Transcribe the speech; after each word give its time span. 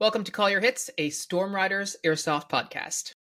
Welcome 0.00 0.22
to 0.22 0.30
Call 0.30 0.48
Your 0.48 0.60
Hits, 0.60 0.90
a 0.96 1.10
Storm 1.10 1.52
Riders 1.52 1.96
Airsoft 2.06 2.48
podcast. 2.48 3.14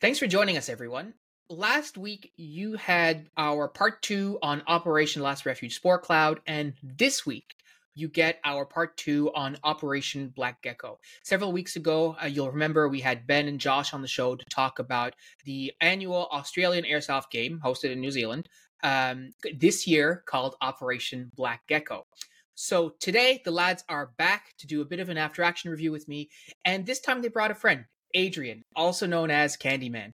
Thanks 0.00 0.18
for 0.18 0.26
joining 0.26 0.56
us, 0.56 0.70
everyone. 0.70 1.12
Last 1.50 1.98
week, 1.98 2.32
you 2.38 2.76
had 2.76 3.28
our 3.36 3.68
part 3.68 4.00
two 4.00 4.38
on 4.40 4.62
Operation 4.66 5.20
Last 5.20 5.44
Refuge 5.44 5.74
Spore 5.74 5.98
Cloud, 5.98 6.40
and 6.46 6.72
this 6.82 7.26
week, 7.26 7.55
you 7.96 8.08
get 8.08 8.38
our 8.44 8.64
part 8.64 8.96
two 8.96 9.32
on 9.34 9.56
Operation 9.64 10.28
Black 10.36 10.62
Gecko. 10.62 11.00
Several 11.24 11.50
weeks 11.50 11.74
ago, 11.74 12.14
uh, 12.22 12.26
you'll 12.26 12.50
remember 12.50 12.88
we 12.88 13.00
had 13.00 13.26
Ben 13.26 13.48
and 13.48 13.58
Josh 13.58 13.92
on 13.92 14.02
the 14.02 14.08
show 14.08 14.36
to 14.36 14.44
talk 14.50 14.78
about 14.78 15.14
the 15.44 15.72
annual 15.80 16.28
Australian 16.30 16.84
Airsoft 16.84 17.30
game 17.30 17.60
hosted 17.64 17.90
in 17.90 18.00
New 18.00 18.10
Zealand 18.10 18.48
um, 18.82 19.30
this 19.58 19.86
year 19.86 20.22
called 20.26 20.54
Operation 20.60 21.32
Black 21.34 21.66
Gecko. 21.66 22.06
So 22.54 22.94
today, 23.00 23.42
the 23.44 23.50
lads 23.50 23.82
are 23.88 24.12
back 24.18 24.54
to 24.58 24.66
do 24.66 24.80
a 24.80 24.86
bit 24.86 25.00
of 25.00 25.08
an 25.08 25.18
after 25.18 25.42
action 25.42 25.70
review 25.70 25.90
with 25.90 26.06
me, 26.06 26.28
and 26.64 26.86
this 26.86 27.00
time 27.00 27.20
they 27.20 27.28
brought 27.28 27.50
a 27.50 27.54
friend, 27.54 27.84
Adrian, 28.14 28.62
also 28.74 29.06
known 29.06 29.30
as 29.30 29.56
Candyman. 29.56 30.12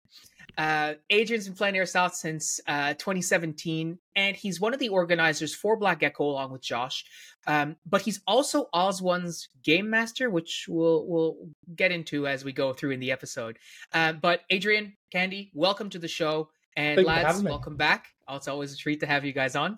Uh, 0.56 0.94
Adrian's 1.10 1.46
been 1.46 1.56
playing 1.56 1.74
Airsoft 1.74 2.14
since 2.14 2.60
uh, 2.66 2.94
2017, 2.94 3.98
and 4.14 4.36
he's 4.36 4.60
one 4.60 4.72
of 4.72 4.80
the 4.80 4.88
organizers 4.88 5.54
for 5.54 5.76
Black 5.76 6.00
Gecko 6.00 6.24
along 6.24 6.50
with 6.50 6.62
Josh. 6.62 7.04
Um, 7.46 7.76
but 7.84 8.00
he's 8.00 8.20
also 8.26 8.68
OZ1's 8.74 9.48
game 9.62 9.90
master, 9.90 10.30
which 10.30 10.64
we'll 10.68 11.06
we'll 11.06 11.36
get 11.74 11.92
into 11.92 12.26
as 12.26 12.44
we 12.44 12.52
go 12.52 12.72
through 12.72 12.92
in 12.92 13.00
the 13.00 13.12
episode. 13.12 13.58
Uh, 13.92 14.12
but 14.12 14.42
Adrian, 14.48 14.96
Candy, 15.12 15.50
welcome 15.54 15.90
to 15.90 15.98
the 15.98 16.08
show, 16.08 16.48
and 16.76 16.96
Thank 16.96 17.08
lads, 17.08 17.42
welcome 17.42 17.76
back. 17.76 18.06
Oh, 18.26 18.36
it's 18.36 18.48
always 18.48 18.72
a 18.72 18.76
treat 18.76 19.00
to 19.00 19.06
have 19.06 19.24
you 19.24 19.32
guys 19.32 19.56
on. 19.56 19.76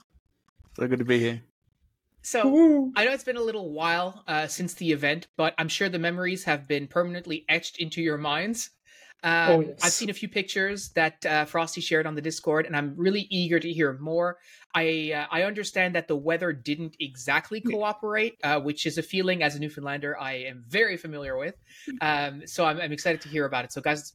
So 0.77 0.86
good 0.86 1.00
to 1.00 1.05
be 1.05 1.19
here. 1.19 1.42
So 2.22 2.48
Woo. 2.48 2.92
I 2.95 3.05
know 3.05 3.12
it's 3.12 3.24
been 3.24 3.36
a 3.36 3.42
little 3.42 3.72
while 3.72 4.22
uh, 4.27 4.47
since 4.47 4.74
the 4.74 4.92
event, 4.92 5.28
but 5.36 5.55
I'm 5.58 5.69
sure 5.69 5.89
the 5.89 5.98
memories 5.98 6.45
have 6.45 6.69
been 6.69 6.86
permanently 6.86 7.45
etched 7.48 7.78
into 7.78 8.02
your 8.02 8.19
minds. 8.19 8.70
Um, 9.24 9.50
Oh, 9.50 9.61
yes. 9.61 9.80
I've 9.83 9.92
seen 9.92 10.11
a 10.11 10.14
few 10.14 10.28
pictures 10.28 10.91
that 10.91 11.27
uh, 11.27 11.44
Frosty 11.44 11.80
shared 11.80 12.06
on 12.06 12.14
the 12.14 12.20
Discord, 12.20 12.66
and 12.66 12.77
I'm 12.77 12.94
really 12.97 13.27
eager 13.30 13.58
to 13.58 13.72
hear 13.72 13.92
more. 13.94 14.38
I 14.74 15.12
uh, 15.14 15.27
I 15.30 15.42
understand 15.42 15.94
that 15.97 16.06
the 16.06 16.16
weather 16.16 16.52
didn't 16.52 16.97
exactly 17.00 17.61
cooperate, 17.61 18.36
uh, 18.44 18.61
which 18.61 18.86
is 18.86 18.96
a 18.98 19.02
feeling 19.02 19.42
as 19.42 19.56
a 19.56 19.58
Newfoundlander 19.58 20.16
I 20.19 20.34
am 20.34 20.64
very 20.69 20.96
familiar 20.96 21.36
with. 21.36 21.56
Um, 22.00 22.46
so 22.46 22.64
I'm, 22.64 22.80
I'm 22.80 22.92
excited 22.92 23.20
to 23.22 23.28
hear 23.28 23.44
about 23.44 23.64
it. 23.64 23.72
So 23.72 23.80
guys, 23.80 24.12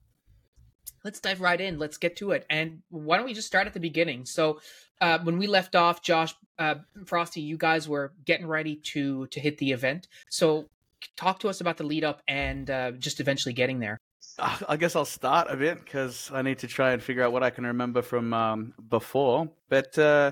let's 1.03 1.19
dive 1.19 1.41
right 1.41 1.59
in. 1.59 1.79
Let's 1.79 1.97
get 1.97 2.15
to 2.17 2.31
it. 2.31 2.45
And 2.49 2.81
why 2.89 3.17
don't 3.17 3.25
we 3.25 3.33
just 3.33 3.47
start 3.47 3.67
at 3.67 3.73
the 3.73 3.79
beginning? 3.79 4.25
So 4.25 4.61
uh, 5.01 5.19
when 5.23 5.37
we 5.37 5.47
left 5.47 5.75
off, 5.75 6.01
Josh, 6.01 6.33
uh, 6.59 6.75
Frosty, 7.05 7.41
you 7.41 7.57
guys 7.57 7.89
were 7.89 8.13
getting 8.25 8.47
ready 8.47 8.77
to 8.93 9.27
to 9.27 9.39
hit 9.39 9.57
the 9.57 9.71
event. 9.71 10.07
So 10.29 10.69
talk 11.17 11.39
to 11.39 11.49
us 11.49 11.59
about 11.59 11.75
the 11.77 11.83
lead 11.83 12.05
up 12.05 12.21
and 12.27 12.69
uh, 12.69 12.91
just 12.91 13.19
eventually 13.19 13.53
getting 13.53 13.79
there. 13.79 13.99
I 14.67 14.77
guess 14.77 14.95
I'll 14.95 15.05
start 15.05 15.47
a 15.49 15.55
bit 15.55 15.83
because 15.83 16.31
I 16.33 16.41
need 16.41 16.59
to 16.59 16.67
try 16.67 16.91
and 16.91 17.01
figure 17.01 17.23
out 17.23 17.31
what 17.31 17.43
I 17.43 17.49
can 17.49 17.65
remember 17.65 18.01
from 18.01 18.33
um, 18.33 18.73
before. 18.89 19.49
But 19.69 19.97
uh, 19.97 20.31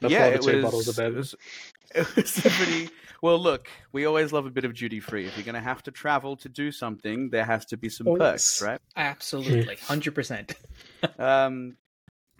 Before 0.00 0.10
yeah, 0.12 0.28
the 0.30 0.34
it 0.36 0.42
two 0.42 0.56
was, 0.56 0.64
bottles 0.64 0.88
of 0.88 0.98
it 1.06 1.14
was. 1.14 1.34
It 1.94 2.16
was 2.16 2.40
pretty 2.40 2.88
well. 3.20 3.38
Look, 3.38 3.68
we 3.92 4.06
always 4.06 4.32
love 4.32 4.46
a 4.46 4.50
bit 4.50 4.64
of 4.64 4.74
duty 4.74 5.00
free. 5.00 5.26
If 5.26 5.36
you're 5.36 5.44
going 5.44 5.54
to 5.54 5.60
have 5.60 5.82
to 5.84 5.90
travel 5.90 6.36
to 6.36 6.48
do 6.48 6.72
something, 6.72 7.28
there 7.30 7.44
has 7.44 7.66
to 7.66 7.76
be 7.76 7.88
some 7.90 8.08
Oh, 8.08 8.16
perks, 8.16 8.60
yes. 8.60 8.68
right? 8.68 8.80
Absolutely, 8.96 9.76
hundred 9.76 10.14
percent. 10.14 10.54
um, 11.18 11.76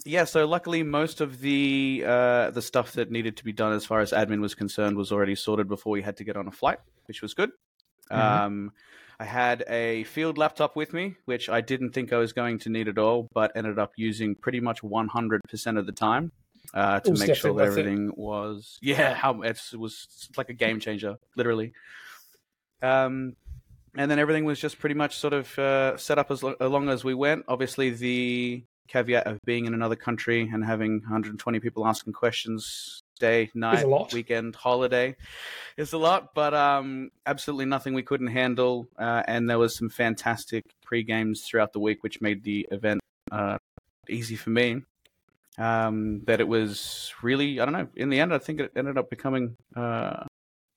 yeah, 0.04 0.24
so 0.24 0.46
luckily 0.46 0.82
most 0.82 1.20
of 1.20 1.40
the 1.40 2.02
uh, 2.06 2.50
the 2.50 2.62
stuff 2.62 2.92
that 2.92 3.10
needed 3.10 3.36
to 3.36 3.44
be 3.44 3.52
done 3.52 3.72
as 3.72 3.84
far 3.84 4.00
as 4.00 4.12
admin 4.12 4.40
was 4.40 4.54
concerned 4.54 4.96
was 4.96 5.12
already 5.12 5.34
sorted 5.34 5.68
before 5.68 5.92
we 5.92 6.00
had 6.02 6.16
to 6.16 6.24
get 6.24 6.36
on 6.36 6.48
a 6.48 6.50
flight, 6.50 6.78
which 7.04 7.20
was 7.20 7.34
good. 7.34 7.50
Mhm. 8.10 8.18
Um, 8.18 8.72
I 9.22 9.24
had 9.24 9.62
a 9.68 10.02
field 10.02 10.36
laptop 10.36 10.74
with 10.74 10.92
me, 10.92 11.14
which 11.26 11.48
I 11.48 11.60
didn't 11.60 11.90
think 11.90 12.12
I 12.12 12.16
was 12.16 12.32
going 12.32 12.58
to 12.60 12.70
need 12.70 12.88
at 12.88 12.98
all, 12.98 13.28
but 13.32 13.52
ended 13.54 13.78
up 13.78 13.92
using 13.94 14.34
pretty 14.34 14.58
much 14.58 14.82
100% 14.82 15.78
of 15.78 15.86
the 15.86 15.92
time 15.92 16.32
uh, 16.74 16.98
to 16.98 17.12
make 17.12 17.36
sure 17.36 17.52
that 17.52 17.54
worth 17.54 17.78
it. 17.78 17.80
everything 17.82 18.12
was 18.16 18.78
yeah, 18.82 19.14
how 19.14 19.42
it 19.42 19.60
was 19.78 20.28
like 20.36 20.50
a 20.50 20.54
game 20.54 20.80
changer, 20.80 21.18
literally. 21.36 21.72
Um, 22.82 23.36
and 23.94 24.10
then 24.10 24.18
everything 24.18 24.44
was 24.44 24.58
just 24.58 24.80
pretty 24.80 24.96
much 24.96 25.16
sort 25.16 25.34
of 25.34 25.56
uh, 25.56 25.96
set 25.98 26.18
up 26.18 26.32
as 26.32 26.42
lo- 26.42 26.56
along 26.58 26.88
as 26.88 27.04
we 27.04 27.14
went. 27.14 27.44
Obviously, 27.46 27.90
the 27.90 28.64
caveat 28.88 29.28
of 29.28 29.38
being 29.44 29.66
in 29.66 29.74
another 29.74 29.94
country 29.94 30.50
and 30.52 30.64
having 30.64 30.94
120 30.94 31.60
people 31.60 31.86
asking 31.86 32.12
questions 32.12 33.00
day, 33.22 33.50
night, 33.54 33.88
lot. 33.88 34.12
weekend, 34.12 34.54
holiday 34.56 35.14
It's 35.78 35.92
a 35.94 35.98
lot, 35.98 36.34
but 36.34 36.52
um, 36.52 37.10
absolutely 37.24 37.64
nothing 37.66 37.94
we 37.94 38.02
couldn't 38.02 38.26
handle. 38.42 38.88
Uh, 38.98 39.22
and 39.26 39.48
there 39.48 39.58
was 39.58 39.76
some 39.78 39.88
fantastic 39.88 40.64
pre 40.84 41.02
games 41.02 41.42
throughout 41.46 41.72
the 41.72 41.80
week, 41.80 42.02
which 42.02 42.20
made 42.20 42.42
the 42.44 42.66
event 42.70 43.00
uh, 43.30 43.56
easy 44.08 44.36
for 44.36 44.50
me. 44.50 44.82
Um, 45.58 46.22
that 46.26 46.40
it 46.40 46.48
was 46.48 47.12
really, 47.22 47.60
I 47.60 47.64
don't 47.64 47.74
know. 47.74 47.88
In 47.94 48.08
the 48.10 48.20
end, 48.20 48.32
I 48.34 48.38
think 48.38 48.60
it 48.60 48.72
ended 48.74 48.98
up 48.98 49.08
becoming 49.10 49.54
uh, 49.76 50.24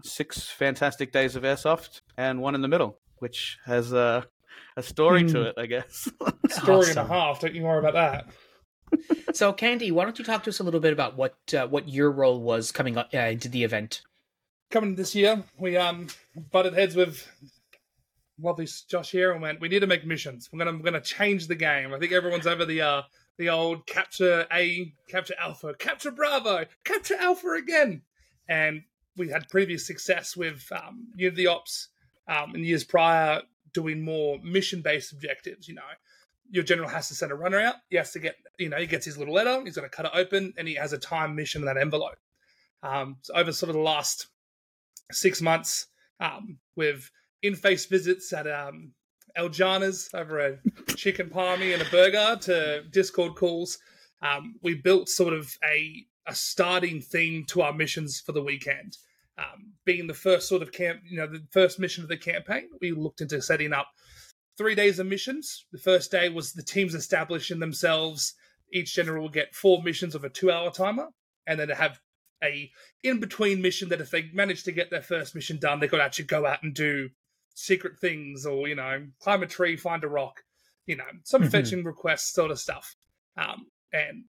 six 0.04 0.50
fantastic 0.50 1.12
days 1.12 1.36
of 1.36 1.44
airsoft 1.44 2.02
and 2.18 2.42
one 2.42 2.56
in 2.56 2.62
the 2.62 2.68
middle, 2.68 2.98
which 3.20 3.58
has 3.66 3.92
a 3.94 4.26
a 4.78 4.84
story 4.84 5.24
to 5.32 5.40
Hmm. 5.40 5.48
it, 5.48 5.56
I 5.58 5.66
guess. 5.66 6.10
Story 6.50 6.90
and 6.90 6.98
a 7.00 7.06
half. 7.06 7.40
Don't 7.40 7.56
you 7.56 7.64
worry 7.64 7.80
about 7.80 7.94
that. 7.94 8.28
So, 9.34 9.52
Candy, 9.52 9.92
why 9.92 10.06
don't 10.06 10.18
you 10.18 10.24
talk 10.24 10.44
to 10.44 10.50
us 10.50 10.60
a 10.60 10.64
little 10.64 10.80
bit 10.80 10.94
about 10.94 11.18
what 11.18 11.36
uh, 11.54 11.68
what 11.68 11.90
your 11.90 12.10
role 12.10 12.40
was 12.40 12.72
coming 12.72 12.96
up, 12.98 13.10
uh, 13.14 13.18
into 13.18 13.50
the 13.50 13.66
event? 13.66 14.02
Coming 14.72 14.96
this 14.96 15.14
year, 15.14 15.44
we 15.58 15.76
um 15.76 16.08
butted 16.52 16.74
heads 16.74 16.96
with 16.96 17.28
lovely 18.40 18.68
Josh 18.90 19.12
here 19.12 19.32
and 19.32 19.42
went, 19.42 19.60
we 19.60 19.68
need 19.68 19.80
to 19.80 19.88
make 19.88 20.06
missions. 20.06 20.50
We're 20.52 20.60
gonna 20.60 20.78
we're 20.78 20.84
gonna 20.84 21.02
change 21.02 21.48
the 21.48 21.56
game. 21.56 21.94
I 21.94 22.00
think 22.00 22.14
everyone's 22.14 22.48
over 22.48 22.66
the 22.66 22.82
uh 22.82 23.02
the 23.38 23.50
old 23.50 23.86
capture 23.86 24.48
A, 24.54 24.94
capture 25.10 25.36
Alpha, 25.38 25.74
capture 25.78 26.12
Bravo, 26.12 26.66
capture 26.86 27.16
Alpha 27.20 27.50
again. 27.52 28.04
And 28.48 28.84
we 29.18 29.30
had 29.30 29.50
previous 29.50 29.86
success 29.86 30.38
with 30.38 30.66
um 30.72 31.08
Unity 31.16 31.48
Ops 31.48 31.90
um 32.28 32.56
in 32.56 32.64
years 32.64 32.84
prior 32.84 33.42
doing 33.74 34.02
more 34.02 34.40
mission 34.42 34.82
based 34.82 35.12
objectives, 35.12 35.68
you 35.68 35.76
know. 35.76 35.82
Your 36.50 36.64
general 36.64 36.90
has 36.90 37.08
to 37.10 37.16
send 37.16 37.32
a 37.32 37.36
runner 37.36 37.60
out. 37.60 37.76
He 37.90 37.98
has 37.98 38.12
to 38.12 38.20
get, 38.20 38.36
you 38.58 38.70
know, 38.70 38.78
he 38.78 38.88
gets 38.88 39.06
his 39.06 39.18
little 39.18 39.34
letter. 39.34 39.62
He's 39.64 39.76
going 39.76 39.90
to 39.90 39.96
cut 39.96 40.06
it 40.06 40.12
open, 40.14 40.54
and 40.58 40.68
he 40.68 40.76
has 40.76 40.94
a 40.94 40.98
time 40.98 41.36
mission 41.36 41.62
in 41.62 41.66
that 41.66 41.78
envelope. 41.78 42.18
Um, 42.84 43.18
so 43.22 43.34
over 43.34 43.52
sort 43.52 43.70
of 43.70 43.76
the 43.76 43.82
last 43.82 44.28
six 45.12 45.42
months, 45.42 45.88
um, 46.20 46.60
with 46.76 47.10
in-face 47.42 47.86
visits 47.86 48.32
at 48.32 48.48
um, 48.48 48.94
El 49.36 49.50
Jannah's 49.50 50.10
over 50.14 50.40
a 50.40 50.58
chicken 50.96 51.30
palmy 51.30 51.74
and 51.74 51.82
a 51.82 51.90
burger 51.90 52.38
to 52.42 52.84
Discord 52.92 53.36
calls, 53.36 53.78
um, 54.22 54.56
we 54.62 54.76
built 54.76 55.10
sort 55.10 55.34
of 55.34 55.58
a 55.64 56.06
a 56.28 56.34
starting 56.34 57.02
theme 57.02 57.46
to 57.46 57.62
our 57.62 57.74
missions 57.74 58.20
for 58.20 58.32
the 58.32 58.42
weekend. 58.42 58.98
Um, 59.38 59.74
being 59.84 60.08
the 60.08 60.14
first 60.14 60.48
sort 60.48 60.62
of 60.62 60.72
camp, 60.72 61.02
you 61.04 61.18
know, 61.18 61.28
the 61.28 61.44
first 61.52 61.78
mission 61.78 62.04
of 62.04 62.10
the 62.10 62.18
campaign, 62.18 62.70
we 62.82 62.92
looked 62.92 63.22
into 63.22 63.42
setting 63.42 63.74
up 63.74 63.88
three 64.58 64.76
days 64.76 65.00
of 65.00 65.08
missions. 65.08 65.66
The 65.72 65.78
first 65.78 66.12
day 66.12 66.30
was 66.30 66.54
the 66.54 66.64
teams 66.64 66.96
establishing 66.96 67.60
themselves. 67.60 68.34
Each 68.74 68.94
general 68.94 69.24
will 69.24 69.30
get 69.30 69.56
four 69.56 69.84
missions 69.84 70.16
of 70.16 70.24
a 70.24 70.30
two-hour 70.30 70.72
timer, 70.72 71.10
and 71.48 71.60
then 71.60 71.68
they 71.68 71.76
have 71.76 72.00
a 72.44 72.72
in-between 73.04 73.62
mission 73.62 73.90
that 73.90 74.02
if 74.02 74.12
they 74.12 74.30
manage 74.34 74.64
to 74.64 74.72
get 74.72 74.90
their 74.90 75.02
first 75.02 75.36
mission 75.36 75.58
done, 75.58 75.80
they 75.80 75.88
could 75.88 76.02
actually 76.02 76.26
go 76.26 76.46
out 76.46 76.64
and 76.64 76.74
do 76.74 77.10
secret 77.54 77.98
things 78.00 78.46
or 78.46 78.68
you 78.68 78.76
know 78.76 79.08
climb 79.20 79.42
a 79.44 79.48
tree, 79.48 79.78
find 79.78 80.04
a 80.04 80.08
rock, 80.10 80.44
you 80.86 80.96
know 80.96 81.06
some 81.24 81.44
Mhm. 81.44 81.52
fetching 81.52 81.84
requests 81.84 82.34
sort 82.34 82.52
of 82.52 82.60
stuff. 82.60 82.96
Um, 83.38 83.72
and 83.94 84.26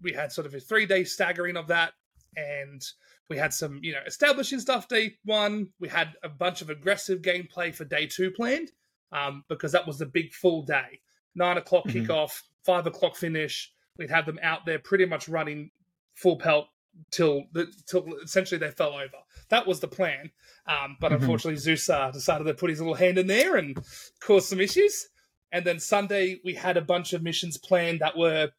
we 0.00 0.12
had 0.12 0.32
sort 0.32 0.46
of 0.46 0.54
a 0.54 0.60
three-day 0.60 1.04
staggering 1.04 1.56
of 1.56 1.68
that, 1.68 1.94
and 2.36 2.82
we 3.30 3.38
had 3.38 3.54
some 3.54 3.80
you 3.82 3.92
know 3.92 4.02
establishing 4.06 4.60
stuff 4.60 4.88
day 4.88 5.16
one. 5.24 5.72
We 5.78 5.88
had 5.88 6.16
a 6.22 6.28
bunch 6.28 6.60
of 6.60 6.68
aggressive 6.70 7.22
gameplay 7.22 7.74
for 7.74 7.84
day 7.84 8.06
two 8.06 8.30
planned 8.30 8.72
um, 9.16 9.44
because 9.48 9.72
that 9.72 9.86
was 9.86 9.98
the 9.98 10.06
big 10.06 10.32
full 10.32 10.62
day. 10.62 11.00
Nine 11.34 11.56
o'clock 11.58 11.84
Mhm. 11.86 12.06
kickoff, 12.06 12.42
five 12.64 12.86
o'clock 12.86 13.16
finish. 13.16 13.72
We'd 13.96 14.10
have 14.10 14.26
them 14.26 14.38
out 14.42 14.66
there 14.66 14.78
pretty 14.78 15.06
much 15.06 15.28
running 15.28 15.70
full 16.14 16.36
pelt 16.38 16.68
till 17.10 17.44
the 17.52 17.66
till 17.86 18.04
essentially 18.22 18.58
they 18.58 18.70
fell 18.70 18.94
over. 18.94 19.18
That 19.48 19.66
was 19.66 19.80
the 19.80 19.88
plan, 19.88 20.30
um, 20.66 20.96
but 21.00 21.12
Mhm. 21.12 21.16
unfortunately 21.16 21.56
Zeus 21.56 21.88
uh, 21.90 22.10
decided 22.10 22.44
to 22.44 22.54
put 22.54 22.70
his 22.70 22.80
little 22.80 22.94
hand 22.94 23.18
in 23.18 23.26
there 23.26 23.56
and 23.56 23.78
cause 24.20 24.48
some 24.48 24.60
issues. 24.60 25.08
And 25.52 25.64
then 25.64 25.78
Sunday 25.78 26.40
we 26.44 26.54
had 26.54 26.76
a 26.76 26.82
bunch 26.82 27.12
of 27.12 27.22
missions 27.22 27.56
planned 27.58 28.00
that 28.00 28.16
were 28.16 28.50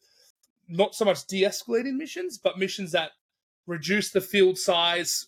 not 0.67 0.95
so 0.95 1.05
much 1.05 1.25
de-escalating 1.27 1.95
missions, 1.95 2.37
but 2.37 2.57
missions 2.59 2.91
that 2.91 3.11
reduced 3.65 4.13
the 4.13 4.21
field 4.21 4.57
size, 4.57 5.27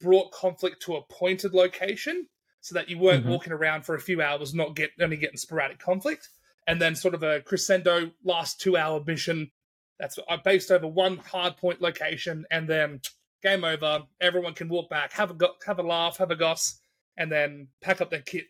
brought 0.00 0.30
conflict 0.32 0.82
to 0.82 0.96
a 0.96 1.02
pointed 1.02 1.54
location, 1.54 2.28
so 2.60 2.74
that 2.74 2.88
you 2.88 2.98
weren't 2.98 3.24
Mhm. 3.24 3.30
walking 3.30 3.52
around 3.52 3.84
for 3.86 3.94
a 3.94 4.00
few 4.00 4.20
hours, 4.20 4.54
not 4.54 4.76
get 4.76 4.90
only 5.00 5.16
getting 5.16 5.36
sporadic 5.36 5.78
conflict, 5.78 6.28
and 6.66 6.80
then 6.80 6.94
sort 6.94 7.14
of 7.14 7.22
a 7.22 7.40
crescendo 7.40 8.12
last 8.24 8.60
two 8.60 8.76
hour 8.76 9.02
mission 9.04 9.50
that's 9.98 10.18
uh, 10.28 10.36
based 10.38 10.70
over 10.70 10.86
one 10.86 11.18
hard 11.18 11.56
point 11.56 11.80
location, 11.80 12.44
and 12.50 12.68
then 12.68 13.00
game 13.42 13.64
over. 13.64 14.06
Everyone 14.20 14.54
can 14.54 14.68
walk 14.68 14.90
back, 14.90 15.12
have 15.12 15.30
a 15.30 15.34
go- 15.34 15.56
have 15.66 15.78
a 15.78 15.82
laugh, 15.82 16.18
have 16.18 16.30
a 16.30 16.36
goss, 16.36 16.80
and 17.16 17.30
then 17.32 17.68
pack 17.80 18.00
up 18.00 18.10
their 18.10 18.20
kit, 18.22 18.46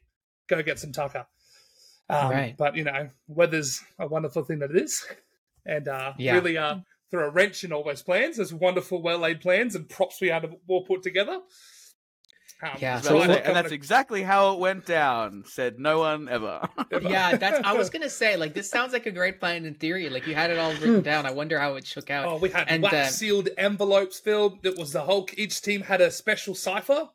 go 0.48 0.62
get 0.62 0.78
some 0.78 0.92
tucker. 0.92 1.26
Um, 2.08 2.30
Right. 2.30 2.56
But 2.56 2.74
you 2.76 2.84
know, 2.84 3.10
weather's 3.28 3.82
a 3.98 4.06
wonderful 4.08 4.42
thing 4.44 4.58
that 4.60 4.70
it 4.70 4.76
is, 4.82 5.06
and 5.64 5.86
uh, 5.88 6.14
Yeah. 6.18 6.34
really 6.34 6.58
uh, 6.58 6.78
throw 7.12 7.26
a 7.26 7.30
wrench 7.30 7.62
in 7.64 7.72
all 7.72 7.84
those 7.84 8.02
plans. 8.02 8.36
There's 8.36 8.52
wonderful, 8.52 9.00
well 9.02 9.18
laid 9.18 9.40
plans 9.40 9.74
and 9.76 9.88
props 9.88 10.20
we 10.20 10.28
had 10.28 10.52
all 10.68 10.84
put 10.84 11.02
together. 11.04 11.40
Um, 12.62 12.70
Yeah, 12.78 12.94
I 12.94 12.96
was 12.96 13.04
so 13.06 13.16
about 13.22 13.34
to 13.34 13.46
and 13.46 13.56
that's 13.56 13.72
exactly 13.72 14.22
how 14.22 14.52
it 14.54 14.58
went 14.58 14.86
down. 14.86 15.44
Said 15.46 15.78
no 15.78 16.00
one 16.00 16.28
ever. 16.28 16.68
Yeah, 17.02 17.36
that's. 17.36 17.60
I 17.64 17.72
was 17.72 17.88
gonna 17.90 18.10
say 18.10 18.36
like 18.36 18.52
this 18.54 18.68
sounds 18.68 18.92
like 18.92 19.06
a 19.06 19.10
great 19.10 19.40
plan 19.40 19.64
in 19.64 19.74
theory. 19.74 20.08
Like 20.10 20.26
you 20.26 20.34
had 20.34 20.50
it 20.50 20.58
all 20.58 20.72
written 20.72 21.02
down. 21.02 21.24
I 21.26 21.30
wonder 21.30 21.58
how 21.58 21.74
it 21.76 21.86
shook 21.86 22.10
out. 22.10 22.26
Oh, 22.26 22.36
we 22.36 22.50
had 22.50 22.68
And, 22.68 22.82
wax 22.82 22.94
uh, 22.94 23.06
sealed 23.10 23.48
envelopes 23.56 24.18
filled. 24.20 24.64
It 24.66 24.76
was 24.78 24.92
the 24.92 25.04
Hulk. 25.04 25.32
Each 25.38 25.60
team 25.62 25.82
had 25.82 26.00
a 26.00 26.10
special 26.10 26.54
cipher 26.54 27.08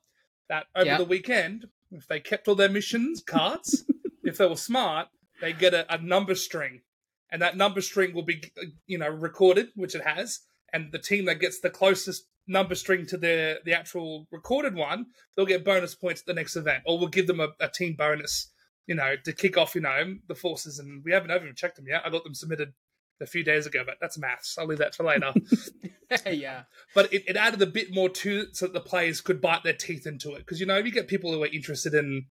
that 0.50 0.66
over 0.76 0.86
Yeah. 0.86 0.98
the 0.98 1.06
weekend, 1.06 1.68
if 1.92 2.08
they 2.08 2.20
kept 2.20 2.48
all 2.48 2.56
their 2.56 2.70
missions 2.70 3.22
cards, 3.26 3.86
if 4.24 4.38
they 4.38 4.48
were 4.48 4.56
smart, 4.56 5.08
they 5.42 5.54
get 5.54 5.74
a, 5.74 5.94
a 5.94 5.98
number 5.98 6.36
string, 6.36 6.82
and 7.30 7.42
that 7.42 7.58
number 7.58 7.82
string 7.82 8.14
will 8.14 8.24
be, 8.24 8.52
you 8.88 8.98
know, 8.98 9.10
recorded, 9.10 9.70
which 9.76 9.94
it 9.96 10.04
has. 10.04 10.40
And 10.74 10.92
the 10.92 11.00
team 11.00 11.26
that 11.26 11.40
gets 11.40 11.60
the 11.60 11.70
closest 11.70 12.26
number 12.48 12.76
string 12.76 13.06
to 13.08 13.18
the 13.18 13.60
the 13.66 13.74
actual 13.74 14.28
recorded 14.32 14.76
one, 14.76 15.08
they'll 15.36 15.46
get 15.46 15.66
bonus 15.66 15.96
points 15.96 16.22
at 16.22 16.28
the 16.28 16.34
next 16.34 16.56
event, 16.56 16.84
or 16.86 17.00
we'll 17.00 17.08
give 17.08 17.28
them 17.28 17.40
a, 17.40 17.50
a 17.60 17.70
team 17.70 17.96
bonus. 17.98 18.52
You 18.88 18.94
know, 18.94 19.16
to 19.24 19.34
kick 19.34 19.58
off, 19.58 19.74
you 19.74 19.82
know, 19.82 20.16
the 20.28 20.36
forces, 20.36 20.78
and 20.78 21.04
we 21.04 21.12
haven't 21.12 21.32
even 21.32 21.56
checked 21.56 21.78
them 21.78 21.88
yet. 21.88 22.04
I 22.06 22.12
got 22.12 22.24
them 22.24 22.36
submitted 22.36 22.74
a 23.20 23.26
few 23.26 23.44
days 23.44 23.66
ago, 23.66 23.84
but 23.86 23.96
that's 24.00 24.18
maths. 24.18 24.58
I'll 24.60 24.68
leave 24.68 24.78
that 24.78 24.94
for 24.94 25.04
later. 25.04 25.34
yeah, 26.32 26.64
but 26.94 27.12
it, 27.12 27.24
it 27.28 27.36
added 27.36 27.62
a 27.64 27.66
bit 27.66 27.92
more 27.94 28.10
to 28.10 28.42
it 28.42 28.56
so 28.56 28.68
that 28.68 28.74
the 28.74 28.80
players 28.80 29.22
could 29.22 29.42
bite 29.42 29.64
their 29.64 29.74
teeth 29.74 30.06
into 30.06 30.34
it. 30.34 30.40
Because 30.40 30.60
you 30.60 30.68
know, 30.68 30.78
if 30.78 30.86
you 30.86 30.92
get 30.92 31.08
people 31.08 31.34
who 31.34 31.42
are 31.44 31.48
interested 31.48 31.96
in 31.96 32.28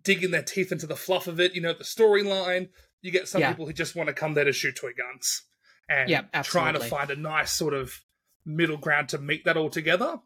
digging 0.00 0.30
their 0.30 0.42
teeth 0.42 0.70
into 0.70 0.86
the 0.86 0.94
fluff 0.96 1.26
of 1.26 1.40
it, 1.40 1.54
you 1.54 1.60
know, 1.60 1.72
the 1.72 1.82
storyline, 1.82 2.68
you 3.02 3.10
get 3.10 3.26
some 3.26 3.40
Yeah. 3.40 3.50
people 3.50 3.66
who 3.66 3.72
just 3.72 3.96
want 3.96 4.06
to 4.08 4.12
come 4.14 4.34
there 4.34 4.44
to 4.44 4.52
shoot 4.52 4.76
toy 4.76 4.92
guns 4.92 5.42
and 5.90 6.08
Yeah, 6.08 6.22
trying 6.42 6.74
to 6.74 6.80
find 6.80 7.10
a 7.10 7.16
nice 7.16 7.50
sort 7.50 7.74
of 7.74 8.00
middle 8.46 8.78
ground 8.78 9.10
to 9.10 9.18
meet 9.18 9.44
that 9.44 9.56
all 9.56 9.68
together. 9.68 10.20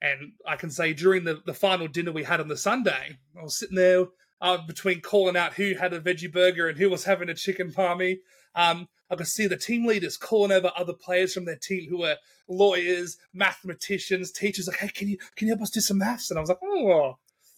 And 0.00 0.34
I 0.46 0.54
can 0.54 0.70
say 0.70 0.92
during 0.92 1.24
the, 1.24 1.42
the 1.44 1.54
final 1.54 1.88
dinner 1.88 2.12
we 2.12 2.22
had 2.22 2.40
on 2.40 2.46
the 2.46 2.56
Sunday, 2.56 3.18
I 3.36 3.42
was 3.42 3.58
sitting 3.58 3.74
there 3.74 4.06
uh, 4.40 4.58
between 4.58 5.00
calling 5.00 5.36
out 5.36 5.54
who 5.54 5.74
had 5.74 5.92
a 5.92 6.00
veggie 6.00 6.32
burger 6.32 6.68
and 6.68 6.78
who 6.78 6.88
was 6.90 7.04
having 7.04 7.28
a 7.28 7.34
chicken 7.34 7.72
palmy. 7.72 8.20
Um, 8.54 8.88
I 9.10 9.16
could 9.16 9.26
see 9.26 9.46
the 9.46 9.56
team 9.56 9.86
leaders 9.86 10.16
calling 10.16 10.52
over 10.52 10.70
other 10.76 10.92
players 10.92 11.32
from 11.32 11.46
their 11.46 11.56
team 11.56 11.88
who 11.88 11.98
were 11.98 12.16
lawyers, 12.48 13.16
mathematicians, 13.32 14.30
teachers. 14.30 14.68
Like, 14.68 14.78
hey, 14.78 14.88
can 14.88 15.08
you 15.08 15.16
can 15.34 15.48
you 15.48 15.54
help 15.54 15.62
us 15.62 15.70
do 15.70 15.80
some 15.80 15.98
maths? 15.98 16.30
And 16.30 16.38
I 16.38 16.42
was 16.42 16.50
like, 16.50 16.58
oh, 16.62 17.14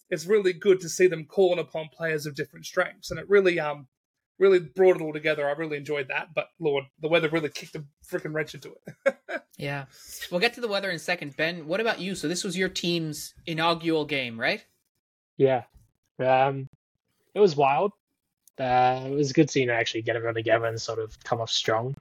it's 0.09 0.25
really 0.25 0.53
good 0.53 0.79
to 0.81 0.89
see 0.89 1.07
them 1.07 1.25
calling 1.25 1.59
upon 1.59 1.89
players 1.89 2.25
of 2.25 2.35
different 2.35 2.65
strengths, 2.65 3.11
and 3.11 3.19
it 3.19 3.29
really 3.29 3.59
um 3.59 3.87
really 4.41 4.59
brought 4.59 4.95
it 4.95 5.01
all 5.03 5.13
together. 5.13 5.47
I 5.47 5.53
really 5.53 5.77
enjoyed 5.77 6.07
that. 6.07 6.33
But 6.33 6.47
Lord, 6.59 6.85
the 6.99 7.07
weather 7.07 7.29
really 7.29 7.49
kicked 7.49 7.75
a 7.75 7.83
freaking 8.05 8.33
wrench 8.33 8.55
into 8.55 8.73
it. 9.05 9.15
yeah. 9.57 9.85
We'll 10.31 10.41
get 10.41 10.55
to 10.55 10.61
the 10.61 10.67
weather 10.67 10.89
in 10.89 10.95
a 10.95 10.99
second. 10.99 11.37
Ben, 11.37 11.67
what 11.67 11.79
about 11.79 11.99
you? 11.99 12.15
So 12.15 12.27
this 12.27 12.43
was 12.43 12.57
your 12.57 12.67
team's 12.67 13.35
inaugural 13.45 14.03
game, 14.03 14.39
right? 14.39 14.65
Yeah. 15.37 15.63
Um, 16.19 16.67
it 17.35 17.39
was 17.39 17.55
wild. 17.55 17.91
Uh, 18.59 19.03
it 19.05 19.11
was 19.11 19.29
a 19.29 19.33
good 19.33 19.49
seeing 19.49 19.69
actually 19.69 20.01
get 20.01 20.15
everyone 20.15 20.35
together 20.35 20.65
and 20.65 20.81
sort 20.81 20.99
of 20.99 21.17
come 21.23 21.39
off 21.39 21.51
strong. 21.51 21.95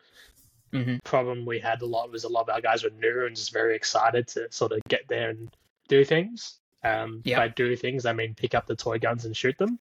Mm-hmm. 0.72 0.96
Problem 1.04 1.44
we 1.44 1.58
had 1.58 1.82
a 1.82 1.86
lot 1.86 2.10
was 2.10 2.24
a 2.24 2.28
lot 2.28 2.42
of 2.42 2.54
our 2.54 2.60
guys 2.60 2.82
were 2.82 2.90
new 2.90 3.26
and 3.26 3.36
just 3.36 3.52
very 3.52 3.76
excited 3.76 4.26
to 4.28 4.50
sort 4.50 4.72
of 4.72 4.80
get 4.88 5.02
there 5.08 5.28
and 5.30 5.54
do 5.88 6.04
things. 6.04 6.58
Um, 6.82 7.20
Yep. 7.24 7.38
By 7.38 7.48
do 7.48 7.76
things, 7.76 8.06
I 8.06 8.14
mean 8.14 8.34
pick 8.34 8.54
up 8.54 8.66
the 8.66 8.76
toy 8.76 8.98
guns 8.98 9.26
and 9.26 9.36
shoot 9.36 9.58
them. 9.58 9.78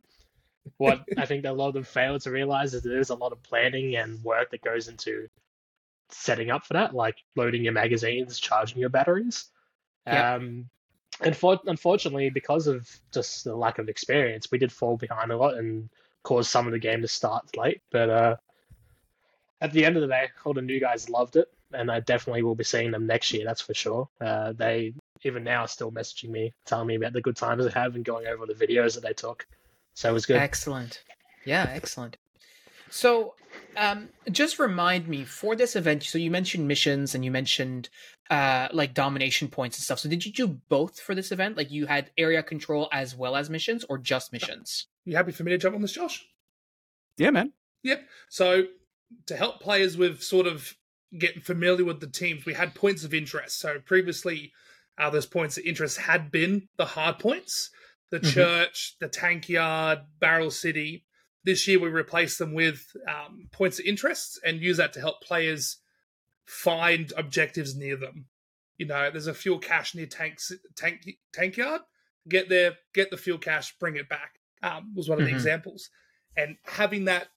What 0.78 1.04
I 1.18 1.26
think 1.26 1.46
a 1.46 1.52
lot 1.52 1.70
of 1.70 1.74
them 1.74 1.84
fail 1.84 2.20
to 2.20 2.32
realize 2.32 2.74
is 2.74 2.84
there's 2.84 3.10
a 3.10 3.16
lot 3.16 3.32
of 3.32 3.42
planning 3.44 3.96
and 3.96 4.24
work 4.24 4.52
that 4.52 4.62
goes 4.62 4.88
into 4.88 5.30
setting 6.10 6.52
up 6.52 6.66
for 6.66 6.74
that, 6.74 6.94
like 6.94 7.18
loading 7.36 7.64
your 7.64 7.74
magazines, 7.74 8.40
charging 8.40 8.80
your 8.80 8.90
batteries. 8.90 9.46
Yep. 10.08 10.26
Um, 10.26 10.70
and 11.22 11.36
for, 11.36 11.60
unfortunately, 11.66 12.30
because 12.30 12.68
of 12.68 12.90
just 13.12 13.44
the 13.44 13.56
lack 13.56 13.78
of 13.78 13.90
experience, 13.90 14.50
we 14.52 14.58
did 14.58 14.72
fall 14.72 14.98
behind 14.98 15.32
a 15.32 15.38
lot 15.38 15.56
and 15.56 15.90
caused 16.24 16.50
some 16.50 16.66
of 16.66 16.72
the 16.72 16.80
game 16.80 17.02
to 17.02 17.08
start 17.08 17.58
late. 17.58 17.82
But 17.92 18.10
uh, 18.10 18.36
at 19.60 19.74
the 19.74 19.86
end 19.86 19.98
of 19.98 20.02
the 20.02 20.08
day, 20.08 20.30
all 20.46 20.54
the 20.54 20.62
new 20.62 20.80
guys 20.80 21.10
loved 21.10 21.36
it, 21.36 21.52
and 21.74 21.92
I 21.92 22.00
definitely 22.00 22.44
will 22.44 22.56
be 22.56 22.64
seeing 22.64 22.92
them 22.92 23.06
next 23.06 23.34
year. 23.34 23.46
That's 23.46 23.62
for 23.62 23.74
sure. 23.74 24.08
Uh, 24.22 24.54
they 24.54 24.94
even 25.24 25.44
now 25.44 25.64
are 25.64 25.68
still 25.68 25.92
messaging 25.92 26.30
me, 26.30 26.54
telling 26.66 26.88
me 26.88 26.96
about 26.96 27.14
the 27.14 27.22
good 27.22 27.36
times 27.36 27.66
they 27.66 27.72
have 27.72 27.96
and 27.96 28.06
going 28.06 28.28
over 28.28 28.46
the 28.46 28.54
videos 28.54 28.96
that 28.96 29.04
they 29.04 29.14
took. 29.14 29.46
So 30.00 30.10
it 30.10 30.14
was 30.14 30.26
good. 30.26 30.38
Excellent. 30.38 31.04
Yeah, 31.44 31.70
excellent. 31.74 32.16
So, 32.90 33.34
um, 33.76 34.08
just 34.32 34.58
remind 34.58 35.10
me 35.10 35.26
for 35.26 35.58
this 35.58 35.76
event. 35.76 36.04
So 36.04 36.18
you 36.18 36.32
mentioned 36.32 36.66
missions 36.70 37.16
and 37.16 37.26
you 37.26 37.32
mentioned 37.32 37.90
uh, 38.30 38.70
like 38.72 38.94
domination 38.94 39.50
points 39.50 39.78
and 39.78 39.84
stuff. 39.84 40.00
So 40.00 40.08
did 40.08 40.26
you 40.26 40.32
do 40.32 40.48
both 40.70 41.02
for 41.02 41.14
this 41.14 41.34
event? 41.34 41.58
Like 41.58 41.70
you 41.70 41.86
had 41.86 42.12
area 42.18 42.42
control 42.42 42.88
as 42.94 43.14
well 43.14 43.36
as 43.36 43.50
missions, 43.50 43.84
or 43.90 43.98
just 43.98 44.32
missions? 44.32 44.88
you 45.04 45.18
happy 45.18 45.34
for 45.34 45.44
me 45.44 45.52
to 45.52 45.58
jump 45.58 45.76
on 45.76 45.82
this, 45.82 45.92
Josh? 45.92 46.26
yeah, 47.18 47.32
man. 47.32 47.52
Yep. 47.84 48.02
So 48.30 48.68
to 49.26 49.36
help 49.36 49.60
players 49.60 49.98
with 49.98 50.24
sort 50.24 50.48
of 50.48 50.76
getting 51.18 51.42
familiar 51.42 51.84
with 51.84 52.00
the 52.00 52.08
teams, 52.08 52.46
we 52.46 52.54
had 52.54 52.74
points 52.74 53.04
of 53.04 53.14
interest. 53.14 53.60
So 53.60 53.80
previously, 53.86 54.54
uh, 54.98 55.10
those 55.10 55.26
points 55.26 55.58
of 55.58 55.66
interest 55.66 55.98
had 55.98 56.32
been 56.32 56.70
the 56.78 56.86
hard 56.86 57.20
points, 57.20 57.72
the 58.10 58.20
Mhm. 58.20 58.34
church, 58.34 58.96
the 59.00 59.08
tank 59.08 59.50
yard, 59.50 60.00
Barrel 60.20 60.52
City. 60.52 61.06
This 61.44 61.68
year, 61.68 61.80
we 61.80 61.90
replaced 61.90 62.38
them 62.40 62.54
with 62.54 62.96
um, 63.08 63.50
points 63.52 63.80
of 63.80 63.86
interest 63.86 64.40
and 64.44 64.62
use 64.62 64.78
that 64.78 64.94
to 64.94 65.00
help 65.00 65.22
players 65.22 65.78
find 66.46 67.14
objectives 67.16 67.76
near 67.76 67.96
them. 67.96 68.28
You 68.78 68.88
know, 68.88 69.12
there's 69.12 69.28
a 69.28 69.34
fuel 69.34 69.60
cache 69.60 69.94
near 69.96 70.06
tanks, 70.08 70.52
tank 70.76 71.08
tank 71.34 71.58
yard. 71.58 71.82
Get 72.28 72.50
there, 72.50 72.78
get 72.94 73.10
the 73.10 73.18
fuel 73.18 73.38
cache, 73.38 73.78
bring 73.80 73.96
it 73.96 74.10
back. 74.10 74.40
Um, 74.62 74.94
was 74.94 75.08
one 75.08 75.20
of 75.20 75.26
the 75.26 75.32
Mhm. 75.32 75.36
examples, 75.36 75.90
and 76.36 76.58
having 76.64 77.06
that 77.06 77.30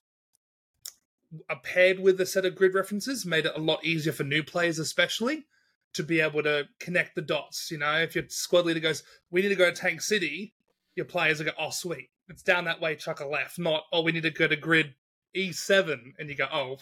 paired 1.63 1.99
with 1.99 2.19
a 2.21 2.25
set 2.25 2.45
of 2.45 2.55
grid 2.55 2.73
references 2.73 3.25
made 3.25 3.45
it 3.45 3.55
a 3.55 3.59
lot 3.59 3.83
easier 3.83 4.13
for 4.13 4.23
new 4.23 4.43
players, 4.43 4.77
especially 4.77 5.47
to 5.93 6.03
be 6.03 6.19
able 6.19 6.43
to 6.43 6.67
connect 6.79 7.15
the 7.15 7.21
dots. 7.21 7.71
You 7.71 7.77
know, 7.77 8.01
if 8.01 8.13
your 8.15 8.27
squad 8.29 8.65
leader 8.65 8.79
goes, 8.79 9.03
"We 9.29 9.41
need 9.41 9.49
to 9.49 9.55
go 9.55 9.69
to 9.69 9.75
Tank 9.75 10.01
City," 10.01 10.53
your 10.95 11.05
players 11.05 11.39
will 11.39 11.45
go, 11.47 11.51
"Oh, 11.57 11.69
sweet, 11.69 12.09
it's 12.29 12.43
down 12.43 12.65
that 12.65 12.81
way, 12.81 12.95
chuck 12.95 13.19
a 13.19 13.27
left." 13.27 13.59
Not, 13.59 13.85
"Oh, 13.91 14.01
we 14.01 14.11
need 14.11 14.23
to 14.23 14.31
go 14.31 14.47
to 14.47 14.55
grid 14.55 14.95
E7," 15.35 16.13
and 16.19 16.29
you 16.29 16.35
go, 16.35 16.47
"Oh, 16.51 16.79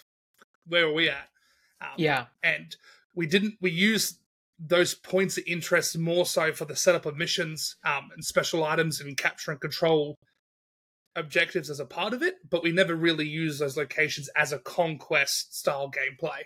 where 0.66 0.86
are 0.86 0.94
we 0.94 1.10
at?" 1.10 1.30
Um, 1.82 1.94
Yeah. 1.98 2.28
and 2.44 2.76
we 3.16 3.28
didn't 3.28 3.56
we 3.62 3.72
used 3.72 4.20
those 4.60 4.94
points 4.94 5.38
of 5.38 5.44
interest 5.48 5.98
more 5.98 6.26
so 6.26 6.54
for 6.54 6.66
the 6.66 6.76
setup 6.76 7.06
of 7.06 7.18
missions 7.18 7.78
um, 7.84 8.12
and 8.14 8.24
special 8.24 8.64
items 8.64 9.02
and 9.02 9.18
capture 9.18 9.52
and 9.52 9.60
control 9.60 10.16
objectives 11.16 11.70
as 11.70 11.80
a 11.80 11.86
part 11.86 12.14
of 12.14 12.22
it 12.22 12.36
but 12.48 12.64
we 12.64 12.72
never 12.72 12.96
really 12.96 13.28
used 13.28 13.60
those 13.60 13.76
locations 13.76 14.30
as 14.30 14.54
a 14.54 14.60
conquest 14.60 15.58
style 15.58 15.92
gameplay 15.92 16.44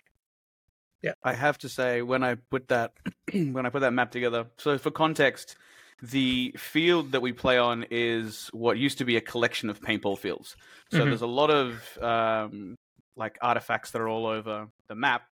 Yeah, 1.02 1.14
I 1.24 1.34
have 1.34 1.58
to 1.60 1.70
say 1.70 2.02
when 2.02 2.24
I 2.24 2.36
put 2.36 2.70
that 2.70 2.94
when 3.34 3.66
I 3.66 3.70
put 3.70 3.82
that 3.82 3.92
map 3.94 4.12
together. 4.12 4.48
So 4.58 4.78
for 4.78 4.92
context, 4.92 5.56
the 6.02 6.54
field 6.58 7.12
that 7.14 7.22
we 7.22 7.32
play 7.32 7.58
on 7.58 7.86
is 7.90 8.50
what 8.54 8.78
used 8.78 8.98
to 8.98 9.06
be 9.06 9.16
a 9.18 9.22
collection 9.22 9.70
of 9.70 9.82
paintball 9.82 10.18
fields. 10.18 10.56
So 10.92 11.00
Mhm. 11.00 11.06
there's 11.06 11.22
a 11.22 11.28
lot 11.28 11.50
of 11.50 11.98
um, 12.02 12.76
like 13.16 13.38
artifacts 13.42 13.92
that 13.92 14.02
are 14.02 14.10
all 14.10 14.26
over 14.26 14.68
the 14.88 14.96
map, 14.96 15.24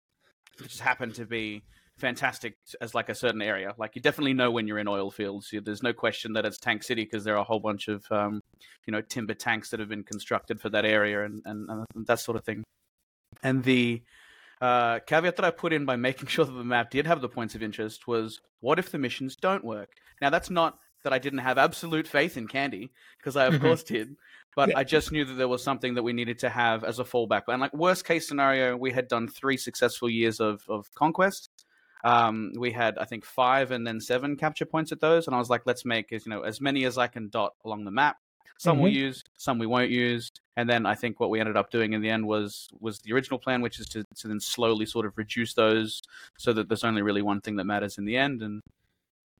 which 0.59 0.69
just 0.69 0.81
happen 0.81 1.11
to 1.13 1.25
be 1.25 1.63
fantastic 1.97 2.55
as 2.81 2.95
like 2.95 3.09
a 3.09 3.15
certain 3.15 3.41
area. 3.41 3.73
Like 3.77 3.95
you 3.95 4.01
definitely 4.01 4.33
know 4.33 4.51
when 4.51 4.67
you're 4.67 4.79
in 4.79 4.87
oil 4.87 5.11
fields. 5.11 5.53
There's 5.63 5.83
no 5.83 5.93
question 5.93 6.33
that 6.33 6.45
it's 6.45 6.57
Tank 6.57 6.83
City 6.83 7.03
because 7.03 7.23
there 7.23 7.35
are 7.35 7.41
a 7.41 7.43
whole 7.43 7.59
bunch 7.59 7.87
of 7.87 8.03
um, 8.09 8.41
you 8.87 8.91
know 8.91 9.01
timber 9.01 9.33
tanks 9.33 9.69
that 9.69 9.79
have 9.79 9.89
been 9.89 10.03
constructed 10.03 10.59
for 10.59 10.69
that 10.69 10.85
area 10.85 11.23
and, 11.23 11.41
and, 11.45 11.69
and 11.69 12.07
that 12.07 12.19
sort 12.19 12.37
of 12.37 12.43
thing. 12.43 12.63
And 13.43 13.63
the 13.63 14.01
uh, 14.63 14.99
caveat 15.05 15.35
that 15.35 15.45
I 15.45 15.51
put 15.51 15.73
in 15.73 15.85
by 15.85 15.95
making 16.09 16.27
sure 16.27 16.45
that 16.45 16.51
the 16.51 16.63
map 16.63 16.89
did 16.89 17.05
have 17.05 17.21
the 17.21 17.29
points 17.29 17.53
of 17.55 17.61
interest 17.63 18.07
was 18.07 18.39
what 18.61 18.79
if 18.79 18.91
the 18.91 18.97
missions 18.97 19.35
don't 19.35 19.63
work? 19.65 19.89
Now, 20.21 20.29
that's 20.29 20.49
not 20.49 20.79
that 21.03 21.11
I 21.11 21.19
didn't 21.19 21.39
have 21.39 21.57
absolute 21.57 22.07
faith 22.07 22.37
in 22.37 22.47
Candy, 22.47 22.91
because 23.17 23.35
I, 23.35 23.45
of 23.45 23.55
Mhm. 23.55 23.61
course, 23.61 23.83
did, 23.83 24.15
but 24.55 24.69
Yeah. 24.69 24.77
I 24.77 24.83
just 24.85 25.11
knew 25.11 25.25
that 25.25 25.33
there 25.33 25.49
was 25.49 25.61
something 25.61 25.95
that 25.95 26.03
we 26.03 26.13
needed 26.13 26.39
to 26.39 26.49
have 26.49 26.85
as 26.85 26.97
a 26.99 27.03
fallback. 27.03 27.41
And, 27.49 27.59
like, 27.59 27.73
worst 27.73 28.05
case 28.05 28.25
scenario, 28.25 28.77
we 28.77 28.91
had 28.93 29.09
done 29.09 29.27
three 29.27 29.57
successful 29.57 30.09
years 30.09 30.39
of, 30.39 30.63
of 30.69 30.87
Conquest. 30.95 31.49
Um, 32.05 32.51
we 32.57 32.71
had 32.71 32.97
I 32.97 33.05
think 33.05 33.25
five 33.25 33.71
and 33.71 33.85
then 33.87 33.99
seven 34.01 34.35
capture 34.37 34.65
points 34.65 34.91
at 34.91 34.99
those, 35.01 35.25
and 35.27 35.35
I 35.35 35.39
was 35.39 35.49
like, 35.49 35.63
let's 35.65 35.85
make 35.85 36.11
as 36.13 36.25
you 36.25 36.31
know 36.31 36.41
as 36.41 36.59
many 36.61 36.85
as 36.85 36.97
I 36.97 37.07
can 37.07 37.29
dot 37.29 37.53
along 37.65 37.85
the 37.85 37.91
map. 37.91 38.17
Some 38.63 38.79
we'll 38.79 38.93
use, 38.93 39.23
some 39.37 39.59
we 39.59 39.65
won't 39.67 39.89
use, 39.91 40.31
and 40.55 40.69
then 40.69 40.85
I 40.85 40.95
think 40.95 41.19
what 41.19 41.29
we 41.29 41.39
ended 41.39 41.57
up 41.57 41.69
doing 41.69 41.91
in 41.93 42.01
the 42.01 42.09
end 42.09 42.25
was 42.25 42.69
was 42.79 42.99
the 42.99 43.11
original 43.13 43.37
plan, 43.37 43.61
which 43.61 43.79
is 43.79 43.87
to, 43.87 44.03
to 44.19 44.27
then 44.29 44.39
slowly 44.39 44.85
sort 44.85 45.05
of 45.05 45.17
reduce 45.17 45.53
those 45.53 46.01
so 46.37 46.53
that 46.53 46.69
there's 46.69 46.83
only 46.85 47.01
really 47.01 47.21
one 47.21 47.41
thing 47.41 47.57
that 47.57 47.65
matters 47.65 47.97
in 47.97 48.05
the 48.05 48.15
end, 48.15 48.41
and 48.41 48.61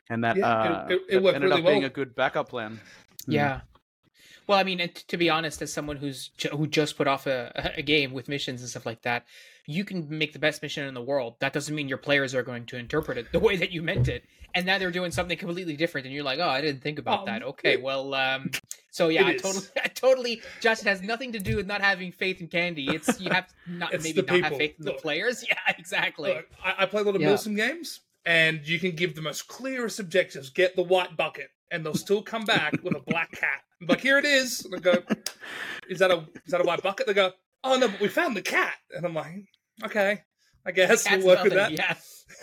and 0.10 0.24
that, 0.26 0.36
Yeah, 0.36 0.48
uh, 0.52 0.88
it- 0.90 1.02
it 1.10 1.24
that 1.24 1.36
ended 1.36 1.50
really 1.50 1.62
up 1.62 1.68
being 1.68 1.84
a 1.86 1.90
good 1.90 2.14
backup 2.16 2.50
plan. 2.50 2.80
Yeah. 3.28 3.62
Well, 4.48 4.58
I 4.60 4.64
mean, 4.64 4.80
and 4.80 4.94
t- 4.94 5.04
to 5.08 5.18
be 5.18 5.30
honest, 5.30 5.62
as 5.62 5.72
someone 5.74 5.98
who's 5.98 6.30
ju- 6.38 6.50
who 6.50 6.68
just 6.68 6.98
put 6.98 7.08
off 7.08 7.28
a, 7.28 7.74
a 7.78 7.82
game 7.82 8.12
with 8.14 8.28
missions 8.28 8.62
and 8.62 8.70
stuff 8.70 8.86
like 8.86 9.02
that, 9.04 9.26
you 9.66 9.86
can 9.86 10.08
make 10.10 10.34
the 10.34 10.40
best 10.40 10.62
mission 10.62 10.86
in 10.88 10.94
the 10.94 11.02
world. 11.02 11.36
That 11.40 11.54
doesn't 11.54 11.74
mean 11.74 11.88
your 11.88 11.98
players 11.98 12.36
are 12.36 12.44
going 12.44 12.66
to 12.68 12.78
interpret 12.78 13.18
it 13.18 13.32
the 13.32 13.40
way 13.40 13.56
that 13.58 13.72
you 13.72 13.82
meant 13.82 14.08
it. 14.08 14.24
And 14.56 14.66
now 14.68 14.78
they're 14.78 14.92
doing 14.92 15.10
something 15.12 15.36
completely 15.38 15.76
different, 15.76 16.06
and 16.06 16.14
you're 16.14 16.24
like, 16.24 16.38
"Oh, 16.40 16.48
I 16.48 16.62
didn't 16.62 16.82
think 16.82 17.00
about 17.00 17.22
Um, 17.22 17.26
that." 17.26 17.42
Okay, 17.54 17.78
well, 17.78 18.14
um, 18.14 18.52
so 18.92 19.10
yeah, 19.10 19.26
I 19.28 19.36
totally, 19.38 19.66
I 19.84 19.88
totally, 19.88 20.42
Josh, 20.62 20.80
it 20.82 20.88
has 20.88 21.02
nothing 21.02 21.32
to 21.32 21.40
do 21.40 21.56
with 21.56 21.66
not 21.66 21.82
having 21.82 22.12
faith 22.12 22.40
in 22.40 22.48
Candy. 22.50 22.88
It's 22.94 23.20
you 23.20 23.32
have 23.32 23.48
to 23.48 23.54
not 23.68 23.92
maybe 23.94 24.22
the 24.22 24.22
not 24.40 24.52
have 24.52 24.58
faith 24.58 24.76
in 24.78 24.86
the 24.86 24.94
players. 24.94 25.44
Yeah, 25.50 25.58
exactly. 25.78 26.34
Look, 26.36 26.48
I, 26.64 26.84
I 26.84 26.86
play 26.86 27.02
a 27.02 27.06
lot 27.06 27.16
of 27.16 27.22
Yeah. 27.22 27.30
Milsim 27.30 27.56
games, 27.56 28.02
and 28.26 28.68
you 28.68 28.78
can 28.80 28.92
give 28.92 29.16
the 29.16 29.22
most 29.24 29.48
clearest 29.48 30.00
objectives: 30.00 30.52
get 30.52 30.76
the 30.76 30.84
white 30.84 31.18
bucket, 31.18 31.50
and 31.72 31.86
they'll 31.86 31.94
still 31.96 32.22
come 32.22 32.46
back 32.46 32.74
with 32.84 32.96
a 32.96 33.00
black 33.00 33.32
cat. 33.32 33.62
I'm 33.82 33.88
like, 33.88 34.02
here 34.02 34.18
it 34.18 34.26
is. 34.26 34.66
And 34.66 34.76
I 34.76 34.80
go, 34.80 34.94
is 35.90 36.00
that 36.00 36.12
a 36.12 36.26
is 36.46 36.52
that 36.52 36.62
a 36.62 36.64
white 36.64 36.82
bucket? 36.82 37.08
They 37.08 37.14
go, 37.14 37.32
oh 37.64 37.78
no, 37.78 37.88
but 37.88 38.00
we 38.00 38.08
found 38.08 38.36
the 38.38 38.42
cat. 38.42 38.76
And 38.96 39.06
I'm 39.06 39.14
like, 39.14 39.46
okay, 39.84 40.22
I 40.66 40.72
guess 40.72 41.04
That's 41.04 41.24
we'll 41.24 41.36
work 41.36 41.44
with 41.44 41.54
that. 41.54 41.72
nothing, 41.74 41.86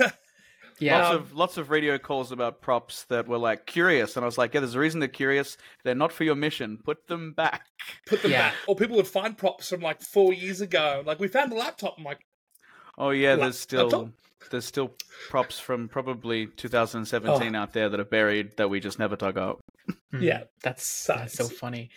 Yeah. 0.01 0.11
yeah. 0.79 0.99
Lots 0.99 1.11
Um, 1.11 1.17
of 1.17 1.33
lots 1.35 1.57
of 1.57 1.71
radio 1.71 1.99
calls 1.99 2.33
about 2.33 2.61
props 2.61 3.05
that 3.05 3.29
were 3.29 3.39
like 3.39 3.67
curious, 3.67 4.17
and 4.17 4.25
I 4.25 4.27
was 4.27 4.37
like, 4.39 4.53
yeah, 4.55 4.61
there's 4.61 4.75
a 4.75 4.79
reason 4.81 5.01
they're 5.01 5.09
curious. 5.09 5.57
They're 5.85 5.95
not 5.95 6.13
for 6.13 6.25
your 6.25 6.35
mission. 6.37 6.79
Put 6.85 7.07
them 7.07 7.33
back. 7.33 7.67
Put 8.07 8.23
them 8.23 8.31
Yeah. 8.33 8.49
back. 8.51 8.55
Or 8.67 8.75
people 8.77 8.97
would 8.97 9.07
find 9.09 9.37
props 9.37 9.69
from 9.71 9.81
like 9.81 10.01
four 10.03 10.33
years 10.33 10.61
ago. 10.61 11.03
Like 11.07 11.21
we 11.21 11.29
found 11.29 11.53
the 11.53 11.57
laptop. 11.57 11.95
I'm 11.99 12.05
like, 12.05 12.21
Oh 12.99 13.11
yeah, 13.11 13.31
Lap- 13.31 13.41
there's 13.41 13.59
still 13.61 13.85
laptop? 13.89 14.09
There's 14.51 14.65
still 14.65 14.95
props 15.29 15.59
from 15.59 15.89
probably 15.89 16.47
2017 16.47 17.55
out 17.55 17.73
there 17.73 17.89
that 17.89 18.01
are 18.01 18.05
buried 18.05 18.57
that 18.57 18.71
we 18.71 18.81
just 18.81 18.99
never 18.99 19.17
dug 19.17 19.37
up. 19.39 19.61
Mhm. 20.13 20.23
Yeah. 20.23 20.45
that's 20.63 21.07
that's 21.07 21.35
so 21.35 21.47
funny. 21.49 21.91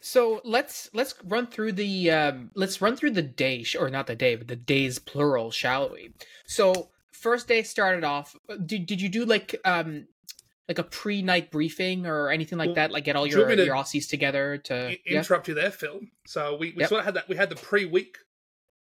So 0.00 0.40
let's 0.44 0.90
let's 0.92 1.14
run 1.24 1.46
through 1.46 1.72
the 1.72 2.10
um, 2.10 2.50
let's 2.54 2.80
run 2.80 2.96
through 2.96 3.10
the 3.12 3.22
day 3.22 3.62
sh- 3.62 3.76
or 3.76 3.90
not 3.90 4.06
the 4.06 4.16
day, 4.16 4.34
but 4.36 4.48
the 4.48 4.56
days 4.56 4.98
plural, 4.98 5.50
shall 5.50 5.90
we? 5.90 6.12
So 6.46 6.90
first 7.12 7.48
day 7.48 7.62
started 7.62 8.04
off. 8.04 8.34
uh, 8.48 8.56
Did 8.56 8.86
did 8.86 9.00
you 9.00 9.08
do 9.08 9.24
like 9.24 9.54
um 9.64 10.06
like 10.68 10.78
a 10.78 10.82
pre 10.84 11.20
night 11.22 11.50
briefing 11.50 12.06
or 12.06 12.30
anything 12.30 12.56
like 12.58 12.68
Well, 12.68 12.74
that? 12.76 12.90
Like 12.92 13.04
get 13.04 13.16
all 13.16 13.24
do 13.24 13.30
you 13.30 13.36
your 13.36 13.46
want 13.46 13.58
me 13.58 13.64
to 13.64 13.66
your 13.66 13.76
Aussies 13.76 14.08
together 14.08 14.56
to 14.64 14.74
I- 14.88 14.98
yeah? 15.06 15.18
interrupt 15.18 15.48
you 15.48 15.54
there, 15.54 15.70
Phil. 15.70 16.00
So 16.26 16.56
we, 16.56 16.72
we 16.72 16.80
Yep. 16.80 16.88
sort 16.88 16.98
of 17.00 17.04
had 17.04 17.14
that. 17.14 17.28
We 17.28 17.36
had 17.36 17.50
the 17.50 17.56
pre-week 17.56 18.16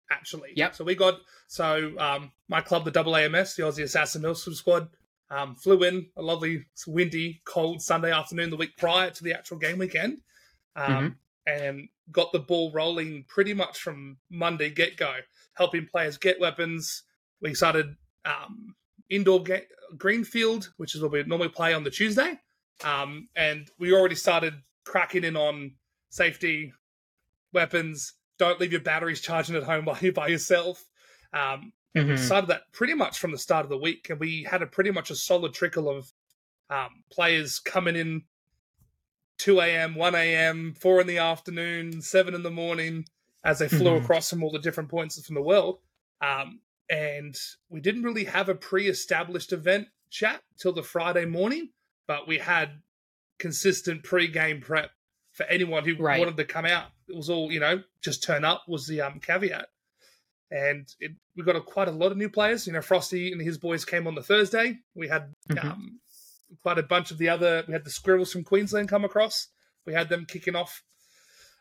actually. 0.09 0.51
Yep. 0.55 0.75
So 0.75 0.83
we 0.83 0.95
got 0.95 1.19
so 1.47 1.93
um, 1.97 2.31
my 2.47 2.61
club, 2.61 2.85
the 2.85 2.91
Double 2.91 3.15
AMS, 3.15 3.55
the 3.55 3.63
Aussie 3.63 3.83
Assassin 3.83 4.21
Milsim 4.21 4.53
Squad, 4.53 4.89
um, 5.31 5.55
flew 5.55 5.83
in 5.83 6.07
a 6.17 6.21
lovely, 6.21 6.65
windy, 6.87 7.41
cold 7.45 7.81
Sunday 7.81 8.11
afternoon 8.11 8.49
the 8.49 8.55
week 8.55 8.77
prior 8.77 9.11
to 9.11 9.23
the 9.23 9.33
actual 9.33 9.57
game 9.57 9.77
weekend, 9.77 10.21
um, 10.75 11.17
and 11.45 11.87
got 12.11 12.31
the 12.31 12.39
ball 12.39 12.71
rolling 12.71 13.25
pretty 13.27 13.53
much 13.53 13.79
from 13.79 14.17
Monday 14.29 14.69
get 14.69 14.97
go, 14.97 15.13
helping 15.53 15.85
players 15.85 16.17
get 16.17 16.39
weapons. 16.39 17.03
We 17.41 17.53
started 17.53 17.95
um, 18.25 18.75
indoor 19.09 19.43
ga- 19.43 19.67
Greenfield, 19.97 20.71
which 20.77 20.95
is 20.95 21.01
what 21.01 21.11
we 21.11 21.23
normally 21.23 21.49
play 21.49 21.73
on 21.73 21.83
the 21.83 21.91
Tuesday. 21.91 22.39
Um, 22.83 23.27
and 23.35 23.69
we 23.77 23.93
already 23.93 24.15
started 24.15 24.53
cracking 24.85 25.23
in 25.23 25.35
on 25.35 25.73
safety, 26.09 26.73
weapons. 27.53 28.13
Don't 28.39 28.59
leave 28.59 28.71
your 28.71 28.81
batteries 28.81 29.21
charging 29.21 29.55
at 29.55 29.63
home 29.63 29.85
while 29.85 29.97
you're 30.01 30.11
by 30.13 30.27
yourself. 30.27 30.83
Um, 31.33 31.73
Mhm. 31.95 32.09
we 32.09 32.17
started 32.17 32.47
that 32.49 32.71
pretty 32.71 32.93
much 32.93 33.19
from 33.19 33.31
the 33.31 33.37
start 33.37 33.65
of 33.65 33.69
the 33.69 33.77
week, 33.77 34.09
and 34.09 34.19
we 34.19 34.43
had 34.43 34.61
a 34.61 34.67
pretty 34.67 34.91
much 34.91 35.09
a 35.11 35.15
solid 35.15 35.53
trickle 35.53 35.89
of 35.89 36.11
um, 36.69 37.03
players 37.11 37.59
coming 37.59 37.95
in 37.95 38.23
2 39.39 39.59
a.m., 39.61 39.95
1 39.95 40.15
a.m., 40.15 40.73
4 40.73 41.01
in 41.01 41.07
the 41.07 41.17
afternoon, 41.17 42.01
7 42.01 42.35
in 42.35 42.43
the 42.43 42.51
morning 42.51 43.05
as 43.43 43.59
they 43.59 43.67
flew 43.67 43.91
Mhm. 43.91 44.03
across 44.03 44.29
from 44.29 44.43
all 44.43 44.51
the 44.51 44.59
different 44.59 44.89
points 44.89 45.23
from 45.25 45.33
the 45.35 45.41
world. 45.41 45.79
Um, 46.21 46.61
and 46.89 47.35
we 47.69 47.79
didn't 47.79 48.03
really 48.03 48.25
have 48.25 48.49
a 48.49 48.55
pre-established 48.55 49.51
event 49.53 49.87
chat 50.09 50.43
till 50.57 50.73
the 50.73 50.83
Friday 50.83 51.25
morning, 51.25 51.71
but 52.05 52.27
we 52.27 52.37
had 52.37 52.81
consistent 53.39 54.03
pre-game 54.03 54.59
prep 54.61 54.91
for 55.39 55.45
anyone 55.45 55.85
who 55.85 55.95
Right. 55.95 56.19
wanted 56.19 56.35
to 56.37 56.43
come 56.43 56.65
out. 56.65 56.87
It 57.07 57.15
was 57.15 57.29
all 57.29 57.49
you 57.51 57.61
know, 57.61 57.81
just 58.03 58.21
turn 58.23 58.43
up 58.43 58.63
was 58.67 58.85
the 58.87 58.99
um, 59.01 59.19
caveat. 59.21 59.67
And 60.51 60.85
it, 60.99 61.11
we 61.37 61.43
got 61.43 61.55
a, 61.55 61.61
quite 61.61 61.87
a 61.87 61.91
lot 61.91 62.11
of 62.11 62.17
new 62.17 62.29
players. 62.29 62.67
You 62.67 62.73
know, 62.73 62.81
Frosty 62.81 63.31
and 63.31 63.41
his 63.41 63.57
boys 63.57 63.85
came 63.85 64.05
on 64.05 64.15
the 64.15 64.21
Thursday. 64.23 64.79
We 64.95 65.07
had 65.07 65.33
Mhm. 65.49 65.63
um, 65.63 65.99
quite 66.61 66.77
a 66.77 66.83
bunch 66.83 67.11
of 67.11 67.17
the 67.19 67.29
other. 67.29 67.63
We 67.67 67.73
had 67.73 67.85
the 67.85 67.89
Squirrels 67.91 68.33
from 68.33 68.43
Queensland 68.43 68.89
come 68.89 69.05
across. 69.05 69.47
We 69.85 69.93
had 69.93 70.09
them 70.09 70.25
kicking 70.25 70.55
off 70.55 70.83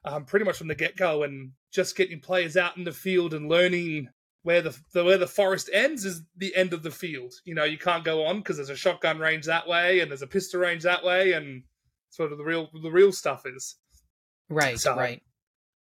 um, 0.05 0.25
pretty 0.25 0.45
much 0.45 0.57
from 0.57 0.69
the 0.69 0.75
get 0.75 0.97
go, 0.97 1.23
and 1.23 1.53
just 1.73 1.97
getting 1.97 2.21
players 2.21 2.57
out 2.57 2.77
in 2.77 2.85
the 2.85 2.93
field 2.93 3.35
and 3.35 3.49
learning 3.49 4.09
where 4.43 4.63
the, 4.63 4.77
the 4.93 5.05
where 5.05 5.19
the 5.19 5.27
forest 5.27 5.69
ends 5.73 6.05
is 6.05 6.23
the 6.37 6.55
end 6.57 6.73
of 6.73 6.83
the 6.83 6.91
field. 6.91 7.35
You 7.45 7.55
know, 7.55 7.65
you 7.65 7.77
can't 7.79 8.05
go 8.05 8.25
on 8.25 8.39
because 8.39 8.57
there's 8.57 8.71
a 8.71 8.77
shotgun 8.77 9.19
range 9.19 9.45
that 9.47 9.67
way, 9.69 10.01
and 10.01 10.11
there's 10.11 10.23
a 10.23 10.27
pistol 10.27 10.61
range 10.61 10.83
that 10.85 11.05
way, 11.05 11.33
and 11.33 11.65
sort 12.11 12.33
of 12.33 12.39
the 12.39 12.45
real 12.45 12.69
the 12.83 12.91
real 12.91 13.13
stuff 13.13 13.45
is. 13.47 13.77
right, 14.49 14.79
so- 14.79 14.97
right. 14.97 15.23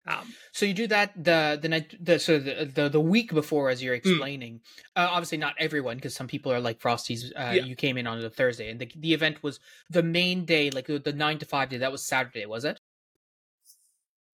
Um, 0.07 0.31
So 0.51 0.67
you 0.67 0.75
do 0.75 0.85
that 0.87 1.13
the 1.15 1.57
the 1.59 1.67
night 1.67 1.95
the 1.99 2.19
so 2.19 2.37
the 2.37 2.65
the, 2.65 2.89
the 2.89 2.99
week 3.01 3.33
before 3.33 3.69
as 3.71 3.81
you're 3.81 3.95
Hmm. 3.95 4.07
explaining. 4.07 4.61
Uh, 4.95 5.07
obviously 5.09 5.39
not 5.39 5.55
everyone 5.57 5.95
because 5.95 6.15
some 6.15 6.27
people 6.27 6.51
are 6.51 6.59
like 6.59 6.79
Frosty's. 6.79 7.33
Uh, 7.35 7.53
Yeah. 7.55 7.65
You 7.65 7.75
came 7.75 7.97
in 7.97 8.05
on 8.05 8.21
the 8.21 8.29
Thursday 8.29 8.69
and 8.69 8.79
the 8.79 8.87
the 8.95 9.13
event 9.15 9.41
was 9.41 9.59
the 9.89 10.03
main 10.03 10.45
day, 10.45 10.69
like 10.69 10.85
the, 10.85 10.99
the 10.99 11.11
nine 11.13 11.39
to 11.39 11.45
five 11.47 11.69
day. 11.69 11.77
That 11.79 11.91
was 11.91 12.03
Saturday, 12.05 12.45
was 12.45 12.65
it? 12.65 12.79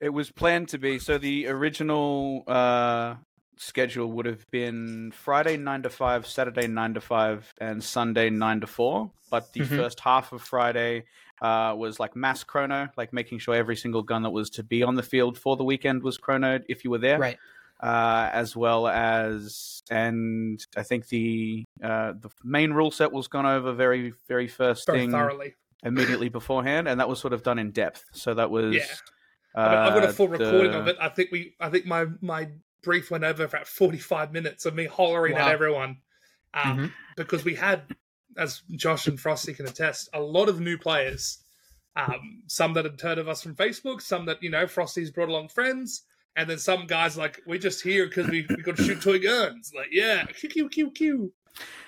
It 0.01 0.09
was 0.09 0.31
planned 0.31 0.67
to 0.69 0.77
be 0.77 0.99
so. 0.99 1.17
The 1.17 1.47
original 1.47 2.43
uh, 2.47 3.15
schedule 3.57 4.11
would 4.11 4.25
have 4.25 4.49
been 4.51 5.11
Friday 5.11 5.55
nine 5.57 5.83
to 5.83 5.89
five, 5.89 6.25
Saturday 6.27 6.67
nine 6.67 6.95
to 6.95 7.01
five, 7.01 7.53
and 7.59 7.83
Sunday 7.83 8.29
nine 8.29 8.59
to 8.61 8.67
four. 8.67 9.11
But 9.29 9.53
the 9.53 9.61
Mhm. 9.61 9.77
first 9.77 9.99
half 10.01 10.33
of 10.33 10.41
Friday 10.41 11.05
uh, 11.41 11.73
was 11.75 11.99
like 11.99 12.15
mass 12.15 12.43
chrono, 12.43 12.89
like 12.97 13.11
making 13.13 13.39
sure 13.39 13.55
every 13.55 13.75
single 13.75 14.03
gun 14.03 14.23
that 14.23 14.29
was 14.29 14.49
to 14.51 14.63
be 14.63 14.83
on 14.83 14.95
the 14.95 15.03
field 15.03 15.37
for 15.37 15.57
the 15.57 15.63
weekend 15.63 16.03
was 16.03 16.17
chronoed 16.17 16.63
if 16.69 16.83
you 16.83 16.91
were 16.91 16.99
there. 16.99 17.19
Right. 17.19 17.37
uh, 17.81 18.29
as 18.31 18.55
well 18.55 18.87
as 18.87 19.81
and 19.89 20.63
I 20.77 20.83
think 20.83 21.07
the 21.07 21.63
uh, 21.83 22.13
the 22.19 22.29
main 22.43 22.73
rule 22.73 22.91
set 22.91 23.11
was 23.11 23.27
gone 23.27 23.47
over 23.47 23.73
very 23.73 24.13
very 24.27 24.47
first 24.47 24.85
very 24.85 24.99
thing 24.99 25.11
thoroughly. 25.11 25.55
immediately 25.83 26.29
beforehand, 26.29 26.87
and 26.87 26.99
that 26.99 27.09
was 27.09 27.19
sort 27.19 27.33
of 27.33 27.41
done 27.41 27.57
in 27.57 27.71
depth. 27.71 28.05
So 28.13 28.35
that 28.35 28.51
was 28.51 28.75
Yeah. 28.75 28.85
Mean, 29.53 29.65
I've 29.65 29.93
got 29.95 30.03
a 30.05 30.09
uh, 30.09 30.13
full 30.13 30.27
recording 30.29 30.73
of 30.73 30.87
it. 30.87 30.95
I 31.01 31.09
think 31.09 31.29
we, 31.31 31.55
I 31.59 31.69
think 31.69 31.85
my 31.87 32.05
my 32.21 32.49
brief 32.83 33.09
went 33.11 33.23
over 33.23 33.43
about 33.43 33.67
forty 33.67 33.97
five 33.97 34.31
minutes 34.31 34.65
of 34.67 34.75
me 34.75 34.85
hollering 34.85 35.33
Wow. 35.33 35.47
at 35.47 35.51
everyone, 35.51 35.97
um, 36.53 36.77
Mhm. 36.77 36.91
because 37.17 37.43
we 37.43 37.55
had, 37.55 37.83
as 38.37 38.61
Josh 38.71 39.07
and 39.07 39.19
Frosty 39.19 39.53
can 39.53 39.67
attest, 39.67 40.09
a 40.13 40.21
lot 40.21 40.49
of 40.49 40.59
new 40.59 40.77
players. 40.77 41.39
Um, 41.95 42.43
some 42.47 42.73
that 42.73 42.85
had 42.85 43.01
heard 43.01 43.17
of 43.17 43.27
us 43.27 43.43
from 43.43 43.55
Facebook, 43.55 44.01
some 44.01 44.25
that 44.25 44.41
you 44.41 44.49
know 44.49 44.65
Frosty's 44.65 45.11
brought 45.11 45.29
along 45.29 45.49
friends, 45.49 46.03
and 46.35 46.49
then 46.49 46.57
some 46.57 46.87
guys 46.87 47.17
like 47.17 47.41
we're 47.45 47.59
just 47.59 47.83
here 47.83 48.05
because 48.07 48.29
we 48.29 48.45
we 48.49 48.63
got 48.63 48.77
to 48.77 48.83
shoot 48.83 49.01
toy 49.01 49.19
guns. 49.19 49.73
Like 49.75 49.89
yeah, 49.91 50.25
Q 50.25 50.49
Q 50.49 50.69
Q 50.69 50.91
Q. 50.91 51.33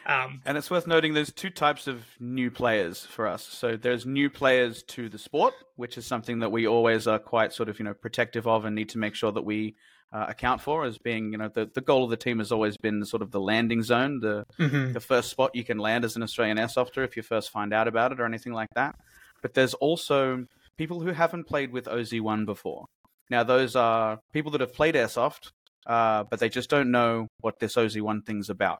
Um, 0.05 0.41
And 0.45 0.57
it's 0.57 0.69
worth 0.69 0.87
noting 0.87 1.13
there's 1.13 1.31
two 1.31 1.49
types 1.49 1.87
of 1.87 2.03
new 2.19 2.51
players 2.51 3.05
for 3.05 3.25
us. 3.25 3.43
So 3.43 3.77
there's 3.77 4.05
new 4.05 4.29
players 4.29 4.83
to 4.83 5.07
the 5.07 5.17
sport, 5.17 5.53
which 5.77 5.97
is 5.97 6.05
something 6.05 6.39
that 6.39 6.51
we 6.51 6.67
always 6.67 7.07
are 7.07 7.19
quite 7.19 7.53
sort 7.53 7.69
of, 7.69 7.79
you 7.79 7.85
know, 7.85 7.93
protective 7.93 8.45
of 8.45 8.65
and 8.65 8.75
need 8.75 8.89
to 8.89 8.97
make 8.97 9.15
sure 9.15 9.31
that 9.31 9.45
we 9.45 9.75
uh, 10.13 10.25
account 10.29 10.61
for 10.61 10.85
as 10.85 10.97
being, 10.99 11.31
you 11.31 11.37
know, 11.39 11.49
the, 11.49 11.69
the 11.73 11.81
goal 11.81 12.03
of 12.03 12.09
the 12.11 12.17
team 12.17 12.37
has 12.37 12.51
always 12.51 12.77
been 12.77 13.03
sort 13.03 13.23
of 13.23 13.31
the 13.31 13.39
landing 13.41 13.81
zone, 13.81 14.19
the, 14.19 14.45
Mm-hmm. 14.59 14.93
the 14.93 14.99
first 14.99 15.29
spot 15.31 15.55
you 15.55 15.63
can 15.63 15.79
land 15.79 16.05
as 16.05 16.15
an 16.15 16.21
Australian 16.23 16.57
airsofter 16.57 17.03
if 17.03 17.17
you 17.17 17.23
first 17.23 17.49
find 17.49 17.73
out 17.73 17.87
about 17.87 18.11
it 18.11 18.19
or 18.21 18.25
anything 18.25 18.53
like 18.53 18.69
that. 18.75 18.95
But 19.41 19.55
there's 19.55 19.73
also 19.73 20.45
people 20.77 21.01
who 21.01 21.11
haven't 21.11 21.45
played 21.47 21.71
with 21.71 21.85
OZ1 21.85 22.45
before. 22.45 22.85
Now, 23.29 23.43
those 23.43 23.75
are 23.75 24.19
people 24.31 24.51
that 24.51 24.61
have 24.61 24.73
played 24.73 24.93
airsoft, 24.95 25.51
uh, 25.87 26.23
but 26.29 26.39
they 26.39 26.49
just 26.49 26.69
don't 26.69 26.91
know 26.91 27.27
what 27.41 27.59
this 27.59 27.75
OZ1 27.75 28.25
thing's 28.25 28.49
about. 28.49 28.79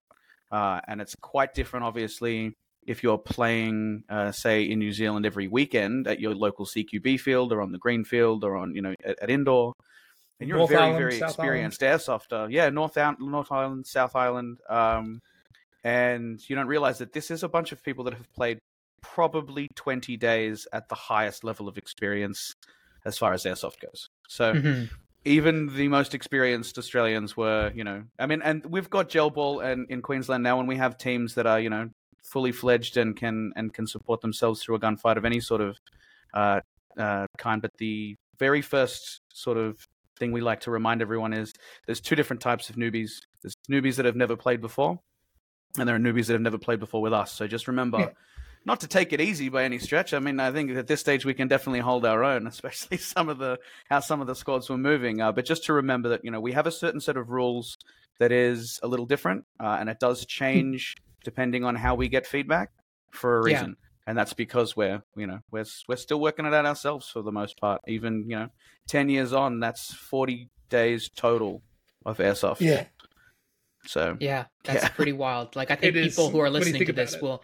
Uh, 0.52 0.80
and 0.88 1.02
it's 1.02 1.16
quite 1.22 1.56
different, 1.56 1.84
obviously, 1.86 2.54
if 2.86 3.02
you're 3.02 3.18
playing, 3.18 4.04
uh, 4.10 4.32
say, 4.32 4.64
in 4.64 4.78
New 4.80 4.92
Zealand 4.92 5.26
every 5.26 5.48
weekend 5.48 6.08
at 6.08 6.20
your 6.20 6.36
local 6.36 6.66
CQB 6.66 7.20
field 7.20 7.52
or 7.52 7.62
on 7.62 7.72
the 7.72 7.80
green 7.80 8.04
field 8.04 8.44
or 8.44 8.56
on, 8.56 8.76
you 8.76 8.82
know, 8.84 8.94
at, 9.04 9.18
at 9.20 9.30
indoor. 9.32 9.74
And 10.40 10.50
you're 10.50 10.58
North 10.58 10.72
a 10.72 10.74
very, 10.74 10.84
Island, 10.84 10.98
very 11.00 11.20
South 11.20 11.30
experienced 11.30 11.82
airsofter. 11.82 12.48
Yeah, 12.52 12.70
North, 12.70 12.98
Out- 12.98 13.20
North 13.20 13.52
Island, 13.52 13.88
South 13.88 14.16
Island. 14.16 14.60
Um, 14.70 15.22
and 15.84 16.40
you 16.50 16.56
don't 16.56 16.68
realize 16.68 16.98
that 17.00 17.14
this 17.14 17.30
is 17.32 17.44
a 17.44 17.50
bunch 17.50 17.72
of 17.72 17.84
people 17.84 18.04
that 18.06 18.14
have 18.14 18.32
played 18.34 18.60
probably 19.02 19.68
20 19.76 20.18
days 20.18 20.68
at 20.72 20.88
the 20.90 20.96
highest 20.96 21.44
level 21.44 21.68
of 21.68 21.78
experience 21.78 22.54
as 23.06 23.18
far 23.18 23.34
as 23.34 23.44
airsoft 23.44 23.80
goes. 23.82 24.08
So 24.28 24.54
Mhm. 24.54 24.90
even 25.26 25.76
the 25.76 25.90
most 25.90 26.16
experienced 26.16 26.78
Australians 26.78 27.36
were, 27.36 27.72
you 27.76 27.84
know, 27.84 28.06
I 28.18 28.26
mean, 28.26 28.42
and 28.42 28.66
we've 28.66 28.90
got 28.90 29.10
gel 29.10 29.30
ball 29.30 29.60
and 29.60 29.90
in 29.90 30.02
Queensland 30.02 30.44
now, 30.44 30.60
and 30.60 30.68
we 30.68 30.78
have 30.78 30.98
teams 30.98 31.36
that 31.36 31.46
are, 31.46 31.60
you 31.60 31.70
know, 31.70 31.90
fully 32.24 32.54
fledged 32.54 32.96
and 32.96 33.16
can 33.16 33.52
and 33.58 33.74
can 33.74 33.86
support 33.86 34.22
themselves 34.22 34.64
through 34.64 34.76
a 34.76 34.80
gunfight 34.80 35.18
of 35.18 35.26
any 35.26 35.42
sort 35.42 35.60
of 35.62 35.78
uh, 36.34 36.62
uh, 36.98 37.28
kind. 37.38 37.62
But 37.62 37.72
the 37.78 38.16
very 38.40 38.62
first 38.62 39.20
sort 39.34 39.58
of 39.58 39.86
thing 40.18 40.32
we 40.32 40.42
like 40.42 40.62
to 40.62 40.72
remind 40.72 41.02
everyone 41.02 41.34
is 41.34 41.54
there's 41.86 42.02
two 42.02 42.16
different 42.16 42.42
types 42.42 42.70
of 42.70 42.76
newbies. 42.76 43.12
There's 43.42 43.56
newbies 43.70 43.96
that 43.96 44.06
have 44.06 44.16
never 44.16 44.36
played 44.36 44.62
before, 44.62 45.00
and 45.78 45.88
there 45.88 45.96
are 45.96 46.00
newbies 46.00 46.28
that 46.28 46.34
have 46.34 46.42
never 46.42 46.58
played 46.58 46.80
before 46.80 47.02
with 47.02 47.14
us. 47.14 47.32
So 47.32 47.48
just 47.48 47.68
remember. 47.68 48.00
Yeah. 48.00 48.10
Not 48.66 48.80
to 48.80 48.88
take 48.88 49.12
it 49.12 49.20
easy 49.20 49.50
by 49.50 49.66
any 49.66 49.78
stretch. 49.78 50.14
I 50.14 50.20
mean, 50.20 50.40
I 50.40 50.50
think 50.54 50.72
at 50.72 50.88
this 50.88 51.02
stage 51.02 51.26
we 51.26 51.34
can 51.34 51.50
definitely 51.50 51.82
hold 51.82 52.06
our 52.06 52.24
own, 52.24 52.48
especially 52.48 52.98
some 52.98 53.28
of 53.28 53.38
the 53.38 53.60
how 53.90 54.00
some 54.00 54.22
of 54.22 54.28
the 54.28 54.36
squads 54.36 54.70
were 54.70 54.78
moving. 54.78 55.20
Uh, 55.22 55.34
but 55.34 55.46
just 55.46 55.66
to 55.66 55.74
remember 55.74 56.10
that 56.10 56.22
you 56.24 56.32
know 56.32 56.40
we 56.40 56.54
have 56.54 56.66
a 56.66 56.72
certain 56.72 57.02
set 57.02 57.18
of 57.18 57.30
rules 57.30 57.78
that 58.20 58.32
is 58.32 58.80
a 58.82 58.88
little 58.88 59.06
different, 59.06 59.44
uh, 59.60 59.78
and 59.80 59.90
it 59.90 60.00
does 60.00 60.26
change 60.26 60.96
depending 61.26 61.64
on 61.64 61.76
how 61.76 61.96
we 61.96 62.08
get 62.08 62.26
feedback 62.26 62.70
for 63.12 63.38
a 63.38 63.44
reason. 63.44 63.76
And 64.06 64.18
that's 64.18 64.34
because 64.34 64.76
we're 64.76 65.02
you 65.16 65.28
know 65.28 65.40
we're 65.52 65.66
we're 65.88 65.96
still 65.96 66.20
working 66.20 66.46
it 66.46 66.54
out 66.54 66.66
ourselves 66.66 67.08
for 67.10 67.22
the 67.22 67.32
most 67.32 67.60
part. 67.60 67.82
Even 67.88 68.26
you 68.30 68.36
know 68.38 68.50
ten 68.88 69.08
years 69.10 69.32
on, 69.34 69.60
that's 69.60 69.94
forty 69.94 70.50
days 70.70 71.10
total 71.16 71.62
of 72.06 72.18
airsoft. 72.18 72.60
Yeah. 72.60 72.86
So 73.86 74.18
Yeah, 74.20 74.46
that's 74.64 74.84
Yeah. 74.84 74.90
pretty 74.90 75.14
wild. 75.14 75.56
Like 75.56 75.72
I 75.72 75.76
think 75.76 75.96
It 75.96 76.00
is, 76.00 76.16
people 76.16 76.30
who 76.30 76.40
are 76.40 76.50
listening 76.50 76.86
to 76.86 76.94
this 76.94 77.14
it. 77.14 77.22
will, 77.22 77.44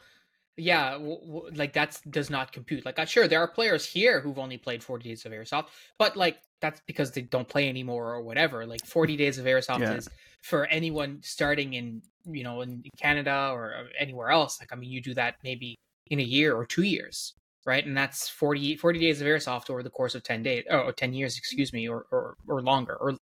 yeah, 0.57 0.91
w- 0.93 1.19
w- 1.19 1.51
like 1.55 1.71
that's 1.73 2.01
does 2.01 2.29
not 2.29 2.51
compute. 2.51 2.85
Like, 2.85 2.99
uh, 2.99 3.05
sure, 3.05 3.27
there 3.27 3.39
are 3.39 3.47
players 3.47 3.85
here 3.85 4.19
who've 4.19 4.39
only 4.39 4.57
played 4.57 4.83
forty 4.83 5.09
days 5.09 5.25
of 5.25 5.31
airsoft, 5.31 5.67
but 5.97 6.17
like 6.17 6.39
that's 6.59 6.81
because 6.87 7.11
they 7.11 7.21
don't 7.21 7.47
play 7.47 7.69
anymore 7.69 8.13
or 8.13 8.21
whatever. 8.21 8.65
Like 8.65 8.85
forty 8.85 9.15
days 9.15 9.37
of 9.37 9.45
airsoft 9.45 9.79
Yeah. 9.79 9.93
is 9.95 10.09
for 10.43 10.65
anyone 10.67 11.21
starting 11.23 11.73
in 11.73 12.01
you 12.25 12.43
know 12.43 12.61
in 12.61 12.83
Canada 12.99 13.51
or 13.53 13.73
uh, 13.75 13.83
anywhere 13.97 14.29
else. 14.29 14.59
Like, 14.59 14.73
I 14.73 14.75
mean, 14.75 14.89
you 14.91 15.01
do 15.01 15.13
that 15.13 15.35
maybe 15.43 15.77
in 16.09 16.19
a 16.19 16.23
year 16.23 16.55
or 16.55 16.65
two 16.65 16.83
years. 16.83 17.35
Right, 17.65 17.85
and 17.85 17.95
that's 17.95 18.27
40, 18.29 18.77
40 18.77 18.99
days 18.99 19.21
of 19.21 19.27
airsoft 19.27 19.69
over 19.69 19.83
the 19.83 19.89
course 19.91 20.15
of 20.15 20.23
ten 20.23 20.41
days, 20.41 20.63
oh, 20.71 20.91
10 20.91 21.13
years, 21.13 21.37
excuse 21.37 21.71
me, 21.73 21.87
or 21.87 22.05
or, 22.09 22.35
or 22.47 22.61
longer, 22.61 22.95
or 22.95 23.17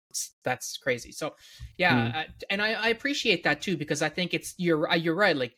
that's 0.42 0.76
crazy. 0.76 1.12
So, 1.12 1.34
yeah, 1.78 1.94
Hmm. 1.94 2.10
uh, 2.12 2.24
and 2.50 2.60
I, 2.60 2.72
I 2.74 2.88
appreciate 2.88 3.44
that 3.44 3.62
too 3.62 3.76
because 3.76 4.02
I 4.02 4.08
think 4.08 4.34
it's 4.34 4.54
you're 4.58 4.90
uh, 4.90 4.96
you're 4.96 5.14
right. 5.14 5.36
Like, 5.36 5.54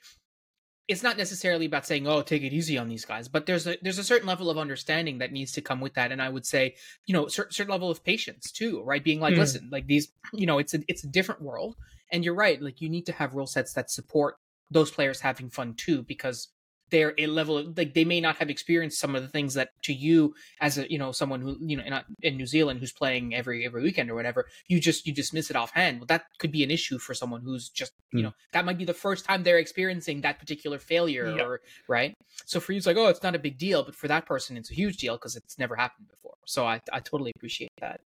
it's 0.89 1.03
not 1.03 1.17
necessarily 1.17 1.67
about 1.67 1.85
saying, 1.87 2.07
"Oh, 2.07 2.23
take 2.23 2.43
it 2.43 2.53
easy 2.53 2.79
on 2.79 2.89
these 2.89 3.05
guys," 3.05 3.27
but 3.29 3.47
there's 3.47 3.67
a 3.67 3.77
there's 3.83 3.99
a 3.99 4.05
certain 4.05 4.27
level 4.29 4.51
of 4.51 4.59
understanding 4.59 5.19
that 5.19 5.33
needs 5.33 5.51
to 5.53 5.61
come 5.63 5.81
with 5.81 5.95
that, 5.95 6.13
and 6.13 6.23
I 6.23 6.29
would 6.29 6.47
say, 6.47 6.77
you 7.07 7.13
know, 7.13 7.27
certain 7.27 7.53
certain 7.53 7.73
level 7.73 7.91
of 7.91 8.05
patience 8.05 8.53
too, 8.53 8.83
right? 8.83 9.03
Being 9.03 9.19
like, 9.21 9.35
Mhm. 9.35 9.37
listen, 9.37 9.69
like 9.73 9.87
these, 9.89 10.13
you 10.33 10.47
know, 10.47 10.59
it's 10.59 10.75
a 10.75 10.81
it's 10.89 11.03
a 11.05 11.09
different 11.09 11.43
world, 11.43 11.77
and 12.13 12.25
you're 12.25 12.35
right. 12.37 12.63
Like, 12.63 12.81
you 12.81 12.89
need 12.89 13.07
to 13.07 13.13
have 13.13 13.35
rule 13.35 13.47
sets 13.49 13.73
that 13.75 13.91
support 13.91 14.37
those 14.71 14.91
players 14.93 15.21
having 15.21 15.51
fun 15.51 15.75
too, 15.75 16.03
because 16.05 16.49
they're 16.91 17.15
a 17.19 17.27
level 17.27 17.59
of, 17.59 17.77
like 17.77 17.95
they 17.95 18.05
may 18.05 18.21
not 18.21 18.37
have 18.37 18.49
experienced 18.49 18.99
some 19.01 19.15
of 19.17 19.23
the 19.23 19.29
things 19.29 19.55
that 19.55 19.71
to 19.83 19.93
you 19.93 20.35
as 20.61 20.79
a 20.79 20.91
you 20.91 20.99
know 20.99 21.13
someone 21.13 21.41
who 21.41 21.57
you 21.61 21.77
know 21.77 21.83
not 21.89 22.05
in 22.23 22.37
New 22.37 22.47
Zealand 22.47 22.81
who's 22.81 22.93
playing 22.93 23.35
every 23.35 23.67
every 23.67 23.83
weekend 23.83 24.11
or 24.11 24.15
whatever 24.15 24.47
you 24.69 24.79
just 24.81 25.07
you 25.07 25.13
dismiss 25.13 25.51
it 25.51 25.57
offhand. 25.57 25.99
Well 26.01 26.07
that 26.07 26.27
could 26.39 26.53
be 26.53 26.63
an 26.63 26.71
issue 26.71 26.99
for 26.99 27.15
someone 27.15 27.41
who's 27.43 27.69
just 27.69 27.93
you 28.13 28.19
Hmm. 28.21 28.25
know 28.27 28.33
that 28.53 28.65
might 28.65 28.79
be 28.79 28.85
the 28.85 28.95
first 28.95 29.25
time 29.25 29.43
they're 29.43 29.59
experiencing 29.59 30.21
that 30.21 30.39
particular 30.39 30.79
failure 30.79 31.35
Yeah. 31.37 31.43
or 31.45 31.61
right? 31.89 32.15
So 32.45 32.61
for 32.61 32.73
you 32.73 32.79
it's 32.79 32.87
like 32.87 32.97
oh 32.97 33.09
it's 33.09 33.23
not 33.23 33.35
a 33.35 33.39
big 33.41 33.59
deal 33.59 33.83
but 33.83 33.95
for 33.95 34.09
that 34.09 34.27
person 34.27 34.57
it's 34.57 34.71
a 34.71 34.75
huge 34.75 34.97
deal 34.99 35.17
because 35.17 35.37
it's 35.37 35.59
never 35.59 35.75
happened 35.77 36.09
before. 36.09 36.37
So 36.47 36.67
I 36.67 36.81
I 36.93 37.01
totally 37.01 37.33
appreciate 37.37 37.71
that. 37.81 38.01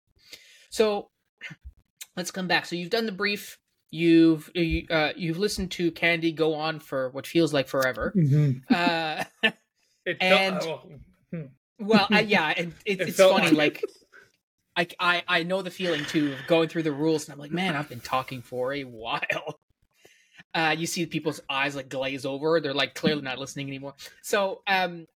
So 0.71 1.09
let's 2.17 2.31
come 2.31 2.49
back. 2.49 2.67
So 2.67 2.77
you've 2.77 2.91
done 2.91 3.07
the 3.07 3.13
brief 3.13 3.59
you've 3.91 4.51
you, 4.55 4.87
uh, 4.91 5.13
you've 5.17 5.39
listened 5.39 5.71
to 5.73 5.91
Candy 5.91 6.33
go 6.33 6.55
on 6.55 6.79
for 6.81 7.11
what 7.11 7.27
feels 7.27 7.53
like 7.53 7.69
forever 7.69 8.13
Mm-hmm. 8.17 8.73
uh 8.75 9.25
And- 10.07 10.63
felt, 10.63 10.87
oh, 11.35 11.41
Well, 11.79 12.09
I, 12.11 12.21
yeah, 12.21 12.53
and 12.57 12.73
it, 12.85 13.01
It 13.01 13.09
it's 13.09 13.17
funny. 13.19 13.51
like 13.51 13.83
Like, 14.77 14.95
I, 15.01 15.23
I, 15.29 15.41
I 15.41 15.43
know 15.43 15.63
the 15.63 15.71
feeling 15.71 16.05
too 16.07 16.33
of 16.33 16.47
going 16.47 16.69
through 16.69 16.85
the 16.85 16.93
rules, 16.93 17.25
and 17.27 17.33
I'm 17.35 17.39
like, 17.39 17.51
man, 17.51 17.77
I've 17.77 17.89
been 17.89 18.01
talking 18.01 18.43
for 18.43 18.73
a 18.73 18.85
while. 18.85 19.59
Uh, 20.55 20.75
you 20.77 20.87
see 20.87 21.07
people's 21.07 21.41
eyes 21.49 21.77
like 21.77 21.89
glaze 21.89 22.27
over; 22.27 22.61
they're 22.61 22.75
like 22.75 22.95
clearly 22.95 23.23
not 23.23 23.39
listening 23.39 23.69
anymore. 23.69 23.95
So, 24.23 24.63
um, 24.67 25.07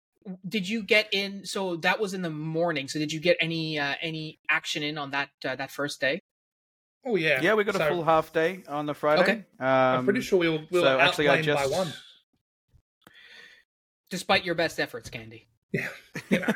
did 0.49 0.69
you 0.69 0.83
get 0.85 1.09
in? 1.13 1.45
So 1.45 1.77
that 1.77 1.99
was 1.99 2.15
in 2.15 2.23
the 2.23 2.31
morning. 2.31 2.87
So 2.87 3.01
did 3.01 3.11
you 3.11 3.19
get 3.19 3.37
any 3.41 3.79
uh, 3.79 3.95
any 4.01 4.39
action 4.49 4.85
in 4.85 4.97
on 4.97 5.11
that 5.11 5.31
uh, 5.45 5.57
that 5.57 5.73
first 5.73 6.01
day? 6.01 6.21
Oh 7.07 7.17
yeah. 7.17 7.41
yeah, 7.43 7.55
we 7.55 7.65
got 7.65 7.77
a 7.77 7.87
full 7.87 8.05
half 8.05 8.33
day 8.33 8.63
on 8.69 8.87
the 8.87 8.95
Friday. 8.95 9.23
Okay. 9.23 9.33
Um, 9.61 9.67
I'm 9.69 10.05
pretty 10.05 10.21
sure 10.21 10.39
we 10.39 10.49
will. 10.49 10.65
we 10.71 10.81
were 10.81 10.87
so 10.87 10.99
actually, 11.01 11.29
I 11.29 11.39
outplayed 11.39 11.45
just 11.45 11.71
by 11.71 11.77
one. 11.79 11.93
Despite 14.11 14.45
your 14.45 14.55
best 14.55 14.79
efforts, 14.79 15.11
Candy. 15.11 15.49
Yeah. 15.73 15.89
You 16.31 16.39
know, 16.41 16.47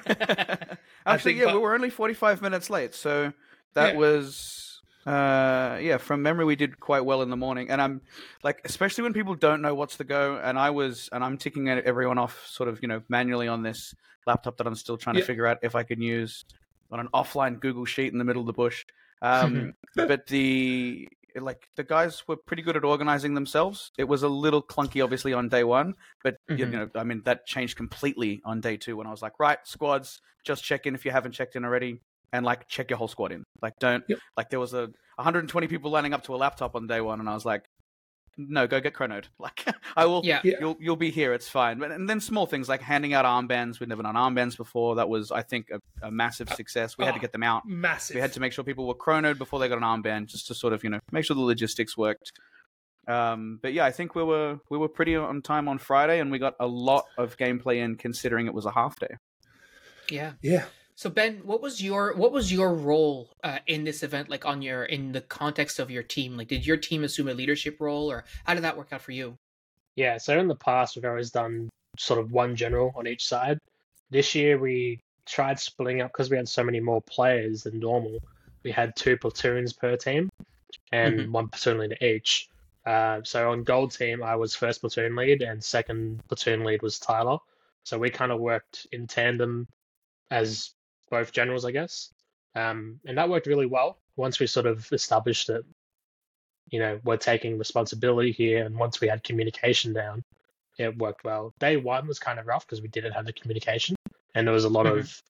Actually, 1.07 1.33
think 1.33 1.41
yeah, 1.41 1.45
but- 1.47 1.55
we 1.55 1.61
were 1.61 1.75
only 1.75 1.91
45 1.91 2.43
minutes 2.43 2.71
late, 2.71 2.95
so 2.95 3.33
that 3.75 3.95
Yeah. 3.95 3.99
was 3.99 4.65
uh 5.07 5.79
yeah, 5.81 5.97
from 5.97 6.23
memory 6.23 6.45
we 6.45 6.55
did 6.57 6.79
quite 6.81 7.05
well 7.05 7.23
in 7.23 7.31
the 7.31 7.37
morning. 7.37 7.71
And 7.71 7.81
I'm 7.81 8.03
like 8.43 8.61
especially 8.65 9.03
when 9.05 9.13
people 9.15 9.35
don't 9.35 9.63
know 9.63 9.75
what's 9.75 9.97
the 9.97 10.05
go 10.05 10.37
and 10.43 10.59
I 10.59 10.71
was 10.71 11.09
and 11.13 11.25
I'm 11.25 11.39
ticking 11.39 11.69
everyone 11.69 12.19
off 12.19 12.47
sort 12.47 12.69
of, 12.69 12.81
you 12.83 12.89
know, 12.89 13.03
manually 13.09 13.49
on 13.49 13.63
this 13.63 13.95
laptop 14.27 14.59
that 14.59 14.67
I'm 14.67 14.75
still 14.75 14.99
trying 14.99 15.17
Yeah. 15.17 15.23
to 15.23 15.27
figure 15.27 15.47
out 15.47 15.59
if 15.63 15.75
I 15.75 15.83
can 15.83 16.03
use 16.03 16.45
on 16.91 17.01
an 17.01 17.09
offline 17.15 17.59
Google 17.59 17.85
sheet 17.87 18.13
in 18.13 18.19
the 18.19 18.25
middle 18.25 18.43
of 18.43 18.47
the 18.47 18.53
bush. 18.53 18.85
Um 19.23 19.73
but 19.97 20.27
the 20.27 21.09
like 21.37 21.69
the 21.77 21.85
guys 21.85 22.27
were 22.27 22.37
pretty 22.37 22.63
good 22.63 22.77
at 22.77 22.85
organizing 22.85 23.35
themselves. 23.35 23.91
It 23.99 24.05
was 24.05 24.23
a 24.23 24.29
little 24.29 24.63
clunky, 24.63 25.03
obviously, 25.05 25.33
on 25.33 25.49
day 25.49 25.63
one, 25.65 25.95
but 26.25 26.37
you 26.49 26.67
Mhm. 26.67 26.71
know, 26.73 26.89
I 26.95 27.05
mean, 27.05 27.23
that 27.25 27.47
changed 27.47 27.77
completely 27.77 28.41
on 28.45 28.61
day 28.61 28.77
two 28.77 28.97
when 28.97 29.07
I 29.07 29.11
was 29.11 29.23
like, 29.23 29.39
right, 29.39 29.59
squads, 29.65 30.21
just 30.45 30.65
check 30.65 30.87
in 30.87 30.95
if 30.95 31.05
you 31.05 31.11
haven't 31.13 31.33
checked 31.33 31.55
in 31.55 31.65
already, 31.65 32.01
and 32.33 32.45
like 32.45 32.67
check 32.69 32.91
your 32.91 32.97
whole 32.99 33.09
squad 33.09 33.31
in. 33.33 33.45
Like, 33.63 33.75
don't 33.79 34.03
Yep. 34.09 34.19
like 34.37 34.51
there 34.51 34.59
was 34.61 34.75
a 34.75 34.89
120 35.17 35.69
people 35.69 35.91
lining 35.91 36.13
up 36.15 36.25
to 36.25 36.35
a 36.35 36.39
laptop 36.39 36.75
on 36.75 36.87
day 36.87 37.01
one, 37.01 37.21
and 37.21 37.29
I 37.29 37.35
was 37.35 37.45
like, 37.45 37.65
no, 38.39 38.67
go 38.67 38.81
get 38.81 38.95
chronoed. 38.95 39.25
Like, 39.41 39.65
I 39.97 40.07
will. 40.07 40.23
Yeah. 40.25 40.41
Yeah. 40.45 40.55
You'll 40.61 40.77
you'll 40.81 40.97
be 40.97 41.11
here. 41.11 41.33
It's 41.33 41.49
fine. 41.49 41.79
But 41.79 41.91
and 41.91 42.09
then 42.09 42.21
small 42.21 42.47
things 42.47 42.69
like 42.69 42.81
handing 42.81 43.13
out 43.15 43.25
armbands. 43.25 43.81
We'd 43.81 43.89
never 43.89 44.03
done 44.03 44.15
armbands 44.15 44.57
before. 44.57 44.97
That 44.97 45.09
was, 45.09 45.31
I 45.31 45.43
think, 45.43 45.71
a, 45.71 46.07
a 46.07 46.11
massive 46.11 46.49
success. 46.51 46.97
We 46.97 47.05
had 47.05 47.13
to 47.13 47.19
oh, 47.19 47.21
get 47.21 47.33
them 47.33 47.43
out. 47.43 47.67
Massive. 47.67 48.15
We 48.15 48.21
had 48.21 48.33
to 48.35 48.41
make 48.41 48.53
sure 48.53 48.65
people 48.65 48.87
were 48.87 48.95
chronoed 48.95 49.39
before 49.39 49.59
they 49.59 49.69
got 49.69 49.79
an 49.79 49.85
armband, 49.85 50.27
just 50.27 50.49
to 50.49 50.55
sort 50.55 50.73
of 50.73 50.85
you 50.85 50.91
know 50.91 51.01
make 51.13 51.25
sure 51.25 51.35
the 51.35 51.43
logistics 51.43 51.97
worked. 51.97 52.33
Um, 53.07 53.59
but 53.63 53.73
yeah, 53.73 53.85
I 53.85 53.91
think 53.91 54.15
we 54.15 54.23
were 54.23 54.59
we 54.71 54.79
were 54.79 54.89
pretty 54.89 55.17
on 55.17 55.43
time 55.43 55.69
on 55.69 55.79
Friday, 55.79 56.21
and 56.21 56.31
we 56.31 56.39
got 56.39 56.55
a 56.61 56.67
lot 56.67 57.07
of 57.17 57.37
gameplay 57.37 57.79
in, 57.79 57.97
considering 57.97 58.47
it 58.47 58.55
was 58.55 58.67
a 58.67 58.71
half 58.71 58.99
day. 58.99 59.17
Yeah. 60.11 60.33
Yeah. 60.43 60.65
So 60.99 61.09
Ben, 61.09 61.43
what 61.45 61.63
was 61.63 61.81
your 61.81 62.13
what 62.17 62.33
was 62.33 62.53
your 62.53 62.75
role 62.75 63.29
uh, 63.45 63.61
in 63.69 63.85
this 63.85 64.03
event? 64.03 64.29
Like 64.29 64.45
on 64.45 64.63
your 64.63 64.83
in 64.83 65.13
the 65.13 65.21
context 65.21 65.79
of 65.79 65.93
your 65.93 66.03
team, 66.03 66.37
like 66.37 66.49
did 66.49 66.67
your 66.67 66.77
team 66.77 67.05
assume 67.05 67.29
a 67.29 67.35
leadership 67.35 67.77
role, 67.79 68.11
or 68.11 68.25
how 68.45 68.55
did 68.55 68.65
that 68.65 68.77
work 68.77 68.93
out 68.93 69.03
for 69.03 69.13
you? 69.13 69.39
Yeah, 69.95 70.19
so 70.19 70.37
in 70.41 70.49
the 70.49 70.57
past, 70.57 70.97
we've 70.97 71.05
always 71.05 71.31
done 71.31 71.69
sort 71.97 72.19
of 72.19 72.33
one 72.33 72.57
general 72.57 72.93
on 72.97 73.07
each 73.07 73.29
side. 73.29 73.59
This 74.11 74.35
year, 74.35 74.59
we 74.59 74.99
tried 75.25 75.61
splitting 75.61 76.01
up 76.01 76.11
because 76.11 76.31
we 76.31 76.37
had 76.37 76.49
so 76.49 76.65
many 76.65 76.81
more 76.81 77.01
players 77.03 77.63
than 77.63 77.79
normal. 77.79 78.19
We 78.65 78.73
had 78.73 78.97
two 78.97 79.17
platoons 79.17 79.73
per 79.73 79.97
team 79.97 80.29
and 80.91 81.29
Mhm. 81.29 81.31
one 81.31 81.47
platoon 81.47 81.79
leader 81.79 81.97
each. 82.05 82.49
Uh, 82.85 83.21
so 83.23 83.53
on 83.53 83.63
gold 83.63 83.93
team, 83.93 84.25
I 84.25 84.35
was 84.35 84.57
first 84.57 84.81
platoon 84.81 85.15
lead, 85.15 85.43
and 85.43 85.63
second 85.63 86.27
platoon 86.27 86.65
lead 86.65 86.83
was 86.83 86.99
Tyler. 86.99 87.39
So 87.85 88.01
we 88.01 88.11
kind 88.11 88.33
of 88.33 88.41
worked 88.41 88.89
in 88.91 89.07
tandem 89.07 89.69
as 90.33 90.75
both 91.11 91.33
generals, 91.33 91.65
I 91.65 91.71
guess. 91.73 92.11
Um, 92.55 93.01
and 93.07 93.19
that 93.19 93.29
worked 93.29 93.47
really 93.47 93.67
well 93.67 93.99
once 94.17 94.41
we 94.41 94.47
sort 94.47 94.67
of 94.67 94.91
established 94.93 95.47
that 95.49 95.65
you 96.71 96.79
know, 96.79 97.01
we're 97.03 97.17
taking 97.17 97.57
responsibility 97.57 98.31
here. 98.31 98.65
And 98.65 98.77
once 98.77 99.01
we 99.01 99.09
had 99.09 99.25
communication 99.25 99.95
down, 99.95 100.23
it 100.77 100.99
worked 100.99 101.25
well. 101.25 101.55
Day 101.59 101.77
one 101.79 102.07
was 102.07 102.19
kind 102.19 102.39
of 102.39 102.47
rough 102.47 102.67
because 102.67 102.83
we 102.83 102.89
didn't 102.89 103.13
have 103.13 103.25
the 103.25 103.33
communication, 103.33 103.97
and 104.35 104.47
there 104.47 104.53
was 104.55 104.65
a 104.65 104.69
lot 104.69 104.87
Mhm. 104.87 104.99
of 104.99 105.23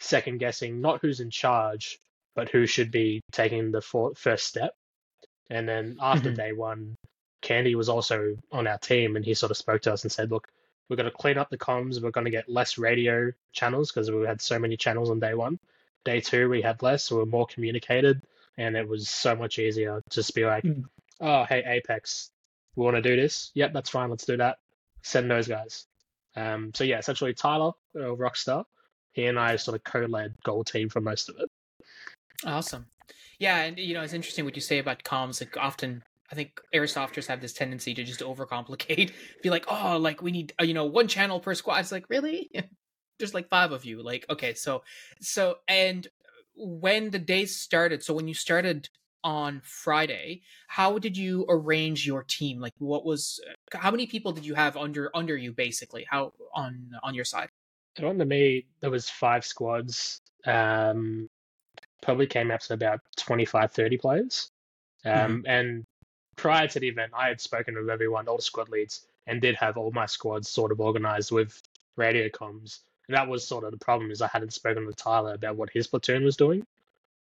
second 0.00 0.38
guessing, 0.38 0.80
not 0.80 1.00
who's 1.02 1.20
in 1.20 1.30
charge, 1.30 1.98
but 2.34 2.48
who 2.48 2.66
should 2.66 2.90
be 2.90 3.20
taking 3.32 3.70
the 3.70 3.82
for- 3.82 4.14
first 4.14 4.46
step. 4.46 4.74
And 5.50 5.68
then 5.68 5.98
after 6.00 6.30
Mhm. 6.30 6.36
day 6.36 6.52
one, 6.52 6.96
Candy 7.42 7.74
was 7.74 7.88
also 7.88 8.36
on 8.50 8.66
our 8.66 8.78
team, 8.78 9.16
and 9.16 9.24
he 9.24 9.34
sort 9.34 9.50
of 9.50 9.56
spoke 9.56 9.82
to 9.82 9.92
us 9.92 10.04
and 10.04 10.10
said, 10.10 10.30
"Look, 10.30 10.48
we're 10.88 10.96
going 10.96 11.10
to 11.10 11.16
clean 11.16 11.38
up 11.38 11.50
the 11.50 11.58
comms. 11.58 12.02
We're 12.02 12.10
going 12.10 12.24
to 12.24 12.30
get 12.30 12.48
less 12.48 12.78
radio 12.78 13.32
channels 13.52 13.90
because 13.90 14.10
we 14.10 14.24
had 14.24 14.40
so 14.40 14.58
many 14.58 14.76
channels 14.76 15.10
on 15.10 15.20
day 15.20 15.34
one. 15.34 15.58
Day 16.04 16.20
two, 16.20 16.48
we 16.48 16.62
had 16.62 16.82
less, 16.82 17.04
so 17.04 17.16
we 17.16 17.22
we're 17.22 17.26
more 17.30 17.46
communicated, 17.46 18.22
and 18.56 18.76
it 18.76 18.88
was 18.88 19.08
so 19.08 19.34
much 19.36 19.58
easier 19.58 20.00
to 20.08 20.14
just 20.14 20.34
be 20.34 20.46
like, 20.46 20.64
Mm. 20.64 20.84
oh, 21.20 21.44
hey, 21.44 21.62
Apex, 21.66 22.30
we 22.76 22.84
want 22.84 22.96
to 22.96 23.02
do 23.02 23.16
this. 23.16 23.50
Yep, 23.54 23.72
that's 23.72 23.90
fine. 23.90 24.08
Let's 24.10 24.24
do 24.24 24.36
that. 24.38 24.58
Send 25.02 25.30
those 25.30 25.48
guys. 25.48 25.86
Um, 26.36 26.72
so 26.74 26.84
yeah, 26.84 26.98
essentially 26.98 27.34
Tyler, 27.34 27.72
uh, 27.96 28.14
Rockstar, 28.14 28.64
he 29.12 29.26
and 29.26 29.38
I 29.38 29.56
sort 29.56 29.74
of 29.74 29.84
co-led 29.84 30.34
goal 30.44 30.62
team 30.64 30.88
for 30.88 31.00
most 31.00 31.28
of 31.28 31.36
it. 31.40 31.50
Awesome. 32.44 32.86
Yeah, 33.38 33.62
and 33.62 33.78
you 33.78 33.94
know 33.94 34.02
it's 34.02 34.12
interesting 34.12 34.44
what 34.44 34.54
you 34.56 34.62
say 34.62 34.78
about 34.78 35.02
comms. 35.02 35.40
Like 35.40 35.56
often, 35.56 36.02
I 36.30 36.34
think 36.34 36.60
airsofters 36.74 37.26
have 37.26 37.40
this 37.40 37.52
tendency 37.52 37.94
to 37.94 38.04
just 38.04 38.20
overcomplicate. 38.20 39.12
Be 39.42 39.50
like, 39.50 39.64
oh, 39.68 39.98
like 39.98 40.22
we 40.22 40.30
need 40.30 40.52
uh, 40.60 40.64
you 40.64 40.74
know 40.74 40.84
one 40.84 41.08
channel 41.08 41.40
per 41.40 41.54
squad. 41.54 41.80
It's 41.80 41.92
like 41.92 42.08
really, 42.08 42.50
there's 43.18 43.34
like 43.34 43.48
five 43.48 43.72
of 43.72 43.84
you. 43.84 44.02
Like 44.02 44.26
okay, 44.30 44.54
so 44.54 44.82
so 45.20 45.56
and 45.66 46.06
when 46.54 47.10
the 47.10 47.18
day 47.18 47.46
started, 47.46 48.02
so 48.02 48.14
when 48.14 48.28
you 48.28 48.34
started 48.34 48.88
on 49.24 49.60
Friday, 49.64 50.42
how 50.68 50.98
did 50.98 51.16
you 51.16 51.44
arrange 51.48 52.06
your 52.06 52.22
team? 52.22 52.60
Like, 52.60 52.74
what 52.78 53.04
was 53.04 53.40
how 53.72 53.90
many 53.90 54.06
people 54.06 54.32
did 54.32 54.46
you 54.46 54.54
have 54.54 54.76
under 54.76 55.10
under 55.14 55.36
you 55.36 55.52
basically? 55.52 56.06
How 56.08 56.32
on 56.54 56.90
on 57.02 57.14
your 57.14 57.24
side? 57.24 57.48
So 57.96 58.08
on 58.08 58.18
the 58.18 58.24
me, 58.24 58.66
there 58.80 58.90
was 58.90 59.10
five 59.10 59.44
squads. 59.44 60.20
Um, 60.46 61.28
probably 62.02 62.26
came 62.26 62.50
up 62.50 62.60
to 62.60 62.74
about 62.74 63.00
25, 63.16 63.72
30 63.72 63.98
players. 63.98 64.50
Um, 65.04 65.44
And 65.46 65.84
prior 66.38 66.68
to 66.68 66.80
the 66.80 66.88
event, 66.88 67.12
I 67.14 67.28
had 67.28 67.40
spoken 67.40 67.74
with 67.74 67.90
everyone, 67.90 68.28
all 68.28 68.36
the 68.36 68.42
squad 68.42 68.70
leads, 68.70 69.06
and 69.26 69.42
did 69.42 69.56
have 69.56 69.76
all 69.76 69.90
my 69.90 70.06
squads 70.06 70.48
sort 70.48 70.72
of 70.72 70.80
organized 70.80 71.30
with 71.32 71.60
radio 71.96 72.28
comms. 72.28 72.78
And 73.08 73.16
that 73.16 73.28
was 73.28 73.46
sort 73.46 73.64
of 73.64 73.72
the 73.72 73.84
problem 73.84 74.10
is 74.10 74.22
I 74.22 74.28
hadn't 74.28 74.52
spoken 74.52 74.86
with 74.86 74.96
Tyler 74.96 75.34
about 75.34 75.56
what 75.56 75.68
his 75.70 75.86
platoon 75.86 76.24
was 76.24 76.36
doing. 76.36 76.64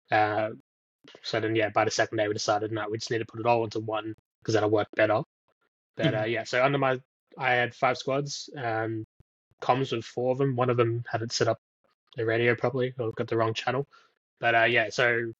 Uh, 0.10 0.52
so 1.22 1.40
then, 1.40 1.56
yeah, 1.56 1.70
by 1.70 1.86
the 1.86 1.92
second 1.92 2.18
day, 2.18 2.28
we 2.28 2.34
decided 2.34 2.72
no, 2.72 2.88
we 2.90 2.98
just 2.98 3.12
need 3.12 3.20
to 3.20 3.26
put 3.26 3.40
it 3.40 3.46
all 3.46 3.64
into 3.64 3.80
one 3.80 4.16
because 4.40 4.54
that'll 4.54 4.70
work 4.70 4.88
better. 4.96 5.22
But 5.96 6.16
uh, 6.16 6.24
yeah, 6.24 6.46
so 6.46 6.64
under 6.64 6.78
my, 6.78 7.00
I 7.38 7.52
had 7.52 7.76
five 7.76 7.98
squads, 7.98 8.50
um, 8.58 9.06
comms 9.62 9.92
with 9.92 10.06
four 10.06 10.32
of 10.32 10.38
them. 10.38 10.56
One 10.56 10.70
of 10.70 10.78
them 10.78 11.04
hadn't 11.12 11.34
set 11.34 11.48
up 11.48 11.60
the 12.16 12.26
radio 12.26 12.56
properly 12.56 12.94
or 12.98 13.12
got 13.12 13.28
the 13.28 13.38
wrong 13.38 13.54
channel. 13.54 13.88
But 14.40 14.56
uh, 14.56 14.64
yeah, 14.64 14.90
so 14.90 15.34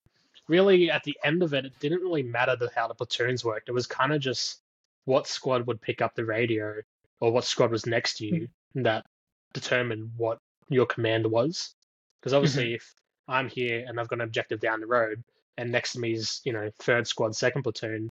really 0.52 0.92
at 0.92 1.04
the 1.04 1.18
end 1.24 1.42
of 1.42 1.54
it, 1.54 1.66
it 1.66 1.80
didn't 1.80 2.02
really 2.02 2.24
matter 2.24 2.56
the, 2.58 2.70
how 2.76 2.88
the 2.88 2.94
platoons 2.94 3.46
worked. 3.46 3.70
It 3.70 3.72
was 3.72 3.88
kind 3.88 4.12
of 4.14 4.20
just 4.20 4.60
what 5.06 5.26
squad 5.26 5.66
would 5.66 5.82
pick 5.82 6.02
up 6.02 6.14
the 6.14 6.26
radio 6.26 6.76
or 7.22 7.32
what 7.32 7.46
squad 7.46 7.72
was 7.72 7.86
next 7.86 8.18
to 8.18 8.26
you 8.26 8.50
hmm. 8.74 8.84
that 8.84 9.06
determined 9.54 10.12
what 10.18 10.38
your 10.68 10.86
command 10.86 11.26
was. 11.26 11.74
Because 12.20 12.34
obviously, 12.34 12.66
mm-hmm. 12.66 12.76
if 12.76 12.94
I'm 13.28 13.50
here 13.50 13.86
and 13.88 14.00
I've 14.00 14.10
got 14.10 14.18
an 14.18 14.26
objective 14.26 14.60
down 14.60 14.82
the 14.82 14.88
road, 14.88 15.24
and 15.58 15.72
next 15.72 15.94
to 15.94 16.00
me 16.00 16.14
is 16.14 16.42
you 16.44 16.54
know 16.54 16.70
third 16.80 17.08
squad, 17.08 17.36
second 17.36 17.64
platoon, 17.64 18.10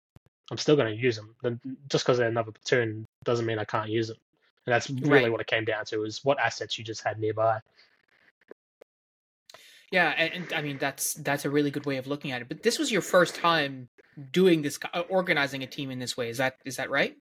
I'm 0.50 0.58
still 0.58 0.76
going 0.76 0.94
to 0.94 1.00
use 1.00 1.16
them. 1.16 1.34
Then 1.42 1.60
just 1.88 2.04
because 2.04 2.18
they're 2.18 2.28
another 2.28 2.52
platoon 2.52 3.06
doesn't 3.24 3.46
mean 3.46 3.58
I 3.58 3.64
can't 3.64 3.90
use 3.90 4.08
them. 4.08 4.18
And 4.66 4.74
that's 4.74 4.90
really 4.90 5.24
Right. 5.24 5.32
what 5.32 5.40
it 5.40 5.46
came 5.46 5.64
down 5.64 5.84
to: 5.86 6.04
is 6.04 6.24
what 6.24 6.38
assets 6.38 6.78
you 6.78 6.84
just 6.84 7.02
had 7.02 7.18
nearby. 7.18 7.60
Yeah, 9.94 10.12
and, 10.18 10.32
and 10.34 10.52
I 10.52 10.60
mean 10.60 10.78
that's 10.78 11.14
that's 11.14 11.44
a 11.44 11.50
really 11.50 11.70
good 11.70 11.86
way 11.86 11.98
of 11.98 12.08
looking 12.08 12.32
at 12.32 12.42
it. 12.42 12.48
But 12.48 12.64
this 12.64 12.80
was 12.80 12.90
your 12.90 13.00
first 13.00 13.36
time 13.36 13.88
doing 14.32 14.60
this, 14.60 14.76
uh, 14.92 15.02
organizing 15.08 15.62
a 15.62 15.68
team 15.68 15.92
in 15.92 16.00
this 16.00 16.16
way. 16.16 16.28
Is 16.30 16.38
that 16.38 16.56
is 16.64 16.76
that 16.78 16.90
right? 16.90 17.16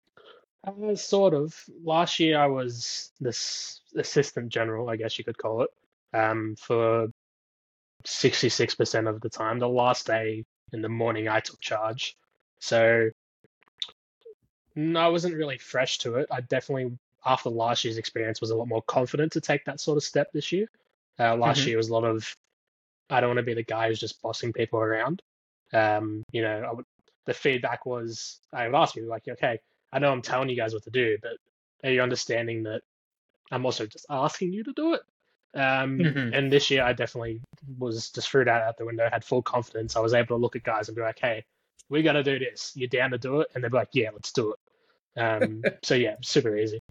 Uh, 0.65 0.95
sort 0.95 1.35
of. 1.35 1.53
Last 1.83 2.19
year, 2.19 2.39
I 2.39 2.47
was 2.47 3.11
this 3.19 3.81
assistant 3.95 4.49
general, 4.49 4.89
I 4.89 4.95
guess 4.95 5.19
you 5.19 5.23
could 5.23 5.37
call 5.37 5.61
it, 5.61 5.69
um, 6.17 6.55
for 6.59 7.09
66% 8.05 9.07
of 9.07 9.21
the 9.21 9.29
time. 9.29 9.59
The 9.59 9.67
last 9.67 10.07
day 10.07 10.43
in 10.71 10.81
the 10.81 10.89
morning, 10.89 11.27
I 11.27 11.41
took 11.41 11.59
charge. 11.59 12.15
So, 12.59 13.09
no, 14.75 14.99
I 14.99 15.09
wasn't 15.09 15.35
really 15.35 15.57
fresh 15.59 15.99
to 15.99 16.15
it. 16.15 16.27
I 16.31 16.41
definitely, 16.41 16.97
after 17.25 17.49
last 17.49 17.83
year's 17.83 17.97
experience, 17.97 18.41
was 18.41 18.49
a 18.51 18.55
lot 18.55 18.67
more 18.67 18.81
confident 18.81 19.33
to 19.33 19.41
take 19.41 19.65
that 19.65 19.79
sort 19.79 19.97
of 19.97 20.03
step 20.03 20.31
this 20.33 20.51
year. 20.51 20.67
Uh, 21.19 21.35
last 21.35 21.61
Mhm. 21.61 21.67
year 21.67 21.77
was 21.77 21.89
a 21.89 21.93
lot 21.93 22.05
of, 22.05 22.35
I 23.13 23.21
don't 23.21 23.29
want 23.29 23.37
to 23.37 23.43
be 23.43 23.53
the 23.53 23.63
guy 23.63 23.87
who's 23.87 23.99
just 23.99 24.21
bossing 24.21 24.53
people 24.53 24.79
around. 24.79 25.21
Um, 25.71 26.23
you 26.31 26.41
know, 26.41 26.63
I 26.67 26.73
would, 26.73 26.85
the 27.25 27.33
feedback 27.33 27.85
was, 27.85 28.39
I 28.51 28.67
would 28.67 28.75
ask 28.75 28.95
you, 28.95 29.05
like, 29.07 29.27
okay, 29.27 29.59
I 29.91 29.99
know 29.99 30.11
I'm 30.11 30.21
telling 30.21 30.49
you 30.49 30.55
guys 30.55 30.73
what 30.73 30.83
to 30.83 30.89
do, 30.89 31.17
but 31.21 31.37
are 31.83 31.91
you 31.91 32.01
understanding 32.01 32.63
that 32.63 32.81
I'm 33.51 33.65
also 33.65 33.85
just 33.85 34.05
asking 34.09 34.51
you 34.53 34.63
to 34.63 34.73
do 34.73 34.93
it? 34.93 35.01
Um, 35.55 35.99
Mhm. 35.99 36.35
And 36.35 36.51
this 36.51 36.71
year, 36.71 36.83
I 36.83 36.93
definitely 36.93 37.41
was 37.77 38.09
just 38.09 38.29
threw 38.29 38.43
that 38.45 38.63
out 38.63 38.77
the 38.77 38.85
window. 38.85 39.07
Had 39.11 39.23
full 39.23 39.43
confidence. 39.43 39.95
I 39.95 39.99
was 39.99 40.15
able 40.15 40.35
to 40.35 40.41
look 40.41 40.55
at 40.55 40.63
guys 40.63 40.89
and 40.89 40.95
be 40.95 41.03
like, 41.03 41.19
"Hey, 41.19 41.45
we 41.89 42.01
got 42.01 42.13
to 42.13 42.23
do 42.23 42.39
this. 42.39 42.71
You're 42.75 42.87
down 42.87 43.11
to 43.11 43.19
do 43.19 43.41
it?" 43.41 43.49
And 43.53 43.63
they'd 43.63 43.69
be 43.69 43.77
like, 43.77 43.89
"Yeah, 43.93 44.09
let's 44.11 44.31
do 44.31 44.53
it." 44.53 45.19
Um, 45.21 45.61
so 45.83 45.93
yeah, 45.93 46.15
super 46.21 46.57
easy. 46.57 46.81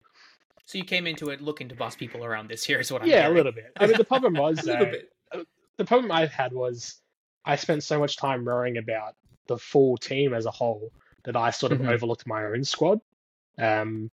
So 0.66 0.78
you 0.78 0.84
came 0.84 1.08
into 1.08 1.30
it 1.30 1.40
looking 1.40 1.68
to 1.70 1.74
boss 1.74 1.96
people 1.96 2.24
around 2.24 2.48
this 2.48 2.68
year, 2.68 2.78
is 2.78 2.92
what 2.92 3.02
I'm 3.02 3.08
Yeah, 3.08 3.28
a 3.28 3.30
little 3.30 3.50
bit. 3.50 3.72
I 3.76 3.86
mean, 3.86 3.96
the 3.98 4.04
problem 4.04 4.34
was 4.36 4.62
A 4.62 4.66
little 4.66 4.86
though, 4.86 4.92
bit. 4.92 5.11
The 5.82 5.88
problem 5.88 6.12
I 6.12 6.26
had 6.26 6.52
was 6.52 7.00
I 7.44 7.56
spent 7.56 7.82
so 7.82 7.98
much 7.98 8.16
time 8.16 8.44
worrying 8.44 8.78
about 8.78 9.16
the 9.48 9.58
full 9.58 9.96
team 9.96 10.32
as 10.32 10.46
a 10.46 10.50
whole 10.52 10.92
that 11.24 11.34
I 11.34 11.50
sort 11.50 11.72
of 11.72 11.80
Mhm. 11.80 11.88
overlooked 11.88 12.24
my 12.24 12.44
own 12.44 12.62
squad. 12.62 13.00
Um, 13.58 14.08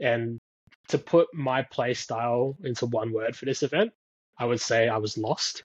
and 0.00 0.40
to 0.88 0.98
put 0.98 1.32
my 1.32 1.62
play 1.62 1.94
style 1.94 2.56
into 2.64 2.86
one 2.86 3.12
word 3.12 3.36
for 3.36 3.44
this 3.44 3.62
event, 3.62 3.92
I 4.36 4.44
would 4.44 4.60
say 4.60 4.88
I 4.88 4.96
was 4.96 5.16
lost. 5.16 5.62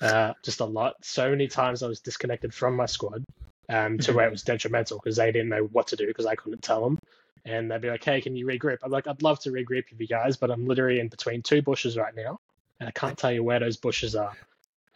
Uh, 0.00 0.32
just 0.44 0.60
a 0.60 0.64
lot. 0.64 1.04
So 1.04 1.28
many 1.28 1.48
times 1.48 1.82
I 1.82 1.88
was 1.88 1.98
disconnected 1.98 2.54
from 2.54 2.76
my 2.76 2.86
squad 2.86 3.24
um, 3.68 3.98
to 3.98 4.12
where 4.12 4.28
it 4.28 4.30
was 4.30 4.44
detrimental 4.44 4.98
because 4.98 5.16
they 5.16 5.32
didn't 5.32 5.48
know 5.48 5.64
what 5.64 5.88
to 5.88 5.96
do 5.96 6.06
because 6.06 6.24
I 6.26 6.36
couldn't 6.36 6.62
tell 6.62 6.84
them. 6.84 7.00
And 7.44 7.68
they'd 7.68 7.80
be 7.80 7.90
like, 7.90 8.04
"Hey, 8.04 8.20
can 8.20 8.36
you 8.36 8.46
regroup?" 8.46 8.78
I'm 8.84 8.92
like, 8.92 9.08
"I'd 9.08 9.22
love 9.22 9.40
to 9.40 9.50
regroup 9.50 9.90
with 9.90 10.00
you 10.00 10.06
guys, 10.06 10.36
but 10.36 10.52
I'm 10.52 10.66
literally 10.66 11.00
in 11.00 11.08
between 11.08 11.42
two 11.42 11.62
bushes 11.62 11.96
right 11.96 12.14
now, 12.14 12.38
and 12.78 12.88
I 12.88 12.92
can't 12.92 13.18
tell 13.18 13.32
you 13.32 13.42
where 13.42 13.58
those 13.58 13.76
bushes 13.76 14.14
are." 14.14 14.36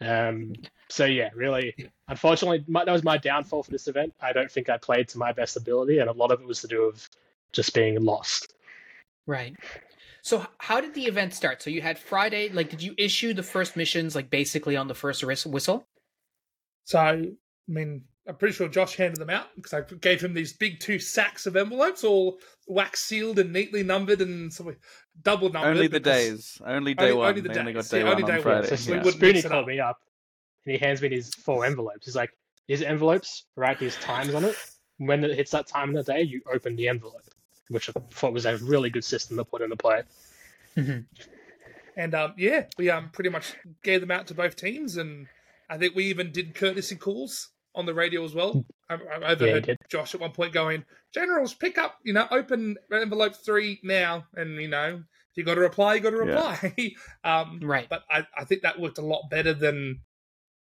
Um, 0.03 0.53
so 0.89 1.05
yeah, 1.05 1.29
really, 1.35 1.75
unfortunately, 2.07 2.63
my, 2.67 2.85
that 2.85 2.91
was 2.91 3.03
my 3.03 3.17
downfall 3.17 3.63
for 3.63 3.71
this 3.71 3.87
event. 3.87 4.13
I 4.21 4.33
don't 4.33 4.51
think 4.51 4.69
I 4.69 4.77
played 4.77 5.07
to 5.09 5.17
my 5.17 5.31
best 5.31 5.57
ability, 5.57 5.99
and 5.99 6.09
a 6.09 6.13
lot 6.13 6.31
of 6.31 6.41
it 6.41 6.47
was 6.47 6.61
to 6.61 6.67
do 6.67 6.87
with 6.87 7.09
just 7.51 7.73
being 7.73 8.01
lost. 8.03 8.53
Right. 9.25 9.55
So 10.21 10.45
how 10.57 10.79
did 10.81 10.93
the 10.93 11.05
event 11.05 11.33
start? 11.33 11.61
So 11.61 11.69
you 11.69 11.81
had 11.81 11.99
Friday. 11.99 12.49
Like, 12.49 12.69
did 12.69 12.81
you 12.81 12.95
issue 12.97 13.33
the 13.33 13.43
first 13.43 13.75
missions 13.75 14.15
like 14.15 14.29
basically 14.29 14.77
on 14.77 14.87
the 14.87 14.95
first 14.95 15.23
whistle? 15.23 15.85
So, 16.85 16.99
I 16.99 17.31
mean, 17.67 18.03
I'm 18.27 18.35
pretty 18.37 18.53
sure 18.53 18.69
Josh 18.69 18.95
handed 18.95 19.19
them 19.19 19.29
out 19.29 19.47
because 19.55 19.73
I 19.73 19.81
gave 19.95 20.21
him 20.23 20.33
these 20.33 20.53
big 20.53 20.79
two 20.79 20.97
sacks 20.97 21.45
of 21.45 21.57
envelopes, 21.57 22.03
all 22.05 22.39
wax 22.67 23.01
sealed 23.01 23.37
and 23.39 23.51
neatly 23.51 23.83
numbered 23.83 24.21
and 24.21 24.51
sort 24.53 24.75
of 24.75 24.79
double 25.21 25.49
numbered. 25.51 25.71
Only 25.75 25.87
the 25.87 25.99
days. 25.99 26.61
Only 26.65 26.93
day 26.93 27.05
Only- 27.05 27.15
one. 27.17 27.27
only 27.29 27.41
the 27.41 27.49
they 27.49 27.59
only 27.59 27.73
got 27.73 27.79
days. 27.81 27.89
day 27.89 27.97
Yeah, 27.99 28.03
one 28.05 28.13
only 28.13 28.23
on 28.23 28.29
day 28.29 28.35
one. 28.35 28.41
Friday. 28.43 28.75
So 28.77 28.91
yeah. 28.91 28.97
wouldn't 29.03 29.15
Spoony 29.15 29.41
called 29.41 29.67
me 29.67 29.79
up, 29.81 29.99
and 30.65 30.71
he 30.71 30.77
hands 30.77 31.01
me 31.01 31.09
these 31.09 31.33
four 31.35 31.65
envelopes. 31.65 32.05
He's 32.05 32.15
like, 32.15 32.31
"These 32.67 32.81
envelopes, 32.81 33.45
write 33.57 33.79
these 33.79 33.95
times 33.97 34.33
on 34.33 34.45
it. 34.45 34.55
When 34.97 35.23
it 35.25 35.35
hits 35.35 35.51
that 35.51 35.67
time 35.67 35.89
in 35.89 35.95
the 35.95 36.03
day, 36.03 36.21
you 36.21 36.41
open 36.53 36.77
the 36.77 36.87
envelope." 36.87 37.23
Which 37.69 37.89
I 37.89 37.93
thought 38.11 38.31
was 38.33 38.45
a 38.45 38.57
really 38.57 38.89
good 38.89 39.03
system 39.03 39.35
to 39.37 39.43
put 39.43 39.61
into 39.61 39.75
play. 39.77 40.03
And 41.95 42.15
um, 42.15 42.33
yeah, 42.37 42.65
we 42.77 42.89
um 42.89 43.09
pretty 43.11 43.29
much 43.29 43.53
gave 43.83 44.01
them 44.01 44.11
out 44.11 44.27
to 44.27 44.33
both 44.33 44.55
teams, 44.55 44.97
and 44.97 45.27
I 45.69 45.77
think 45.77 45.93
we 45.93 46.05
even 46.05 46.31
did 46.31 46.55
courtesy 46.55 46.95
calls 46.95 47.49
on 47.75 47.85
the 47.85 47.93
radio 47.93 48.23
as 48.23 48.33
well. 48.33 48.65
I, 48.89 48.95
I 48.95 49.31
overheard 49.31 49.65
did. 49.65 49.77
Josh 49.89 50.13
at 50.13 50.21
one 50.21 50.31
point 50.31 50.53
going, 50.53 50.83
"Generals, 51.13 51.53
pick 51.53 51.77
up, 51.77 51.97
you 52.03 52.13
know, 52.13 52.27
open 52.31 52.77
envelope 52.91 53.35
three 53.35 53.79
now," 53.83 54.25
and 54.35 54.55
you 54.61 54.67
know, 54.67 54.95
if 55.31 55.37
you 55.37 55.43
got 55.43 55.55
to 55.55 55.61
reply, 55.61 55.95
you 55.95 56.01
got 56.01 56.11
to 56.11 56.17
Yeah. 56.17 56.23
reply. 56.23 56.93
um, 57.23 57.59
Right. 57.63 57.87
but 57.89 58.03
I, 58.09 58.25
I 58.37 58.43
think 58.43 58.61
that 58.61 58.79
worked 58.79 58.97
a 58.97 59.01
lot 59.05 59.29
better 59.29 59.53
than 59.53 60.01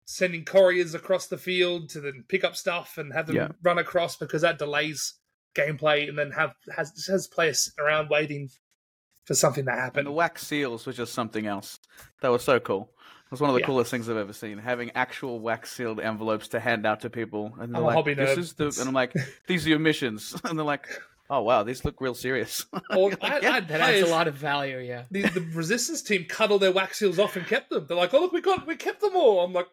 sending 0.06 0.44
couriers 0.44 0.96
across 0.96 1.28
the 1.28 1.38
field 1.38 1.90
to 1.90 2.02
then 2.02 2.26
pick 2.28 2.44
up 2.44 2.56
stuff 2.56 2.98
and 2.98 3.14
have 3.14 3.28
them 3.28 3.36
Yeah. 3.36 3.48
run 3.64 3.78
across 3.78 4.18
because 4.18 4.42
that 4.42 4.58
delays 4.58 5.14
gameplay 5.56 6.10
and 6.10 6.18
then 6.18 6.32
have 6.32 6.54
has 6.76 7.06
has 7.08 7.28
players 7.28 7.66
sitting 7.66 7.84
around 7.86 8.10
waiting 8.10 8.50
for 9.26 9.36
something 9.36 9.66
to 9.66 9.72
happen. 9.72 10.00
And 10.00 10.08
the 10.08 10.12
wax 10.12 10.46
seals 10.48 10.88
was 10.88 10.98
just 10.98 11.14
something 11.14 11.46
else. 11.46 11.80
That 12.22 12.30
was 12.30 12.44
so 12.44 12.60
cool. 12.60 12.92
Was 13.32 13.42
one 13.42 13.50
of 13.50 13.54
the 13.54 13.60
Yeah. 13.62 13.66
coolest 13.68 13.92
things 13.92 14.10
I've 14.10 14.18
ever 14.18 14.34
seen. 14.34 14.58
Having 14.58 14.92
actual 14.96 15.40
wax 15.40 15.72
sealed 15.72 16.00
envelopes 16.00 16.48
to 16.50 16.60
hand 16.60 16.86
out 16.88 17.02
to 17.02 17.10
people, 17.12 17.54
and 17.60 17.74
they're 17.74 17.80
I'm 17.82 17.86
like, 17.86 17.96
hobby 17.96 18.14
"This 18.16 18.32
nerd. 18.32 18.38
is 18.40 18.54
the," 18.54 18.66
and 18.80 18.88
I'm 18.88 18.94
like, 18.96 19.14
"These 19.48 19.66
are 19.68 19.70
your 19.70 19.80
missions," 19.80 20.36
and 20.44 20.58
they're 20.58 20.66
like, 20.66 20.88
"Oh 21.30 21.42
wow, 21.42 21.62
these 21.64 21.86
look 21.86 22.02
real 22.02 22.16
serious." 22.16 22.66
Or 22.96 23.12
Like, 23.12 23.24
I, 23.24 23.38
I 23.38 23.40
yeah. 23.42 23.60
That 23.60 23.82
adds 23.82 24.08
a 24.08 24.12
lot 24.12 24.28
of 24.28 24.34
value. 24.36 24.80
Yeah. 24.80 25.04
the, 25.12 25.24
the 25.24 25.42
resistance 25.54 26.02
team 26.02 26.26
cut 26.28 26.50
all 26.50 26.58
their 26.60 26.72
wax 26.72 26.98
seals 26.98 27.20
off 27.20 27.36
and 27.36 27.46
kept 27.46 27.70
them. 27.70 27.86
They're 27.88 27.96
like, 27.98 28.14
"Oh 28.16 28.20
look, 28.22 28.32
we 28.34 28.42
got 28.42 28.66
we 28.66 28.76
kept 28.76 29.02
them 29.02 29.16
all." 29.16 29.42
I'm 29.44 29.54
like, 29.54 29.68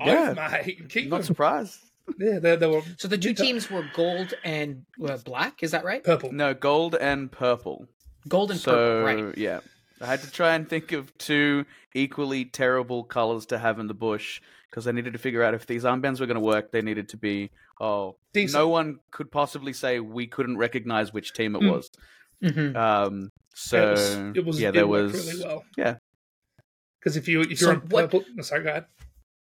"Oh, 0.00 0.06
Yeah. 0.06 0.32
mate, 0.64 0.88
keep 0.88 1.08
Not 1.10 1.18
them." 1.18 1.26
surprised. 1.26 1.78
Yeah, 2.18 2.40
they, 2.40 2.56
they 2.56 2.66
were 2.66 2.82
So 2.98 3.06
the 3.06 3.18
two 3.18 3.34
teams 3.34 3.70
were 3.70 3.84
gold 3.94 4.34
and 4.42 4.84
uh, 5.06 5.16
black. 5.18 5.62
Is 5.62 5.70
that 5.70 5.84
right? 5.84 6.02
purple. 6.02 6.32
No, 6.32 6.54
gold 6.54 6.96
and 6.96 7.30
purple. 7.30 7.86
Gold 8.26 8.50
and 8.50 8.58
so 8.58 8.72
purple. 8.72 9.26
Right. 9.26 9.38
yeah, 9.38 9.60
I 10.00 10.06
had 10.06 10.22
to 10.22 10.30
try 10.30 10.54
and 10.54 10.68
think 10.68 10.92
of 10.92 11.16
two 11.18 11.66
equally 11.94 12.44
terrible 12.44 13.04
colors 13.04 13.46
to 13.46 13.58
have 13.58 13.78
in 13.78 13.86
the 13.86 13.94
bush 13.94 14.40
because 14.70 14.86
I 14.86 14.92
needed 14.92 15.12
to 15.12 15.18
figure 15.18 15.42
out 15.42 15.54
if 15.54 15.66
these 15.66 15.84
armbands 15.84 16.20
were 16.20 16.26
going 16.26 16.36
to 16.36 16.40
work. 16.40 16.72
They 16.72 16.80
needed 16.82 17.08
to 17.10 17.16
be 17.16 17.50
oh, 17.80 18.16
Decent. 18.32 18.58
no 18.60 18.68
one 18.68 19.00
could 19.10 19.30
possibly 19.30 19.72
say 19.72 20.00
we 20.00 20.26
couldn't 20.26 20.56
recognize 20.58 21.12
which 21.12 21.32
team 21.32 21.56
it 21.56 21.62
Mm. 21.62 21.70
was. 21.72 21.90
Mhm. 22.42 22.76
Um, 22.76 23.30
so 23.54 23.88
it 23.88 23.90
was, 23.90 24.16
it 24.36 24.44
was 24.46 24.60
yeah, 24.60 24.68
it 24.68 24.72
there 24.72 24.86
was 24.86 25.12
really 25.32 25.44
well. 25.44 25.64
yeah. 25.76 25.96
Because 26.98 27.16
if 27.16 27.28
you 27.28 27.42
if 27.42 27.58
So 27.58 27.66
you're 27.66 27.74
on 27.80 27.88
what- 27.88 28.10
purple, 28.10 28.24
no, 28.34 28.42
sorry, 28.42 28.62
go 28.62 28.70
ahead. 28.70 28.86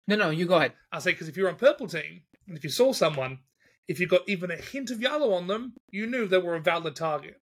No, 0.09 0.17
no, 0.17 0.31
you 0.31 0.47
go 0.47 0.57
ahead. 0.57 0.73
I 0.91 0.99
say 0.99 1.13
because 1.13 1.29
if 1.29 1.37
you're 1.37 1.49
on 1.49 1.57
purple 1.57 1.87
team 1.87 2.23
and 2.49 2.57
if 2.57 2.65
you 2.65 2.71
saw 2.71 2.93
someone, 2.93 3.39
if 3.87 4.01
you 4.01 4.07
got 4.09 4.23
even 4.29 4.51
a 4.51 4.57
hint 4.57 4.91
of 4.91 5.01
yellow 5.01 5.33
on 5.35 5.47
them, 5.47 5.75
you 5.91 6.07
knew 6.07 6.27
they 6.27 6.39
were 6.39 6.57
a 6.57 6.61
valid 6.61 6.97
target. 6.97 7.41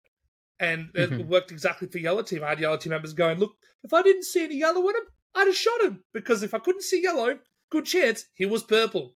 And 0.59 0.90
it 0.95 1.11
Mhm. 1.11 1.27
worked 1.27 1.53
exactly 1.53 1.88
for 1.88 1.99
yellow 1.99 2.23
team. 2.23 2.42
I 2.42 2.51
had 2.51 2.61
yellow 2.61 2.79
team 2.79 2.90
members 2.90 3.12
going, 3.12 3.38
"Look, 3.38 3.57
if 3.85 3.92
I 3.92 4.03
didn't 4.03 4.25
see 4.25 4.45
any 4.45 4.57
yellow 4.57 4.88
in 4.88 4.97
him, 4.97 5.03
I'd 5.35 5.47
have 5.47 5.57
shot 5.57 5.83
him 5.83 6.05
because 6.14 6.42
if 6.42 6.55
I 6.55 6.59
couldn't 6.59 6.83
see 6.83 7.03
yellow, 7.03 7.40
good 7.71 7.85
chance 7.85 8.25
he 8.35 8.47
was 8.47 8.62
purple." 8.62 9.16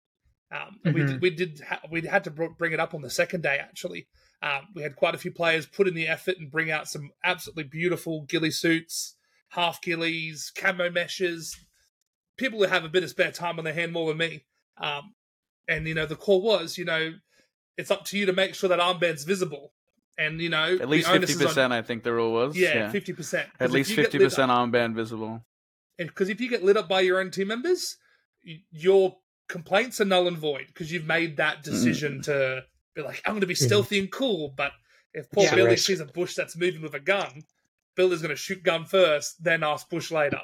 Um, 0.49 0.79
and 0.85 0.93
we 0.95 1.03
did, 1.03 1.21
we 1.21 1.29
did 1.29 1.59
ha- 1.59 1.81
we 1.91 2.01
had 2.01 2.23
to 2.23 2.31
br- 2.31 2.45
bring 2.57 2.71
it 2.71 2.79
up 2.79 2.93
on 2.93 3.01
the 3.01 3.09
second 3.09 3.43
day. 3.43 3.57
Actually, 3.57 4.07
um, 4.41 4.69
we 4.73 4.81
had 4.81 4.95
quite 4.95 5.13
a 5.13 5.17
few 5.17 5.31
players 5.31 5.65
put 5.65 5.87
in 5.87 5.93
the 5.93 6.07
effort 6.07 6.37
and 6.39 6.49
bring 6.49 6.71
out 6.71 6.87
some 6.87 7.11
absolutely 7.23 7.65
beautiful 7.65 8.21
ghillie 8.23 8.49
suits, 8.49 9.15
half 9.49 9.81
ghillies, 9.81 10.53
camo 10.55 10.89
meshes. 10.89 11.55
People 12.37 12.59
who 12.59 12.65
have 12.65 12.85
a 12.85 12.89
bit 12.89 13.03
of 13.03 13.09
spare 13.09 13.31
time 13.31 13.59
on 13.59 13.65
their 13.65 13.73
hand 13.73 13.91
more 13.91 14.07
than 14.07 14.17
me. 14.17 14.45
Um, 14.77 15.15
and 15.67 15.87
you 15.87 15.93
know, 15.93 16.05
the 16.05 16.15
call 16.15 16.41
was, 16.41 16.77
you 16.77 16.85
know, 16.85 17.13
it's 17.77 17.91
up 17.91 18.05
to 18.05 18.17
you 18.17 18.25
to 18.25 18.33
make 18.33 18.55
sure 18.55 18.69
that 18.69 18.79
armband's 18.79 19.23
visible. 19.25 19.73
And 20.17 20.41
you 20.41 20.49
know, 20.49 20.77
At 20.81 20.89
least 20.89 21.09
fifty 21.09 21.35
percent. 21.35 21.71
I 21.73 21.81
think 21.81 22.03
the 22.03 22.13
rule 22.13 22.33
was. 22.33 22.57
Yeah, 22.57 22.89
fifty 22.89 23.13
percent. 23.13 23.49
At 23.59 23.71
least 23.71 23.91
fifty 23.93 24.17
percent 24.17 24.51
armband 24.51 24.95
visible. 24.95 25.45
Because 25.97 26.29
if 26.29 26.39
you 26.41 26.49
get 26.49 26.63
lit 26.63 26.77
up 26.77 26.87
by 26.87 27.01
your 27.01 27.19
own 27.19 27.31
team 27.31 27.47
members, 27.47 27.97
your 28.71 29.17
complaints 29.49 29.99
are 30.01 30.05
null 30.05 30.27
and 30.27 30.37
void 30.37 30.67
because 30.67 30.91
you've 30.91 31.05
made 31.05 31.37
that 31.37 31.63
decision 31.63 32.21
to 32.23 32.63
be 32.95 33.01
like, 33.01 33.21
I'm 33.25 33.33
going 33.33 33.41
to 33.41 33.47
be 33.47 33.55
stealthy 33.55 33.99
and 33.99 34.11
cool. 34.11 34.53
But 34.55 34.73
if 35.13 35.29
poor 35.31 35.45
Yeah. 35.45 35.55
Billy 35.55 35.69
Risk. 35.71 35.85
sees 35.87 35.99
a 35.99 36.05
bush 36.05 36.35
that's 36.35 36.55
moving 36.55 36.81
with 36.81 36.93
a 36.93 36.99
gun, 36.99 37.43
Billy's 37.95 38.21
going 38.21 38.29
to 38.29 38.35
shoot 38.35 38.61
gun 38.63 38.85
first, 38.85 39.43
then 39.43 39.63
ask 39.63 39.89
Bush 39.89 40.11
later. 40.11 40.41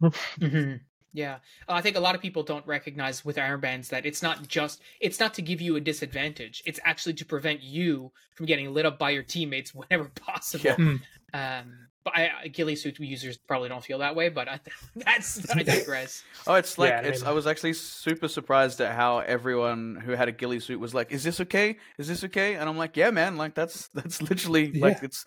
hmm 0.40 0.74
Yeah, 1.16 1.36
Uh, 1.68 1.72
I 1.74 1.80
think 1.80 1.96
a 1.96 2.00
lot 2.00 2.14
of 2.16 2.20
people 2.20 2.42
don't 2.42 2.66
recognize 2.66 3.24
with 3.24 3.36
armbands 3.36 3.88
that 3.90 4.04
it's 4.04 4.20
not 4.22 4.46
just 4.48 4.82
it's 5.00 5.20
not 5.20 5.32
to 5.34 5.42
give 5.42 5.60
you 5.60 5.76
a 5.76 5.80
disadvantage. 5.80 6.62
It's 6.66 6.80
actually 6.84 7.14
to 7.14 7.24
prevent 7.24 7.62
you 7.62 8.10
from 8.34 8.46
getting 8.46 8.74
lit 8.74 8.84
up 8.84 8.98
by 8.98 9.10
your 9.10 9.22
teammates 9.22 9.72
whenever 9.80 10.10
possible. 10.16 10.64
Yeah. 10.66 10.74
Hmm. 10.76 10.96
Um, 11.32 11.78
but 12.04 12.16
I, 12.16 12.30
I- 12.42 12.48
ghillie 12.48 12.76
suit 12.76 12.98
users 13.00 13.36
probably 13.38 13.68
don't 13.68 13.82
feel 13.82 13.98
that 14.00 14.14
way. 14.16 14.28
But 14.28 14.48
I, 14.48 14.60
that's 14.96 15.48
I 15.50 15.62
digress. 15.62 16.22
Oh, 16.46 16.54
it's 16.54 16.76
like 16.78 16.90
Yeah, 16.90 16.98
I 17.00 17.02
it's. 17.04 17.20
mean- 17.22 17.30
I 17.30 17.32
was 17.32 17.46
actually 17.46 17.72
super 17.74 18.28
surprised 18.28 18.80
at 18.80 18.94
how 18.94 19.20
everyone 19.20 19.96
who 20.04 20.12
had 20.12 20.28
a 20.28 20.32
ghillie 20.32 20.60
suit 20.60 20.80
was 20.80 20.94
like, 20.94 21.12
"Is 21.12 21.22
this 21.24 21.40
okay? 21.40 21.78
Is 21.96 22.08
this 22.08 22.24
okay?" 22.24 22.56
And 22.56 22.68
I'm 22.68 22.76
like, 22.76 22.96
"Yeah, 22.96 23.10
man. 23.10 23.36
Like 23.36 23.54
that's 23.54 23.88
that's 23.94 24.20
literally 24.20 24.72
like 24.72 25.02
it's 25.02 25.24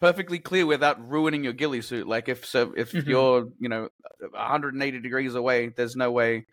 perfectly 0.00 0.38
clear 0.38 0.66
without 0.66 0.96
ruining 1.08 1.44
your 1.44 1.52
ghillie 1.52 1.82
suit. 1.82 2.06
Like 2.06 2.28
if 2.28 2.44
so, 2.46 2.72
if 2.76 2.92
Mhm. 2.92 3.06
you're 3.06 3.48
you 3.58 3.68
know 3.68 3.88
180 4.32 5.00
degrees 5.00 5.34
away, 5.34 5.68
there's 5.68 5.96
no 5.96 6.10
way 6.10 6.46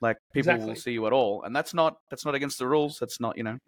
like 0.00 0.16
people 0.32 0.52
will 0.52 0.60
Exactly. 0.70 0.80
see 0.80 0.92
you 0.92 1.06
at 1.06 1.12
all, 1.12 1.42
and 1.42 1.54
that's 1.54 1.74
not 1.74 1.96
that's 2.10 2.24
not 2.24 2.34
against 2.34 2.58
the 2.58 2.66
rules. 2.66 2.98
That's 2.98 3.20
not 3.20 3.36
you 3.36 3.44
know. 3.44 3.58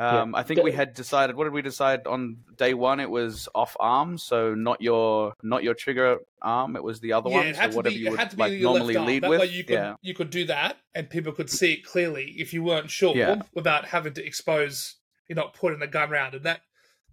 Um, 0.00 0.32
I 0.36 0.44
think 0.44 0.62
we 0.62 0.70
had 0.70 0.94
decided. 0.94 1.34
What 1.34 1.44
did 1.44 1.52
we 1.52 1.60
decide 1.60 2.06
on 2.06 2.36
day 2.56 2.72
one? 2.72 3.00
It 3.00 3.10
was 3.10 3.48
off 3.52 3.76
arm, 3.80 4.16
so 4.16 4.54
not 4.54 4.80
your 4.80 5.32
not 5.42 5.64
your 5.64 5.74
trigger 5.74 6.18
arm. 6.40 6.76
It 6.76 6.84
was 6.84 7.00
the 7.00 7.14
other 7.14 7.28
yeah, 7.30 7.36
one. 7.36 7.54
So 7.54 7.76
whatever 7.76 7.94
be, 7.94 7.94
you 7.96 8.10
would 8.10 8.20
had 8.20 8.30
to 8.30 8.36
be 8.36 8.42
like 8.42 8.60
normally 8.60 8.96
lead 8.96 9.24
that 9.24 9.30
with. 9.30 9.40
way 9.40 9.46
you 9.46 9.64
could 9.64 9.74
yeah. 9.74 9.94
you 10.00 10.14
could 10.14 10.30
do 10.30 10.44
that, 10.46 10.76
and 10.94 11.10
people 11.10 11.32
could 11.32 11.50
see 11.50 11.72
it 11.72 11.84
clearly 11.84 12.32
if 12.38 12.52
you 12.54 12.62
weren't 12.62 12.90
sure 12.90 13.16
Yeah. 13.16 13.42
without 13.54 13.86
having 13.86 14.14
to 14.14 14.24
expose 14.24 14.94
you're 15.28 15.34
not 15.36 15.52
putting 15.52 15.80
the 15.80 15.86
gun 15.88 16.10
round, 16.10 16.34
and 16.36 16.44
that 16.44 16.60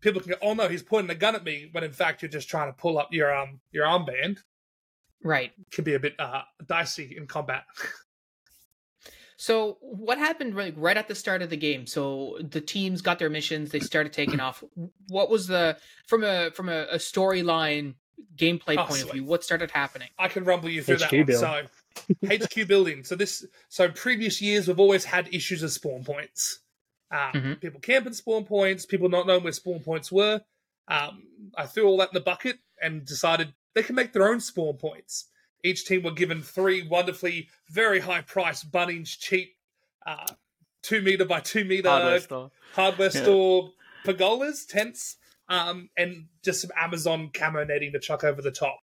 people 0.05 0.21
can 0.21 0.31
go, 0.31 0.37
"Oh 0.41 0.53
no, 0.53 0.69
he's 0.69 0.83
pointing 0.83 1.09
a 1.09 1.19
gun 1.19 1.35
at 1.35 1.43
me," 1.43 1.67
when 1.71 1.83
in 1.83 1.91
fact 1.91 2.21
you're 2.21 2.29
just 2.29 2.47
trying 2.47 2.69
to 2.69 2.73
pull 2.73 2.97
up 2.97 3.11
your 3.11 3.35
um 3.35 3.59
your 3.71 3.85
armband. 3.85 4.37
Right. 5.23 5.51
Can 5.71 5.83
be 5.83 5.95
a 5.95 5.99
bit 5.99 6.13
uh, 6.19 6.43
dicey 6.65 7.15
in 7.17 7.27
combat. 7.27 7.63
So 9.37 9.77
what 9.81 10.17
happened 10.17 10.55
right, 10.55 10.73
right 10.77 10.95
at 10.95 11.09
the 11.09 11.13
start 11.13 11.41
of 11.41 11.49
the 11.49 11.57
game? 11.57 11.87
So 11.87 12.37
the 12.39 12.61
teams 12.61 13.01
got 13.01 13.19
their 13.19 13.29
missions. 13.29 13.69
They 13.69 13.81
started 13.81 14.13
taking 14.13 14.39
off. 14.39 14.63
What 15.09 15.29
was 15.29 15.47
the 15.47 15.77
from 16.07 16.23
a 16.23 16.51
from 16.51 16.69
a, 16.69 16.83
a 16.83 16.95
storyline 16.95 17.95
gameplay 18.37 18.77
Oh, 18.77 18.85
point 18.85 19.03
of 19.03 19.11
view? 19.11 19.25
What 19.25 19.43
started 19.43 19.71
happening? 19.71 20.07
I 20.17 20.29
can 20.29 20.45
rumble 20.45 20.69
you 20.69 20.81
through 20.81 20.99
that 20.99 21.11
HQ 21.11 21.27
one. 21.27 21.35
So 21.35 21.63
HQ 22.25 22.67
building. 22.67 23.03
So 23.03 23.15
this 23.15 23.45
so 23.67 23.89
previous 23.89 24.41
years 24.41 24.69
we've 24.69 24.79
always 24.79 25.03
had 25.03 25.27
issues 25.33 25.63
of 25.63 25.71
spawn 25.71 26.05
points. 26.05 26.61
Um, 27.11 27.31
Mhm. 27.33 27.61
People 27.61 27.79
camping 27.79 28.13
spawn 28.13 28.45
points, 28.45 28.85
people 28.85 29.09
not 29.09 29.27
knowing 29.27 29.43
where 29.43 29.53
spawn 29.53 29.81
points 29.81 30.11
were. 30.11 30.41
Um, 30.87 31.27
I 31.55 31.65
threw 31.65 31.85
all 31.85 31.97
that 31.97 32.09
in 32.09 32.13
the 32.13 32.19
bucket 32.21 32.59
and 32.81 33.05
decided 33.05 33.53
they 33.73 33.83
can 33.83 33.95
make 33.95 34.13
their 34.13 34.27
own 34.27 34.39
spawn 34.39 34.77
points. 34.77 35.29
Each 35.63 35.85
team 35.85 36.03
were 36.03 36.11
given 36.11 36.41
three 36.41 36.81
wonderfully 36.87 37.49
very 37.69 37.99
high 37.99 38.21
priced 38.21 38.71
Bunnings 38.71 39.17
cheap 39.17 39.55
uh, 40.05 40.33
two 40.83 41.01
meter 41.01 41.25
by 41.25 41.39
two 41.39 41.65
meter 41.65 41.89
Hardware 41.89 42.19
store. 42.19 42.51
hardware 42.73 43.09
Yeah. 43.13 43.23
store 43.23 43.73
pergolas, 44.05 44.67
tents, 44.67 45.17
um, 45.49 45.89
and 45.97 46.27
just 46.43 46.61
some 46.61 46.71
Amazon 46.75 47.31
camo 47.33 47.63
netting 47.63 47.91
to 47.93 47.99
chuck 47.99 48.23
over 48.23 48.41
the 48.41 48.51
top. 48.51 48.79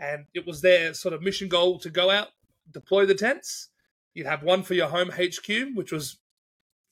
And 0.00 0.26
it 0.34 0.44
was 0.46 0.60
their 0.62 0.94
sort 0.94 1.14
of 1.14 1.22
mission 1.22 1.48
goal 1.48 1.78
to 1.80 1.90
go 1.90 2.10
out, 2.10 2.32
deploy 2.70 3.06
the 3.06 3.14
tents. 3.14 3.68
You'd 4.14 4.26
have 4.26 4.42
one 4.42 4.64
for 4.64 4.74
your 4.74 4.88
home 4.88 5.10
HQ, 5.10 5.74
which 5.76 5.92
was 5.92 6.18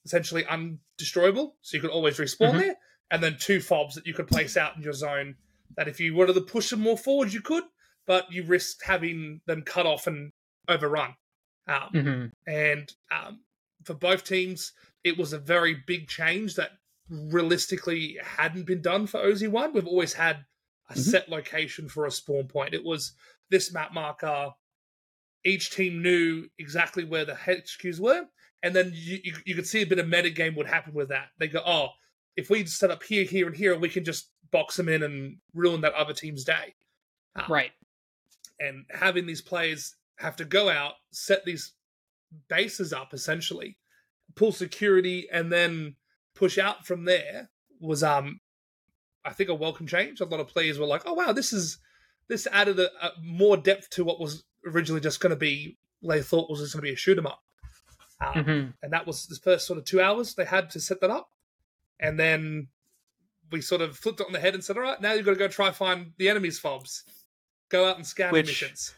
essentially 0.05 0.43
undestroyable, 0.43 1.53
so 1.61 1.77
you 1.77 1.81
could 1.81 1.89
always 1.91 2.17
respawn 2.17 2.53
Mhm. 2.53 2.59
there, 2.59 2.75
and 3.11 3.23
then 3.23 3.37
two 3.37 3.59
fobs 3.61 3.95
that 3.95 4.05
you 4.07 4.13
could 4.13 4.27
place 4.27 4.57
out 4.57 4.75
in 4.75 4.81
your 4.81 4.93
zone. 4.93 5.37
That 5.75 5.87
if 5.87 5.99
you 5.99 6.13
wanted 6.15 6.33
to 6.33 6.41
push 6.41 6.69
them 6.69 6.81
more 6.81 6.97
forward, 6.97 7.33
you 7.33 7.41
could, 7.41 7.63
but 8.05 8.31
you 8.31 8.43
risked 8.43 8.83
having 8.83 9.41
them 9.45 9.63
cut 9.63 9.85
off 9.85 10.07
and 10.07 10.31
overrun. 10.67 11.15
Um, 11.67 11.89
hmm 11.91 12.25
and 12.45 12.93
um, 13.11 13.45
for 13.85 13.93
both 13.93 14.25
teams, 14.25 14.73
it 15.03 15.17
was 15.17 15.33
a 15.33 15.39
very 15.39 15.75
big 15.87 16.07
change 16.09 16.55
that 16.55 16.71
realistically 17.09 18.17
hadn't 18.21 18.65
been 18.65 18.81
done 18.81 19.07
for 19.07 19.19
OZ1. 19.21 19.73
We've 19.73 19.87
always 19.87 20.13
had 20.13 20.45
a 20.89 20.93
Mhm. 20.93 20.97
set 20.97 21.29
location 21.29 21.87
for 21.89 22.05
a 22.05 22.11
spawn 22.11 22.47
point. 22.47 22.73
It 22.73 22.83
was 22.83 23.13
this 23.49 23.71
map 23.73 23.93
marker. 23.93 24.51
Each 25.45 25.69
team 25.71 26.01
knew 26.01 26.49
exactly 26.57 27.03
where 27.03 27.25
the 27.25 27.35
HQs 27.35 27.99
were, 27.99 28.27
and 28.63 28.75
then 28.75 28.91
you, 28.95 29.19
you, 29.23 29.33
you 29.45 29.55
could 29.55 29.67
see 29.67 29.81
a 29.81 29.85
bit 29.85 29.99
of 29.99 30.07
metagame 30.07 30.55
would 30.55 30.67
happen 30.67 30.93
with 30.93 31.09
that. 31.09 31.27
They 31.37 31.47
go, 31.47 31.61
oh, 31.65 31.89
if 32.35 32.49
we 32.49 32.65
set 32.65 32.89
up 32.89 33.03
here, 33.03 33.23
here, 33.25 33.45
and 33.45 33.55
here, 33.55 33.77
we 33.77 33.89
can 33.89 34.03
just 34.03 34.29
box 34.51 34.77
them 34.77 34.89
in 34.89 35.03
and 35.03 35.37
ruin 35.53 35.81
that 35.81 35.93
other 35.93 36.13
team's 36.13 36.43
day 36.43 36.73
Right. 37.49 37.71
and 38.59 38.85
having 38.91 39.25
these 39.25 39.41
players 39.41 39.95
have 40.17 40.35
to 40.37 40.45
go 40.45 40.69
out, 40.69 40.93
set 41.11 41.43
these 41.45 41.73
bases 42.47 42.93
up 42.93 43.13
essentially, 43.13 43.77
pull 44.35 44.51
security, 44.51 45.27
and 45.31 45.51
then 45.51 45.95
push 46.35 46.57
out 46.57 46.85
from 46.87 47.05
there 47.05 47.49
was 47.79 48.01
um 48.03 48.39
I 49.25 49.31
think 49.33 49.49
a 49.49 49.53
welcome 49.55 49.87
change. 49.87 50.19
A 50.21 50.25
lot 50.25 50.39
of 50.39 50.47
players 50.47 50.77
were 50.79 50.85
like, 50.85 51.03
"Oh 51.05 51.13
wow, 51.13 51.31
this 51.33 51.51
is 51.53 51.77
this 52.27 52.47
added 52.51 52.79
a, 52.79 52.89
a 53.05 53.11
more 53.23 53.57
depth 53.57 53.89
to 53.91 54.03
what 54.03 54.19
was 54.19 54.43
originally 54.65 55.01
just 55.01 55.19
going 55.19 55.31
to 55.31 55.35
be 55.35 55.77
they 56.01 56.21
thought 56.21 56.49
was 56.49 56.59
just 56.59 56.73
going 56.73 56.81
to 56.83 56.89
be 56.89 56.93
a 56.93 56.97
shoot 56.97 57.17
'em 57.17 57.27
up." 57.27 57.41
Um, 58.35 58.43
hmm 58.43 58.65
and 58.81 58.91
that 58.93 59.05
was 59.07 59.25
the 59.27 59.35
first 59.35 59.67
sort 59.67 59.79
of 59.79 59.85
two 59.85 60.01
hours 60.01 60.35
they 60.35 60.45
had 60.45 60.69
to 60.71 60.79
set 60.79 61.01
that 61.01 61.09
up, 61.09 61.29
and 61.99 62.19
then 62.19 62.67
we 63.51 63.61
sort 63.61 63.81
of 63.81 63.97
flipped 63.97 64.19
it 64.19 64.25
on 64.27 64.33
the 64.33 64.39
head 64.39 64.53
and 64.53 64.63
said, 64.63 64.77
"All 64.77 64.83
right, 64.83 64.99
now 65.01 65.13
you've 65.13 65.25
got 65.25 65.31
to 65.33 65.37
go 65.37 65.47
try 65.47 65.71
find 65.71 66.13
the 66.17 66.29
enemy's 66.29 66.59
fobs, 66.59 67.03
go 67.69 67.85
out 67.85 67.97
and 67.97 68.05
scan 68.07 68.31
Which- 68.31 68.47
missions." 68.47 68.95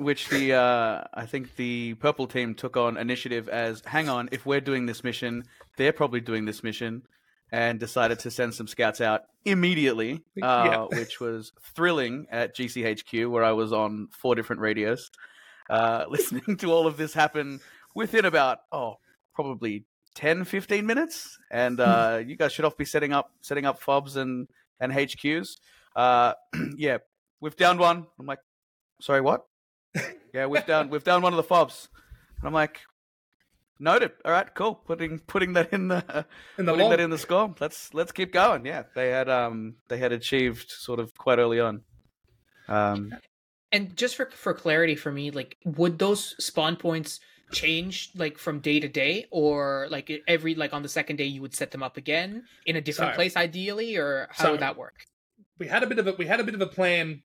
which 0.00 0.28
the 0.28 0.52
uh, 0.54 1.02
I 1.12 1.26
think 1.26 1.56
the 1.56 1.94
purple 1.94 2.28
team 2.28 2.54
took 2.54 2.76
on 2.76 2.96
initiative 2.96 3.48
as 3.48 3.82
hang 3.84 4.08
on 4.08 4.28
if 4.30 4.46
we're 4.46 4.60
doing 4.60 4.86
this 4.86 5.02
mission 5.02 5.42
they're 5.76 5.92
probably 5.92 6.20
doing 6.20 6.44
this 6.44 6.62
mission 6.62 7.02
and 7.50 7.80
decided 7.80 8.20
to 8.20 8.30
send 8.30 8.54
some 8.54 8.68
scouts 8.68 9.00
out 9.00 9.22
immediately 9.44 10.20
uh, 10.40 10.68
Yeah. 10.70 10.84
which 11.00 11.18
was 11.18 11.50
thrilling 11.74 12.28
at 12.30 12.54
GCHQ 12.54 13.28
where 13.28 13.42
I 13.42 13.50
was 13.50 13.72
on 13.72 14.06
four 14.12 14.36
different 14.36 14.62
radios 14.62 15.10
uh, 15.68 16.04
listening 16.08 16.56
to 16.58 16.70
all 16.70 16.86
of 16.86 16.96
this 16.96 17.12
happen 17.12 17.58
within 17.98 18.24
about 18.24 18.58
oh 18.72 18.94
probably 19.34 19.84
10 20.14 20.44
15 20.44 20.86
minutes 20.86 21.38
and 21.50 21.78
uh, 21.80 22.20
you 22.24 22.36
guys 22.36 22.52
should 22.52 22.64
off 22.64 22.76
be 22.76 22.84
setting 22.84 23.12
up 23.12 23.30
setting 23.40 23.66
up 23.66 23.80
fobs 23.80 24.16
and 24.16 24.48
and 24.80 24.92
HQs 24.92 25.56
uh, 25.94 26.32
yeah 26.76 26.98
we've 27.40 27.56
downed 27.56 27.78
one 27.78 28.06
I'm 28.18 28.26
like 28.26 28.40
sorry 29.00 29.20
what 29.20 29.42
yeah, 30.34 30.46
we've 30.46 30.66
down 30.66 30.90
we've 30.90 31.04
down 31.04 31.22
one 31.22 31.32
of 31.32 31.36
the 31.36 31.42
fobs. 31.42 31.88
And 32.38 32.46
I'm 32.46 32.54
like, 32.54 32.80
noted. 33.78 34.12
All 34.24 34.32
right, 34.32 34.52
cool. 34.54 34.74
Putting 34.74 35.18
putting 35.20 35.54
that 35.54 35.72
in 35.72 35.88
the 35.88 36.26
In 36.58 36.66
the 36.66 36.72
putting 36.72 36.88
log. 36.88 36.90
that 36.90 37.00
in 37.00 37.10
the 37.10 37.18
score. 37.18 37.54
Let's 37.60 37.92
let's 37.94 38.12
keep 38.12 38.32
going. 38.32 38.66
Yeah, 38.66 38.84
they 38.94 39.10
had 39.10 39.28
um 39.28 39.76
they 39.88 39.98
had 39.98 40.12
achieved 40.12 40.70
sort 40.70 41.00
of 41.00 41.14
quite 41.16 41.38
early 41.38 41.60
on. 41.60 41.82
Um, 42.68 43.12
And 43.72 43.96
just 43.96 44.16
for 44.16 44.30
for 44.30 44.54
clarity 44.54 44.96
for 44.96 45.12
me, 45.12 45.30
like 45.30 45.56
would 45.64 45.98
those 45.98 46.34
spawn 46.42 46.76
points 46.76 47.20
change 47.52 48.10
like 48.14 48.38
from 48.38 48.60
day 48.60 48.78
to 48.80 48.88
day 48.88 49.26
or 49.30 49.86
like 49.90 50.10
every 50.28 50.54
like 50.54 50.72
on 50.72 50.82
the 50.82 50.88
second 50.88 51.16
day 51.16 51.24
you 51.24 51.40
would 51.40 51.54
set 51.54 51.70
them 51.70 51.82
up 51.82 51.96
again 51.96 52.44
in 52.66 52.76
a 52.76 52.80
different 52.80 53.12
So- 53.12 53.16
place 53.16 53.36
ideally 53.36 53.96
or 53.96 54.28
how 54.32 54.44
so- 54.44 54.50
would 54.52 54.60
that 54.60 54.76
work? 54.76 54.94
we 55.58 55.66
had 55.66 55.82
a 55.82 55.86
bit 55.86 55.98
of 55.98 56.06
a 56.06 56.12
we 56.12 56.26
had 56.26 56.40
a 56.40 56.44
bit 56.44 56.54
of 56.54 56.60
a 56.60 56.66
plan 56.66 57.22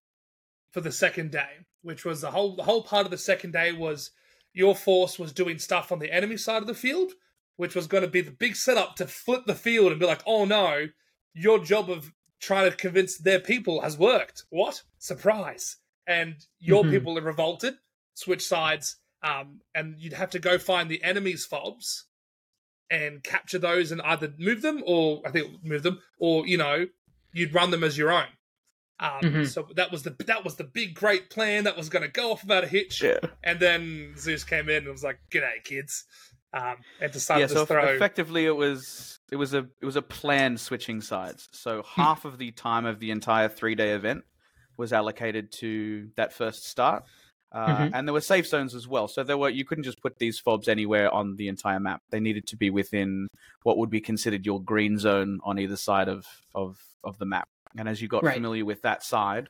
for 0.72 0.82
the 0.82 0.92
second 0.92 1.32
day, 1.32 1.50
which 1.84 2.04
was 2.04 2.22
the 2.22 2.32
whole 2.32 2.56
the 2.56 2.64
whole 2.64 2.84
part 2.84 3.06
of 3.06 3.12
the 3.12 3.18
second 3.18 3.52
day 3.52 3.72
was 3.72 4.12
your 4.54 4.76
force 4.76 5.20
was 5.20 5.32
doing 5.32 5.60
stuff 5.60 5.92
on 5.92 6.00
the 6.00 6.12
enemy 6.12 6.38
side 6.38 6.62
of 6.62 6.68
the 6.68 6.74
field, 6.74 7.12
which 7.58 7.76
was 7.76 7.86
going 7.88 8.04
to 8.04 8.10
be 8.10 8.22
the 8.22 8.32
big 8.32 8.56
setup 8.56 8.96
to 8.96 9.06
flip 9.08 9.44
the 9.46 9.56
field 9.56 9.92
and 9.92 10.00
be 10.00 10.06
like, 10.06 10.22
oh 10.26 10.46
no, 10.46 10.88
your 11.34 11.60
job 11.64 11.90
of 11.92 12.12
trying 12.40 12.70
to 12.70 12.76
convince 12.76 13.18
their 13.18 13.40
people 13.40 13.82
has 13.82 13.98
worked. 13.98 14.44
What 14.50 14.82
surprise! 15.00 15.78
And 16.08 16.36
your 16.60 16.84
Mhm. 16.84 16.92
people 16.92 17.18
are 17.18 17.22
revolted, 17.22 17.76
switch 18.16 18.42
sides, 18.46 18.98
um, 19.24 19.62
and 19.74 19.96
you'd 20.00 20.14
have 20.14 20.30
to 20.32 20.40
go 20.40 20.58
find 20.58 20.90
the 20.90 21.04
enemy's 21.04 21.46
fobs 21.46 22.06
and 22.92 23.24
capture 23.24 23.58
those 23.58 23.92
and 23.92 24.02
either 24.02 24.34
move 24.38 24.62
them 24.62 24.84
or 24.86 25.22
I 25.26 25.32
think 25.32 25.64
move 25.64 25.84
them 25.84 26.00
or 26.20 26.46
you 26.46 26.58
know 26.58 26.86
you'd 27.32 27.54
run 27.54 27.72
them 27.72 27.84
as 27.84 27.98
your 27.98 28.12
own. 28.12 28.28
Um, 29.00 29.22
Mhm. 29.22 29.48
So 29.48 29.68
that 29.76 29.92
was 29.92 30.04
the 30.04 30.12
that 30.28 30.44
was 30.44 30.56
the 30.58 30.64
big 30.64 30.94
great 30.94 31.30
plan 31.30 31.64
that 31.64 31.76
was 31.76 31.90
going 31.90 32.04
to 32.04 32.12
go 32.12 32.32
off 32.32 32.44
without 32.44 32.64
a 32.64 32.68
hitch. 32.68 33.02
yeah. 33.02 33.18
And 33.44 33.60
then 33.60 34.14
Zeus 34.18 34.44
came 34.44 34.70
in 34.70 34.84
and 34.84 34.92
was 34.92 35.04
like, 35.04 35.20
"G'day, 35.32 35.64
kids," 35.64 36.06
um, 36.54 36.76
and 37.02 37.12
decided 37.12 37.42
yeah, 37.42 37.48
to 37.48 37.54
so 37.54 37.62
eff- 37.64 37.68
throw. 37.70 37.86
effectively 37.96 38.46
it 38.46 38.56
was 38.56 39.20
it 39.32 39.38
was 39.38 39.54
a 39.56 39.68
it 39.82 39.86
was 39.86 39.96
a 39.96 40.02
planned 40.04 40.60
switching 40.60 41.02
sides. 41.02 41.50
So 41.54 41.82
half 41.84 42.24
of 42.26 42.38
the 42.38 42.52
time 42.52 42.86
of 42.86 43.00
the 43.00 43.10
entire 43.10 43.50
three 43.50 43.74
day 43.76 43.92
event 43.94 44.24
was 44.78 44.94
allocated 44.94 45.52
to 45.54 46.10
that 46.16 46.32
first 46.34 46.66
start, 46.68 47.04
uh, 47.54 47.68
Mhm. 47.78 47.92
and 47.94 48.08
there 48.08 48.14
were 48.14 48.22
safe 48.22 48.48
zones 48.48 48.74
as 48.76 48.88
well. 48.88 49.08
So 49.08 49.24
there 49.24 49.38
were 49.38 49.50
you 49.50 49.64
couldn't 49.66 49.84
just 49.84 50.02
put 50.02 50.18
these 50.18 50.40
fobs 50.40 50.68
anywhere 50.68 51.12
on 51.14 51.36
the 51.36 51.48
entire 51.48 51.80
map. 51.80 52.02
They 52.10 52.20
needed 52.20 52.48
to 52.48 52.58
be 52.58 52.70
within 52.70 53.28
what 53.64 53.78
would 53.78 53.90
be 53.90 54.02
considered 54.02 54.46
your 54.46 54.62
green 54.62 54.98
zone 54.98 55.40
on 55.44 55.60
either 55.60 55.78
side 55.78 56.10
of 56.10 56.26
of 56.56 56.80
of 57.04 57.18
the 57.20 57.26
map. 57.26 57.48
And 57.78 57.88
as 57.88 58.02
you 58.02 58.08
got 58.08 58.24
Right. 58.24 58.36
familiar 58.36 58.66
with 58.66 58.82
that 58.82 59.04
side. 59.04 59.50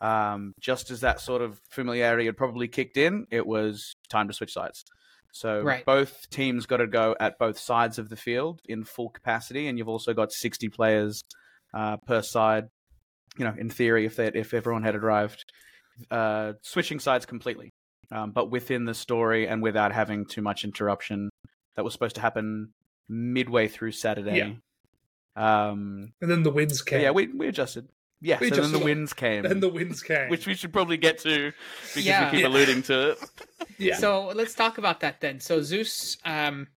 Um, 0.00 0.52
just 0.58 0.90
as 0.90 1.00
that 1.02 1.20
sort 1.20 1.42
of 1.42 1.60
familiarity 1.70 2.26
had 2.26 2.36
probably 2.36 2.66
kicked 2.66 2.96
in, 2.96 3.26
it 3.30 3.46
was 3.46 3.94
time 4.08 4.26
to 4.26 4.34
switch 4.34 4.52
sides. 4.52 4.84
So 5.32 5.62
Right. 5.62 5.84
both 5.86 6.28
teams 6.28 6.66
got 6.66 6.78
to 6.78 6.88
go 6.88 7.14
at 7.20 7.38
both 7.38 7.56
sides 7.56 8.00
of 8.00 8.08
the 8.08 8.16
field 8.16 8.60
in 8.68 8.82
full 8.84 9.10
capacity, 9.10 9.68
and 9.68 9.78
you've 9.78 9.88
also 9.88 10.12
got 10.12 10.32
60 10.32 10.68
players 10.68 11.22
uh, 11.72 11.98
per 12.06 12.20
side. 12.20 12.68
You 13.38 13.44
know, 13.44 13.54
in 13.56 13.70
theory, 13.70 14.04
if 14.04 14.16
they, 14.16 14.26
if 14.34 14.52
everyone 14.52 14.82
had 14.82 14.96
arrived, 14.96 15.44
uh, 16.10 16.52
switching 16.62 16.98
sides 17.00 17.26
completely, 17.26 17.70
um, 18.10 18.30
but 18.32 18.50
within 18.50 18.84
the 18.84 18.94
story 18.94 19.46
and 19.46 19.62
without 19.62 19.92
having 19.92 20.24
too 20.26 20.42
much 20.42 20.64
interruption. 20.64 21.30
That 21.76 21.84
was 21.84 21.94
supposed 21.94 22.16
to 22.16 22.20
happen 22.20 22.74
midway 23.08 23.66
through 23.68 23.92
Saturday. 23.92 24.36
Yeah. 24.36 24.52
Um, 25.36 26.12
and 26.20 26.30
then 26.30 26.42
the 26.42 26.50
winds 26.50 26.82
came. 26.82 27.00
yeah, 27.00 27.10
we 27.12 27.28
we 27.28 27.48
adjusted. 27.48 27.88
Yeah, 28.20 28.38
We 28.40 28.50
so 28.50 28.56
then 28.60 28.72
the 28.72 28.78
a- 28.80 28.84
winds 28.84 29.12
came, 29.14 29.42
then 29.42 29.58
the 29.60 29.68
winds 29.68 30.02
came. 30.02 30.28
which 30.28 30.46
we 30.46 30.54
should 30.54 30.72
probably 30.72 30.96
get 30.96 31.18
to 31.20 31.52
because 31.88 32.04
Yeah. 32.06 32.26
we 32.26 32.30
keep 32.30 32.40
Yeah. 32.42 32.48
alluding 32.48 32.82
to 32.84 33.10
it. 33.12 33.18
yeah, 33.78 33.96
So 33.96 34.26
let's 34.28 34.54
talk 34.54 34.78
about 34.78 35.00
that 35.00 35.20
then. 35.20 35.40
So 35.40 35.60
Zeus, 35.62 36.18
um, 36.24 36.68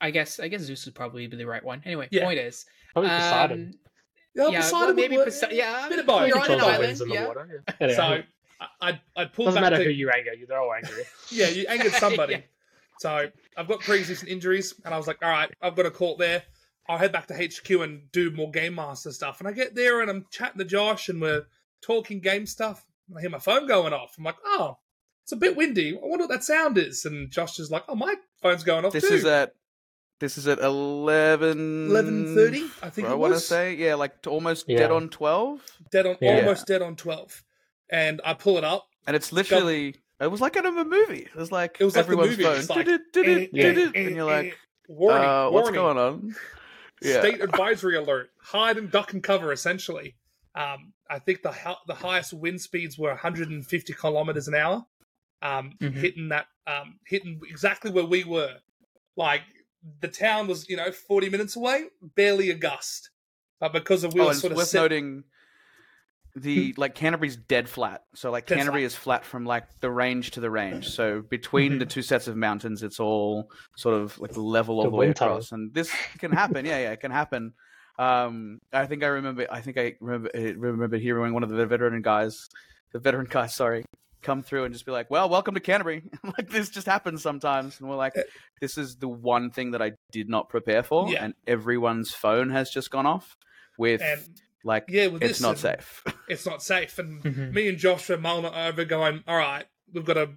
I 0.00 0.10
guess 0.10 0.40
I 0.40 0.48
guess 0.48 0.62
Zeus 0.62 0.86
would 0.86 0.94
probably 0.94 1.26
be 1.28 1.36
the 1.36 1.46
right 1.46 1.62
one. 1.62 1.82
Anyway, 1.84 2.08
Yeah. 2.10 2.24
point 2.24 2.38
is, 2.40 2.64
Probably 2.94 3.10
Poseidon. 3.10 3.60
um, 3.74 3.89
yeah, 4.34 4.48
yeah, 4.48 4.60
Poseidon 4.60 4.78
well, 4.78 4.86
would 4.88 4.96
maybe 4.96 5.16
work. 5.16 5.26
Pose- 5.26 5.44
yeah, 5.50 5.88
bit 5.88 5.98
of 5.98 6.06
both. 6.06 6.28
You're 6.28 6.38
on 6.38 6.46
Controls 6.46 6.62
an 6.62 6.68
the 6.68 6.74
island, 6.84 7.00
in 7.00 7.08
the 7.08 7.14
yeah. 7.14 7.26
water. 7.26 7.64
Yeah. 7.68 7.74
Anyway, 7.80 7.96
So 7.96 8.02
I- 8.60 8.88
I'd 8.88 9.00
I'd 9.16 9.32
pull 9.32 9.46
doesn't 9.46 9.60
back 9.62 9.72
matter 9.72 9.82
to, 9.82 9.84
who 9.84 9.90
you 9.90 10.10
anger, 10.10 10.30
they're 10.46 10.60
all 10.60 10.72
angry. 10.72 11.04
Yeah, 11.30 11.48
you 11.48 11.66
angered 11.68 11.92
somebody. 11.92 12.34
Yeah. 12.38 12.40
So 12.98 13.30
I've 13.56 13.66
got 13.66 13.80
pre-existing 13.80 14.28
injuries, 14.28 14.74
and 14.84 14.92
I 14.92 14.98
was 14.98 15.06
like, 15.06 15.18
all 15.22 15.30
right, 15.30 15.50
I've 15.62 15.74
got 15.74 15.86
a 15.86 15.90
court 15.90 16.18
there. 16.18 16.42
I'll 16.86 16.98
head 16.98 17.12
back 17.12 17.28
to 17.28 17.34
HQ 17.34 17.70
and 17.70 18.02
do 18.12 18.30
more 18.30 18.50
game 18.50 18.74
master 18.74 19.10
stuff. 19.12 19.38
And 19.40 19.48
I 19.48 19.52
get 19.52 19.74
there 19.74 20.02
and 20.02 20.10
I'm 20.10 20.26
chatting 20.30 20.58
to 20.58 20.64
Josh, 20.66 21.08
and 21.08 21.18
we're 21.20 21.46
talking 21.82 22.20
game 22.20 22.44
stuff. 22.44 22.84
And 23.08 23.16
I 23.16 23.22
hear 23.22 23.30
my 23.30 23.38
phone 23.38 23.66
going 23.66 23.94
off. 23.94 24.16
I'm 24.18 24.24
like, 24.24 24.36
oh, 24.44 24.76
it's 25.22 25.32
a 25.32 25.36
bit 25.36 25.56
windy. 25.56 25.96
I 25.96 26.00
wonder 26.02 26.24
what 26.24 26.30
that 26.30 26.44
sound 26.44 26.76
is. 26.76 27.06
And 27.06 27.30
Josh 27.30 27.58
is 27.58 27.70
like, 27.70 27.84
oh, 27.88 27.94
my 27.94 28.16
phone's 28.42 28.64
going 28.64 28.84
off 28.84 28.92
This 28.92 29.08
too. 29.08 29.14
is 29.14 29.24
at 29.24 29.54
this 30.20 30.38
is 30.38 30.46
at 30.46 30.58
eleven 30.60 31.88
eleven 31.90 32.34
thirty, 32.34 32.64
I 32.82 32.90
think 32.90 33.08
I 33.08 33.14
want 33.14 33.34
to 33.34 33.40
say 33.40 33.74
yeah, 33.74 33.94
like 33.94 34.22
to 34.22 34.30
almost 34.30 34.66
Yeah. 34.68 34.78
dead 34.78 34.90
on 34.92 35.08
twelve, 35.08 35.60
dead 35.90 36.06
on, 36.06 36.16
Yeah. 36.20 36.36
almost 36.36 36.66
dead 36.66 36.82
on 36.82 36.96
twelve. 36.96 37.42
And 37.90 38.20
I 38.24 38.34
pull 38.34 38.56
it 38.58 38.64
up. 38.64 38.86
and 39.06 39.16
it's 39.16 39.32
literally 39.32 39.96
it 40.20 40.30
was 40.30 40.40
like 40.40 40.56
out 40.56 40.66
of 40.66 40.76
a 40.76 40.84
movie. 40.84 41.22
It 41.22 41.34
was 41.34 41.50
like 41.50 41.78
It 41.80 41.84
was 41.84 41.96
like 41.96 42.06
the 42.06 42.12
everyone's 42.12 42.30
movie, 42.38 42.44
phone, 42.44 42.66
like, 42.76 42.86
"Did-it, 42.86 43.12
did-it, 43.12 43.50
eh, 43.54 43.98
eh, 43.98 44.06
and 44.06 44.16
you're 44.16 44.30
eh, 44.30 44.42
like, 44.44 44.58
warning, 44.88 45.28
uh, 45.28 45.50
what's 45.50 45.64
warning. 45.70 45.74
going 45.74 45.98
on? 45.98 46.34
Yeah, 47.02 47.20
state 47.20 47.40
advisory 47.40 47.96
alert 47.96 48.28
hide 48.42 48.76
and 48.76 48.90
duck 48.90 49.14
and 49.14 49.22
cover 49.22 49.52
essentially 49.52 50.16
um, 50.54 50.92
i 51.08 51.18
think 51.18 51.40
the 51.40 51.54
the 51.86 51.94
highest 51.94 52.34
wind 52.34 52.60
speeds 52.60 52.98
were 52.98 53.08
150 53.08 53.94
kilometers 53.94 54.48
an 54.48 54.54
hour 54.54 54.84
um, 55.40 55.72
Mhm. 55.80 55.94
hitting 55.94 56.28
that 56.28 56.48
um, 56.66 56.98
hitting 57.06 57.40
exactly 57.48 57.90
where 57.90 58.04
we 58.04 58.24
were 58.24 58.54
like 59.16 59.40
the 60.00 60.08
town 60.08 60.46
was 60.46 60.68
you 60.68 60.76
know 60.76 60.92
40 60.92 61.30
minutes 61.30 61.56
away 61.56 61.84
barely 62.16 62.50
a 62.50 62.54
gust 62.54 63.10
but 63.60 63.72
because 63.72 64.04
of 64.04 64.14
we 64.14 64.20
oh, 64.20 64.26
were 64.26 64.34
sort 64.34 64.52
of 64.52 64.56
worth 64.56 64.68
set, 64.68 64.80
noting 64.80 65.24
the 66.36 66.74
like 66.76 66.94
Canterbury's 66.94 67.36
dead 67.36 67.68
flat. 67.68 68.02
So 68.14 68.30
like 68.30 68.46
Dead 68.46 68.56
Canterbury 68.56 68.84
is 68.84 68.94
flat 68.94 69.24
from 69.24 69.44
like 69.44 69.64
the 69.80 69.90
range 69.90 70.32
to 70.32 70.40
the 70.40 70.50
range. 70.50 70.88
So 70.88 71.22
between 71.28 71.78
the 71.78 71.86
two 71.86 72.02
sets 72.02 72.28
of 72.28 72.36
mountains, 72.36 72.82
it's 72.82 73.00
all 73.00 73.50
sort 73.76 74.00
of 74.00 74.18
like 74.18 74.36
level 74.36 74.76
all 74.76 74.84
The 74.84 74.90
the 74.90 74.96
way 74.96 75.06
wind 75.06 75.16
across. 75.16 75.52
And 75.52 75.74
this 75.74 75.92
can 76.18 76.32
happen. 76.32 76.64
yeah, 76.64 76.78
yeah, 76.78 76.92
it 76.92 77.00
can 77.00 77.10
happen. 77.10 77.52
Um, 77.98 78.60
I 78.72 78.86
think 78.86 79.02
I 79.02 79.08
remember. 79.08 79.46
I 79.50 79.60
think 79.60 79.76
I 79.76 79.94
remember 80.00 80.30
I 80.34 80.54
remember 80.56 80.96
hearing 80.96 81.34
one 81.34 81.42
of 81.42 81.50
the 81.50 81.66
veteran 81.66 82.00
guys, 82.00 82.48
the 82.92 82.98
veteran 82.98 83.26
guys, 83.28 83.54
sorry, 83.54 83.84
come 84.22 84.42
through 84.42 84.64
and 84.64 84.72
just 84.74 84.86
be 84.86 84.92
like, 84.92 85.10
"Well, 85.10 85.28
welcome 85.28 85.54
to 85.54 85.60
Canterbury." 85.60 86.02
like 86.24 86.48
this 86.50 86.68
just 86.68 86.86
happens 86.86 87.22
sometimes, 87.22 87.80
and 87.80 87.88
we're 87.88 87.96
like, 87.96 88.16
Uh, 88.16 88.22
"This 88.60 88.76
is 88.78 88.96
the 88.96 89.08
one 89.08 89.50
thing 89.50 89.70
that 89.72 89.82
I 89.82 89.92
did 90.12 90.28
not 90.28 90.48
prepare 90.48 90.82
for," 90.82 91.08
Yeah. 91.10 91.24
and 91.24 91.34
everyone's 91.46 92.12
phone 92.12 92.50
has 92.50 92.70
just 92.70 92.90
gone 92.90 93.06
off 93.06 93.36
with 93.78 94.02
and 94.02 94.20
like 94.62 94.84
yeah 94.88 95.06
with 95.06 95.22
it's 95.22 95.40
not 95.40 95.58
safe. 95.58 96.02
it's 96.28 96.44
not 96.44 96.62
safe 96.62 96.98
and 96.98 97.22
Mhm. 97.22 97.52
me 97.54 97.66
and 97.68 97.78
josh 97.78 98.10
were 98.10 98.18
mulling 98.18 98.44
over 98.54 98.84
going 98.84 99.24
all 99.26 99.36
right 99.38 99.64
we've 99.90 100.04
got 100.04 100.14
to 100.14 100.32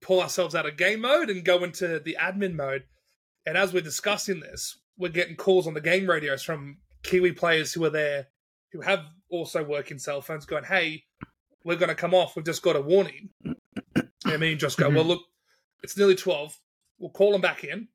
pull 0.00 0.22
ourselves 0.22 0.54
out 0.54 0.64
of 0.64 0.78
game 0.78 1.02
mode 1.02 1.28
and 1.28 1.44
go 1.44 1.62
into 1.62 2.00
the 2.00 2.16
admin 2.18 2.54
mode 2.54 2.84
and 3.44 3.58
as 3.58 3.74
we're 3.74 3.82
discussing 3.82 4.40
this 4.40 4.78
we're 4.96 5.10
getting 5.10 5.36
calls 5.36 5.66
on 5.66 5.74
the 5.74 5.80
game 5.82 6.08
radios 6.08 6.42
from 6.42 6.78
kiwi 7.02 7.32
players 7.32 7.74
who 7.74 7.84
are 7.84 7.90
there 7.90 8.28
who 8.72 8.80
have 8.80 9.04
also 9.28 9.62
working 9.62 9.98
cell 9.98 10.22
phones 10.22 10.46
going 10.46 10.64
hey 10.64 11.04
we're 11.64 11.76
going 11.76 11.88
to 11.88 11.94
come 11.94 12.14
off 12.14 12.36
we've 12.36 12.44
just 12.44 12.62
got 12.62 12.76
a 12.76 12.80
warning 12.80 13.30
and 13.44 14.40
me 14.40 14.52
and 14.52 14.60
josh 14.60 14.74
go 14.76 14.88
well 14.90 15.04
look 15.04 15.22
it's 15.82 15.96
nearly 15.96 16.14
12 16.14 16.58
we'll 16.98 17.10
call 17.10 17.32
them 17.32 17.40
back 17.40 17.64
in 17.64 17.88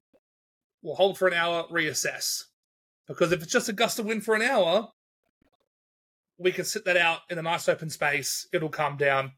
we'll 0.82 0.96
hold 0.96 1.18
for 1.18 1.28
an 1.28 1.34
hour 1.34 1.66
reassess 1.72 2.44
because 3.08 3.32
if 3.32 3.42
it's 3.44 3.52
just 3.52 3.70
a 3.70 3.74
gust 3.74 4.00
of 4.00 4.06
wind 4.06 4.24
for 4.24 4.36
an 4.36 4.42
hour 4.42 4.90
we 6.38 6.52
can 6.52 6.66
sit 6.66 6.86
that 6.86 6.98
out 6.98 7.20
in 7.30 7.38
a 7.38 7.42
nice 7.42 7.70
open 7.70 7.90
space. 7.90 8.48
It'll 8.52 8.68
calm 8.68 8.98
down, 8.98 9.32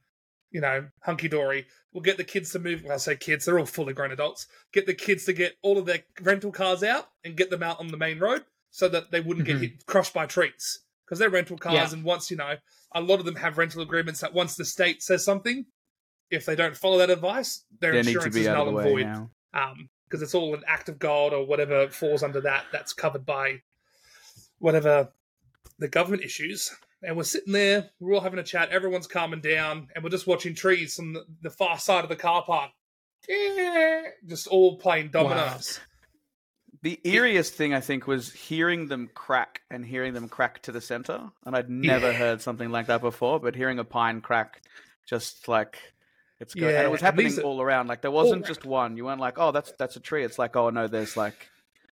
you 0.49 0.61
know, 0.61 0.87
hunky 1.03 1.27
dory. 1.27 1.67
We'll 1.93 2.01
get 2.01 2.17
the 2.17 2.23
kids 2.23 2.51
to 2.53 2.59
move. 2.59 2.81
Well, 2.83 2.93
I 2.93 2.97
say 2.97 3.15
kids, 3.15 3.45
they're 3.45 3.59
all 3.59 3.67
fully 3.67 3.93
grown 3.93 4.11
adults. 4.11 4.47
Get 4.73 4.87
the 4.87 4.95
kids 4.95 5.23
to 5.25 5.33
get 5.33 5.57
all 5.61 5.77
of 5.77 5.85
their 5.85 5.99
rental 6.21 6.51
cars 6.51 6.81
out 6.81 7.09
and 7.23 7.37
get 7.37 7.51
them 7.51 7.61
out 7.61 7.79
on 7.79 7.89
the 7.89 7.97
main 7.97 8.17
road 8.17 8.45
so 8.71 8.89
that 8.89 9.11
they 9.11 9.19
wouldn't 9.21 9.45
Mhm. 9.45 9.51
get 9.51 9.61
hit, 9.61 9.85
crushed 9.85 10.13
by 10.15 10.25
trees 10.25 10.79
because 11.07 11.19
they're 11.19 11.29
rental 11.29 11.57
cars. 11.57 11.73
Yeah. 11.75 11.89
And 11.93 12.03
once, 12.03 12.29
you 12.29 12.35
know, 12.37 12.55
a 12.91 13.01
lot 13.01 13.19
of 13.19 13.25
them 13.25 13.35
have 13.35 13.57
rental 13.57 13.81
agreements 13.81 14.19
that 14.19 14.33
once 14.33 14.55
the 14.55 14.65
state 14.65 15.01
says 15.01 15.23
something, 15.23 15.65
if 16.29 16.45
they 16.45 16.55
don't 16.55 16.75
follow 16.75 16.97
that 16.97 17.09
advice, 17.09 17.63
their 17.79 17.93
they 17.93 18.01
need 18.01 18.07
insurance 18.07 18.35
to 18.35 18.39
be 18.39 18.41
is 18.41 18.47
null 18.47 18.67
and 18.77 18.89
void 18.89 19.05
now. 19.05 19.29
um 19.53 19.89
because 20.09 20.21
it's 20.21 20.33
all 20.35 20.53
an 20.53 20.63
act 20.67 20.87
of 20.89 20.99
god 20.99 21.33
or 21.33 21.45
whatever 21.45 21.87
falls 21.89 22.23
under 22.23 22.39
that 22.41 22.65
that's 22.71 22.93
covered 22.93 23.25
by 23.25 23.61
whatever 24.59 25.10
the 25.79 25.87
government 25.87 26.23
issues 26.23 26.73
and 27.03 27.15
we're 27.15 27.23
sitting 27.23 27.53
there 27.53 27.89
we're 27.99 28.13
all 28.13 28.21
having 28.21 28.39
a 28.39 28.43
chat 28.43 28.69
everyone's 28.69 29.08
calming 29.08 29.41
down 29.41 29.87
and 29.93 30.03
we're 30.03 30.10
just 30.10 30.25
watching 30.27 30.55
trees 30.55 30.95
from 30.95 31.13
the, 31.13 31.25
the 31.41 31.49
far 31.49 31.77
side 31.77 32.03
of 32.03 32.10
the 32.10 32.15
car 32.15 32.43
park 32.43 32.71
just 34.25 34.47
all 34.47 34.77
playing 34.77 35.10
dominoes 35.10 35.79
The 36.84 37.00
eeriest 37.04 37.52
thing 37.52 37.73
I 37.73 37.80
think 37.80 38.06
was 38.08 38.32
hearing 38.32 38.88
them 38.88 39.10
crack 39.13 39.62
and 39.71 39.86
hearing 39.86 40.13
them 40.13 40.30
crack 40.30 40.62
to 40.63 40.71
the 40.71 40.82
center, 40.82 41.32
and 41.46 41.56
I'd 41.56 41.69
never 41.69 42.12
Yeah. 42.12 42.17
heard 42.17 42.42
something 42.42 42.69
like 42.71 42.88
that 42.88 43.02
before. 43.02 43.40
But 43.40 43.56
hearing 43.56 43.80
a 43.80 43.84
pine 43.84 44.21
crack, 44.21 44.62
just 45.08 45.48
like 45.48 45.80
it's 46.40 46.54
good, 46.54 46.75
and 46.75 46.86
it 46.86 46.92
was 46.92 47.02
happening 47.02 47.38
are- 47.40 47.42
all 47.42 47.62
around. 47.62 47.88
Like 47.88 48.02
there 48.02 48.12
wasn't 48.12 48.46
just 48.46 48.63
one. 48.65 48.96
You 48.96 49.06
weren't 49.06 49.19
like, 49.19 49.40
oh, 49.40 49.52
that's 49.52 49.73
that's 49.80 49.96
a 49.96 50.00
tree. 50.00 50.23
It's 50.23 50.38
like, 50.38 50.56
oh 50.56 50.69
no, 50.69 50.88
there's 50.88 51.17
like 51.17 51.50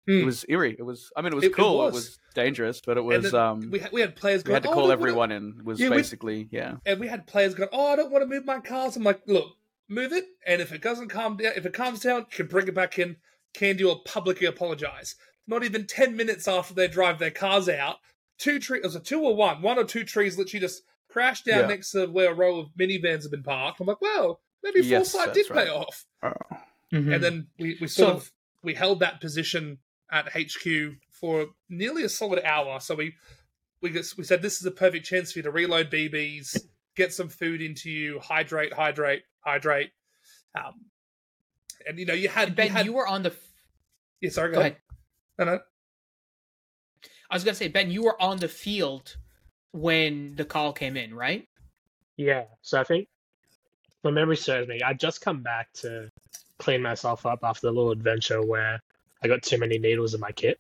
Hmm. 0.07 0.21
It 0.23 0.25
was 0.25 0.47
eerie. 0.49 0.75
It 0.79 0.83
was. 0.83 1.13
I 1.15 1.21
mean, 1.21 1.31
it 1.35 1.37
was 1.37 1.45
It- 1.45 1.49
it 1.49 1.55
cool. 1.55 1.83
It 1.83 1.93
was. 1.93 1.95
was, 1.95 2.19
dangerous, 2.35 2.81
but 2.81 2.97
it 2.97 3.03
was. 3.03 3.35
um, 3.35 3.71
we 3.71 3.81
had, 3.81 3.93
we 3.93 4.01
had 4.01 4.17
players 4.17 4.41
we 4.43 4.45
going. 4.49 4.55
had 4.55 4.63
to 4.63 4.71
"Oh, 4.71 4.73
call 4.73 4.85
I 4.85 4.89
wanna-" 4.89 4.93
everyone 5.03 5.31
in. 5.31 5.61
Was 5.65 5.79
Yeah, 5.79 5.91
we- 5.91 5.97
basically 5.97 6.49
yeah. 6.51 6.77
and 6.87 6.99
we 6.99 7.07
had 7.07 7.27
players 7.27 7.53
going, 7.55 7.69
"Oh, 7.71 7.93
I 7.93 7.97
don't 7.97 8.11
want 8.11 8.23
to 8.23 8.27
move 8.27 8.47
my 8.47 8.61
cars." 8.61 8.97
I'm 8.97 9.03
like, 9.05 9.21
"Look, 9.27 9.57
move 9.89 10.13
it, 10.15 10.25
and 10.47 10.63
if 10.63 10.73
it 10.73 10.81
doesn't 10.81 11.09
calm 11.09 11.37
down, 11.37 11.53
if 11.55 11.67
it 11.67 11.75
calms 11.75 12.01
down, 12.01 12.21
you 12.21 12.27
can 12.31 12.47
bring 12.47 12.67
it 12.67 12.75
back 12.75 12.99
in. 12.99 13.17
Can 13.55 13.79
you 13.79 13.95
publicly 14.05 14.47
apologize?" 14.47 15.17
Not 15.47 15.65
even 15.65 15.87
ten 15.87 16.17
minutes 16.17 16.47
after 16.47 16.75
they 16.75 16.89
drive 16.89 17.19
their 17.19 17.31
cars 17.31 17.69
out, 17.69 17.99
two 18.39 18.59
trees, 18.59 18.83
was 18.85 18.95
it 18.97 19.05
two 19.05 19.21
or 19.23 19.35
one? 19.35 19.63
One 19.63 19.79
or 19.79 19.85
two 19.85 20.05
trees 20.05 20.39
literally 20.39 20.61
just 20.61 20.83
crashed 21.09 21.45
down 21.47 21.61
Yeah. 21.61 21.67
next 21.67 21.91
to 21.93 22.07
where 22.07 22.31
a 22.31 22.35
row 22.35 22.59
of 22.61 22.69
minivans 22.79 23.23
have 23.23 23.31
been 23.33 23.43
parked. 23.43 23.81
I'm 23.81 23.87
like, 23.87 24.01
"Well, 24.01 24.41
maybe 24.63 24.81
Yes, 24.83 25.13
foresight 25.13 25.35
did 25.35 25.51
right. 25.51 25.67
pay 25.67 25.71
off." 25.73 26.07
Mhm. 26.93 27.15
And 27.15 27.23
then 27.25 27.49
we, 27.59 27.77
we 27.81 27.87
sort 27.89 28.09
So- 28.11 28.17
of 28.17 28.33
we 28.63 28.75
held 28.75 29.01
that 29.01 29.21
position 29.21 29.79
at 30.11 30.29
HQ 30.35 30.99
for 31.11 31.49
nearly 31.69 32.03
a 32.05 32.09
solid 32.09 32.45
hour. 32.45 32.79
So 32.81 32.95
we 32.95 33.17
we 33.81 33.89
just, 33.91 34.19
we 34.19 34.25
said 34.25 34.43
this 34.43 34.61
is 34.61 34.67
a 34.67 34.71
perfect 34.71 35.07
chance 35.07 35.33
for 35.33 35.39
you 35.39 35.43
to 35.45 35.51
reload 35.51 35.89
BBs, 35.91 36.67
get 36.97 37.15
some 37.15 37.31
food 37.31 37.63
into 37.63 37.91
you, 37.91 38.19
hydrate, 38.21 38.75
hydrate, 38.75 39.23
hydrate. 39.41 39.93
Um, 40.55 40.90
and 41.87 41.99
you 41.99 42.07
know 42.07 42.15
you 42.15 42.29
had 42.29 42.55
ben, 42.55 42.67
you 42.69 42.73
had 42.73 42.87
you 42.87 42.93
were 42.93 43.07
on 43.07 43.23
the. 43.23 43.33
yeah 44.21 44.31
sorry 44.31 44.53
Go 44.53 44.61
ahead. 44.61 44.77
no 45.39 45.45
no 45.45 45.61
I 47.31 47.37
was 47.37 47.45
gonna 47.45 47.55
say, 47.55 47.69
Ben, 47.69 47.91
you 47.91 48.03
were 48.03 48.21
on 48.21 48.39
the 48.39 48.49
field 48.49 49.17
when 49.73 50.35
the 50.35 50.45
call 50.45 50.73
came 50.73 50.97
in, 50.97 51.15
right? 51.15 51.47
Yeah, 52.17 52.45
so 52.61 52.81
I 52.81 52.85
think 52.85 53.07
my 54.03 54.11
memory 54.11 54.37
serves 54.37 54.69
me, 54.69 54.81
I 54.83 54.95
just 54.95 55.21
come 55.21 55.41
back 55.43 55.73
to 55.75 56.11
clean 56.59 56.83
myself 56.83 57.27
up 57.27 57.41
after 57.43 57.69
the 57.69 57.73
little 57.73 57.93
adventure 57.93 58.43
where 58.43 58.81
I 59.23 59.29
got 59.29 59.43
too 59.43 59.59
many 59.59 59.79
needles 59.79 60.15
in 60.15 60.21
my 60.21 60.33
kit. 60.33 60.59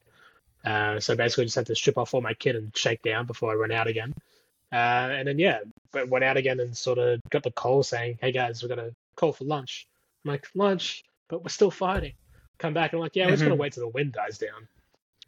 Uh, 0.65 1.01
so 1.01 1.17
basically, 1.17 1.45
just 1.45 1.57
had 1.57 1.67
to 1.67 1.75
strip 1.75 1.99
off 1.99 2.15
all 2.15 2.21
my 2.21 2.35
kit 2.35 2.55
and 2.55 2.75
shake 2.77 3.03
down 3.03 3.27
before 3.27 3.51
I 3.51 3.55
run 3.55 3.73
out 3.73 3.87
again. 3.87 4.15
Uh, 4.73 5.09
and 5.11 5.27
then 5.27 5.39
yeah, 5.39 5.59
but 5.91 6.09
went 6.09 6.25
out 6.25 6.37
again 6.37 6.61
and 6.61 6.77
sort 6.77 6.99
of 6.99 7.21
got 7.31 7.43
the 7.43 7.51
call 7.51 7.83
saying, 7.83 8.19
"Hey 8.21 8.31
guys, 8.31 8.63
we're 8.63 8.69
gonna 8.69 8.91
call 9.17 9.33
for 9.33 9.45
lunch." 9.45 9.89
I'm 10.25 10.33
like, 10.33 10.47
"Lunch?" 10.55 11.03
But 11.31 11.43
we're 11.45 11.49
still 11.49 11.71
fighting. 11.71 12.13
Come 12.59 12.75
back 12.75 12.93
and 12.93 13.01
like, 13.01 13.17
"Yeah, 13.17 13.27
we're 13.27 13.33
just 13.33 13.45
gonna 13.45 13.55
wait 13.55 13.73
till 13.73 13.85
the 13.85 13.89
wind 13.89 14.13
dies 14.13 14.37
down." 14.37 14.69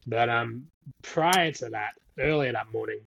But 0.07 0.29
um, 0.29 0.67
prior 1.03 1.53
to 1.53 1.71
that, 1.71 1.95
earlier 2.19 2.53
that 2.53 2.73
morning, 2.73 3.07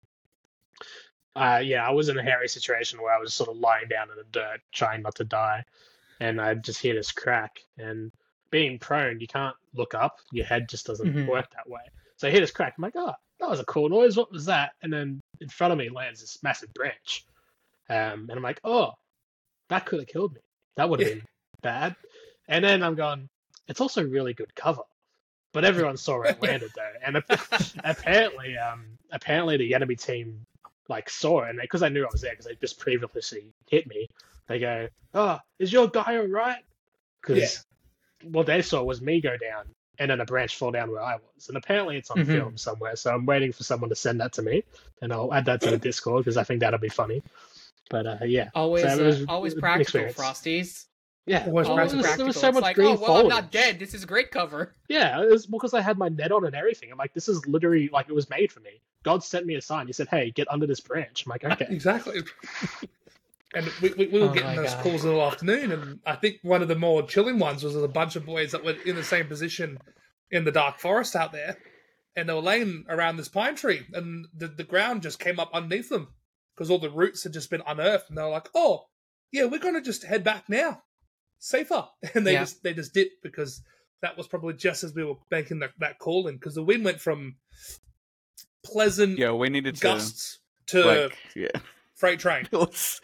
uh, 1.35 1.61
yeah, 1.63 1.85
I 1.85 1.91
was 1.91 2.07
in 2.09 2.17
a 2.17 2.23
hairy 2.23 2.47
situation 2.47 3.01
where 3.01 3.13
I 3.13 3.19
was 3.19 3.33
sort 3.33 3.49
of 3.49 3.57
lying 3.57 3.89
down 3.89 4.09
in 4.09 4.15
the 4.15 4.23
dirt, 4.31 4.61
trying 4.71 5.01
not 5.01 5.15
to 5.15 5.25
die, 5.25 5.65
and 6.21 6.39
I 6.39 6.53
just 6.55 6.79
hear 6.81 6.95
this 6.95 7.11
crack. 7.11 7.59
And 7.77 8.11
being 8.49 8.79
prone, 8.79 9.19
you 9.19 9.27
can't 9.27 9.57
look 9.73 9.93
up; 9.93 10.21
your 10.31 10.45
head 10.45 10.69
just 10.69 10.85
doesn't 10.87 11.13
Mhm. 11.13 11.27
work 11.27 11.51
that 11.51 11.69
way. 11.69 11.83
So 12.15 12.29
I 12.29 12.31
hear 12.31 12.39
this 12.39 12.51
crack. 12.51 12.75
I'm 12.77 12.81
like, 12.81 12.95
"Oh, 12.95 13.13
that 13.39 13.49
was 13.49 13.59
a 13.59 13.65
cool 13.65 13.89
noise. 13.89 14.15
What 14.15 14.31
was 14.31 14.45
that?" 14.45 14.73
And 14.81 14.91
then 14.91 15.21
in 15.41 15.49
front 15.49 15.73
of 15.73 15.77
me 15.77 15.89
lands 15.89 16.21
this 16.21 16.41
massive 16.41 16.73
branch, 16.73 17.25
um, 17.89 18.29
and 18.29 18.31
I'm 18.31 18.41
like, 18.41 18.61
"Oh, 18.63 18.93
that 19.67 19.85
could 19.85 19.99
have 19.99 20.07
killed 20.07 20.33
me. 20.33 20.41
That 20.77 20.89
would 20.89 21.01
have 21.01 21.09
been 21.09 21.25
bad." 21.61 21.97
And 22.47 22.63
then 22.63 22.83
I'm 22.83 22.95
going, 22.95 23.29
"It's 23.67 23.81
also 23.81 24.03
really 24.03 24.33
good 24.33 24.53
cover." 24.55 24.83
But 25.53 25.65
everyone 25.65 25.97
saw 25.97 26.17
where 26.19 26.29
it 26.31 26.41
landed 26.41 26.71
though, 26.75 26.93
and 27.03 27.23
apparently, 27.83 28.57
um, 28.57 28.85
apparently 29.11 29.57
the 29.57 29.73
enemy 29.73 29.95
team 29.95 30.45
like 30.89 31.09
saw 31.09 31.43
it, 31.43 31.49
and 31.49 31.59
because 31.61 31.81
I 31.81 31.89
knew 31.89 32.03
I 32.03 32.09
was 32.11 32.21
there 32.21 32.31
because 32.31 32.45
they 32.45 32.55
just 32.55 32.79
previously 32.79 33.45
hit 33.69 33.87
me, 33.87 34.07
they 34.47 34.59
go, 34.59 34.87
"Oh, 35.13 35.39
is 35.59 35.71
your 35.71 35.87
guy 35.87 36.17
all 36.17 36.27
right?" 36.27 36.63
Because 37.21 37.65
what 38.23 38.45
they 38.45 38.61
saw 38.61 38.83
was 38.83 39.01
me 39.01 39.21
go 39.21 39.37
down 39.37 39.65
and 39.97 40.11
then 40.11 40.19
a 40.19 40.25
branch 40.25 40.57
fall 40.57 40.71
down 40.71 40.91
where 40.91 41.01
I 41.01 41.15
was, 41.15 41.47
and 41.47 41.57
apparently 41.57 41.97
it's 41.97 42.11
on 42.11 42.17
Mhm. 42.17 42.31
film 42.31 42.57
somewhere. 42.57 42.95
So 42.97 43.13
I'm 43.13 43.25
waiting 43.25 43.51
for 43.53 43.63
someone 43.63 43.89
to 43.89 43.95
send 43.95 44.19
that 44.21 44.33
to 44.33 44.41
me, 44.41 44.63
and 45.01 45.13
I'll 45.13 45.33
add 45.33 45.45
that 45.45 45.61
to 45.61 45.71
the 45.71 45.77
Discord 45.89 46.25
because 46.25 46.37
I 46.37 46.43
think 46.43 46.59
that'll 46.59 46.79
be 46.79 46.89
funny. 46.89 47.23
But 47.89 48.05
uh, 48.05 48.17
yeah, 48.25 48.49
Always, 48.53 48.83
So 48.83 49.05
uh, 49.07 49.31
always 49.31 49.53
practical, 49.55 49.81
experience. 49.81 50.17
Frosties. 50.17 50.85
Yeah, 51.25 51.45
Always 51.45 51.67
well, 51.67 51.77
Always 51.77 51.91
there 51.91 52.01
was- 52.01 52.17
there 52.17 52.25
was 52.25 52.39
so 52.39 52.47
It's 52.49 52.55
much 52.55 52.61
like, 52.63 52.75
green 52.75 52.95
oh, 52.97 53.01
well, 53.01 53.17
I'm 53.17 53.27
not 53.27 53.51
dead. 53.51 53.79
This 53.79 53.93
is 53.93 54.03
a 54.03 54.07
great 54.07 54.31
cover. 54.31 54.73
Yeah, 54.87 55.21
it 55.23 55.29
was 55.29 55.47
because 55.47 55.73
I 55.73 55.81
had 55.81 55.97
my 55.97 56.09
net 56.09 56.31
on 56.31 56.45
and 56.45 56.55
everything. 56.55 56.91
I'm 56.91 56.97
like, 56.97 57.13
this 57.13 57.27
is 57.27 57.45
literally 57.47 57.89
like 57.91 58.07
it 58.07 58.13
was 58.13 58.29
made 58.29 58.51
for 58.51 58.59
me. 58.59 58.81
God 59.03 59.23
sent 59.23 59.45
me 59.45 59.55
a 59.55 59.61
sign. 59.61 59.87
He 59.87 59.93
said, 59.93 60.07
"Hey, 60.07 60.29
get 60.31 60.47
under 60.51 60.67
this 60.67 60.79
branch." 60.79 61.25
I'm 61.25 61.29
like, 61.31 61.43
okay. 61.43 61.67
exactly. 61.69 62.21
and 63.55 63.69
we, 63.81 63.89
we, 63.93 64.07
we 64.07 64.19
were 64.19 64.29
Oh 64.29 64.33
getting 64.33 64.55
those 64.55 64.73
God. 64.73 64.83
calls 64.83 65.05
all 65.05 65.21
afternoon, 65.23 65.71
and 65.71 65.99
I 66.05 66.15
think 66.15 66.37
one 66.43 66.61
of 66.61 66.67
the 66.67 66.75
more 66.75 67.03
chilling 67.03 67.39
ones 67.39 67.63
was 67.63 67.75
a 67.75 67.87
bunch 67.87 68.15
of 68.15 68.25
boys 68.25 68.51
that 68.51 68.63
were 68.63 68.75
in 68.85 68.95
the 68.95 69.03
same 69.03 69.27
position 69.27 69.79
in 70.31 70.43
the 70.43 70.51
dark 70.51 70.79
forest 70.79 71.15
out 71.15 71.31
there, 71.31 71.57
and 72.15 72.27
they 72.27 72.33
were 72.33 72.41
laying 72.41 72.85
around 72.89 73.17
this 73.17 73.29
pine 73.29 73.55
tree, 73.55 73.85
and 73.93 74.27
the, 74.35 74.47
the 74.47 74.63
ground 74.63 75.01
just 75.03 75.19
came 75.19 75.39
up 75.39 75.51
underneath 75.53 75.89
them 75.89 76.09
because 76.55 76.69
all 76.69 76.79
the 76.79 76.89
roots 76.89 77.23
had 77.23 77.33
just 77.33 77.49
been 77.49 77.63
unearthed, 77.65 78.09
and 78.09 78.17
they 78.17 78.21
were 78.23 78.29
like, 78.29 78.49
"Oh, 78.53 78.85
yeah, 79.31 79.45
we're 79.45 79.59
going 79.59 79.75
to 79.75 79.81
just 79.81 80.03
head 80.05 80.23
back 80.23 80.45
now, 80.49 80.81
safer," 81.45 81.85
and 82.13 82.25
they 82.25 82.33
Yeah. 82.33 82.41
just 82.41 82.63
they 82.63 82.73
just 82.73 82.93
dipped 82.93 83.21
because 83.23 83.61
that 84.01 84.17
was 84.17 84.27
probably 84.27 84.53
just 84.53 84.83
as 84.83 84.93
we 84.93 85.03
were 85.03 85.15
making 85.31 85.59
that, 85.59 85.71
that 85.79 85.99
call 85.99 86.27
in 86.27 86.35
because 86.35 86.55
the 86.55 86.63
wind 86.63 86.83
went 86.85 86.99
from 86.99 87.35
pleasant 88.63 89.17
Yeah, 89.17 89.31
we 89.31 89.49
needed 89.49 89.79
gusts 89.79 90.39
to 90.67 90.83
like 90.83 91.17
yeah. 91.35 91.49
freight 91.95 92.19
train. 92.19 92.47
It 92.51 92.57
was- 92.57 93.01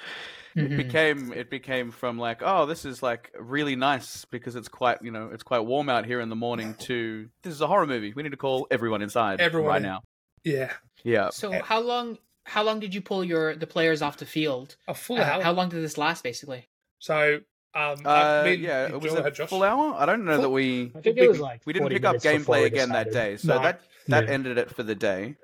Mhm. 0.54 0.72
it 0.74 0.76
became 0.78 1.32
it 1.32 1.50
became 1.50 1.92
from 1.92 2.20
like 2.20 2.42
oh 2.44 2.66
this 2.66 2.84
is 2.84 3.02
like 3.02 3.32
really 3.40 3.78
nice 3.78 4.26
because 4.26 4.58
it's 4.58 4.68
quite 4.68 4.98
you 5.02 5.10
know 5.10 5.30
it's 5.34 5.44
quite 5.44 5.60
warm 5.62 5.88
out 5.88 6.06
here 6.06 6.20
in 6.20 6.28
the 6.28 6.36
morning 6.36 6.74
to 6.80 7.30
this 7.42 7.54
is 7.54 7.62
a 7.62 7.68
horror 7.68 7.88
movie 7.88 8.12
we 8.14 8.22
need 8.22 8.32
to 8.32 8.38
call 8.38 8.68
everyone 8.70 9.02
inside 9.02 9.40
Everyone 9.40 9.70
right 9.70 9.78
in. 9.78 9.84
now 9.84 10.02
Yeah, 10.44 10.74
yeah 11.06 11.30
So 11.30 11.52
Eh. 11.54 11.62
how 11.64 11.80
long? 11.80 12.18
How 12.44 12.64
long 12.64 12.82
did 12.82 12.94
you 12.94 13.00
pull 13.00 13.24
your 13.24 13.56
the 13.56 13.66
players 13.66 14.02
off 14.02 14.18
the 14.18 14.26
field? 14.26 14.76
a 14.90 14.94
full 14.94 15.20
Uh, 15.20 15.24
hour. 15.24 15.42
how 15.42 15.54
long 15.54 15.70
did 15.70 15.82
this 15.84 15.98
last, 15.98 16.22
basically? 16.22 16.68
So, 17.00 17.40
um, 17.74 17.98
uh, 18.06 18.10
I 18.10 18.44
mean, 18.44 18.60
yeah 18.62 18.88
it 18.88 19.00
was 19.02 19.14
a 19.14 19.24
have 19.24 19.38
full 19.50 19.64
hour 19.64 19.96
I 19.98 20.06
don't 20.06 20.26
know 20.26 20.34
Full- 20.34 20.42
that 20.44 20.50
we 20.50 20.92
I 20.96 21.00
think 21.02 21.16
We- 21.18 21.22
it 21.24 21.30
was 21.30 21.40
like 21.40 21.62
we 21.66 21.74
didn't 21.74 21.90
pick 21.90 22.04
up 22.04 22.18
gameplay 22.18 22.62
we 22.62 22.66
again 22.66 22.90
that 22.90 23.12
day 23.12 23.38
so 23.38 23.56
No. 23.56 23.62
that 23.62 23.82
that 24.08 24.26
Yeah. 24.26 24.32
ended 24.32 24.58
it 24.58 24.70
for 24.76 24.84
the 24.84 24.96
day 24.96 25.36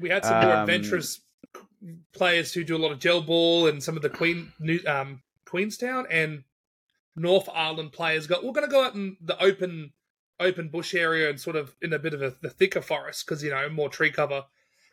We 0.00 0.08
had 0.10 0.24
some 0.24 0.40
more 0.42 0.52
Um, 0.54 0.60
adventurous 0.60 1.20
players 2.12 2.52
who 2.54 2.64
do 2.64 2.76
a 2.76 2.78
lot 2.78 2.92
of 2.92 2.98
gel 2.98 3.20
ball 3.22 3.66
and 3.68 3.82
some 3.82 3.96
of 3.96 4.02
the 4.02 4.10
Queen, 4.10 4.52
New, 4.58 4.80
um, 4.86 5.22
Queenstown 5.44 6.06
and 6.10 6.44
North 7.14 7.48
Island 7.48 7.92
players 7.92 8.26
got. 8.26 8.44
We're 8.44 8.52
going 8.52 8.66
to 8.66 8.70
go 8.70 8.84
out 8.84 8.94
in 8.94 9.16
the 9.20 9.40
open, 9.42 9.92
open 10.40 10.68
bush 10.68 10.94
area 10.94 11.30
and 11.30 11.40
sort 11.40 11.56
of 11.56 11.74
in 11.80 11.92
a 11.92 11.98
bit 11.98 12.12
of 12.12 12.20
a 12.22 12.34
the 12.42 12.50
thicker 12.50 12.82
forest 12.82 13.24
because 13.24 13.42
you 13.42 13.50
know 13.50 13.68
more 13.68 13.88
tree 13.88 14.10
cover, 14.10 14.44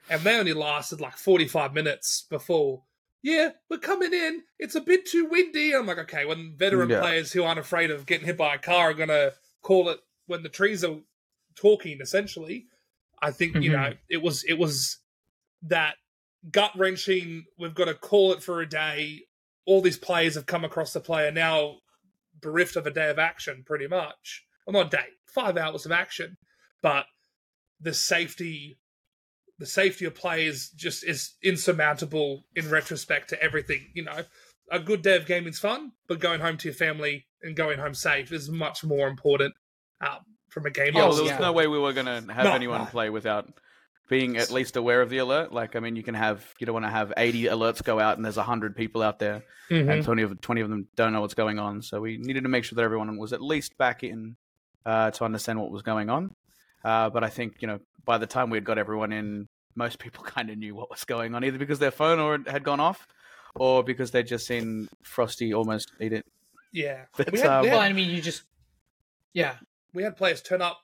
and 0.09 0.21
they 0.21 0.37
only 0.37 0.53
lasted 0.53 1.01
like 1.01 1.17
forty 1.17 1.47
five 1.47 1.73
minutes 1.73 2.21
before. 2.29 2.83
Yeah, 3.23 3.51
we're 3.69 3.77
coming 3.79 4.13
in. 4.13 4.43
It's 4.59 4.75
a 4.75 4.81
bit 4.81 5.05
too 5.05 5.25
windy. 5.25 5.73
I'm 5.73 5.85
like, 5.87 5.97
okay, 5.97 6.25
when 6.25 6.55
veteran 6.57 6.89
Yeah. 6.89 6.99
players 6.99 7.31
who 7.31 7.43
aren't 7.43 7.59
afraid 7.59 7.89
of 7.89 8.05
getting 8.05 8.25
hit 8.27 8.37
by 8.37 8.55
a 8.55 8.59
car 8.59 8.89
are 8.89 8.93
going 8.93 9.07
to 9.09 9.33
call 9.61 9.87
it 9.89 9.99
when 10.27 10.43
the 10.43 10.49
trees 10.49 10.83
are 10.83 10.99
talking, 11.55 11.99
essentially. 12.01 12.67
I 13.21 13.31
think 13.31 13.55
you 13.55 13.71
Mhm. 13.71 13.73
know 13.73 13.97
it 14.09 14.17
was 14.21 14.43
it 14.43 14.55
was 14.55 14.99
that 15.61 15.95
gut 16.51 16.77
wrenching. 16.77 17.45
We've 17.57 17.73
got 17.73 17.85
to 17.85 17.93
call 17.93 18.33
it 18.33 18.43
for 18.43 18.59
a 18.61 18.67
day. 18.67 19.25
All 19.65 19.81
these 19.81 19.97
players 19.97 20.35
have 20.35 20.45
come 20.45 20.65
across 20.65 20.91
the 20.91 20.99
player 20.99 21.31
now, 21.31 21.79
bereft 22.41 22.75
of 22.75 22.85
a 22.85 22.91
day 22.91 23.09
of 23.09 23.17
action, 23.19 23.63
pretty 23.63 23.87
much. 23.87 24.45
Well, 24.67 24.73
not 24.73 24.93
a 24.93 24.97
day, 24.97 25.07
five 25.25 25.55
hours 25.55 25.85
of 25.85 25.93
action, 25.93 26.35
but 26.81 27.05
the 27.79 27.93
safety, 27.93 28.77
the 29.59 29.65
safety 29.65 30.05
of 30.05 30.15
play 30.15 30.45
is 30.45 30.69
just 30.69 31.03
is 31.03 31.35
insurmountable 31.43 32.45
in 32.55 32.69
retrospect 32.69 33.29
to 33.29 33.41
everything. 33.41 33.87
You 33.93 34.03
know, 34.05 34.23
a 34.71 34.79
good 34.79 35.01
day 35.01 35.15
of 35.15 35.25
gaming's 35.25 35.59
fun, 35.59 35.91
but 36.07 36.19
going 36.19 36.39
home 36.39 36.57
to 36.57 36.67
your 36.67 36.75
family 36.75 37.25
and 37.41 37.55
going 37.55 37.79
home 37.79 37.93
safe 37.93 38.31
is 38.31 38.49
much 38.49 38.83
more 38.83 39.07
important 39.07 39.53
um, 40.01 40.19
from 40.49 40.65
a 40.65 40.69
game. 40.71 40.93
Oh, 40.95 41.13
there 41.13 41.23
was 41.23 41.31
yeah. 41.31 41.37
no 41.39 41.51
way 41.51 41.67
we 41.67 41.77
were 41.79 41.93
going 41.93 42.05
to 42.05 42.33
have 42.33 42.45
No, 42.45 42.53
anyone 42.53 42.79
no. 42.81 42.85
play 42.85 43.09
without 43.09 43.51
being 44.09 44.37
at 44.37 44.51
least 44.51 44.75
aware 44.75 45.01
of 45.01 45.09
the 45.09 45.17
alert. 45.19 45.51
Like, 45.53 45.75
I 45.75 45.79
mean, 45.79 45.95
you 45.95 46.03
can 46.03 46.13
have, 46.15 46.45
you 46.59 46.65
don't 46.65 46.73
want 46.73 46.85
to 46.85 46.89
have 46.91 47.13
80 47.15 47.43
alerts 47.45 47.83
go 47.83 47.99
out 47.99 48.17
and 48.17 48.25
there's 48.25 48.37
100 48.37 48.75
people 48.75 49.01
out 49.01 49.17
there 49.19 49.43
Mhm. 49.69 49.89
and 49.91 50.03
20 50.03 50.21
of, 50.23 50.41
20 50.41 50.61
of 50.61 50.69
them 50.69 50.87
don't 50.95 51.13
know 51.13 51.21
what's 51.21 51.33
going 51.33 51.57
on. 51.57 51.81
So 51.81 52.01
we 52.01 52.17
needed 52.17 52.43
to 52.43 52.49
make 52.49 52.63
sure 52.65 52.75
that 52.75 52.83
everyone 52.83 53.17
was 53.17 53.33
at 53.33 53.41
least 53.41 53.77
back 53.77 54.03
in 54.03 54.35
uh, 54.85 55.11
to 55.11 55.23
understand 55.23 55.59
what 55.59 55.71
was 55.71 55.81
going 55.83 56.09
on. 56.09 56.35
Uh, 56.83 57.09
but 57.09 57.23
I 57.23 57.29
think, 57.29 57.61
you 57.61 57.67
know, 57.67 57.79
by 58.05 58.17
the 58.17 58.27
time 58.27 58.49
we 58.49 58.57
had 58.57 58.63
got 58.65 58.77
everyone 58.77 59.11
in, 59.11 59.47
most 59.75 59.99
people 59.99 60.23
kind 60.35 60.49
of 60.49 60.57
knew 60.57 60.75
what 60.75 60.89
was 60.89 61.03
going 61.05 61.35
on, 61.35 61.43
either 61.43 61.57
because 61.57 61.79
their 61.79 61.91
phone 61.91 62.19
or 62.19 62.39
had 62.47 62.63
gone 62.63 62.79
off 62.79 63.07
or 63.55 63.83
because 63.83 64.11
they'd 64.11 64.27
just 64.27 64.45
seen 64.47 64.87
Frosty 65.03 65.53
almost 65.53 65.91
eat 66.01 66.13
it. 66.13 66.25
Yeah, 66.71 67.05
But, 67.17 67.31
we 67.31 67.39
had, 67.39 67.47
um, 67.49 67.61
we 67.63 67.67
had 67.69 67.73
Well, 67.75 67.81
I 67.83 67.93
mean, 67.93 68.09
you 68.09 68.21
just 68.21 68.43
yeah. 69.33 69.55
we 69.93 70.03
had 70.03 70.17
players 70.17 70.41
turn 70.41 70.61
up 70.61 70.79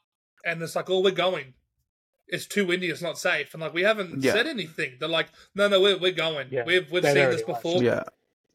and 0.45 0.61
it's 0.61 0.75
like, 0.75 0.89
oh, 0.89 1.01
we're 1.01 1.11
going. 1.11 1.53
It's 2.27 2.45
too 2.45 2.65
windy. 2.67 2.89
It's 2.89 3.01
not 3.01 3.17
safe. 3.17 3.53
And 3.55 3.61
like, 3.61 3.73
we 3.73 3.81
haven't 3.81 4.23
Yeah. 4.23 4.33
said 4.33 4.45
anything. 4.45 4.97
They're 4.99 5.09
like, 5.09 5.29
no, 5.55 5.67
no, 5.67 5.81
we're, 5.81 5.97
we're 5.97 6.11
going. 6.11 6.47
Yeah. 6.51 6.63
We've 6.63 6.89
we've 6.91 7.01
They 7.01 7.13
seen 7.15 7.31
this 7.31 7.43
left. 7.47 7.63
before. 7.63 7.81
Yeah. 7.83 8.03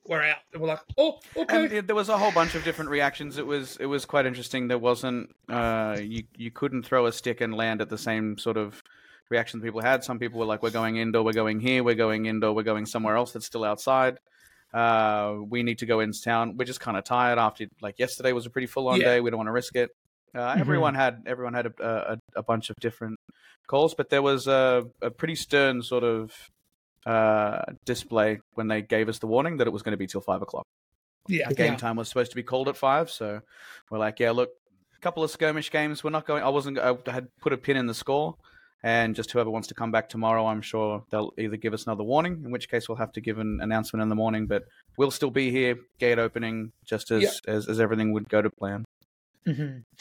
We're 0.07 0.23
out. 0.23 0.37
And 0.53 0.61
we're 0.63 0.69
like, 0.69 0.81
oh, 0.99 1.19
okay. 1.37 1.79
And 1.79 1.87
there 1.89 1.97
was 1.97 2.09
a 2.09 2.19
whole 2.19 2.33
bunch 2.33 2.55
of 2.55 2.65
different 2.65 2.91
reactions. 2.91 3.39
It 3.39 3.47
was 3.47 3.77
it 3.79 3.87
was 3.87 4.05
quite 4.05 4.27
interesting. 4.27 4.69
There 4.69 4.79
wasn't 4.79 5.35
uh, 5.49 5.99
you 6.01 6.25
you 6.37 6.51
couldn't 6.51 6.85
throw 6.85 7.07
a 7.07 7.13
stick 7.13 7.41
and 7.41 7.55
land 7.55 7.81
at 7.81 7.89
the 7.89 7.99
same 7.99 8.37
sort 8.39 8.57
of 8.57 8.83
reaction 9.31 9.61
people 9.61 9.81
had. 9.81 10.05
Some 10.05 10.19
people 10.19 10.39
were 10.41 10.47
like, 10.47 10.63
"We're 10.63 10.71
going 10.71 10.97
indoor. 10.97 11.23
We're 11.25 11.33
going 11.33 11.61
here. 11.61 11.83
We're 11.83 11.95
going 11.95 12.27
indoor. 12.27 12.53
We're 12.55 12.63
going 12.63 12.87
somewhere 12.87 13.17
else 13.17 13.33
that's 13.33 13.47
still 13.47 13.65
outside. 13.65 14.19
Uh, 14.73 15.37
we 15.49 15.63
need 15.63 15.79
to 15.79 15.87
go 15.87 16.01
into 16.01 16.21
town. 16.21 16.57
We're 16.57 16.65
just 16.65 16.81
kind 16.81 16.97
of 16.97 17.05
tired 17.05 17.39
after 17.39 17.67
like 17.81 17.99
yesterday 17.99 18.33
was 18.33 18.45
a 18.47 18.51
pretty 18.51 18.67
full 18.67 18.89
on 18.89 19.01
Yeah. 19.01 19.07
day. 19.07 19.21
We 19.21 19.31
don't 19.31 19.39
want 19.39 19.49
to 19.49 19.53
risk 19.53 19.77
it. 19.77 19.91
Uh, 20.35 20.57
Everyone 20.59 20.95
had 20.97 21.23
everyone 21.27 21.55
had 21.55 21.67
a, 21.67 21.73
a 22.15 22.19
a 22.37 22.43
bunch 22.43 22.69
of 22.71 22.77
different 22.81 23.19
calls, 23.69 23.95
but 23.95 24.11
there 24.11 24.21
was 24.23 24.49
a, 24.49 24.85
a 25.01 25.11
pretty 25.11 25.37
stern 25.37 25.81
sort 25.81 26.03
of 26.03 26.33
uh, 27.07 27.63
display 27.85 28.41
when 28.55 28.69
they 28.69 28.83
gave 28.83 29.09
us 29.09 29.19
the 29.19 29.27
warning 29.27 29.59
that 29.59 29.67
it 29.67 29.73
was 29.73 29.83
going 29.83 29.93
to 29.93 29.97
be 29.99 30.07
till 30.07 30.21
five 30.21 30.43
o'clock 30.43 30.67
yeah. 31.29 31.49
the 31.49 31.55
game 31.55 31.73
Yeah. 31.73 31.79
time 31.79 31.97
was 31.97 32.09
supposed 32.09 32.31
to 32.33 32.37
be 32.37 32.43
called 32.43 32.69
at 32.69 32.77
five, 32.77 33.11
so 33.11 33.41
we're 33.91 33.99
like, 33.99 34.21
yeah, 34.21 34.31
look, 34.33 34.51
a 34.97 35.01
couple 35.01 35.23
of 35.25 35.31
skirmish 35.31 35.71
games. 35.71 36.03
We're 36.05 36.11
not 36.11 36.27
going. 36.27 36.43
I 36.43 36.49
wasn't. 36.49 36.79
I 36.79 36.97
had 37.07 37.29
put 37.41 37.53
a 37.53 37.57
pin 37.57 37.77
in 37.77 37.87
the 37.87 37.95
score, 37.95 38.37
and 38.83 39.15
just 39.15 39.31
whoever 39.33 39.51
wants 39.51 39.69
to 39.69 39.75
come 39.75 39.91
back 39.91 40.09
tomorrow, 40.09 40.47
I'm 40.47 40.61
sure 40.63 41.05
they'll 41.11 41.33
either 41.39 41.57
give 41.57 41.73
us 41.75 41.85
another 41.87 42.05
warning, 42.05 42.43
in 42.45 42.51
which 42.51 42.69
case 42.69 42.89
we'll 42.89 42.99
have 42.99 43.13
to 43.13 43.21
give 43.21 43.39
an 43.39 43.61
announcement 43.63 44.03
in 44.03 44.09
the 44.09 44.15
morning. 44.15 44.47
But 44.47 44.65
we'll 44.99 45.11
still 45.11 45.31
be 45.31 45.51
here, 45.51 45.77
gate 45.99 46.19
opening, 46.19 46.73
just 46.85 47.11
as 47.11 47.23
Yeah. 47.23 47.53
as, 47.55 47.69
as 47.69 47.81
everything 47.81 48.13
would 48.13 48.29
go 48.29 48.43
to 48.43 48.51
plan. 48.51 48.85
hmm 49.47 49.53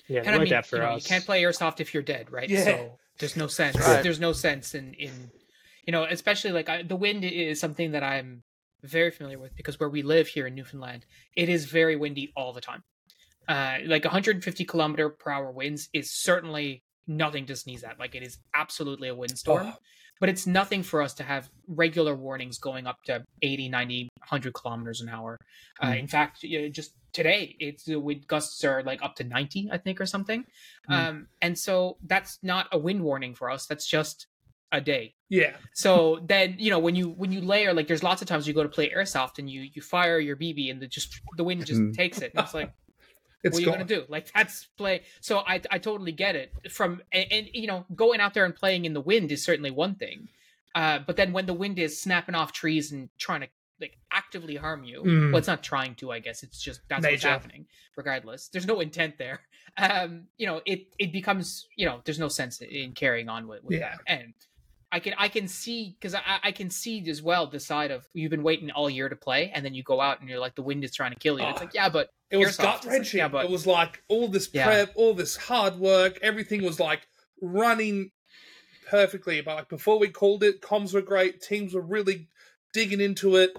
Yeah, 0.08 0.20
it 0.22 0.28
And 0.28 0.36
I 0.36 0.40
mean, 0.40 0.54
out 0.54 0.66
for 0.66 0.78
you, 0.78 0.82
know, 0.84 0.96
you 0.96 1.02
can't 1.02 1.26
play 1.26 1.42
airsoft 1.44 1.80
if 1.80 1.94
you're 1.94 2.04
dead, 2.04 2.32
right? 2.32 2.50
Yeah. 2.50 2.64
So 2.64 3.00
there's 3.20 3.36
no 3.38 3.48
sense. 3.48 3.78
Right. 3.78 4.04
There's 4.04 4.20
no 4.20 4.34
sense 4.34 4.76
in 4.76 4.94
in 4.94 5.32
you 5.86 5.92
know, 5.92 6.04
especially 6.04 6.52
like 6.52 6.70
I, 6.70 6.84
the 6.84 6.96
wind 6.96 7.24
is 7.24 7.60
something 7.60 7.92
that 7.92 8.04
I'm 8.04 8.42
very 8.84 9.12
familiar 9.12 9.40
with 9.40 9.56
because 9.56 9.80
where 9.80 9.90
we 9.90 10.02
live 10.02 10.28
here 10.28 10.48
in 10.48 10.56
Newfoundland, 10.56 11.06
it 11.36 11.50
is 11.50 11.66
very 11.66 11.96
windy 11.96 12.32
all 12.36 12.54
the 12.54 12.62
time. 12.62 12.84
Uh, 13.48 13.78
like 13.86 14.06
150 14.06 14.66
kilometer 14.66 15.10
per 15.10 15.32
hour 15.32 15.52
winds 15.52 15.90
is 15.94 16.12
certainly 16.12 16.82
nothing 17.08 17.46
to 17.48 17.56
sneeze 17.56 17.84
at. 17.84 18.00
Like 18.00 18.16
it 18.16 18.24
is 18.24 18.38
absolutely 18.56 19.10
a 19.10 19.16
windstorm. 19.16 19.68
Oh, 19.68 19.78
but 20.22 20.30
it's 20.30 20.48
nothing 20.48 20.84
for 20.84 21.02
us 21.02 21.14
to 21.16 21.24
have 21.24 21.50
regular 21.68 22.16
warnings 22.16 22.58
going 22.58 22.88
up 22.88 22.98
to 23.08 23.24
80 23.42 23.68
90 23.68 24.10
100 24.20 24.54
kilometers 24.54 25.02
an 25.02 25.10
hour 25.10 25.38
uh, 25.82 25.88
Mm. 25.88 26.00
in 26.00 26.08
fact 26.08 26.44
you 26.44 26.62
know, 26.62 26.70
just 26.70 26.94
today 27.12 27.56
it's 27.60 27.84
the 27.84 28.00
wind 28.00 28.26
gusts 28.28 28.64
are 28.64 28.84
like 28.84 29.02
up 29.04 29.16
to 29.16 29.24
90 29.26 29.70
i 29.72 29.78
think 29.78 30.00
or 30.00 30.06
something 30.06 30.46
Mm. 30.90 30.94
um, 30.94 31.28
and 31.42 31.58
so 31.58 31.98
that's 32.06 32.40
not 32.42 32.68
a 32.72 32.78
wind 32.78 33.02
warning 33.04 33.34
for 33.36 33.50
us 33.50 33.66
that's 33.66 33.86
just 33.88 34.28
a 34.74 34.82
day 34.82 35.14
yeah. 35.30 35.54
so 35.74 36.20
then 36.26 36.56
you 36.60 36.70
know 36.70 36.80
when 36.80 36.96
you 36.96 37.10
when 37.12 37.32
you 37.32 37.40
layer 37.42 37.74
like 37.74 37.88
there's 37.88 38.04
lots 38.04 38.22
of 38.22 38.28
times 38.28 38.46
you 38.48 38.54
go 38.54 38.64
to 38.64 38.70
play 38.78 38.90
airsoft 38.90 39.40
and 39.40 39.50
you 39.50 39.62
you 39.74 39.82
fire 39.82 40.20
your 40.20 40.36
bb 40.36 40.70
and 40.72 40.82
the 40.82 40.88
just 40.88 41.22
the 41.38 41.44
wind 41.46 41.66
just 41.66 41.80
Mm. 41.80 41.94
takes 41.96 42.18
it 42.22 42.32
and 42.36 42.44
it's 42.44 42.54
like 42.54 42.72
It's 43.46 43.56
what 43.56 43.58
are 43.58 43.62
you 43.62 43.66
gone. 43.66 43.76
gonna 43.80 43.86
do? 44.00 44.06
Like 44.08 44.32
that's 44.34 44.68
play. 44.78 45.02
So 45.20 45.40
I 45.40 45.60
I 45.70 45.78
totally 45.78 46.14
get 46.14 46.38
it. 46.38 46.54
From 46.72 47.02
and, 47.12 47.26
and 47.30 47.48
you 47.54 47.68
know 47.68 47.86
going 47.94 48.22
out 48.22 48.34
there 48.34 48.46
and 48.46 48.56
playing 48.56 48.86
in 48.86 48.94
the 48.94 49.02
wind 49.02 49.34
is 49.34 49.44
certainly 49.44 49.70
one 49.70 49.96
thing, 49.96 50.30
uh, 50.76 51.00
but 51.06 51.18
then 51.18 51.34
when 51.34 51.46
the 51.46 51.54
wind 51.54 51.78
is 51.78 52.00
snapping 52.00 52.36
off 52.36 52.54
trees 52.54 52.94
and 52.94 53.10
trying 53.18 53.42
to 53.42 53.50
like 53.82 53.98
actively 54.14 54.56
harm 54.56 54.86
you, 54.86 55.02
Mm. 55.04 55.32
well, 55.32 55.40
it's 55.40 55.48
not 55.50 55.62
trying 55.62 55.94
to. 55.96 56.10
I 56.10 56.20
guess 56.20 56.42
it's 56.42 56.62
just 56.64 56.80
that's 56.88 57.06
what's 57.06 57.22
happening. 57.24 57.66
Regardless, 57.98 58.48
there's 58.48 58.66
no 58.66 58.80
intent 58.80 59.18
there. 59.18 59.42
Um, 59.78 60.28
you 60.38 60.46
know, 60.46 60.62
it 60.66 60.94
it 60.98 61.12
becomes 61.12 61.68
you 61.76 61.86
know 61.88 62.00
there's 62.06 62.20
no 62.20 62.30
sense 62.30 62.62
in 62.62 62.94
carrying 62.94 63.28
on 63.28 63.48
with, 63.50 63.62
with 63.66 63.78
Yeah. 63.80 63.90
that. 63.90 64.00
And 64.08 64.34
I 64.94 65.00
can 65.00 65.14
I 65.18 65.28
can 65.28 65.48
see 65.48 65.96
because 66.00 66.14
I, 66.14 66.22
I 66.44 66.52
can 66.52 66.70
see 66.70 67.04
as 67.10 67.22
well 67.22 67.48
the 67.48 67.60
side 67.60 67.90
of 67.92 68.08
you've 68.14 68.30
been 68.30 68.44
waiting 68.44 68.70
all 68.72 68.90
year 68.90 69.10
to 69.10 69.16
play, 69.16 69.52
and 69.54 69.66
then 69.66 69.74
you 69.74 69.82
go 69.84 70.00
out 70.00 70.20
and 70.22 70.30
you're 70.30 70.40
like 70.40 70.56
the 70.56 70.62
wind 70.62 70.84
is 70.84 70.94
trying 70.96 71.12
to 71.14 71.20
kill 71.20 71.40
you. 71.40 71.46
It's 71.48 71.60
Oh. 71.60 71.66
like 71.66 71.74
yeah, 71.74 71.90
but 71.90 72.10
It 72.30 72.38
was 72.38 72.56
gut 72.58 72.76
it's 72.78 72.86
like, 72.86 72.94
wrenching. 72.94 73.18
yeah, 73.18 73.28
but- 73.28 73.46
it 73.46 73.52
was 73.52 73.66
like 73.68 74.04
all 74.08 74.28
this 74.28 74.50
Yeah. 74.54 74.66
prep, 74.66 74.92
all 74.96 75.14
this 75.16 75.36
hard 75.36 75.78
work, 75.80 76.20
everything 76.22 76.64
was 76.64 76.80
like 76.80 77.08
running 77.42 78.12
perfectly. 78.88 79.42
But 79.42 79.56
like 79.56 79.70
before 79.70 80.00
we 80.00 80.10
called 80.10 80.44
it, 80.44 80.62
comms 80.62 80.94
were 80.94 81.02
great, 81.02 81.42
teams 81.42 81.74
were 81.74 81.82
really 81.82 82.30
digging 82.74 83.02
into 83.02 83.36
it. 83.36 83.52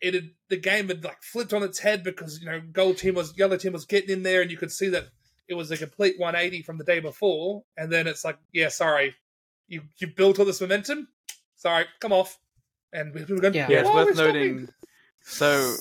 It 0.00 0.14
had, 0.14 0.30
the 0.50 0.56
game 0.56 0.88
had 0.88 1.02
like 1.04 1.22
flipped 1.22 1.52
on 1.52 1.62
its 1.62 1.78
head 1.80 2.04
because 2.04 2.40
you 2.40 2.46
know 2.46 2.60
gold 2.72 2.98
team 2.98 3.14
was 3.14 3.36
yellow 3.36 3.56
team 3.56 3.72
was 3.72 3.86
getting 3.86 4.10
in 4.10 4.22
there, 4.22 4.42
and 4.42 4.50
you 4.50 4.56
could 4.56 4.72
see 4.72 4.88
that 4.88 5.08
it 5.48 5.54
was 5.54 5.70
a 5.70 5.76
complete 5.76 6.18
180 6.18 6.62
from 6.62 6.78
the 6.78 6.84
day 6.84 7.00
before. 7.00 7.64
And 7.76 7.92
then 7.92 8.06
it's 8.06 8.24
like, 8.24 8.38
yeah, 8.52 8.68
sorry, 8.68 9.14
you 9.68 9.82
you 9.98 10.06
built 10.08 10.38
all 10.38 10.44
this 10.44 10.60
momentum. 10.60 11.08
Sorry, 11.56 11.86
come 12.00 12.12
off. 12.12 12.38
And 12.92 13.14
we 13.14 13.24
we 13.24 13.34
were 13.34 13.40
going, 13.40 13.54
Yeah. 13.54 13.68
Yeah, 13.70 13.80
it's 13.80 13.88
"Why 13.88 14.02
are 14.02 14.04
worth 14.06 14.14
stopping?" 14.16 14.34
noting. 14.34 14.68
So 15.20 15.76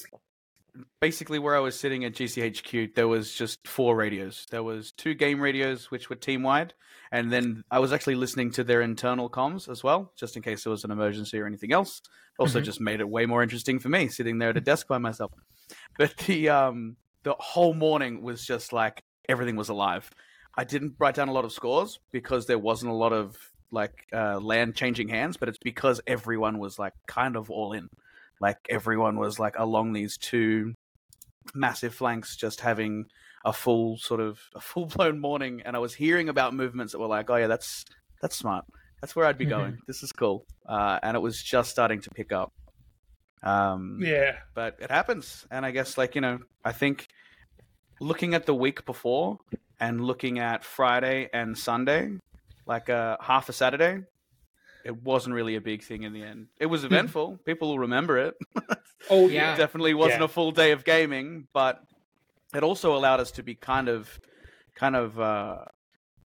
basically, 1.02 1.40
where 1.40 1.56
I 1.56 1.60
was 1.60 1.80
sitting 1.80 2.04
at 2.06 2.14
GCHQ, 2.14 2.96
there 2.96 3.08
was 3.08 3.34
just 3.34 3.68
four 3.68 3.96
radios. 3.96 4.48
There 4.50 4.64
was 4.64 4.92
two 4.92 5.14
game 5.14 5.40
radios, 5.40 5.92
which 5.92 6.10
were 6.10 6.16
team 6.16 6.42
wide, 6.44 6.74
and 7.12 7.32
then 7.32 7.64
I 7.70 7.80
was 7.80 7.94
actually 7.94 8.16
listening 8.16 8.52
to 8.52 8.64
their 8.64 8.82
internal 8.82 9.30
comms 9.30 9.70
as 9.70 9.84
well, 9.84 10.12
just 10.16 10.36
in 10.36 10.42
case 10.42 10.64
there 10.64 10.72
was 10.72 10.84
an 10.84 10.92
emergency 10.92 11.40
or 11.40 11.46
anything 11.46 11.72
else. 11.72 12.02
Also, 12.40 12.60
Mhm. 12.60 12.64
just 12.64 12.82
made 12.82 13.00
it 13.00 13.08
way 13.08 13.28
more 13.28 13.44
interesting 13.44 13.78
for 13.80 13.90
me 13.90 14.08
sitting 14.08 14.40
there 14.40 14.50
at 14.50 14.58
a 14.58 14.62
desk 14.62 14.88
by 14.88 14.98
myself. 14.98 15.32
But 15.98 16.18
the 16.18 16.50
um 16.50 16.98
the 17.24 17.36
whole 17.40 17.74
morning 17.74 18.22
was 18.24 18.46
just 18.46 18.74
like 18.74 19.04
everything 19.30 19.56
was 19.56 19.70
alive. 19.70 20.10
I 20.58 20.64
didn't 20.64 20.96
write 21.00 21.16
down 21.16 21.30
a 21.30 21.32
lot 21.32 21.46
of 21.46 21.52
scores 21.52 22.00
because 22.12 22.48
there 22.48 22.60
wasn't 22.60 22.92
a 22.92 22.96
lot 22.96 23.14
of 23.14 23.53
like 23.74 24.05
uh, 24.13 24.39
land 24.39 24.76
changing 24.76 25.09
hands, 25.09 25.36
but 25.38 25.49
it's 25.49 25.57
because 25.61 25.99
everyone 26.07 26.59
was 26.59 26.78
like 26.80 26.93
kind 27.07 27.36
of 27.36 27.49
all 27.49 27.74
in. 27.74 27.89
Like 28.39 28.57
everyone 28.69 29.17
was 29.17 29.39
like 29.39 29.55
along 29.57 29.93
these 29.93 30.17
two 30.17 30.74
massive 31.53 31.93
flanks, 31.93 32.36
just 32.38 32.61
having 32.61 33.05
a 33.45 33.51
full 33.51 33.97
sort 33.97 34.19
of 34.21 34.39
a 34.55 34.61
full 34.61 34.86
blown 34.86 35.19
morning. 35.19 35.61
And 35.65 35.76
I 35.76 35.80
was 35.80 35.93
hearing 35.93 36.30
about 36.30 36.53
movements 36.53 36.93
that 36.93 36.99
were 36.99 37.07
like, 37.07 37.30
oh 37.30 37.36
yeah, 37.36 37.47
that's 37.47 37.84
that's 38.21 38.36
smart. 38.38 38.65
That's 39.01 39.15
where 39.15 39.26
I'd 39.26 39.38
be 39.38 39.45
Mhm. 39.45 39.49
going. 39.49 39.78
This 39.88 40.01
is 40.03 40.11
cool. 40.13 40.45
Uh, 40.65 40.99
and 41.03 41.17
it 41.17 41.19
was 41.19 41.41
just 41.43 41.69
starting 41.71 41.99
to 42.01 42.09
pick 42.11 42.32
up. 42.32 42.53
Um, 43.41 43.97
Yeah, 44.01 44.38
but 44.55 44.78
it 44.80 44.89
happens 44.89 45.45
and 45.51 45.65
i 45.65 45.71
guess 45.71 45.97
like 45.97 46.15
you 46.15 46.21
know 46.21 46.39
i 46.63 46.71
think 46.71 47.07
looking 47.99 48.34
at 48.36 48.45
the 48.45 48.53
week 48.55 48.86
before 48.86 49.38
and 49.82 49.99
looking 49.99 50.39
at 50.39 50.63
friday 50.63 51.30
and 51.34 51.57
sunday 51.57 52.09
like 52.66 52.89
uh 52.89 53.18
half 53.22 53.49
a 53.49 53.53
saturday? 53.53 53.99
It 54.86 55.01
wasn't 55.01 55.36
really 55.36 55.55
a 55.55 55.61
big 55.61 55.82
thing 55.84 56.03
in 56.03 56.11
the 56.11 56.24
end. 56.24 56.47
It 56.59 56.66
was 56.66 56.84
eventful. 56.84 57.39
People 57.45 57.70
will 57.70 57.80
remember 57.80 58.18
it. 58.18 58.36
Oh 59.09 59.28
Yeah. 59.28 59.34
yeah, 59.49 59.53
it 59.55 59.57
definitely 59.57 59.93
wasn't 59.93 60.22
Yeah. 60.22 60.26
a 60.26 60.30
full 60.30 60.51
day 60.53 60.72
of 60.72 60.86
gaming 60.86 61.47
but 61.53 61.82
it 62.55 62.64
also 62.64 62.95
allowed 62.95 63.20
us 63.20 63.32
to 63.32 63.43
be 63.43 63.53
kind 63.53 63.89
of 63.89 64.18
kind 64.76 64.95
of 64.95 65.20
uh 65.20 65.57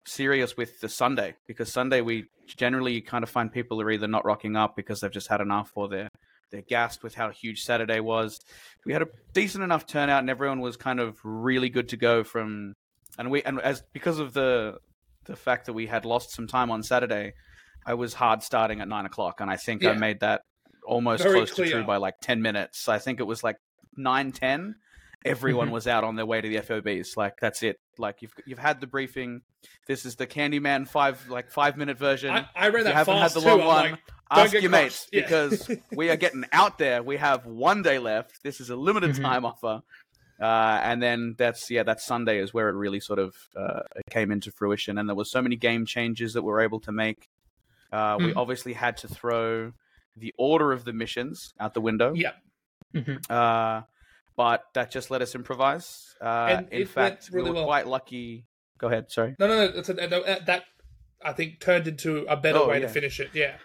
serious 0.06 0.56
with 0.56 0.80
the 0.80 0.88
sunday 0.88 1.34
because 1.46 1.70
sunday 1.70 2.00
we 2.00 2.24
generally 2.46 2.94
you 2.94 3.02
kind 3.02 3.22
of 3.22 3.28
find 3.30 3.52
people 3.52 3.80
are 3.82 3.90
either 3.90 4.08
not 4.08 4.24
rocking 4.24 4.56
up 4.56 4.74
because 4.74 5.00
they've 5.00 5.12
just 5.12 5.28
had 5.28 5.40
enough 5.42 5.70
or 5.74 5.86
they're 5.88 6.08
they're 6.50 6.62
gassed 6.62 7.02
with 7.02 7.14
how 7.14 7.28
huge 7.30 7.62
saturday 7.62 8.00
was. 8.00 8.38
We 8.86 8.92
had 8.94 9.02
a 9.02 9.08
decent 9.32 9.64
enough 9.64 9.86
turnout 9.86 10.20
and 10.20 10.28
everyone 10.30 10.60
was 10.60 10.76
kind 10.76 10.98
of 11.00 11.18
really 11.24 11.68
good 11.68 11.90
to 11.90 11.96
go 11.96 12.24
from 12.24 12.72
and 13.18 13.30
we 13.30 13.42
and 13.42 13.60
as 13.60 13.82
because 13.92 14.18
of 14.18 14.32
the 14.32 14.78
the 15.24 15.36
fact 15.36 15.66
that 15.66 15.72
we 15.72 15.86
had 15.86 16.04
lost 16.04 16.30
some 16.32 16.46
time 16.46 16.70
on 16.70 16.82
saturday 16.82 17.32
i 17.86 17.94
was 17.94 18.14
hard 18.14 18.42
starting 18.42 18.80
at 18.80 18.88
nine 18.88 19.06
o'clock 19.06 19.40
and 19.40 19.50
i 19.50 19.56
think 19.56 19.84
i 19.84 19.92
made 19.92 20.20
that 20.20 20.42
almost 20.84 21.22
Very 21.22 21.38
close 21.40 21.48
to 21.50 21.54
clear. 21.54 21.70
true 21.72 21.84
by 21.84 21.96
like 21.96 22.14
10 22.22 22.42
minutes 22.42 22.88
i 22.88 22.98
think 22.98 23.20
it 23.20 23.24
was 23.24 23.42
like 23.44 23.56
9 23.96 24.32
10 24.32 24.74
everyone 25.24 25.68
Mhm. 25.68 25.72
was 25.72 25.86
out 25.86 26.02
on 26.02 26.16
their 26.16 26.26
way 26.26 26.40
to 26.40 26.48
the 26.48 26.60
fobs 26.60 27.16
like 27.16 27.34
that's 27.40 27.62
it 27.62 27.78
like 27.98 28.22
you've 28.22 28.34
you've 28.46 28.58
had 28.58 28.80
the 28.80 28.86
briefing 28.88 29.42
this 29.86 30.04
is 30.04 30.16
the 30.16 30.26
candyman 30.26 30.88
five 30.88 31.28
like 31.28 31.50
five 31.50 31.76
minute 31.76 31.96
version 31.98 32.30
I, 32.30 32.48
I 32.56 32.68
read 32.70 32.86
that 32.86 32.90
you 32.90 32.94
haven't 32.96 33.18
had 33.18 33.30
the 33.30 33.40
long 33.40 33.60
I'm 33.60 33.66
one 33.66 33.90
like, 33.92 34.00
ask 34.32 34.52
your 34.54 34.70
mates 34.70 35.06
Yeah. 35.12 35.20
because 35.22 35.70
we 35.92 36.08
are 36.10 36.16
getting 36.16 36.44
out 36.52 36.78
there. 36.78 37.02
We 37.02 37.18
have 37.18 37.44
one 37.44 37.82
day 37.82 37.98
left. 37.98 38.42
This 38.42 38.62
is 38.62 38.70
a 38.70 38.76
limited 38.76 39.10
Mhm. 39.10 39.20
time 39.20 39.44
offer. 39.44 39.82
Uh, 40.42 40.80
and 40.82 41.00
then 41.00 41.36
that's 41.38 41.70
yeah, 41.70 41.84
that 41.84 42.00
Sunday 42.00 42.38
is 42.40 42.52
where 42.52 42.68
it 42.68 42.74
really 42.74 42.98
sort 42.98 43.20
of 43.20 43.36
uh, 43.56 43.82
came 44.10 44.32
into 44.32 44.50
fruition, 44.50 44.98
and 44.98 45.08
there 45.08 45.14
was 45.14 45.30
so 45.30 45.40
many 45.40 45.54
game 45.54 45.86
changes 45.86 46.32
that 46.34 46.42
we 46.42 46.50
were 46.50 46.60
able 46.60 46.80
to 46.80 46.90
make. 46.90 47.28
Uh, 47.92 48.16
We 48.18 48.32
Mhm. 48.32 48.36
obviously 48.36 48.72
had 48.72 48.96
to 48.98 49.08
throw 49.08 49.72
the 50.16 50.34
order 50.36 50.72
of 50.72 50.84
the 50.84 50.92
missions 50.92 51.54
out 51.60 51.74
the 51.74 51.80
window, 51.80 52.12
yeah, 52.14 52.32
Mhm. 52.92 53.30
uh, 53.30 53.82
but 54.36 54.64
that 54.74 54.90
just 54.90 55.10
let 55.10 55.22
us 55.22 55.34
improvise. 55.36 56.16
Uh, 56.20 56.62
in 56.72 56.86
fact, 56.86 57.30
really 57.32 57.44
we 57.44 57.50
were 57.50 57.54
well. 57.56 57.64
quite 57.66 57.86
lucky. 57.86 58.46
Go 58.78 58.88
ahead, 58.88 59.10
sorry. 59.12 59.36
no, 59.38 59.46
no, 59.46 59.66
no, 59.66 59.72
that's 59.72 59.88
a, 59.90 59.94
no, 59.94 60.22
that 60.24 60.64
I 61.24 61.32
think 61.32 61.60
turned 61.60 61.86
into 61.86 62.24
a 62.26 62.36
better 62.36 62.58
Oh, 62.58 62.68
way 62.68 62.80
yeah. 62.80 62.86
to 62.88 62.92
finish 62.92 63.20
it. 63.20 63.30
Yeah, 63.32 63.58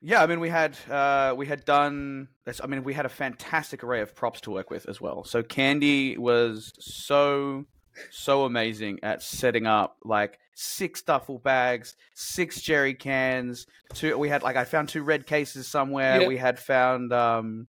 Yeah, 0.00 0.22
I 0.22 0.26
mean, 0.26 0.38
we 0.40 0.48
had 0.48 0.76
uh, 0.88 1.34
we 1.36 1.46
had 1.46 1.64
done. 1.64 2.28
This, 2.44 2.60
I 2.62 2.66
mean, 2.66 2.84
we 2.84 2.94
had 2.94 3.06
a 3.06 3.10
fantastic 3.10 3.82
array 3.82 4.00
of 4.00 4.14
props 4.14 4.40
to 4.42 4.50
work 4.50 4.70
with 4.70 4.88
as 4.88 5.00
well. 5.00 5.24
So 5.24 5.42
Candy 5.42 6.16
was 6.16 6.72
so 6.78 7.64
so 8.10 8.44
amazing 8.44 9.00
at 9.02 9.22
setting 9.22 9.66
up 9.66 9.96
like 10.04 10.38
six 10.54 11.02
duffel 11.02 11.38
bags, 11.38 11.96
six 12.14 12.60
jerry 12.60 12.94
cans. 12.94 13.66
Two, 13.94 14.16
we 14.18 14.28
had 14.28 14.42
like 14.42 14.56
I 14.56 14.64
found 14.64 14.88
two 14.88 15.02
red 15.02 15.26
cases 15.26 15.66
somewhere. 15.66 16.28
We 16.28 16.36
had 16.36 16.60
found 16.60 17.12
um, 17.12 17.66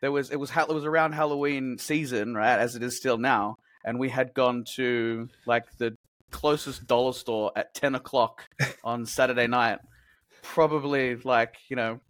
there 0.00 0.10
was 0.10 0.30
it 0.30 0.36
was 0.36 0.50
it 0.50 0.68
was 0.68 0.84
around 0.84 1.12
Halloween 1.12 1.78
season, 1.78 2.34
right, 2.34 2.58
as 2.58 2.74
it 2.74 2.82
is 2.82 2.96
still 2.96 3.18
now, 3.18 3.56
and 3.84 4.00
we 4.00 4.08
had 4.08 4.34
gone 4.34 4.64
to 4.74 5.28
like 5.46 5.64
the 5.78 5.96
closest 6.32 6.88
dollar 6.88 7.12
store 7.12 7.52
at 7.54 7.72
ten 7.72 7.94
o'clock 7.94 8.48
on 8.82 9.06
Saturday 9.06 9.46
night. 9.46 9.78
Probably 10.42 11.16
like 11.16 11.56
you 11.68 11.76
know, 11.76 12.00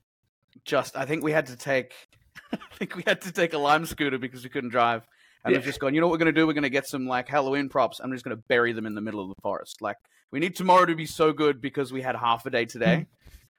just 0.64 0.96
I 0.96 1.04
think 1.04 1.22
we 1.22 1.32
had 1.32 1.46
to 1.46 1.56
take, 1.56 1.92
I 2.52 2.58
think 2.74 2.96
we 2.96 3.02
had 3.06 3.20
to 3.22 3.32
take 3.32 3.52
a 3.52 3.58
lime 3.58 3.86
scooter 3.86 4.18
because 4.18 4.42
we 4.42 4.50
couldn't 4.50 4.70
drive. 4.70 5.06
And 5.44 5.54
we've 5.54 5.64
just 5.64 5.80
gone, 5.80 5.92
you 5.92 6.00
know 6.00 6.06
what 6.06 6.12
we're 6.12 6.18
going 6.18 6.32
to 6.32 6.40
do? 6.40 6.46
We're 6.46 6.52
going 6.52 6.62
to 6.62 6.70
get 6.70 6.86
some 6.86 7.06
like 7.06 7.28
Halloween 7.28 7.68
props. 7.68 7.98
I'm 7.98 8.12
just 8.12 8.24
going 8.24 8.36
to 8.36 8.42
bury 8.48 8.72
them 8.72 8.86
in 8.86 8.94
the 8.94 9.00
middle 9.00 9.20
of 9.20 9.28
the 9.28 9.40
forest. 9.42 9.82
Like, 9.82 9.96
we 10.30 10.38
need 10.38 10.54
tomorrow 10.54 10.86
to 10.86 10.94
be 10.94 11.04
so 11.04 11.32
good 11.32 11.60
because 11.60 11.92
we 11.92 12.00
had 12.00 12.14
half 12.14 12.46
a 12.46 12.50
day 12.50 12.64
today. 12.64 13.06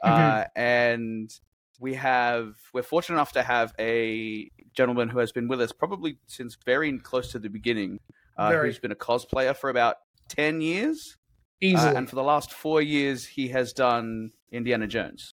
Uh, 0.02 0.46
and 0.56 1.30
we 1.80 1.94
have, 1.96 2.56
we're 2.74 2.84
fortunate 2.84 3.16
enough 3.16 3.34
to 3.34 3.44
have 3.44 3.74
a 3.80 4.50
gentleman 4.74 5.10
who 5.10 5.20
has 5.20 5.32
been 5.32 5.48
with 5.48 5.62
us 5.62 5.72
probably 5.72 6.18
since 6.28 6.58
very 6.66 6.98
close 7.00 7.32
to 7.32 7.40
the 7.40 7.50
beginning, 7.50 8.00
uh, 8.38 8.54
who's 8.54 8.80
been 8.80 8.92
a 8.92 8.96
cosplayer 8.96 9.56
for 9.56 9.70
about 9.70 9.98
10 10.30 10.62
years. 10.62 11.18
Uh, 11.64 11.94
and 11.96 12.10
for 12.10 12.16
the 12.16 12.24
last 12.24 12.52
four 12.52 12.82
years, 12.82 13.26
he 13.26 13.50
has 13.50 13.72
done 13.72 14.32
Indiana 14.54 14.88
Jones. 14.88 15.34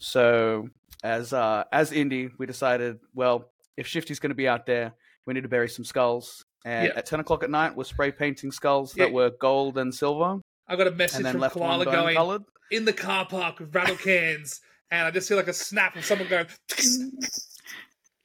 So 0.00 0.68
as 1.04 1.32
uh, 1.32 1.64
as 1.72 1.92
Indy, 1.92 2.30
we 2.38 2.46
decided, 2.46 2.98
well, 3.14 3.50
if 3.76 3.86
Shifty's 3.86 4.18
going 4.18 4.30
to 4.30 4.34
be 4.34 4.48
out 4.48 4.66
there, 4.66 4.92
we 5.26 5.34
need 5.34 5.42
to 5.42 5.48
bury 5.48 5.68
some 5.68 5.84
skulls. 5.84 6.44
And 6.64 6.88
Yeah. 6.88 6.94
at 6.98 7.06
ten 7.06 7.20
o'clock 7.20 7.44
at 7.44 7.50
night, 7.50 7.76
we're 7.76 7.84
spray 7.84 8.10
painting 8.10 8.50
skulls 8.50 8.96
Yeah. 8.96 9.04
that 9.04 9.12
were 9.12 9.30
gold 9.30 9.78
and 9.78 9.94
silver, 9.94 10.40
I 10.66 10.76
got 10.76 10.86
a 10.86 10.90
message 10.92 11.26
from 11.26 11.40
Koala 11.50 11.84
going 11.84 12.16
colored. 12.16 12.42
in 12.70 12.84
the 12.86 12.92
car 12.92 13.26
park 13.26 13.60
with 13.60 13.74
rattle 13.74 13.96
cans, 13.96 14.60
and 14.90 15.06
I 15.06 15.10
just 15.10 15.28
see 15.28 15.34
like 15.34 15.48
a 15.48 15.52
snap 15.52 15.94
of 15.96 16.04
someone 16.04 16.28
going. 16.28 16.46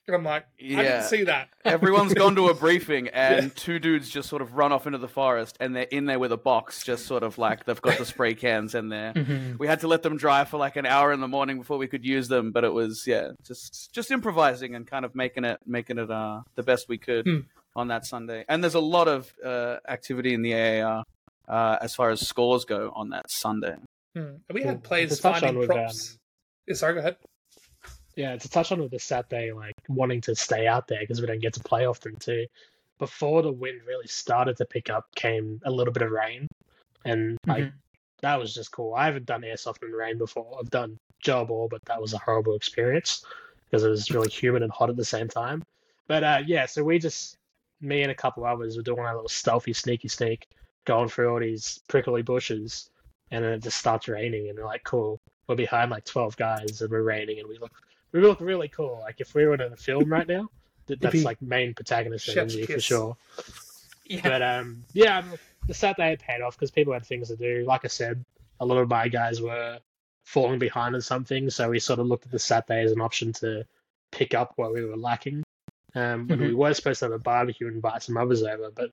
And 0.09 0.17
I'm 0.17 0.23
like, 0.23 0.43
I 0.43 0.47
Yeah. 0.59 0.81
didn't 0.83 1.03
see 1.03 1.23
that. 1.23 1.49
Everyone's 1.65 2.13
gone 2.13 2.35
to 2.35 2.47
a 2.49 2.53
briefing, 2.65 3.07
and 3.09 3.55
two 3.55 3.79
dudes 3.79 4.09
just 4.09 4.27
sort 4.29 4.41
of 4.41 4.53
run 4.55 4.71
off 4.71 4.85
into 4.85 4.97
the 4.97 5.07
forest, 5.07 5.57
and 5.59 5.75
they're 5.75 5.83
in 5.83 6.05
there 6.05 6.19
with 6.19 6.31
a 6.31 6.37
box, 6.37 6.83
just 6.83 7.05
sort 7.05 7.23
of 7.23 7.37
like 7.37 7.65
they've 7.65 7.81
got 7.81 7.97
the 7.97 8.05
spray 8.05 8.33
cans 8.35 8.75
in 8.75 8.89
there. 8.89 9.13
Mhm. 9.19 9.57
we 9.59 9.67
had 9.67 9.79
to 9.81 9.87
let 9.87 10.03
them 10.03 10.17
dry 10.17 10.43
for 10.45 10.57
like 10.57 10.75
an 10.75 10.85
hour 10.85 11.11
in 11.11 11.19
the 11.19 11.27
morning 11.27 11.57
before 11.57 11.77
we 11.77 11.87
could 11.87 12.03
use 12.05 12.27
them 12.27 12.51
but 12.51 12.63
it 12.63 12.73
was 12.73 13.03
yeah 13.07 13.29
just 13.45 13.93
just 13.93 14.11
improvising 14.11 14.75
and 14.75 14.87
kind 14.87 15.05
of 15.05 15.13
making 15.15 15.43
it 15.45 15.59
making 15.65 15.97
it 15.97 16.09
uh 16.11 16.41
the 16.55 16.63
best 16.63 16.87
we 16.89 16.97
could 16.97 17.25
Hmm. 17.25 17.39
on 17.75 17.87
that 17.89 18.05
sunday 18.05 18.45
and 18.49 18.63
there's 18.63 18.75
a 18.75 18.79
lot 18.79 19.07
of 19.07 19.33
uh 19.45 19.77
activity 19.87 20.33
in 20.33 20.41
the 20.41 20.53
aar 20.53 21.03
uh 21.47 21.77
as 21.81 21.93
far 21.95 22.09
as 22.11 22.25
scores 22.27 22.65
go 22.65 22.91
on 22.95 23.09
that 23.09 23.29
sunday 23.29 23.75
Hmm. 24.15 24.35
We 24.51 24.63
had 24.63 24.83
players 24.83 25.15
to 25.17 25.21
touch 25.21 25.43
on 25.43 25.53
finding 25.53 25.67
props. 25.67 26.13
um, 26.13 26.17
Yeah, 26.67 26.73
sorry, 26.75 26.93
go 26.95 26.99
ahead. 26.99 27.17
Yeah, 28.15 28.35
to 28.35 28.49
touch 28.49 28.71
on 28.71 28.81
with 28.81 28.91
the 28.91 28.99
Saturday, 28.99 29.51
like 29.51 29.75
wanting 29.87 30.21
to 30.21 30.35
stay 30.35 30.67
out 30.67 30.87
there 30.87 30.99
because 30.99 31.21
we 31.21 31.27
don't 31.27 31.41
get 31.41 31.53
to 31.53 31.61
play 31.61 31.85
often 31.85 32.15
too. 32.17 32.47
Before 32.97 33.41
the 33.41 33.51
wind 33.51 33.81
really 33.87 34.07
started 34.07 34.57
to 34.57 34.65
pick 34.65 34.89
up, 34.89 35.05
came 35.15 35.61
a 35.63 35.71
little 35.71 35.93
bit 35.93 36.03
of 36.03 36.11
rain, 36.11 36.47
and 37.05 37.37
like 37.47 37.65
Mhm. 37.65 37.73
that 38.21 38.39
was 38.39 38.53
just 38.53 38.71
cool. 38.71 38.93
I 38.93 39.05
haven't 39.05 39.25
done 39.25 39.41
airsoft 39.41 39.83
in 39.83 39.91
rain 39.91 40.17
before. 40.17 40.57
I've 40.59 40.69
done 40.69 40.97
job 41.21 41.47
ball, 41.47 41.69
but 41.69 41.83
that 41.85 42.01
was 42.01 42.13
a 42.13 42.17
horrible 42.17 42.55
experience 42.55 43.25
because 43.65 43.83
it 43.83 43.89
was 43.89 44.11
really 44.11 44.29
humid 44.29 44.63
and 44.63 44.71
hot 44.71 44.89
at 44.89 44.97
the 44.97 45.05
same 45.05 45.27
time. 45.29 45.63
But 46.07 46.23
uh, 46.23 46.41
yeah, 46.45 46.65
so 46.65 46.83
we 46.83 46.99
just 46.99 47.37
me 47.79 48.01
and 48.01 48.11
a 48.11 48.15
couple 48.15 48.43
others 48.45 48.75
were 48.75 48.83
doing 48.83 48.99
our 48.99 49.15
little 49.15 49.29
stealthy 49.29 49.71
sneaky 49.71 50.09
sneak, 50.09 50.47
going 50.83 51.07
through 51.07 51.31
all 51.31 51.39
these 51.39 51.79
prickly 51.87 52.21
bushes, 52.21 52.89
and 53.31 53.45
then 53.45 53.53
it 53.53 53.63
just 53.63 53.77
starts 53.77 54.09
raining, 54.09 54.49
and 54.49 54.57
we're 54.57 54.65
like, 54.65 54.83
cool. 54.83 55.21
We're 55.47 55.55
behind 55.55 55.89
like 55.89 56.03
twelve 56.03 56.35
guys, 56.35 56.81
and 56.81 56.91
we're 56.91 57.03
raining, 57.03 57.39
and 57.39 57.47
we 57.47 57.57
look 57.57 57.71
we 58.11 58.21
look 58.21 58.41
really 58.41 58.67
cool. 58.67 58.99
Like 59.01 59.15
if 59.19 59.33
we 59.33 59.45
were 59.45 59.53
in 59.55 59.61
a 59.61 59.75
film 59.75 60.11
right 60.11 60.27
now, 60.27 60.49
that, 60.87 61.01
that's 61.01 61.23
like 61.23 61.41
main 61.41 61.73
protagonist 61.73 62.29
energy 62.29 62.65
for 62.65 62.79
sure. 62.79 63.17
Yeah. 64.05 64.21
But 64.23 64.41
um, 64.41 64.83
yeah, 64.93 65.23
the 65.67 65.73
Saturday 65.73 66.09
had 66.09 66.19
paid 66.19 66.41
off 66.41 66.55
because 66.55 66.71
people 66.71 66.93
had 66.93 67.05
things 67.05 67.27
to 67.29 67.35
do. 67.35 67.63
Like 67.67 67.85
I 67.85 67.89
said, 67.89 68.25
a 68.59 68.65
lot 68.65 68.77
of 68.77 68.89
my 68.89 69.07
guys 69.07 69.41
were 69.41 69.79
falling 70.23 70.59
behind 70.59 70.95
on 70.95 71.01
something, 71.01 71.49
so 71.49 71.69
we 71.69 71.79
sort 71.79 71.99
of 71.99 72.07
looked 72.07 72.25
at 72.25 72.31
the 72.31 72.39
Saturday 72.39 72.83
as 72.83 72.91
an 72.91 73.01
option 73.01 73.33
to 73.33 73.65
pick 74.11 74.33
up 74.33 74.53
what 74.55 74.73
we 74.73 74.83
were 74.83 74.97
lacking. 74.97 75.43
Um, 75.95 76.27
when 76.27 76.39
we 76.39 76.53
were 76.53 76.73
supposed 76.73 76.99
to 76.99 77.05
have 77.05 77.13
a 77.13 77.19
barbecue 77.19 77.67
and 77.67 77.75
invite 77.77 78.03
some 78.03 78.17
others 78.17 78.43
over, 78.43 78.69
but 78.69 78.91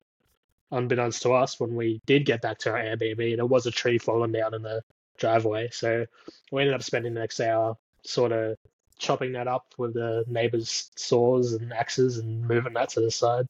unbeknownst 0.71 1.23
to 1.23 1.33
us, 1.33 1.61
when 1.61 1.75
we 1.75 2.01
did 2.07 2.25
get 2.25 2.43
back 2.43 2.59
to 2.61 2.71
our 2.71 2.79
Airbnb, 2.79 3.37
there 3.37 3.47
was 3.47 3.67
a 3.67 3.71
tree 3.71 3.99
falling 3.99 4.33
down 4.33 4.55
in 4.55 4.63
the 4.63 4.83
driveway. 5.19 5.69
So 5.71 6.07
we 6.51 6.63
ended 6.63 6.75
up 6.75 6.83
spending 6.83 7.15
the 7.15 7.21
next 7.21 7.41
hour 7.41 7.77
sort 8.03 8.33
of 8.33 8.57
chopping 8.99 9.33
that 9.33 9.49
up 9.49 9.75
with 9.79 9.95
the 9.95 10.25
neighbors' 10.27 10.91
saws 10.97 11.53
and 11.53 11.73
axes 11.73 12.19
and 12.19 12.47
moving 12.47 12.75
that 12.75 12.91
to 12.91 13.01
the 13.01 13.11
side. 13.11 13.47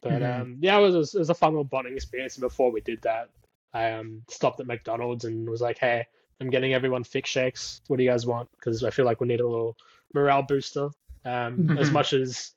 But 0.00 0.22
Mhm. 0.22 0.40
um, 0.40 0.56
yeah, 0.60 0.78
it 0.78 0.90
was, 0.90 1.14
it 1.14 1.18
was 1.18 1.30
a 1.30 1.34
fun 1.34 1.52
little 1.52 1.64
bonding 1.64 1.94
experience. 1.94 2.36
And 2.36 2.42
before 2.42 2.72
we 2.72 2.80
did 2.80 3.02
that, 3.02 3.30
I 3.72 3.92
um, 3.92 4.22
stopped 4.28 4.60
at 4.60 4.66
McDonald's 4.66 5.24
and 5.24 5.48
was 5.48 5.60
like, 5.60 5.78
"Hey, 5.78 6.06
I'm 6.40 6.50
getting 6.50 6.74
everyone 6.74 7.04
fix 7.04 7.30
shakes. 7.30 7.80
What 7.86 7.96
do 7.96 8.02
you 8.02 8.10
guys 8.10 8.26
want? 8.26 8.48
Because 8.58 8.82
I 8.84 8.90
feel 8.90 9.04
like 9.04 9.20
we 9.20 9.28
need 9.28 9.40
a 9.40 9.48
little 9.48 9.76
morale 10.12 10.42
booster. 10.42 10.90
Um, 11.24 11.70
As 11.78 11.88
Mhm. 11.88 11.92
much 11.92 12.12
as 12.12 12.52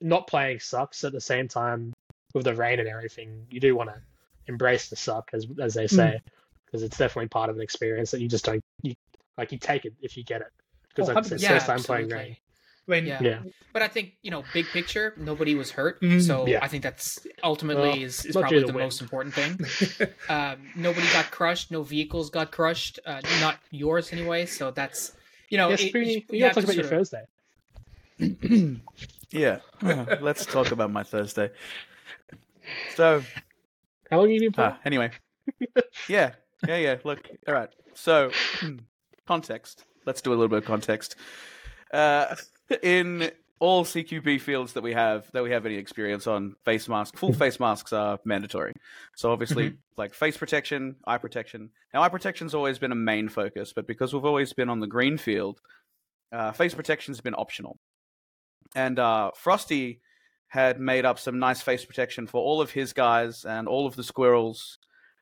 not 0.00 0.26
playing 0.28 0.60
sucks, 0.60 1.02
at 1.04 1.12
the 1.12 1.20
same 1.20 1.48
time, 1.48 1.92
with 2.34 2.44
the 2.44 2.54
rain 2.54 2.78
and 2.78 2.88
everything, 2.88 3.46
you 3.50 3.60
do 3.60 3.74
want 3.74 3.90
to 3.90 4.00
embrace 4.46 4.88
the 4.88 4.96
suck, 4.96 5.30
as 5.32 5.46
as 5.60 5.74
they 5.74 5.86
say, 5.88 6.20
because 6.64 6.82
it's 6.82 6.96
definitely 6.98 7.28
part 7.28 7.50
of 7.50 7.56
an 7.56 7.62
experience 7.62 8.12
that 8.12 8.20
you 8.20 8.28
just 8.28 8.44
don't 8.44 8.62
you 8.82 8.94
like. 9.36 9.52
You 9.52 9.58
take 9.58 9.84
it 9.86 9.94
if 10.00 10.16
you 10.16 10.22
get 10.24 10.40
it. 10.42 10.52
Because 10.96 11.10
Oh, 11.10 11.14
like, 11.14 11.24
it's 11.26 11.30
the 11.30 11.36
100%. 11.36 11.48
first 11.52 11.66
time 11.66 11.78
playing 11.82 12.08
rain. 12.08 12.36
absolutely. 12.88 13.12
I 13.12 13.18
Yeah. 13.20 13.20
Yeah. 13.22 13.42
But 13.72 13.82
I 13.82 13.88
think 13.88 14.14
you 14.22 14.30
know, 14.30 14.42
big 14.54 14.66
picture, 14.66 15.12
nobody 15.18 15.54
was 15.54 15.72
hurt, 15.72 16.00
Mhm. 16.00 16.22
so 16.26 16.46
Yeah. 16.46 16.60
I 16.62 16.68
think 16.68 16.82
that's 16.82 17.26
ultimately 17.44 17.88
Well, 17.90 18.02
is, 18.02 18.24
is 18.24 18.34
probably 18.34 18.60
the 18.60 18.66
wind. 18.66 18.78
most 18.78 19.00
important 19.02 19.34
thing. 19.34 19.58
Um, 20.30 20.70
nobody 20.74 21.06
got 21.12 21.30
crushed, 21.30 21.70
no 21.70 21.82
vehicles 21.82 22.30
got 22.30 22.50
crushed, 22.52 22.98
uh, 23.04 23.20
not 23.40 23.58
yours 23.70 24.12
anyway. 24.12 24.46
So 24.46 24.70
that's 24.70 25.12
you 25.50 25.58
know, 25.58 25.68
yeah, 25.68 25.74
it- 25.74 25.90
Spoony, 25.92 26.12
you 26.14 26.22
you 26.30 26.38
gotta 26.40 26.44
have 26.46 26.54
talk 26.54 26.64
to 26.64 26.70
about 26.70 26.76
your 26.76 26.84
of- 26.84 26.90
Thursday. 26.90 27.24
yeah 29.30 29.58
let's 30.22 30.46
talk 30.46 30.70
about 30.70 30.90
my 30.90 31.02
thursday 31.02 31.50
so 32.94 33.22
How 34.10 34.16
long 34.18 34.26
have 34.28 34.32
you 34.32 34.40
been 34.40 34.52
playing? 34.52 34.72
Ah, 34.72 34.78
anyway, 34.84 35.10
yeah, 36.08 36.32
yeah, 36.66 36.76
yeah. 36.76 36.96
Look, 37.04 37.28
all 37.46 37.54
right. 37.54 37.68
So, 37.94 38.30
context. 39.26 39.84
Let's 40.06 40.22
do 40.22 40.30
a 40.30 40.36
little 40.36 40.48
bit 40.48 40.58
of 40.58 40.64
context. 40.64 41.16
Uh, 41.92 42.34
in 42.82 43.30
all 43.58 43.84
CQB 43.84 44.40
fields 44.40 44.74
that 44.74 44.82
we 44.82 44.92
have, 44.92 45.30
that 45.32 45.42
we 45.42 45.50
have 45.50 45.66
any 45.66 45.76
experience 45.76 46.26
on, 46.26 46.56
face 46.64 46.88
mask, 46.88 47.16
full 47.16 47.32
face 47.32 47.58
masks 47.58 47.92
are 47.92 48.18
mandatory. 48.24 48.72
So 49.16 49.32
obviously, 49.32 49.78
like 49.96 50.14
face 50.14 50.36
protection, 50.36 50.96
eye 51.06 51.18
protection. 51.18 51.70
Now, 51.94 52.02
eye 52.02 52.08
protection's 52.08 52.54
always 52.54 52.78
been 52.78 52.92
a 52.92 52.96
main 52.96 53.28
focus, 53.28 53.72
but 53.74 53.86
because 53.86 54.12
we've 54.12 54.24
always 54.24 54.52
been 54.52 54.68
on 54.68 54.80
the 54.80 54.86
green 54.86 55.16
field, 55.16 55.60
uh, 56.32 56.52
face 56.52 56.74
protection's 56.74 57.20
been 57.20 57.34
optional. 57.34 57.78
And 58.74 58.98
uh, 58.98 59.30
Frosty 59.34 60.00
had 60.48 60.78
made 60.78 61.04
up 61.04 61.18
some 61.18 61.38
nice 61.38 61.62
face 61.62 61.84
protection 61.84 62.26
for 62.26 62.42
all 62.42 62.60
of 62.60 62.70
his 62.70 62.92
guys 62.92 63.44
and 63.44 63.66
all 63.68 63.86
of 63.86 63.96
the 63.96 64.04
squirrels. 64.04 64.78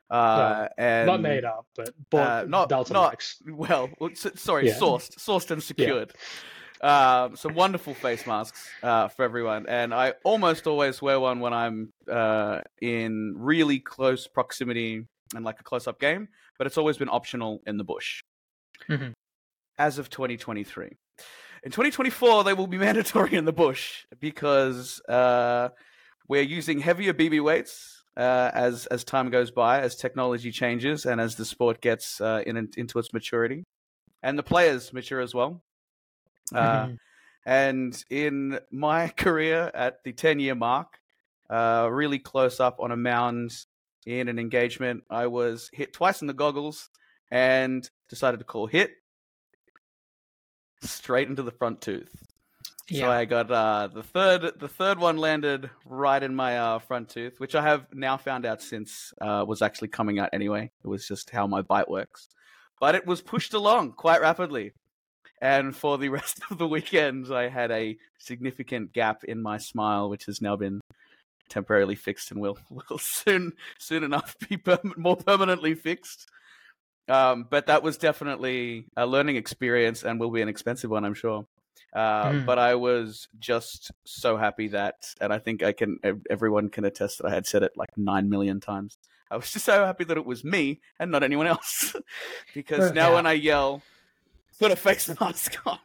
Uh, 0.09 0.67
and 0.77 1.07
not 1.07 1.21
made 1.21 1.43
up, 1.45 1.65
but 1.75 1.89
bought 2.11 2.43
uh, 2.43 2.45
not- 2.47 2.69
Delta 2.69 2.93
not- 2.93 3.25
well, 3.47 3.89
sorry, 4.35 4.67
Yeah. 4.67 4.75
sourced, 4.75 5.15
sourced 5.17 5.49
and 5.51 5.63
secured. 5.63 6.13
Um, 6.81 7.35
some 7.35 7.55
wonderful 7.55 7.93
face 7.95 8.27
masks 8.27 8.69
uh, 8.83 9.07
for 9.07 9.23
everyone, 9.23 9.65
and 9.67 9.93
I 9.93 10.13
almost 10.23 10.67
always 10.67 11.01
wear 11.01 11.19
one 11.19 11.39
when 11.39 11.53
I'm 11.53 11.91
uh, 12.11 12.61
in 12.81 13.33
really 13.37 13.79
close 13.79 14.27
proximity 14.27 15.05
and 15.33 15.43
like 15.45 15.59
a 15.59 15.63
close-up 15.63 15.99
game. 15.99 16.27
But 16.57 16.67
it's 16.67 16.77
always 16.77 16.97
been 16.97 17.09
optional 17.09 17.61
in 17.65 17.77
the 17.77 17.83
bush. 17.83 18.21
Mhm. 18.89 19.13
As 19.79 19.97
of 19.97 20.09
2023, 20.09 20.91
in 21.63 21.71
2024 21.71 22.43
they 22.43 22.53
will 22.53 22.67
be 22.67 22.77
mandatory 22.87 23.33
in 23.33 23.45
the 23.45 23.53
bush 23.53 24.05
because 24.19 25.01
uh, 25.09 25.69
we're 26.27 26.41
using 26.43 26.79
heavier 26.79 27.13
BB 27.13 27.41
weights 27.41 27.94
uh, 28.17 28.51
as 28.53 28.85
as 28.87 29.03
time 29.03 29.29
goes 29.29 29.51
by, 29.51 29.81
as 29.81 29.95
technology 29.95 30.51
changes, 30.51 31.05
and 31.05 31.19
as 31.21 31.35
the 31.35 31.45
sport 31.45 31.81
gets 31.81 32.21
uh, 32.21 32.41
in, 32.45 32.69
into 32.77 32.99
its 32.99 33.13
maturity, 33.13 33.63
and 34.23 34.37
the 34.37 34.43
players 34.43 34.93
mature 34.93 35.21
as 35.21 35.33
well. 35.33 35.63
Uh, 36.53 36.87
Mhm. 36.87 36.97
and 37.45 38.05
in 38.09 38.59
my 38.71 39.07
career 39.17 39.71
at 39.73 40.03
the 40.03 40.13
10 40.13 40.39
year 40.39 40.55
mark, 40.55 40.99
uh, 41.49 41.87
really 41.91 42.19
close 42.19 42.59
up 42.59 42.79
on 42.79 42.91
a 42.91 42.97
mound 42.97 43.51
in 44.05 44.27
an 44.27 44.39
engagement, 44.39 45.03
I 45.09 45.27
was 45.27 45.69
hit 45.73 45.93
twice 45.93 46.21
in 46.21 46.27
the 46.27 46.33
goggles 46.33 46.89
and 47.31 47.89
decided 48.07 48.37
to 48.37 48.43
call 48.45 48.67
hit 48.67 48.91
straight 50.81 51.27
into 51.27 51.43
the 51.43 51.51
front 51.51 51.81
tooth. 51.81 52.24
So 52.91 53.09
I 53.09 53.25
got 53.25 53.49
uh, 53.49 53.89
the 53.91 54.03
third. 54.03 54.59
The 54.59 54.67
third 54.67 54.99
one 54.99 55.17
landed 55.17 55.71
right 55.85 56.21
in 56.21 56.35
my 56.35 56.57
uh, 56.57 56.79
front 56.79 57.09
tooth, 57.09 57.39
which 57.39 57.55
I 57.55 57.63
have 57.63 57.87
now 57.91 58.15
found 58.15 58.45
out 58.45 58.61
since 58.61 59.11
uh, 59.19 59.43
was 59.47 59.63
actually 59.63 59.87
coming 59.87 60.19
out 60.19 60.29
anyway. 60.33 60.71
It 60.83 60.87
was 60.87 61.07
just 61.07 61.31
how 61.31 61.47
my 61.47 61.63
bite 61.63 61.89
works, 61.89 62.27
but 62.79 62.93
it 62.93 63.07
was 63.07 63.21
pushed 63.21 63.55
along 63.55 63.93
quite 63.93 64.21
rapidly, 64.21 64.73
And 65.41 65.75
for 65.75 65.97
the 65.97 66.09
rest 66.19 66.41
of 66.51 66.59
the 66.59 66.67
weekend, 66.67 67.33
I 67.33 67.49
had 67.49 67.71
a 67.71 67.97
significant 68.19 68.93
gap 68.93 69.23
in 69.23 69.41
my 69.41 69.57
smile, 69.57 70.07
which 70.07 70.25
has 70.25 70.39
now 70.39 70.55
been 70.55 70.79
temporarily 71.49 71.95
fixed 71.95 72.29
and 72.31 72.39
will 72.39 72.57
will 72.69 72.99
soon 72.99 73.53
soon 73.79 74.03
enough 74.03 74.35
be 74.47 74.57
per- 74.57 74.79
more 74.95 75.17
permanently 75.17 75.73
fixed. 75.73 76.29
Um, 77.07 77.47
but 77.49 77.67
that 77.67 77.83
was 77.83 77.97
definitely 77.97 78.85
a 78.95 79.07
learning 79.07 79.37
experience 79.37 80.03
and 80.03 80.19
will 80.19 80.31
be 80.31 80.41
an 80.41 80.49
expensive 80.49 80.91
one, 80.91 81.05
I'm 81.05 81.13
sure. 81.15 81.45
Uh, 81.93 82.29
Mm. 82.31 82.45
But 82.45 82.59
I 82.59 82.75
was 82.75 83.27
just 83.39 83.91
so 84.05 84.35
happy 84.37 84.67
that, 84.69 84.95
and 85.21 85.31
I 85.31 85.39
think 85.39 85.63
I 85.63 85.71
can, 85.71 85.97
everyone 86.29 86.69
can 86.69 86.83
attest 86.85 87.19
that 87.19 87.27
I 87.27 87.33
had 87.33 87.45
said 87.47 87.63
it 87.63 87.71
like 87.77 87.89
nine 87.97 88.29
million 88.29 88.59
times. 88.59 88.97
I 89.31 89.37
was 89.37 89.51
just 89.51 89.65
so 89.71 89.85
happy 89.85 90.03
that 90.03 90.17
it 90.17 90.25
was 90.25 90.43
me 90.43 90.81
and 90.99 91.11
not 91.11 91.23
anyone 91.23 91.47
else, 91.47 91.95
because 92.53 92.93
now 92.93 93.09
Yeah. 93.09 93.15
when 93.15 93.25
I 93.25 93.33
yell, 93.33 93.81
"Put 94.59 94.71
a 94.71 94.75
face 94.75 95.07
mask 95.19 95.55
on," 95.65 95.79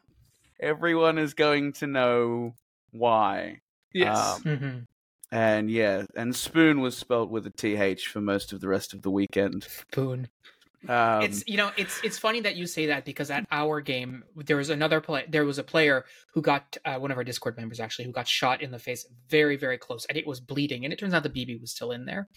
everyone 0.59 1.19
is 1.19 1.35
going 1.35 1.73
to 1.75 1.87
know 1.87 2.55
why. 2.91 3.61
Yes. 3.93 4.41
Um, 4.47 4.59
hmm 4.59 4.79
and 5.33 5.71
yeah, 5.71 6.07
and 6.17 6.35
spoon 6.35 6.81
was 6.81 6.97
spelled 6.97 7.31
with 7.31 7.47
a 7.47 7.51
th 7.51 8.05
for 8.09 8.21
most 8.21 8.53
of 8.53 8.61
the 8.61 8.67
rest 8.67 8.93
of 8.93 9.03
the 9.03 9.11
weekend. 9.13 9.69
Boone. 9.93 10.29
Um, 10.89 11.23
it's 11.23 11.45
you 11.47 11.59
know 11.59 11.71
it's 11.77 12.01
it's 12.03 12.19
funny 12.19 12.41
that 12.41 12.57
you 12.57 12.67
say 12.67 12.87
that 12.87 13.05
because 13.05 13.31
at 13.31 13.47
our 13.51 13.83
game 13.83 14.25
there 14.35 14.57
was 14.57 14.71
another 14.71 15.01
play 15.01 15.27
there 15.29 15.45
was 15.45 15.59
a 15.59 15.63
player 15.63 16.07
who 16.33 16.41
got 16.41 16.77
uh, 16.87 16.97
one 16.97 17.11
of 17.11 17.19
our 17.19 17.25
discord 17.25 17.57
members 17.59 17.81
actually 17.81 18.07
who 18.07 18.13
got 18.13 18.27
shot 18.27 18.63
in 18.63 18.71
the 18.71 18.79
face 18.79 19.07
very 19.29 19.57
very 19.57 19.77
close 19.77 20.07
and 20.07 20.17
it 20.17 20.27
was 20.27 20.41
bleeding 20.41 20.85
and 20.85 20.93
it 20.93 20.99
turns 20.99 21.13
out 21.13 21.23
the 21.23 21.29
bb 21.29 21.61
was 21.61 21.71
still 21.73 21.93
in 21.93 22.07
there. 22.07 22.29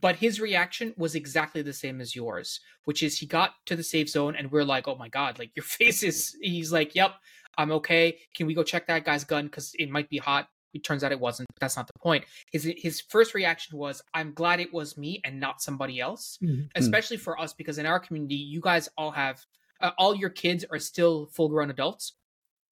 But 0.00 0.16
his 0.16 0.40
reaction 0.40 0.94
was 0.96 1.14
exactly 1.14 1.62
the 1.62 1.72
same 1.72 2.00
as 2.00 2.16
yours 2.16 2.60
which 2.86 3.04
is 3.04 3.18
he 3.18 3.26
got 3.26 3.52
to 3.66 3.76
the 3.76 3.84
safe 3.84 4.08
zone 4.08 4.34
and 4.34 4.50
we're 4.50 4.64
like 4.64 4.88
oh 4.88 4.96
my 4.96 5.08
god 5.08 5.38
like 5.38 5.52
your 5.54 5.64
face 5.78 6.02
is 6.02 6.36
he's 6.40 6.72
like 6.72 6.96
yep 6.96 7.12
i'm 7.56 7.70
okay. 7.70 8.18
Can 8.34 8.48
we 8.48 8.54
go 8.54 8.64
check 8.64 8.88
that 8.88 9.04
guy's 9.04 9.22
gun? 9.24 9.44
Because 9.44 9.72
it 9.78 9.90
might 9.90 10.08
be 10.08 10.18
hot 10.18 10.48
it 10.74 10.84
turns 10.84 11.02
out 11.04 11.12
it 11.12 11.20
wasn't 11.20 11.46
but 11.54 11.60
that's 11.60 11.76
not 11.76 11.86
the 11.86 11.98
point 12.00 12.24
his 12.52 12.70
his 12.76 13.00
first 13.00 13.34
reaction 13.34 13.76
was 13.78 14.02
i'm 14.14 14.32
glad 14.32 14.60
it 14.60 14.72
was 14.72 14.96
me 14.96 15.20
and 15.24 15.40
not 15.40 15.60
somebody 15.60 16.00
else 16.00 16.38
Mhm. 16.42 16.68
especially 16.74 17.16
for 17.16 17.38
us 17.40 17.52
because 17.52 17.78
in 17.78 17.86
our 17.86 17.98
community 18.00 18.36
you 18.36 18.60
guys 18.60 18.88
all 18.96 19.10
have 19.12 19.44
uh, 19.80 19.90
all 19.98 20.14
your 20.14 20.30
kids 20.30 20.64
are 20.70 20.78
still 20.78 21.26
full 21.32 21.48
grown 21.48 21.70
adults 21.70 22.14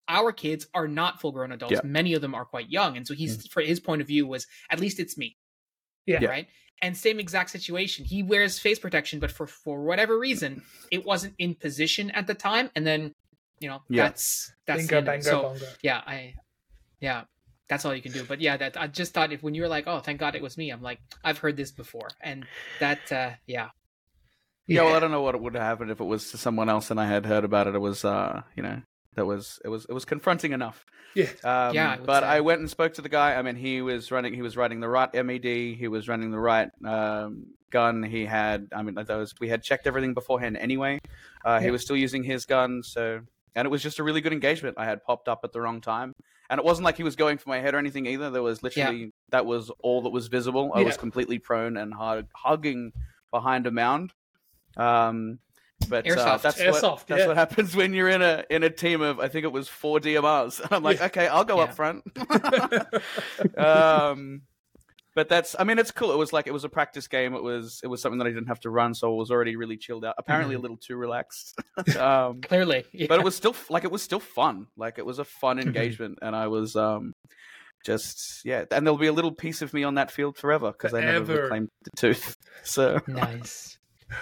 our 0.09 0.32
kids 0.32 0.66
are 0.74 0.88
not 0.88 1.20
full 1.20 1.32
grown 1.32 1.53
adults 1.53 1.72
Yeah. 1.74 1.80
many 1.84 2.14
of 2.14 2.20
them 2.22 2.34
are 2.34 2.44
quite 2.44 2.70
young 2.70 2.96
and 2.96 3.07
so 3.07 3.14
he's 3.14 3.46
for 3.49 3.61
his 3.62 3.80
point 3.80 4.01
of 4.01 4.07
view 4.07 4.26
was 4.26 4.46
at 4.70 4.80
least 4.80 4.99
it's 5.01 5.16
me 5.18 5.36
Yeah. 6.07 6.24
Right 6.24 6.49
and 6.80 6.96
same 6.96 7.18
exact 7.18 7.51
situation 7.51 8.05
he 8.05 8.22
wears 8.22 8.59
face 8.59 8.78
protection 8.78 9.18
but 9.20 9.30
for 9.32 9.46
for 9.46 9.82
whatever 9.82 10.18
reason 10.18 10.62
it 10.92 11.05
wasn't 11.05 11.34
in 11.38 11.55
position 11.57 12.11
at 12.12 12.26
the 12.28 12.34
time 12.34 12.70
and 12.76 12.86
then 12.86 13.12
you 13.61 13.68
know 13.68 13.82
Yeah. 13.88 14.05
that's 14.05 14.53
that's 14.66 14.82
Bingo, 14.86 14.99
end 14.99 15.09
of 15.09 15.14
it. 15.14 15.24
bango, 15.24 15.57
so 15.59 15.66
yeah 15.82 16.01
i 16.07 16.34
yeah 17.01 17.24
that's 17.69 17.85
all 17.85 17.95
you 17.95 18.03
can 18.03 18.12
do 18.12 18.25
but 18.25 18.41
yeah 18.41 18.57
that 18.57 18.77
i 18.81 18.87
just 18.87 19.12
thought 19.14 19.33
if 19.33 19.43
when 19.43 19.55
you 19.55 19.62
were 19.62 19.69
like 19.69 19.85
oh 19.87 20.01
thank 20.01 20.19
god 20.19 20.35
it 20.35 20.43
was 20.43 20.57
me 20.57 20.71
i'm 20.71 20.83
like 20.83 20.99
i've 21.25 21.39
heard 21.39 21.57
this 21.57 21.71
before 21.71 22.09
and 22.21 22.45
that 22.81 23.01
uh 23.12 23.31
yeah 23.47 23.69
Yeah, 24.66 24.83
well, 24.83 24.97
I 24.97 25.01
don't 25.01 25.11
know 25.11 25.23
what 25.23 25.41
would 25.41 25.55
have 25.55 25.62
happened 25.62 25.91
if 25.91 25.99
it 26.01 26.05
was 26.05 26.31
to 26.33 26.37
someone 26.37 26.69
else 26.69 26.91
and 26.91 27.01
I 27.01 27.07
had 27.07 27.25
heard 27.25 27.45
about 27.45 27.66
it. 27.69 27.75
It 27.75 27.79
was, 27.79 28.05
uh, 28.05 28.43
you 28.55 28.62
know, 28.62 28.83
that 29.14 29.25
was 29.25 29.59
it 29.64 29.69
was 29.69 29.87
it 29.89 29.95
was 29.95 30.05
confronting 30.05 30.53
enough. 30.53 30.85
Yeah. 31.14 31.31
Um, 31.43 31.75
Yeah, 31.75 31.93
I 31.93 31.97
but 32.05 32.21
say. 32.21 32.27
I 32.37 32.41
went 32.41 32.61
and 32.61 32.69
spoke 32.69 32.93
to 32.95 33.03
the 33.03 33.09
guy. 33.09 33.35
I 33.35 33.41
mean, 33.41 33.57
he 33.57 33.81
was 33.81 34.11
running. 34.12 34.35
He 34.35 34.43
was 34.43 34.59
running 34.59 34.81
the 34.81 34.89
right 34.89 35.09
MED. 35.14 35.45
He 35.83 35.89
was 35.89 36.07
running 36.07 36.31
the 36.33 36.39
right 36.39 36.69
um, 36.85 37.47
gun. 37.71 38.03
He 38.03 38.27
had. 38.27 38.69
I 38.77 38.83
mean, 38.83 38.95
those 39.07 39.33
we 39.41 39.49
had 39.49 39.62
checked 39.62 39.87
everything 39.87 40.12
beforehand 40.12 40.59
anyway. 40.59 41.01
Uh, 41.47 41.61
He 41.61 41.71
was 41.71 41.81
still 41.81 41.97
using 41.97 42.23
his 42.23 42.45
gun, 42.45 42.83
so 42.83 43.21
and 43.55 43.66
it 43.66 43.70
was 43.70 43.82
just 43.82 43.99
a 43.99 44.03
really 44.03 44.20
good 44.20 44.32
engagement. 44.32 44.76
I 44.78 44.84
had 44.84 45.05
popped 45.05 45.28
up 45.28 45.40
at 45.44 45.53
the 45.53 45.61
wrong 45.61 45.80
time, 45.80 46.12
and 46.51 46.59
it 46.59 46.64
wasn't 46.64 46.84
like 46.84 46.96
he 46.96 47.03
was 47.03 47.16
going 47.16 47.38
for 47.38 47.49
my 47.49 47.59
head 47.59 47.74
or 47.74 47.78
anything 47.78 48.07
either. 48.07 48.30
There 48.30 48.42
was 48.42 48.62
literally 48.62 49.12
that 49.30 49.46
was 49.46 49.70
all 49.80 50.03
that 50.03 50.11
was 50.11 50.28
visible. 50.28 50.72
I 50.74 50.82
was 50.82 50.96
completely 50.96 51.38
prone 51.38 51.76
and 51.76 51.92
hug, 51.92 52.26
hugging 52.34 52.92
behind 53.30 53.66
a 53.66 53.70
mound. 53.70 54.12
Um, 54.76 55.38
but 55.88 56.07
uh, 56.09 56.36
that's 56.38 56.61
Airsoft, 56.61 56.82
what 56.82 57.07
that's 57.07 57.20
yeah. 57.20 57.26
what 57.26 57.36
happens 57.36 57.74
when 57.76 57.94
you're 57.94 58.09
in 58.09 58.20
a 58.20 58.44
in 58.51 58.62
a 58.62 58.70
team 58.70 59.01
of 59.01 59.20
I 59.20 59.28
think 59.28 59.44
it 59.44 59.53
was 59.53 59.68
four 59.68 60.01
DMRs. 60.01 60.61
And 60.61 60.72
I'm 60.72 60.82
like, 60.82 60.99
Yeah. 60.99 61.07
okay, 61.07 61.28
I'll 61.28 61.44
go 61.44 61.59
Yeah. 61.59 61.64
up 61.64 61.74
front. 61.74 62.05
um, 63.59 64.42
but 65.19 65.29
that's 65.29 65.57
I 65.59 65.64
mean 65.64 65.81
it's 65.81 65.91
cool. 65.91 66.12
It 66.12 66.16
was 66.16 66.33
like 66.33 66.47
it 66.47 66.53
was 66.53 66.62
a 66.62 66.69
practice 66.69 67.09
game. 67.09 67.35
It 67.35 67.43
was 67.43 67.81
it 67.83 67.89
was 67.89 68.01
something 68.01 68.21
that 68.21 68.29
I 68.29 68.31
didn't 68.31 68.47
have 68.47 68.61
to 68.61 68.71
run, 68.71 68.95
so 68.95 69.12
I 69.12 69.16
was 69.16 69.33
already 69.33 69.57
really 69.57 69.77
chilled 69.77 70.05
out. 70.05 70.14
Apparently 70.16 70.55
a 70.55 70.61
little 70.61 70.77
too 70.77 70.95
relaxed. 70.95 71.61
um, 71.99 72.41
clearly 72.41 72.85
yeah. 72.93 73.07
but 73.09 73.19
it 73.19 73.25
was 73.25 73.35
still 73.35 73.57
like 73.69 73.83
it 73.83 73.91
was 73.91 74.01
still 74.01 74.21
fun. 74.21 74.69
Like 74.77 74.97
it 74.97 75.05
was 75.05 75.19
a 75.19 75.25
fun 75.25 75.59
Mhm. 75.59 75.62
engagement, 75.62 76.21
and 76.23 76.37
I 76.37 76.47
was 76.47 76.77
um 76.77 77.14
just 77.85 78.45
yeah. 78.45 78.64
And 78.71 78.87
there'll 78.87 78.97
be 78.97 79.09
a 79.09 79.12
little 79.12 79.33
piece 79.33 79.61
of 79.61 79.75
me 79.75 79.83
on 79.83 79.97
that 79.97 80.12
field 80.12 80.37
forever 80.37 80.71
because 80.71 80.95
I 80.95 81.01
never 81.01 81.43
reclaimed 81.43 81.71
the 81.83 81.91
tooth. 81.97 82.37
So 82.62 83.01
nice 83.09 83.79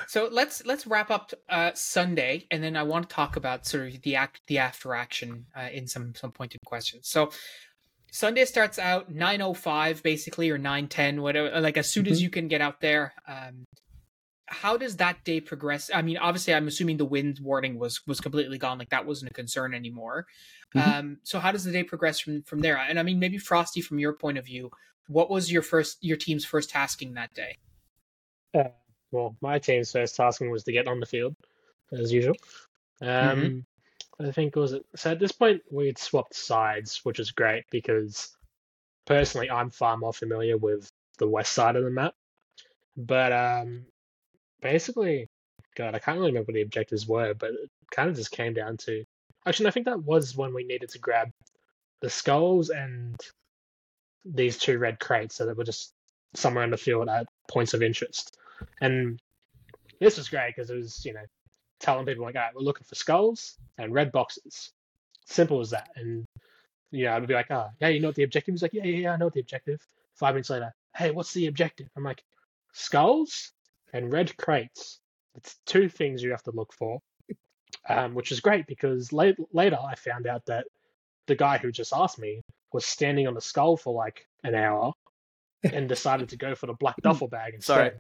so 0.06 0.28
let's 0.30 0.64
let's 0.66 0.86
wrap 0.86 1.10
up 1.10 1.32
uh 1.48 1.70
sunday 1.74 2.46
and 2.50 2.62
then 2.62 2.76
i 2.76 2.82
want 2.82 3.08
to 3.08 3.14
talk 3.14 3.36
about 3.36 3.66
sort 3.66 3.86
of 3.86 4.02
the 4.02 4.16
act 4.16 4.40
the 4.46 4.58
after 4.58 4.94
action 4.94 5.46
uh, 5.56 5.68
in 5.72 5.86
some 5.86 6.14
some 6.14 6.32
pointed 6.32 6.60
questions 6.64 7.08
so 7.08 7.30
sunday 8.10 8.44
starts 8.44 8.78
out 8.78 9.10
905 9.10 10.02
basically 10.02 10.50
or 10.50 10.58
910 10.58 11.22
whatever 11.22 11.60
like 11.60 11.76
as 11.76 11.90
soon 11.90 12.06
as 12.06 12.18
Mhm. 12.18 12.22
you 12.22 12.30
can 12.30 12.48
get 12.48 12.60
out 12.60 12.80
there 12.80 13.12
um 13.26 13.64
how 14.48 14.76
does 14.76 14.96
that 14.98 15.24
day 15.24 15.40
progress 15.40 15.90
i 15.94 16.02
mean 16.02 16.16
obviously 16.18 16.54
i'm 16.54 16.68
assuming 16.68 16.96
the 16.96 17.04
wind 17.04 17.40
warning 17.42 17.78
was 17.78 18.06
was 18.06 18.20
completely 18.20 18.58
gone 18.58 18.78
like 18.78 18.90
that 18.90 19.06
wasn't 19.06 19.30
a 19.30 19.34
concern 19.34 19.74
anymore 19.74 20.26
Mhm. 20.74 21.00
um 21.00 21.18
so 21.24 21.38
how 21.40 21.50
does 21.52 21.64
the 21.64 21.72
day 21.72 21.82
progress 21.84 22.20
from 22.20 22.42
from 22.44 22.60
there 22.60 22.76
and 22.78 22.98
i 22.98 23.02
mean 23.02 23.18
maybe 23.18 23.38
frosty 23.38 23.80
from 23.80 23.98
your 23.98 24.12
point 24.14 24.38
of 24.38 24.44
view 24.46 24.70
what 25.08 25.30
was 25.30 25.50
your 25.52 25.62
first 25.62 25.98
your 26.02 26.16
team's 26.16 26.44
first 26.44 26.70
tasking 26.70 27.14
that 27.14 27.34
day 27.34 27.56
Uh, 28.54 28.68
well, 29.10 29.36
my 29.40 29.58
team's 29.58 29.92
first 29.92 30.16
tasking 30.16 30.50
was 30.50 30.64
to 30.64 30.72
get 30.72 30.88
on 30.88 31.00
the 31.00 31.06
field, 31.06 31.36
as 31.92 32.12
usual. 32.12 32.36
Um, 33.00 33.66
I 34.18 34.30
think 34.30 34.56
it 34.56 34.60
was 34.60 34.74
so. 34.94 35.10
At 35.10 35.18
this 35.18 35.32
point, 35.32 35.62
we 35.70 35.86
had 35.86 35.98
swapped 35.98 36.34
sides, 36.34 37.00
which 37.04 37.20
is 37.20 37.32
great 37.32 37.64
because 37.70 38.34
personally, 39.04 39.50
I'm 39.50 39.70
far 39.70 39.96
more 39.96 40.12
familiar 40.12 40.56
with 40.56 40.90
the 41.18 41.28
west 41.28 41.52
side 41.52 41.76
of 41.76 41.84
the 41.84 41.90
map. 41.90 42.14
But 42.96 43.32
um, 43.32 43.84
basically, 44.62 45.28
God, 45.76 45.94
I 45.94 45.98
can't 45.98 46.18
really 46.18 46.30
remember 46.30 46.46
what 46.48 46.54
the 46.54 46.62
objectives 46.62 47.06
were, 47.06 47.34
but 47.34 47.50
it 47.50 47.70
kind 47.90 48.08
of 48.08 48.16
just 48.16 48.30
came 48.30 48.54
down 48.54 48.78
to. 48.78 49.04
Actually, 49.46 49.68
I 49.68 49.70
think 49.72 49.86
that 49.86 50.02
was 50.02 50.36
when 50.36 50.54
we 50.54 50.64
needed 50.64 50.88
to 50.90 50.98
grab 50.98 51.30
the 52.00 52.10
skulls 52.10 52.70
and 52.70 53.20
these 54.24 54.58
two 54.58 54.78
red 54.78 54.98
crates, 54.98 55.36
so 55.36 55.46
that 55.46 55.56
were 55.56 55.64
just 55.64 55.92
somewhere 56.34 56.64
in 56.64 56.70
the 56.70 56.76
field 56.76 57.08
at 57.08 57.26
points 57.48 57.74
of 57.74 57.82
interest. 57.82 58.36
And 58.80 59.20
this 60.00 60.16
was 60.16 60.28
great 60.28 60.54
because 60.56 60.70
it 60.70 60.76
was, 60.76 61.04
you 61.04 61.12
know, 61.12 61.24
telling 61.80 62.06
people 62.06 62.24
like, 62.24 62.36
all 62.36 62.42
right, 62.42 62.54
we're 62.54 62.62
looking 62.62 62.84
for 62.84 62.94
skulls 62.94 63.56
and 63.78 63.92
red 63.92 64.12
boxes. 64.12 64.72
Simple 65.26 65.60
as 65.60 65.70
that. 65.70 65.90
And 65.96 66.26
you 66.90 67.04
know, 67.04 67.12
I'd 67.14 67.26
be 67.26 67.34
like, 67.34 67.50
oh, 67.50 67.68
yeah, 67.80 67.88
you 67.88 68.00
know 68.00 68.08
what 68.08 68.14
the 68.14 68.22
objective 68.22 68.54
is? 68.54 68.62
Like, 68.62 68.72
yeah, 68.72 68.84
yeah, 68.84 68.96
yeah, 68.96 69.12
I 69.12 69.16
know 69.16 69.26
what 69.26 69.34
the 69.34 69.40
objective. 69.40 69.86
Five 70.14 70.34
minutes 70.34 70.50
later, 70.50 70.74
hey, 70.96 71.10
what's 71.10 71.32
the 71.32 71.46
objective? 71.46 71.88
I'm 71.96 72.04
like, 72.04 72.22
skulls 72.72 73.52
and 73.92 74.12
red 74.12 74.36
crates. 74.36 75.00
It's 75.34 75.56
two 75.66 75.88
things 75.88 76.22
you 76.22 76.30
have 76.30 76.42
to 76.44 76.52
look 76.52 76.72
for, 76.72 77.00
um, 77.88 78.14
which 78.14 78.32
is 78.32 78.40
great 78.40 78.66
because 78.66 79.12
late, 79.12 79.36
later 79.52 79.76
I 79.76 79.94
found 79.94 80.26
out 80.26 80.46
that 80.46 80.66
the 81.26 81.34
guy 81.34 81.58
who 81.58 81.70
just 81.70 81.92
asked 81.94 82.18
me 82.18 82.40
was 82.72 82.86
standing 82.86 83.26
on 83.26 83.34
the 83.34 83.40
skull 83.40 83.76
for 83.76 83.92
like 83.92 84.26
an 84.44 84.54
hour 84.54 84.92
and 85.62 85.88
decided 85.88 86.28
to 86.30 86.36
go 86.36 86.54
for 86.54 86.66
the 86.66 86.74
black 86.74 86.96
duffel 87.02 87.28
bag 87.28 87.54
instead. 87.54 87.74
Sorry. 87.74 87.90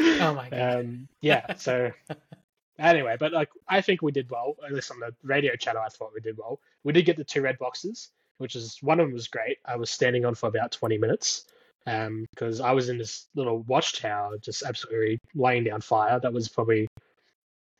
Oh 0.00 0.34
my 0.34 0.48
God. 0.50 0.80
Um, 0.80 1.08
yeah. 1.20 1.54
So 1.54 1.90
anyway, 2.78 3.16
but 3.18 3.32
like 3.32 3.50
I 3.68 3.80
think 3.80 4.02
we 4.02 4.12
did 4.12 4.30
well. 4.30 4.56
At 4.64 4.72
least 4.72 4.90
on 4.90 5.00
the 5.00 5.14
radio 5.22 5.56
channel, 5.56 5.82
I 5.84 5.88
thought 5.88 6.12
we 6.14 6.20
did 6.20 6.36
well. 6.38 6.60
We 6.84 6.92
did 6.92 7.04
get 7.04 7.16
the 7.16 7.24
two 7.24 7.42
red 7.42 7.58
boxes, 7.58 8.10
which 8.38 8.56
is 8.56 8.78
one 8.82 9.00
of 9.00 9.06
them 9.06 9.14
was 9.14 9.28
great. 9.28 9.58
I 9.64 9.76
was 9.76 9.90
standing 9.90 10.24
on 10.24 10.34
for 10.34 10.48
about 10.48 10.72
twenty 10.72 10.98
minutes 10.98 11.44
because 11.84 12.60
I 12.60 12.72
was 12.72 12.88
in 12.88 12.98
this 12.98 13.26
little 13.34 13.60
watchtower, 13.62 14.38
just 14.38 14.62
absolutely 14.62 15.18
laying 15.34 15.64
down 15.64 15.80
fire. 15.80 16.20
That 16.20 16.32
was 16.32 16.48
probably 16.48 16.86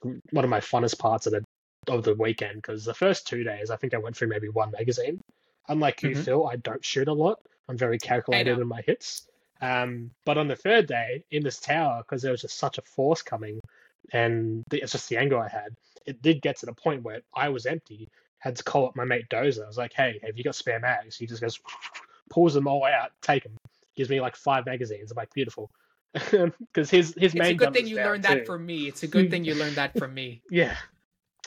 one 0.03 0.45
of 0.45 0.51
my 0.51 0.61
funnest 0.61 0.99
parts 0.99 1.27
of 1.27 1.33
the 1.33 1.45
of 1.89 2.05
the 2.05 2.15
weekend 2.15 2.57
because 2.57 2.85
the 2.85 2.95
first 2.95 3.27
two 3.27 3.43
days, 3.43 3.71
I 3.71 3.77
think 3.77 3.95
I 3.95 3.99
went 3.99 4.17
through 4.17 4.29
maybe 4.29 4.49
one 4.49 4.71
magazine. 4.71 5.21
Unlike 5.69 6.03
you, 6.03 6.11
Mhm. 6.11 6.25
Phil, 6.25 6.47
I 6.47 6.57
don't 6.57 6.85
shoot 6.85 7.09
a 7.09 7.13
lot. 7.13 7.41
I'm 7.69 7.77
very 7.79 7.99
calculated 7.99 8.59
in 8.59 8.67
my 8.67 8.83
hits. 8.83 9.27
Um, 9.61 10.11
but 10.25 10.39
on 10.39 10.49
the 10.49 10.57
third 10.57 10.87
day 10.87 11.25
in 11.31 11.43
this 11.43 11.61
tower, 11.61 12.03
because 12.03 12.23
there 12.23 12.33
was 12.33 12.43
just 12.43 12.59
such 12.59 12.79
a 12.79 12.83
force 12.83 13.23
coming, 13.23 13.61
and 14.13 14.65
the, 14.71 14.83
it's 14.83 14.93
just 14.93 15.09
the 15.09 15.19
angle 15.19 15.41
I 15.41 15.49
had, 15.49 15.77
it 16.07 16.23
did 16.23 16.41
get 16.43 16.57
to 16.59 16.67
the 16.67 16.73
point 16.73 17.03
where 17.03 17.21
I 17.35 17.49
was 17.51 17.67
empty. 17.67 18.09
Had 18.39 18.57
to 18.57 18.65
call 18.65 18.87
up 18.87 18.97
my 18.97 19.05
mate 19.05 19.29
Dozer. 19.29 19.65
I 19.65 19.67
was 19.67 19.77
like, 19.77 19.93
"Hey, 19.93 20.19
have 20.25 20.39
you 20.39 20.45
got 20.45 20.55
spare 20.55 20.81
mags?" 20.81 21.17
He 21.17 21.27
just 21.27 21.43
goes, 21.43 21.61
pulls 22.31 22.55
them 22.55 22.67
all 22.67 22.85
out, 22.87 23.11
take 23.21 23.43
them, 23.43 23.53
gives 23.97 24.09
me 24.09 24.21
like 24.21 24.35
five 24.35 24.65
magazines. 24.65 25.11
I'm 25.11 25.17
like, 25.17 25.33
"Beautiful," 25.35 25.71
because 26.15 26.89
his 26.89 27.15
his 27.19 27.35
It's 27.35 27.35
main 27.35 27.53
a 27.53 27.55
good 27.55 27.75
thing 27.75 27.87
you 27.87 27.97
learned 27.97 28.25
that 28.25 28.39
too. 28.39 28.45
from 28.47 28.65
me. 28.65 28.89
It's 28.89 29.03
a 29.03 29.07
good 29.15 29.31
thing 29.31 29.45
you 29.45 29.55
learned 29.55 29.77
that 29.77 29.99
from 29.99 30.15
me. 30.15 30.41
Yeah. 30.49 30.77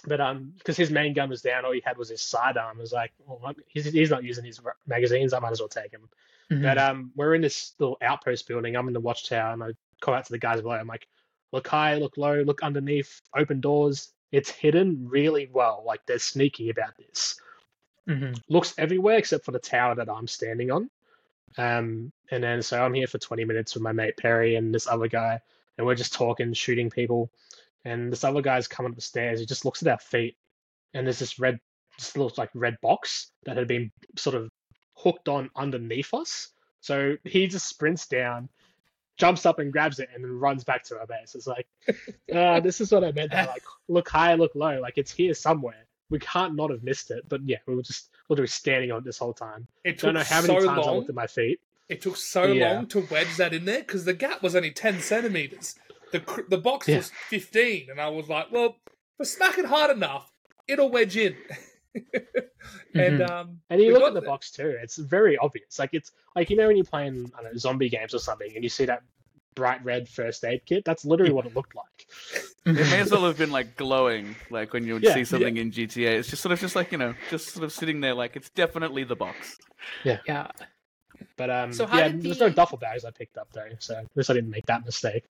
But 0.05 0.19
um, 0.19 0.53
because 0.57 0.75
his 0.75 0.91
main 0.91 1.13
gun 1.13 1.29
was 1.29 1.41
down, 1.41 1.63
all 1.65 1.71
he 1.71 1.81
had 1.83 1.97
was 1.97 2.09
his 2.09 2.21
sidearm. 2.21 2.77
I 2.77 2.81
was 2.81 2.91
like, 2.91 3.13
well, 3.25 3.53
he's, 3.67 3.85
he's 3.85 4.09
not 4.09 4.23
using 4.23 4.43
his 4.43 4.59
magazines. 4.85 5.33
I 5.33 5.39
might 5.39 5.51
as 5.51 5.59
well 5.59 5.69
take 5.69 5.91
him. 5.91 6.09
Mm-hmm. 6.51 6.63
But 6.63 6.77
um, 6.77 7.11
we're 7.15 7.35
in 7.35 7.41
this 7.41 7.73
little 7.79 7.97
outpost 8.01 8.47
building. 8.47 8.75
I'm 8.75 8.87
in 8.87 8.93
the 8.93 8.99
watchtower, 8.99 9.53
and 9.53 9.63
I 9.63 9.69
call 10.01 10.13
out 10.13 10.25
to 10.25 10.31
the 10.31 10.39
guys 10.39 10.61
below. 10.61 10.75
I'm 10.75 10.87
like, 10.87 11.07
look 11.53 11.67
high, 11.67 11.95
look 11.95 12.17
low, 12.17 12.41
look 12.41 12.63
underneath, 12.63 13.21
open 13.35 13.61
doors. 13.61 14.11
It's 14.31 14.49
hidden 14.49 15.07
really 15.07 15.49
well. 15.53 15.83
Like 15.85 16.05
they're 16.05 16.19
sneaky 16.19 16.69
about 16.69 16.97
this. 16.97 17.39
Mhm. 18.09 18.37
Looks 18.49 18.73
everywhere 18.77 19.17
except 19.17 19.45
for 19.45 19.51
the 19.51 19.59
tower 19.59 19.95
that 19.95 20.09
I'm 20.09 20.27
standing 20.27 20.71
on. 20.71 20.89
Um, 21.57 22.11
and 22.31 22.43
then 22.43 22.61
so 22.61 22.83
I'm 22.83 22.93
here 22.93 23.07
for 23.07 23.19
20 23.19 23.45
minutes 23.45 23.75
with 23.75 23.83
my 23.83 23.91
mate 23.91 24.17
Perry 24.17 24.55
and 24.55 24.73
this 24.73 24.87
other 24.87 25.07
guy, 25.07 25.39
and 25.77 25.87
we're 25.87 25.95
just 25.95 26.13
talking, 26.13 26.51
shooting 26.53 26.89
people. 26.89 27.31
And 27.85 28.11
this 28.11 28.23
other 28.23 28.41
guy's 28.41 28.67
coming 28.67 28.91
up 28.91 28.95
the 28.95 29.01
stairs. 29.01 29.39
He 29.39 29.45
just 29.45 29.65
looks 29.65 29.81
at 29.81 29.89
our 29.89 29.99
feet, 29.99 30.37
and 30.93 31.05
there's 31.05 31.19
this 31.19 31.37
red, 31.39 31.59
this 31.97 32.15
little 32.15 32.31
like 32.37 32.49
red 32.53 32.77
box 32.81 33.31
that 33.45 33.57
had 33.57 33.67
been 33.67 33.91
sort 34.17 34.35
of 34.35 34.49
hooked 34.95 35.27
on 35.27 35.49
underneath 35.55 36.13
us. 36.13 36.49
So 36.79 37.15
he 37.23 37.47
just 37.47 37.67
sprints 37.67 38.07
down, 38.07 38.49
jumps 39.17 39.45
up 39.45 39.59
and 39.59 39.71
grabs 39.71 39.99
it, 39.99 40.09
and 40.13 40.23
then 40.23 40.31
runs 40.39 40.63
back 40.63 40.83
to 40.85 40.99
our 40.99 41.05
base. 41.07 41.35
It's 41.35 41.47
like, 41.47 41.67
uh, 42.33 42.59
this 42.61 42.79
is 42.81 42.91
what 42.91 43.03
I 43.03 43.11
meant. 43.11 43.31
By, 43.31 43.45
like, 43.45 43.63
look 43.87 44.07
high, 44.09 44.33
look 44.35 44.51
low. 44.55 44.79
Like 44.79 44.97
it's 44.97 45.11
here 45.11 45.33
somewhere. 45.33 45.85
We 46.09 46.19
can't 46.19 46.55
not 46.55 46.69
have 46.71 46.83
missed 46.83 47.11
it. 47.11 47.27
But 47.27 47.41
yeah, 47.45 47.57
we 47.67 47.75
were 47.75 47.83
just 47.83 48.09
literally 48.29 48.47
standing 48.47 48.91
on 48.91 48.99
it 48.99 49.03
this 49.05 49.17
whole 49.17 49.33
time. 49.33 49.67
It 49.83 49.99
Don't 49.99 50.13
know 50.13 50.23
how 50.23 50.41
many 50.41 50.59
so 50.59 50.65
times 50.67 50.87
I 50.87 50.91
looked 50.91 51.09
at 51.09 51.15
my 51.15 51.27
feet. 51.27 51.59
It 51.89 52.01
took 52.01 52.15
so 52.17 52.45
Yeah. 52.45 52.73
long 52.75 52.87
to 52.87 53.01
wedge 53.11 53.35
that 53.37 53.53
in 53.53 53.65
there 53.65 53.79
because 53.79 54.05
the 54.05 54.13
gap 54.13 54.41
was 54.41 54.55
only 54.55 54.71
ten 54.71 55.01
centimeters. 55.01 55.75
The 56.13 56.45
the 56.49 56.57
box 56.59 56.87
Yeah. 56.87 56.97
was 56.97 57.09
fifteen, 57.09 57.89
and 57.89 57.99
I 57.99 58.07
was 58.09 58.29
like, 58.29 58.51
"Well, 58.51 58.77
if 58.87 59.21
I 59.21 59.23
smack 59.25 59.57
it 59.57 59.65
hard 59.65 59.91
enough, 59.91 60.31
it'll 60.67 60.89
wedge 60.91 61.17
in." 61.17 61.35
and 62.95 63.21
um, 63.21 63.59
And 63.69 63.81
you 63.81 63.91
look 63.93 64.03
at 64.03 64.13
the 64.13 64.21
there. 64.21 64.29
box 64.29 64.51
too; 64.51 64.77
it's 64.81 64.97
very 64.97 65.37
obvious. 65.37 65.79
Like 65.79 65.89
it's 65.93 66.11
like 66.35 66.49
you 66.49 66.55
know 66.55 66.67
when 66.67 66.77
you're 66.77 66.85
playing 66.85 67.31
I 67.37 67.41
don't 67.43 67.53
know, 67.53 67.57
zombie 67.57 67.89
games 67.89 68.13
or 68.13 68.19
something, 68.19 68.51
and 68.55 68.63
you 68.63 68.69
see 68.69 68.85
that 68.85 69.01
bright 69.55 69.83
red 69.83 70.07
first 70.07 70.43
aid 70.45 70.61
kit. 70.65 70.85
That's 70.85 71.03
literally 71.03 71.33
what 71.33 71.45
it 71.45 71.53
looked 71.53 71.75
like. 71.75 72.07
It 72.75 72.87
may 72.87 72.99
as 73.01 73.11
well 73.11 73.25
have 73.25 73.37
been 73.37 73.51
like 73.51 73.75
glowing, 73.75 74.35
like 74.49 74.73
when 74.73 74.85
you 74.85 74.93
would 74.93 75.03
Yeah, 75.03 75.13
see 75.13 75.23
something 75.25 75.57
in 75.57 75.71
GTA. 75.71 76.17
It's 76.19 76.29
just 76.29 76.41
sort 76.41 76.53
of 76.53 76.59
just 76.59 76.75
like 76.75 76.91
you 76.91 76.97
know, 76.97 77.15
just 77.29 77.53
sort 77.53 77.63
of 77.63 77.71
sitting 77.73 78.01
there, 78.01 78.13
like 78.13 78.35
it's 78.35 78.49
definitely 78.49 79.03
the 79.03 79.15
box. 79.15 79.57
Yeah, 80.03 80.19
yeah. 80.27 80.47
But 81.37 81.49
um, 81.49 81.73
So 81.73 81.85
how 81.85 81.97
yeah, 81.97 82.07
did 82.09 82.21
there's 82.23 82.37
the- 82.39 82.47
no 82.49 82.53
duffel 82.53 82.77
bags 82.77 83.05
I 83.05 83.11
picked 83.11 83.37
up 83.37 83.47
though, 83.53 83.67
so 83.79 83.95
at 83.95 84.07
least 84.15 84.29
I 84.29 84.33
didn't 84.33 84.49
make 84.51 84.65
that 84.67 84.85
mistake. 84.85 85.23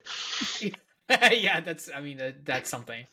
yeah, 1.30 1.60
that's. 1.60 1.90
I 1.94 2.00
mean, 2.00 2.20
uh, 2.20 2.32
that's 2.44 2.70
something. 2.70 3.04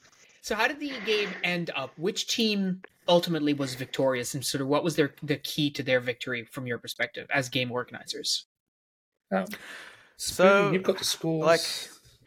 So, 0.42 0.56
how 0.56 0.68
did 0.68 0.80
the 0.80 0.92
game 1.06 1.30
end 1.44 1.72
up? 1.76 1.92
Which 1.98 2.28
team 2.28 2.82
ultimately 3.08 3.54
was 3.54 3.76
victorious, 3.76 4.34
and 4.34 4.46
sort 4.46 4.62
of 4.62 4.68
what 4.68 4.84
was 4.84 4.96
their 4.96 5.14
the 5.22 5.36
key 5.38 5.70
to 5.72 5.84
their 5.84 6.00
victory 6.00 6.46
from 6.46 6.66
your 6.66 6.78
perspective 6.78 7.28
as 7.34 7.50
game 7.50 7.72
organizers? 7.72 8.46
Um, 9.32 9.46
So, 10.18 10.46
Spoon, 10.62 10.74
you've 10.74 10.84
got 10.84 10.98
the 11.00 11.04
scores 11.04 11.46
like- 11.46 11.62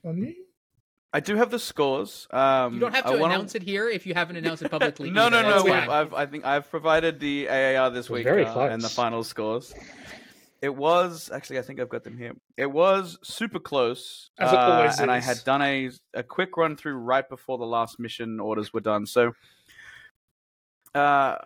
on 0.04 0.18
you. 0.18 0.34
I 1.12 1.20
do 1.20 1.36
have 1.36 1.50
the 1.52 1.60
scores. 1.60 2.26
Um, 2.32 2.74
You 2.74 2.80
don't 2.80 2.92
have 2.94 3.06
I 3.06 3.12
to 3.14 3.18
wanna- 3.18 3.34
announce 3.34 3.54
it 3.54 3.62
here 3.62 3.88
if 3.88 4.04
you 4.04 4.14
haven't 4.14 4.34
announced 4.36 4.64
it 4.64 4.70
publicly. 4.70 5.10
no, 5.12 5.28
no, 5.28 5.38
either. 5.38 5.48
no. 5.48 5.52
That's 5.52 5.64
We've. 5.64 5.90
I've, 5.90 6.12
I 6.14 6.26
think 6.26 6.44
I've 6.44 6.68
provided 6.68 7.20
the 7.20 7.48
AAR 7.48 7.90
this 7.90 8.10
We're 8.10 8.16
week 8.18 8.24
very 8.24 8.44
uh, 8.44 8.66
and 8.66 8.82
the 8.82 8.88
final 8.88 9.22
scores. 9.22 9.72
It 10.64 10.74
was 10.74 11.30
actually, 11.30 11.58
I 11.58 11.62
think 11.62 11.78
I've 11.78 11.90
got 11.90 12.04
them 12.04 12.16
here. 12.16 12.32
It 12.56 12.72
was 12.72 13.18
super 13.22 13.58
close, 13.58 14.30
As 14.38 14.50
it 14.50 14.58
uh, 14.58 14.94
and 14.98 15.10
I 15.10 15.20
had 15.20 15.44
done 15.44 15.60
a 15.60 15.90
a 16.14 16.22
quick 16.22 16.56
run 16.56 16.74
through 16.74 16.94
right 16.94 17.28
before 17.28 17.58
the 17.58 17.66
last 17.66 18.00
mission 18.00 18.40
orders 18.40 18.72
were 18.72 18.80
done. 18.80 19.04
So, 19.04 19.34
uh, 20.94 21.36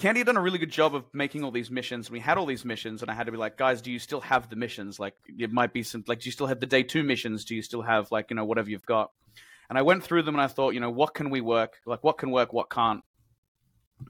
Candy 0.00 0.18
had 0.18 0.26
done 0.26 0.36
a 0.36 0.40
really 0.40 0.58
good 0.58 0.72
job 0.72 0.96
of 0.96 1.04
making 1.12 1.44
all 1.44 1.52
these 1.52 1.70
missions. 1.70 2.10
We 2.10 2.18
had 2.18 2.36
all 2.36 2.46
these 2.46 2.64
missions, 2.64 3.00
and 3.00 3.08
I 3.12 3.14
had 3.14 3.26
to 3.26 3.32
be 3.32 3.38
like, 3.38 3.56
guys, 3.56 3.80
do 3.80 3.92
you 3.92 4.00
still 4.00 4.22
have 4.22 4.50
the 4.50 4.56
missions? 4.56 4.98
Like, 4.98 5.14
it 5.28 5.52
might 5.52 5.72
be 5.72 5.84
some 5.84 6.02
like, 6.08 6.18
do 6.18 6.26
you 6.26 6.32
still 6.32 6.48
have 6.48 6.58
the 6.58 6.66
day 6.66 6.82
two 6.82 7.04
missions? 7.04 7.44
Do 7.44 7.54
you 7.54 7.62
still 7.62 7.82
have 7.82 8.10
like, 8.10 8.30
you 8.30 8.34
know, 8.34 8.44
whatever 8.44 8.68
you've 8.68 8.86
got? 8.86 9.12
And 9.70 9.78
I 9.78 9.82
went 9.82 10.02
through 10.02 10.24
them, 10.24 10.34
and 10.34 10.42
I 10.42 10.48
thought, 10.48 10.74
you 10.74 10.80
know, 10.80 10.90
what 10.90 11.14
can 11.14 11.30
we 11.30 11.40
work? 11.40 11.74
Like, 11.86 12.02
what 12.02 12.18
can 12.18 12.32
work? 12.32 12.52
What 12.52 12.70
can't? 12.70 13.04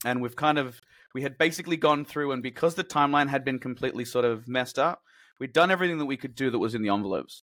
And 0.05 0.20
we've 0.22 0.36
kind 0.36 0.59
of 0.59 0.80
we 1.14 1.22
had 1.22 1.39
basically 1.39 1.76
gone 1.76 2.05
through, 2.05 2.32
and 2.32 2.43
because 2.43 2.74
the 2.74 2.84
timeline 2.84 3.28
had 3.28 3.45
been 3.45 3.59
completely 3.59 4.05
sort 4.05 4.24
of 4.24 4.47
messed 4.49 4.78
up, 4.78 5.03
we'd 5.39 5.53
done 5.53 5.70
everything 5.70 5.99
that 5.99 6.07
we 6.07 6.16
could 6.16 6.34
do 6.34 6.51
that 6.51 6.59
was 6.59 6.74
in 6.74 6.82
the 6.82 6.91
envelopes. 6.91 7.43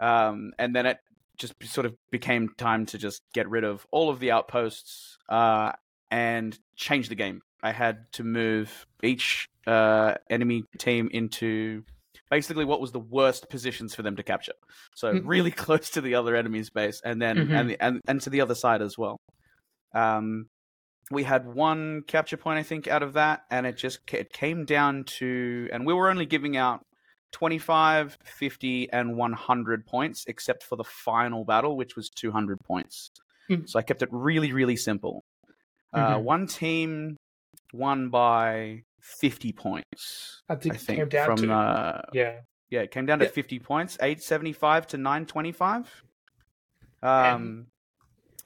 Um, 0.00 0.52
and 0.58 0.74
then 0.74 0.86
it 0.86 0.98
just 1.36 1.54
sort 1.64 1.86
of 1.86 1.94
became 2.10 2.48
time 2.56 2.86
to 2.86 2.98
just 2.98 3.22
get 3.32 3.48
rid 3.48 3.64
of 3.64 3.86
all 3.90 4.10
of 4.10 4.20
the 4.20 4.30
outposts 4.30 5.16
uh, 5.28 5.72
and 6.10 6.58
change 6.76 7.08
the 7.08 7.14
game. 7.14 7.40
I 7.62 7.72
had 7.72 8.12
to 8.12 8.24
move 8.24 8.86
each 9.02 9.48
uh, 9.66 10.14
enemy 10.30 10.64
team 10.78 11.08
into 11.12 11.82
basically 12.30 12.64
what 12.64 12.80
was 12.80 12.92
the 12.92 13.00
worst 13.00 13.48
positions 13.48 13.94
for 13.94 14.02
them 14.02 14.16
to 14.16 14.22
capture. 14.22 14.52
So 14.94 15.14
Mm. 15.14 15.22
really 15.24 15.50
close 15.64 15.90
to 15.90 16.00
the 16.00 16.14
other 16.14 16.36
enemy's 16.36 16.70
base, 16.70 17.00
and 17.04 17.20
then 17.20 17.36
Mhm. 17.48 17.58
and, 17.58 17.70
the, 17.70 17.82
and 17.82 18.00
and 18.06 18.20
to 18.22 18.30
the 18.30 18.40
other 18.40 18.54
side 18.54 18.82
as 18.82 18.96
well. 18.98 19.16
Um, 19.94 20.46
we 21.10 21.22
had 21.24 21.46
one 21.46 22.02
capture 22.02 22.36
point, 22.36 22.58
I 22.58 22.62
think, 22.62 22.88
out 22.88 23.02
of 23.02 23.14
that, 23.14 23.44
and 23.50 23.66
it 23.66 23.76
just 23.76 24.00
it 24.12 24.32
came 24.32 24.64
down 24.64 25.04
to, 25.18 25.68
and 25.72 25.86
we 25.86 25.94
were 25.94 26.10
only 26.10 26.26
giving 26.26 26.56
out 26.56 26.82
25, 27.32 28.16
50, 28.24 28.90
and 28.92 29.16
100 29.16 29.86
points, 29.86 30.24
except 30.26 30.62
for 30.62 30.76
the 30.76 30.84
final 30.84 31.44
battle, 31.44 31.76
which 31.76 31.96
was 31.96 32.08
200 32.10 32.58
points. 32.64 33.10
Hmm. 33.48 33.66
So 33.66 33.78
I 33.78 33.82
kept 33.82 34.02
it 34.02 34.08
really, 34.12 34.52
really 34.52 34.76
simple. 34.76 35.24
Uh, 35.92 36.18
Mhm. 36.18 36.24
one 36.24 36.46
team 36.46 37.16
won 37.72 38.10
by 38.10 38.82
50 39.00 39.52
points, 39.52 40.42
I 40.48 40.54
think 40.56 40.74
I 40.74 40.78
it 40.78 40.80
think, 40.80 40.98
came 40.98 41.08
down 41.08 41.26
from 41.26 41.36
to 41.36 41.52
uh, 41.52 42.02
Yeah. 42.12 42.40
yeah, 42.70 42.82
it 42.82 42.90
came 42.90 43.06
down 43.06 43.20
to 43.20 43.26
Yeah. 43.26 43.30
50 43.30 43.58
points, 43.60 43.98
875 44.00 44.86
to 44.88 44.98
925. 44.98 46.04
Um, 47.02 47.68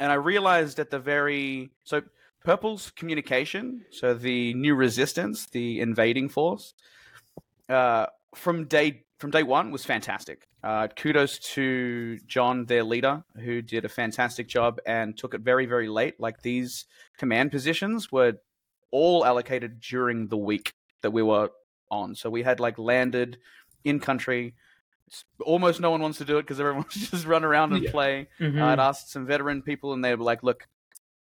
and 0.01 0.13
I 0.13 0.17
realized 0.17 0.79
at 0.81 0.91
the 0.91 0.99
very 0.99 1.71
so 1.85 2.03
Purple's 2.45 2.91
communication, 2.91 3.85
so 3.91 4.15
the 4.15 4.55
new 4.55 4.75
resistance, 4.75 5.47
the 5.47 5.81
invading 5.81 6.29
force, 6.29 6.75
uh, 7.69 8.07
from 8.35 8.65
day 8.67 9.05
from 9.19 9.31
day 9.33 9.43
one 9.43 9.71
was 9.73 9.85
fantastic. 9.85 10.47
Uh, 10.63 10.87
kudos 10.89 11.39
to 11.41 12.19
John, 12.27 12.67
their 12.67 12.85
leader, 12.85 13.25
who 13.37 13.61
did 13.63 13.85
a 13.85 13.89
fantastic 13.89 14.47
job 14.47 14.79
and 14.87 15.17
took 15.17 15.35
it 15.35 15.41
very, 15.41 15.67
very 15.67 15.89
late. 15.89 16.21
Like 16.21 16.43
these 16.43 16.85
command 17.17 17.51
positions 17.51 18.13
were 18.13 18.35
all 18.93 19.25
allocated 19.27 19.81
during 19.81 20.29
the 20.29 20.37
week 20.37 20.73
that 21.03 21.11
we 21.11 21.23
were 21.23 21.51
on. 21.91 22.15
So 22.15 22.31
we 22.31 22.45
had 22.45 22.61
like 22.61 22.79
landed 22.79 23.39
in 23.85 23.99
country. 23.99 24.55
Almost 25.41 25.81
no 25.81 25.91
one 25.91 26.01
wants 26.01 26.19
to 26.19 26.25
do 26.25 26.39
it 26.39 26.43
because 26.43 26.61
everyone 26.61 26.83
wants 26.83 26.95
to 27.05 27.11
just 27.11 27.27
run 27.27 27.45
around 27.45 27.73
and 27.73 27.83
Yeah. 27.83 27.91
play. 27.91 28.29
Mhm. 28.39 28.63
I'd 28.63 28.79
asked 28.79 29.11
some 29.11 29.27
veteran 29.27 29.63
people, 29.63 29.93
and 29.95 30.05
they 30.05 30.15
were 30.15 30.25
like, 30.25 30.43
"Look, 30.45 30.69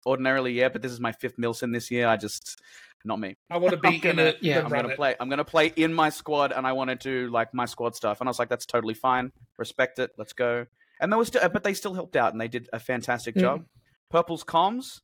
ordinarily, 0.07 0.53
yeah, 0.53 0.69
but 0.69 0.81
this 0.83 0.93
is 0.93 1.01
my 1.01 1.13
fifth 1.13 1.37
MilSim 1.37 1.73
this 1.73 1.91
year. 1.91 2.07
I 2.09 2.17
just 2.17 2.61
not 3.05 3.21
me. 3.21 3.37
I 3.51 3.59
want 3.59 3.73
to 3.73 3.77
be 3.91 3.99
gonna- 3.99 4.23
in 4.23 4.29
it. 4.29 4.39
yeah, 4.41 4.61
I'm 4.63 4.69
gonna 4.71 4.89
it. 4.89 4.97
play. 4.97 5.15
I'm 5.21 5.29
gonna 5.29 5.45
play 5.45 5.67
in 5.77 5.93
my 5.93 6.09
squad, 6.09 6.53
and 6.53 6.67
I 6.67 6.73
want 6.73 6.91
to 6.91 6.97
do 6.97 7.29
like 7.31 7.53
my 7.53 7.67
squad 7.67 7.95
stuff." 7.97 8.21
And 8.21 8.29
I 8.29 8.31
was 8.31 8.39
like, 8.39 8.49
"That's 8.49 8.67
totally 8.67 8.95
fine. 8.95 9.33
Respect 9.59 9.99
it. 9.99 10.13
Let's 10.17 10.33
go." 10.33 10.67
And 11.01 11.13
they 11.13 11.17
was, 11.17 11.29
still, 11.29 11.47
but 11.51 11.63
they 11.63 11.75
still 11.75 11.93
helped 11.95 12.17
out, 12.17 12.33
and 12.33 12.41
they 12.41 12.49
did 12.49 12.69
a 12.73 12.79
fantastic 12.81 13.35
Mm. 13.35 13.41
job. 13.41 13.65
Purple's 14.11 14.45
comms, 14.45 15.01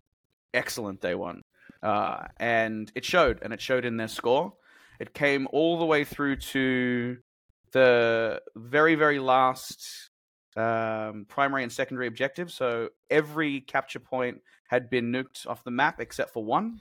excellent 0.54 1.00
day 1.00 1.14
one, 1.14 1.42
uh, 1.82 2.24
and 2.38 2.90
it 2.94 3.04
showed, 3.04 3.40
and 3.42 3.52
it 3.52 3.60
showed 3.60 3.84
in 3.84 3.96
their 3.98 4.08
score. 4.08 4.54
It 4.98 5.12
came 5.14 5.46
all 5.52 5.78
the 5.78 5.84
way 5.84 6.04
through 6.04 6.36
to 6.36 7.18
the 7.72 8.40
very, 8.56 8.94
very 8.94 9.18
last 9.18 10.10
um, 10.56 11.24
primary 11.28 11.62
and 11.62 11.72
secondary 11.72 12.06
objectives. 12.06 12.52
So 12.54 12.90
every 13.10 13.60
capture 13.62 13.98
point 14.00 14.42
had 14.72 14.88
been 14.90 15.12
nuked 15.12 15.46
off 15.46 15.62
the 15.64 15.70
map 15.70 16.00
except 16.00 16.32
for 16.32 16.42
one, 16.44 16.80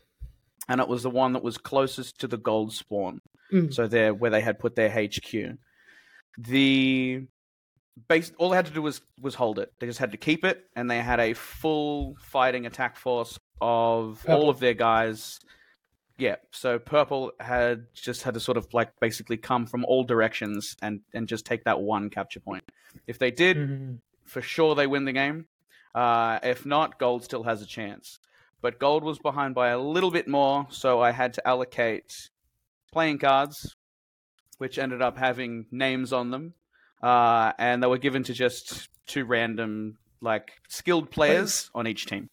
and 0.70 0.80
it 0.82 0.88
was 0.88 1.04
the 1.04 1.10
one 1.10 1.34
that 1.34 1.44
was 1.44 1.58
closest 1.58 2.20
to 2.22 2.28
the 2.28 2.38
gold 2.38 2.74
spawn. 2.74 3.20
Mm. 3.54 3.74
So 3.74 3.86
there, 3.86 4.14
where 4.14 4.32
they 4.32 4.42
had 4.42 4.58
put 4.60 4.76
their 4.76 4.90
HQ. 4.90 5.58
The 6.38 7.28
base, 8.08 8.32
all 8.38 8.50
they 8.50 8.56
had 8.56 8.68
to 8.68 8.72
do 8.74 8.82
was 8.82 9.02
was 9.20 9.36
hold 9.36 9.60
it. 9.60 9.74
They 9.80 9.88
just 9.88 10.00
had 10.00 10.12
to 10.12 10.18
keep 10.18 10.46
it, 10.46 10.64
and 10.76 10.90
they 10.90 11.00
had 11.02 11.20
a 11.20 11.34
full 11.34 12.16
fighting 12.22 12.66
attack 12.66 12.96
force 12.96 13.38
of 13.60 14.22
Purple. 14.26 14.36
all 14.44 14.50
of 14.50 14.60
their 14.60 14.74
guys. 14.74 15.40
Yeah, 16.18 16.36
so 16.52 16.78
purple 16.78 17.32
had 17.40 17.88
just 17.96 18.22
had 18.24 18.36
to 18.36 18.40
sort 18.40 18.58
of 18.58 18.68
like 18.74 18.92
basically 19.00 19.38
come 19.38 19.66
from 19.66 19.84
all 19.86 20.04
directions 20.04 20.76
and 20.82 21.02
and 21.14 21.28
just 21.28 21.46
take 21.46 21.64
that 21.66 21.82
one 21.82 22.10
capture 22.10 22.40
point. 22.40 22.64
If 23.08 23.18
they 23.20 23.32
did, 23.32 23.58
Mhm. 23.58 24.00
for 24.26 24.42
sure 24.42 24.76
they 24.76 24.88
win 24.88 25.06
the 25.06 25.14
game. 25.14 25.48
Uh, 25.94 26.40
if 26.44 26.66
not, 26.66 27.00
gold 27.00 27.24
still 27.24 27.44
has 27.44 27.62
a 27.62 27.66
chance. 27.66 28.20
But 28.62 28.80
gold 28.80 29.04
was 29.04 29.20
behind 29.20 29.56
by 29.56 29.70
a 29.70 29.80
little 29.80 30.12
bit 30.12 30.28
more, 30.28 30.68
so 30.70 31.02
I 31.02 31.12
had 31.12 31.34
to 31.34 31.48
allocate 31.48 32.30
playing 32.92 33.18
cards, 33.20 33.76
which 34.58 34.78
ended 34.78 35.02
up 35.02 35.18
having 35.18 35.66
names 35.72 36.14
on 36.14 36.30
them, 36.32 36.54
uh, 37.02 37.54
and 37.58 37.82
they 37.82 37.88
were 37.88 37.98
given 37.98 38.24
to 38.24 38.34
just 38.34 38.88
two 39.08 39.26
random, 39.26 39.98
like 40.22 40.52
skilled 40.70 41.10
players 41.10 41.70
on 41.74 41.88
each 41.88 42.06
team. 42.06 42.30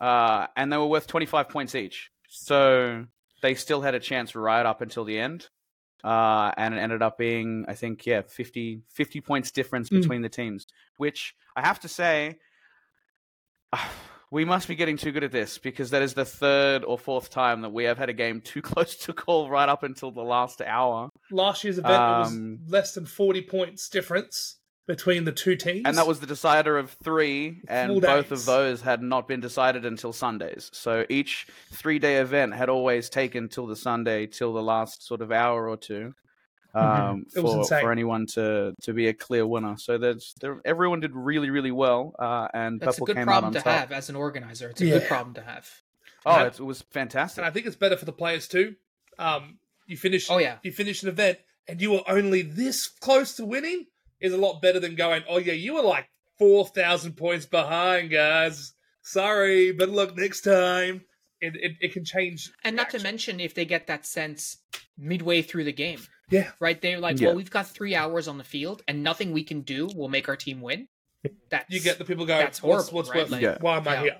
uh, 0.00 0.46
and 0.56 0.72
they 0.72 0.76
were 0.76 0.86
worth 0.86 1.06
25 1.06 1.48
points 1.48 1.74
each. 1.74 2.10
So 2.28 3.06
they 3.42 3.54
still 3.54 3.80
had 3.82 3.94
a 3.94 4.00
chance 4.00 4.34
right 4.34 4.64
up 4.64 4.80
until 4.80 5.04
the 5.04 5.18
end. 5.18 5.48
Uh, 6.04 6.52
and 6.56 6.74
it 6.74 6.78
ended 6.78 7.02
up 7.02 7.18
being, 7.18 7.64
I 7.66 7.74
think, 7.74 8.06
yeah, 8.06 8.22
50, 8.22 8.82
50 8.88 9.20
points 9.20 9.50
difference 9.50 9.88
Mm. 9.90 10.00
between 10.00 10.22
the 10.22 10.28
teams, 10.28 10.66
which 10.96 11.34
I 11.56 11.62
have 11.66 11.80
to 11.80 11.88
say, 11.88 12.38
we 14.30 14.44
must 14.44 14.68
be 14.68 14.74
getting 14.74 14.96
too 14.96 15.12
good 15.12 15.24
at 15.24 15.32
this 15.32 15.58
because 15.58 15.90
that 15.90 16.02
is 16.02 16.14
the 16.14 16.24
third 16.24 16.84
or 16.84 16.98
fourth 16.98 17.30
time 17.30 17.62
that 17.62 17.70
we 17.70 17.84
have 17.84 17.98
had 17.98 18.08
a 18.08 18.12
game 18.12 18.40
too 18.40 18.62
close 18.70 18.96
to 18.96 19.12
call 19.12 19.48
right 19.48 19.68
up 19.68 19.82
until 19.82 20.10
the 20.10 20.22
last 20.22 20.60
hour. 20.60 21.10
Last 21.30 21.64
year's 21.64 21.78
event 21.78 21.94
it 21.94 21.96
Um, 22.00 22.58
was 22.64 22.72
less 22.72 22.94
than 22.94 23.06
forty 23.06 23.42
points 23.42 23.88
difference 23.88 24.56
between 24.86 25.24
the 25.24 25.32
two 25.32 25.54
teams, 25.54 25.82
And 25.84 25.98
that 25.98 26.06
was 26.06 26.18
the 26.20 26.26
decider 26.26 26.78
of 26.78 26.90
three, 27.04 27.60
and 27.68 27.92
Full 27.92 28.00
both 28.00 28.30
days. 28.30 28.40
of 28.40 28.46
those 28.46 28.80
had 28.80 29.02
not 29.02 29.28
been 29.28 29.38
decided 29.40 29.84
until 29.84 30.14
Sundays. 30.14 30.70
So 30.72 31.04
each 31.10 31.46
three 31.70 31.98
day 31.98 32.16
event 32.16 32.54
had 32.54 32.70
always 32.70 33.10
taken 33.10 33.50
till 33.50 33.66
the 33.66 33.76
Sunday, 33.76 34.26
till 34.26 34.54
the 34.54 34.62
last 34.62 35.06
sort 35.06 35.20
of 35.20 35.30
hour 35.30 35.68
or 35.68 35.76
two. 35.76 36.14
Um, 36.74 37.24
Mm-hmm. 37.34 37.40
For, 37.40 37.64
for 37.80 37.90
anyone 37.92 38.26
to, 38.34 38.74
to 38.82 38.92
be 38.92 39.08
a 39.08 39.14
clear 39.14 39.46
winner, 39.46 39.76
so 39.78 39.96
there's 39.98 40.34
there, 40.40 40.60
everyone 40.64 41.00
did 41.00 41.14
really 41.14 41.48
really 41.50 41.70
well, 41.72 42.14
uh, 42.18 42.48
and 42.52 42.78
That's 42.80 42.98
a 42.98 43.00
Purple 43.00 43.06
good 43.06 43.16
came 43.16 43.28
out 43.28 43.32
problem 43.40 43.44
on 43.46 43.52
to 43.54 43.60
top. 43.60 43.78
have 43.80 43.92
as 43.92 44.08
an 44.10 44.16
organizer. 44.16 44.68
It's 44.70 44.80
a 44.82 44.86
Yeah. 44.86 44.98
good 44.98 45.08
problem 45.08 45.34
to 45.34 45.42
have. 45.42 45.68
Oh, 46.26 46.44
it, 46.44 46.60
it 46.60 46.62
was 46.62 46.82
fantastic. 46.90 47.38
and 47.38 47.46
I 47.46 47.50
think 47.50 47.66
it's 47.66 47.76
better 47.76 47.96
for 47.96 48.04
the 48.04 48.12
players 48.12 48.48
too. 48.48 48.74
Um, 49.18 49.58
you 49.86 49.96
finish, 49.96 50.30
Oh, 50.30 50.36
yeah. 50.38 50.58
you 50.62 50.70
finish 50.72 51.02
an 51.02 51.08
event, 51.08 51.38
and 51.66 51.80
you 51.80 51.90
were 51.92 52.02
only 52.06 52.42
this 52.42 52.86
close 52.86 53.34
to 53.36 53.46
winning 53.46 53.86
is 54.20 54.32
a 54.34 54.36
lot 54.38 54.60
better 54.60 54.78
than 54.78 54.94
going, 54.94 55.22
oh 55.28 55.38
yeah, 55.38 55.54
you 55.54 55.74
were 55.74 55.82
like 55.82 56.08
four 56.38 56.66
thousand 56.66 57.16
points 57.16 57.46
behind, 57.46 58.10
guys. 58.10 58.72
Sorry, 59.02 59.72
but 59.72 59.88
look 59.88 60.16
next 60.16 60.42
time. 60.42 61.02
It 61.40 61.54
it, 61.56 61.72
it 61.80 61.92
can 61.94 62.04
change. 62.04 62.52
And 62.62 62.76
not 62.76 62.90
to 62.90 62.98
mention 63.02 63.40
if 63.40 63.54
they 63.54 63.64
get 63.64 63.86
that 63.86 64.04
sense 64.04 64.58
midway 64.98 65.40
through 65.42 65.64
the 65.64 65.72
game, 65.72 66.00
yeah, 66.30 66.50
right? 66.60 66.80
They're 66.80 67.00
like, 67.00 67.20
Yeah. 67.20 67.28
well, 67.28 67.36
we've 67.36 67.50
got 67.50 67.68
three 67.68 67.94
hours 67.94 68.28
on 68.28 68.38
the 68.38 68.44
field, 68.44 68.82
and 68.88 69.02
nothing 69.02 69.32
we 69.32 69.44
can 69.44 69.62
do 69.62 69.88
will 69.94 70.08
make 70.08 70.28
our 70.28 70.36
team 70.36 70.60
win. 70.60 70.88
That's 71.50 71.64
you 71.68 71.80
get 71.80 71.98
the 71.98 72.04
people 72.04 72.26
going. 72.26 72.40
that's 72.40 72.58
horrible, 72.58 72.92
what's 72.92 73.08
right? 73.10 73.18
worth? 73.18 73.30
Like, 73.30 73.42
Yeah. 73.42 73.58
Why 73.60 73.78
am 73.78 73.88
I 73.88 73.94
yeah. 73.94 74.02
here? 74.02 74.16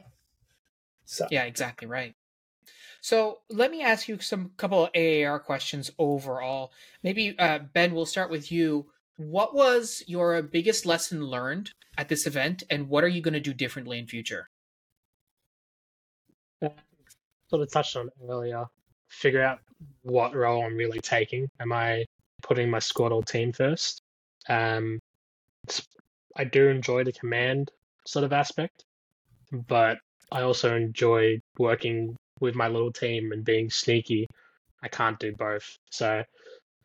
So 1.04 1.26
Yeah, 1.30 1.44
exactly 1.44 1.86
right. 1.88 2.14
So 3.00 3.38
let 3.48 3.70
me 3.70 3.82
ask 3.82 4.08
you 4.08 4.18
some 4.18 4.50
couple 4.56 4.84
of 4.86 4.90
AAR 4.94 5.38
questions 5.38 5.90
overall. 5.98 6.72
Maybe 7.02 7.38
uh, 7.38 7.60
Ben, 7.72 7.94
we'll 7.94 8.06
start 8.06 8.30
with 8.30 8.50
you. 8.50 8.90
What 9.16 9.54
was 9.54 10.02
your 10.06 10.42
biggest 10.42 10.84
lesson 10.84 11.24
learned 11.24 11.70
at 11.96 12.08
this 12.08 12.26
event, 12.26 12.62
and 12.70 12.88
what 12.88 13.04
are 13.04 13.08
you 13.08 13.20
going 13.20 13.34
to 13.34 13.40
do 13.40 13.54
differently 13.54 13.98
in 13.98 14.06
future? 14.06 14.48
sort 17.50 17.62
of 17.62 17.70
touched 17.72 17.96
on 17.96 18.10
earlier. 18.28 18.66
Figure 19.08 19.42
out 19.42 19.60
what 20.02 20.34
role 20.34 20.64
I'm 20.64 20.76
really 20.76 21.00
taking. 21.00 21.48
Am 21.60 21.72
I 21.72 22.04
putting 22.42 22.70
my 22.70 22.78
squad 22.78 23.12
or 23.12 23.22
team 23.22 23.52
first? 23.52 24.00
Um, 24.48 24.98
I 26.36 26.44
do 26.44 26.68
enjoy 26.68 27.04
the 27.04 27.12
command 27.12 27.70
sort 28.06 28.24
of 28.24 28.32
aspect, 28.32 28.84
but 29.52 29.98
I 30.30 30.42
also 30.42 30.76
enjoy 30.76 31.40
working 31.58 32.16
with 32.40 32.54
my 32.54 32.68
little 32.68 32.92
team 32.92 33.32
and 33.32 33.44
being 33.44 33.70
sneaky. 33.70 34.26
I 34.82 34.88
can't 34.88 35.18
do 35.18 35.34
both. 35.34 35.76
So, 35.90 36.22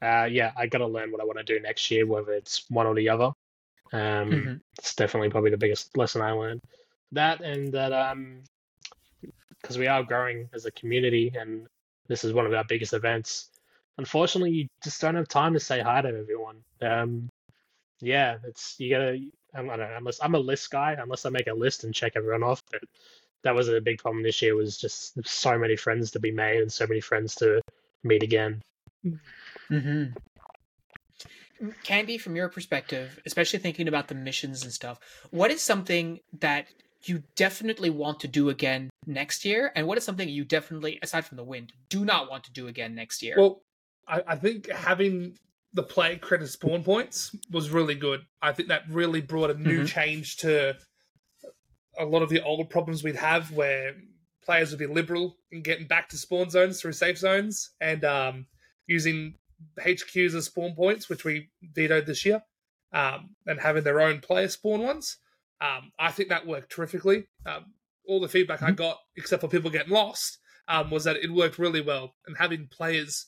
uh, 0.02 0.28
yeah, 0.30 0.52
I 0.58 0.68
got 0.68 0.80
to 0.80 0.88
learn 0.88 1.12
what 1.12 1.22
I 1.22 1.26
want 1.26 1.38
to 1.38 1.44
do 1.44 1.60
next 1.60 1.92
year, 1.92 2.06
whether 2.08 2.34
it's 2.34 2.70
one 2.70 2.88
or 2.88 2.96
the 2.96 3.10
other. 3.10 3.32
Um, 3.92 4.32
Mhm. 4.32 4.62
It's 4.80 4.96
definitely 4.96 5.30
probably 5.30 5.52
the 5.52 5.58
biggest 5.58 5.96
lesson 5.98 6.22
I 6.22 6.32
learned. 6.32 6.62
That 7.12 7.42
and 7.42 7.72
that, 7.74 7.94
um, 7.94 8.44
because 9.62 9.78
we 9.78 9.88
are 9.88 10.04
growing 10.04 10.50
as 10.54 10.66
a 10.66 10.72
community 10.72 11.32
and 11.36 11.68
this 12.08 12.24
is 12.24 12.34
one 12.34 12.46
of 12.46 12.54
our 12.54 12.64
biggest 12.64 12.94
events. 12.94 13.50
Unfortunately, 13.98 14.52
you 14.52 14.68
just 14.84 15.00
don't 15.02 15.16
have 15.16 15.28
time 15.28 15.54
to 15.54 15.60
say 15.60 15.80
hi 15.80 16.02
to 16.02 16.10
everyone. 16.10 16.58
Um, 16.82 17.30
yeah, 18.02 18.38
it's 18.44 18.76
you 18.80 18.90
gotta. 18.90 19.20
I 19.56 19.58
don't 19.58 19.68
know. 19.68 19.96
Unless 19.98 20.20
I'm 20.22 20.36
a 20.36 20.40
list 20.40 20.72
guy, 20.72 20.96
unless 21.00 21.26
I 21.26 21.30
make 21.30 21.48
a 21.48 21.54
list 21.54 21.84
and 21.84 21.94
check 21.94 22.14
everyone 22.16 22.44
off. 22.44 22.62
But 22.72 22.82
that 23.44 23.54
was 23.54 23.70
a 23.70 23.80
big 23.80 24.00
problem 24.00 24.24
this 24.24 24.42
year. 24.42 24.56
Was 24.56 24.78
just 24.78 25.24
so 25.28 25.58
many 25.58 25.76
friends 25.76 26.12
to 26.12 26.20
be 26.20 26.32
made 26.32 26.62
and 26.62 26.72
so 26.72 26.88
many 26.88 27.02
friends 27.02 27.36
to 27.36 27.62
meet 28.04 28.24
again. 28.24 28.62
Mm-hmm. 29.70 30.18
Candy, 31.84 32.18
from 32.18 32.36
your 32.36 32.50
perspective, 32.50 33.22
especially 33.26 33.60
thinking 33.60 33.88
about 33.88 34.08
the 34.08 34.16
missions 34.16 34.64
and 34.64 34.72
stuff, 34.72 35.00
what 35.30 35.52
is 35.52 35.62
something 35.62 36.20
that 36.40 36.68
you 37.10 37.24
definitely 37.36 37.90
want 37.90 38.20
to 38.22 38.28
do 38.28 38.50
again 38.50 38.90
next 39.06 39.46
year? 39.46 39.72
And 39.76 39.88
what 39.88 39.98
is 39.98 40.04
something 40.04 40.28
you 40.28 40.44
definitely, 40.46 41.00
aside 41.02 41.26
from 41.26 41.38
the 41.38 41.44
wind, 41.44 41.74
do 41.90 42.06
not 42.06 42.30
want 42.30 42.44
to 42.46 42.52
do 42.54 42.68
again 42.68 42.96
next 42.96 43.22
year? 43.22 43.36
Well, 43.38 43.62
I, 44.08 44.24
I 44.28 44.36
think 44.36 44.70
having 44.70 45.38
the 45.74 45.84
play 45.84 46.18
credit 46.18 46.48
spawn 46.50 46.84
points 46.84 47.36
was 47.52 47.70
really 47.72 47.96
good. 47.96 48.22
I 48.42 48.52
think 48.54 48.70
that 48.70 48.84
really 48.90 49.22
brought 49.22 49.50
a 49.50 49.56
new 49.56 49.82
Mhm. 49.84 49.88
change 49.88 50.38
to 50.38 50.78
a 51.98 52.06
lot 52.06 52.22
of 52.22 52.30
the 52.30 52.42
old 52.44 52.70
problems 52.70 53.04
we'd 53.04 53.16
have 53.16 53.52
where 53.52 53.96
players 54.44 54.72
would 54.72 54.80
be 54.80 54.88
liberal 54.88 55.38
in 55.52 55.62
getting 55.62 55.88
back 55.88 56.10
to 56.10 56.18
spawn 56.18 56.50
zones 56.50 56.82
through 56.82 56.92
safe 56.94 57.18
zones 57.18 57.72
and 57.80 58.04
um, 58.04 58.48
using 58.88 59.36
HQs 59.80 60.36
as 60.36 60.46
spawn 60.46 60.76
points, 60.76 61.08
which 61.08 61.24
we 61.24 61.50
vetoed 61.62 62.06
this 62.06 62.26
year, 62.26 62.42
um, 62.94 63.36
and 63.48 63.60
having 63.60 63.84
their 63.84 64.02
own 64.02 64.20
player 64.20 64.48
spawn 64.48 64.82
ones. 64.82 65.18
Um, 65.64 65.92
I 65.98 66.12
think 66.12 66.28
that 66.30 66.46
worked 66.46 66.74
terrifically. 66.74 67.28
Um, 67.46 67.74
all 68.06 68.20
the 68.20 68.28
feedback 68.28 68.62
I 68.62 68.72
got, 68.72 69.00
except 69.16 69.40
for 69.40 69.48
people 69.48 69.72
getting 69.72 69.94
lost, 69.94 70.40
um, 70.68 70.92
was 70.92 71.06
that 71.06 71.16
it 71.16 71.32
worked 71.32 71.58
really 71.58 71.80
well. 71.80 72.16
And 72.28 72.36
having 72.38 72.68
players 72.68 73.28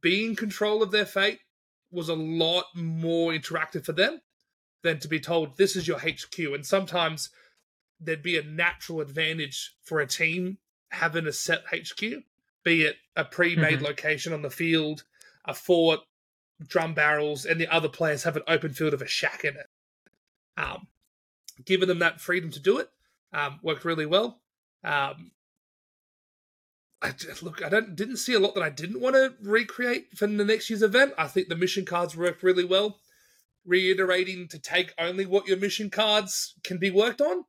be 0.00 0.24
in 0.24 0.36
control 0.36 0.80
of 0.80 0.92
their 0.92 1.04
fate 1.06 1.40
was 1.90 2.08
a 2.08 2.14
lot 2.14 2.66
more 2.74 3.32
interactive 3.32 3.84
for 3.84 3.92
them 3.92 4.20
than 4.82 5.00
to 5.00 5.08
be 5.08 5.18
told 5.18 5.56
this 5.56 5.74
is 5.74 5.88
your 5.88 5.98
HQ. 5.98 6.38
And 6.38 6.64
sometimes 6.64 7.30
there'd 7.98 8.22
be 8.22 8.38
a 8.38 8.44
natural 8.44 9.00
advantage 9.00 9.74
for 9.82 10.00
a 10.00 10.06
team 10.06 10.58
having 10.90 11.26
a 11.26 11.32
set 11.32 11.64
HQ, 11.72 12.22
be 12.62 12.84
it 12.84 12.96
a 13.16 13.24
pre-made 13.24 13.80
Mhm. 13.80 13.82
location 13.82 14.32
on 14.32 14.42
the 14.42 14.50
field, 14.50 15.04
a 15.44 15.54
fort, 15.54 16.00
drum 16.64 16.94
barrels, 16.94 17.44
and 17.44 17.60
the 17.60 17.68
other 17.68 17.88
players 17.88 18.22
have 18.22 18.36
an 18.36 18.42
open 18.46 18.72
field 18.72 18.94
of 18.94 19.02
a 19.02 19.08
shack 19.08 19.44
in 19.44 19.56
it. 19.56 19.66
Um, 20.56 20.86
giving 21.64 21.88
them 21.88 21.98
that 22.00 22.20
freedom 22.20 22.50
to 22.50 22.60
do 22.60 22.78
it 22.78 22.88
um, 23.32 23.60
worked 23.62 23.84
really 23.84 24.06
well. 24.06 24.40
Um, 24.84 25.32
I 27.02 27.12
just, 27.12 27.42
look, 27.42 27.62
I 27.62 27.68
don't 27.70 27.96
didn't 27.96 28.18
see 28.18 28.34
a 28.34 28.38
lot 28.38 28.54
that 28.54 28.62
I 28.62 28.70
didn't 28.70 29.00
want 29.00 29.14
to 29.16 29.34
recreate 29.42 30.16
for 30.16 30.26
the 30.26 30.44
next 30.44 30.68
year's 30.68 30.82
event. 30.82 31.14
I 31.16 31.28
think 31.28 31.48
the 31.48 31.56
mission 31.56 31.86
cards 31.86 32.16
worked 32.16 32.42
really 32.42 32.64
well. 32.64 32.98
Reiterating 33.64 34.48
to 34.48 34.58
take 34.58 34.94
only 34.98 35.24
what 35.26 35.46
your 35.46 35.56
mission 35.56 35.88
cards 35.90 36.54
can 36.62 36.78
be 36.78 36.90
worked 36.90 37.20
on, 37.20 37.44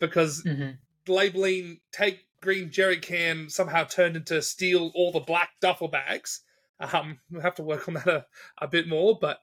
because 0.00 0.42
Mhm. 0.42 0.78
labeling 1.06 1.80
take 1.92 2.26
green 2.40 2.70
jerry 2.72 2.98
can 2.98 3.48
somehow 3.48 3.84
turned 3.84 4.16
into 4.16 4.42
steal 4.42 4.90
all 4.94 5.12
the 5.12 5.20
black 5.20 5.50
duffel 5.60 5.88
bags. 5.88 6.40
Um, 6.80 7.20
we'll 7.30 7.42
have 7.42 7.54
to 7.56 7.62
work 7.62 7.86
on 7.86 7.94
that 7.94 8.08
a, 8.08 8.26
a 8.58 8.66
bit 8.66 8.88
more, 8.88 9.16
but 9.20 9.38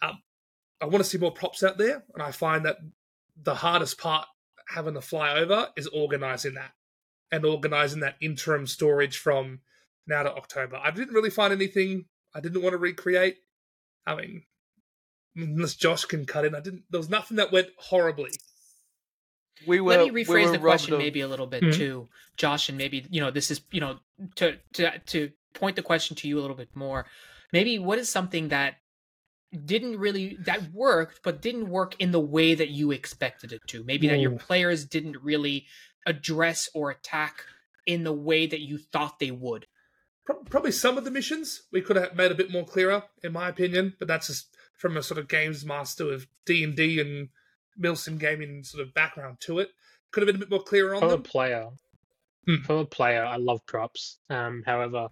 um, 0.00 0.22
I 0.80 0.86
want 0.86 1.04
to 1.04 1.10
see 1.10 1.18
more 1.18 1.32
props 1.32 1.62
out 1.62 1.76
there, 1.76 2.04
and 2.14 2.22
I 2.22 2.30
find 2.30 2.64
that 2.64 2.78
the 3.42 3.54
hardest 3.56 3.98
part 3.98 4.26
having 4.68 4.94
to 4.94 5.00
fly 5.00 5.32
over 5.38 5.68
is 5.76 5.86
organizing 5.88 6.54
that 6.54 6.72
and 7.30 7.44
organizing 7.44 8.00
that 8.00 8.16
interim 8.20 8.66
storage 8.66 9.18
from 9.18 9.60
now 10.06 10.22
to 10.22 10.32
October. 10.34 10.80
I 10.82 10.90
didn't 10.90 11.14
really 11.14 11.30
find 11.30 11.52
anything 11.52 12.06
I 12.34 12.40
didn't 12.40 12.62
want 12.62 12.72
to 12.74 12.78
recreate. 12.78 13.36
I 14.06 14.14
mean, 14.16 14.42
unless 15.36 15.74
Josh 15.74 16.04
can 16.04 16.24
cut 16.26 16.44
in, 16.44 16.54
I 16.54 16.60
didn't. 16.60 16.84
There 16.90 16.98
was 16.98 17.08
nothing 17.10 17.36
that 17.38 17.52
went 17.52 17.68
horribly. 17.78 18.30
we 19.66 19.80
were, 19.80 19.90
Let 19.96 20.04
me 20.06 20.10
we 20.12 20.24
rephrase 20.24 20.44
were 20.46 20.52
the 20.52 20.58
question 20.58 20.92
of- 20.94 21.00
maybe 21.00 21.20
a 21.20 21.26
little 21.28 21.46
bit 21.46 21.62
Mhm. 21.64 21.74
too, 21.74 22.08
Josh, 22.36 22.68
and 22.68 22.78
maybe 22.78 23.06
you 23.10 23.20
know 23.20 23.30
this 23.32 23.50
is 23.50 23.60
you 23.72 23.80
know 23.80 23.98
to 24.36 24.56
to 24.74 24.98
to 25.00 25.32
point 25.54 25.74
the 25.76 25.82
question 25.82 26.14
to 26.16 26.28
you 26.28 26.38
a 26.38 26.42
little 26.42 26.54
bit 26.56 26.74
more. 26.76 27.06
Maybe 27.52 27.78
what 27.78 27.98
is 27.98 28.08
something 28.08 28.48
that 28.48 28.76
didn't 29.64 29.98
really 29.98 30.36
that 30.40 30.72
worked, 30.72 31.20
but 31.22 31.40
didn't 31.42 31.70
work 31.70 31.96
in 31.98 32.10
the 32.12 32.20
way 32.20 32.54
that 32.54 32.68
you 32.68 32.90
expected 32.90 33.52
it 33.52 33.62
to. 33.68 33.82
Maybe 33.84 34.08
that 34.08 34.18
your 34.20 34.36
players 34.38 34.84
didn't 34.84 35.16
really 35.22 35.66
address 36.06 36.68
or 36.74 36.90
attack 36.90 37.44
in 37.86 38.04
the 38.04 38.12
way 38.12 38.46
that 38.46 38.60
you 38.60 38.78
thought 38.78 39.18
they 39.18 39.30
would. 39.30 39.66
Probably 40.24 40.72
some 40.72 40.98
of 40.98 41.04
the 41.04 41.10
missions 41.10 41.62
we 41.72 41.80
could 41.80 41.96
have 41.96 42.14
made 42.14 42.30
a 42.30 42.34
bit 42.34 42.50
more 42.50 42.64
clearer, 42.66 43.04
in 43.22 43.32
my 43.32 43.48
opinion. 43.48 43.94
But 43.98 44.08
that's 44.08 44.26
just 44.26 44.54
from 44.74 44.96
a 44.96 45.02
sort 45.02 45.18
of 45.18 45.28
games 45.28 45.64
master 45.64 46.12
of 46.12 46.26
D 46.44 46.62
and 46.62 46.76
D 46.76 47.00
and 47.00 47.30
Milsim 47.80 48.18
gaming 48.18 48.62
sort 48.64 48.86
of 48.86 48.92
background 48.92 49.40
to 49.40 49.58
it. 49.60 49.70
Could 50.10 50.22
have 50.22 50.26
been 50.26 50.36
a 50.36 50.40
bit 50.40 50.50
more 50.50 50.62
clearer 50.62 50.94
on 50.94 51.00
From 51.00 51.10
a 51.10 51.18
player, 51.18 51.70
Hmm. 52.46 52.62
from 52.64 52.76
a 52.78 52.84
player, 52.86 53.24
I 53.24 53.36
love 53.36 53.64
props. 53.66 54.18
Um, 54.28 54.62
however, 54.66 55.08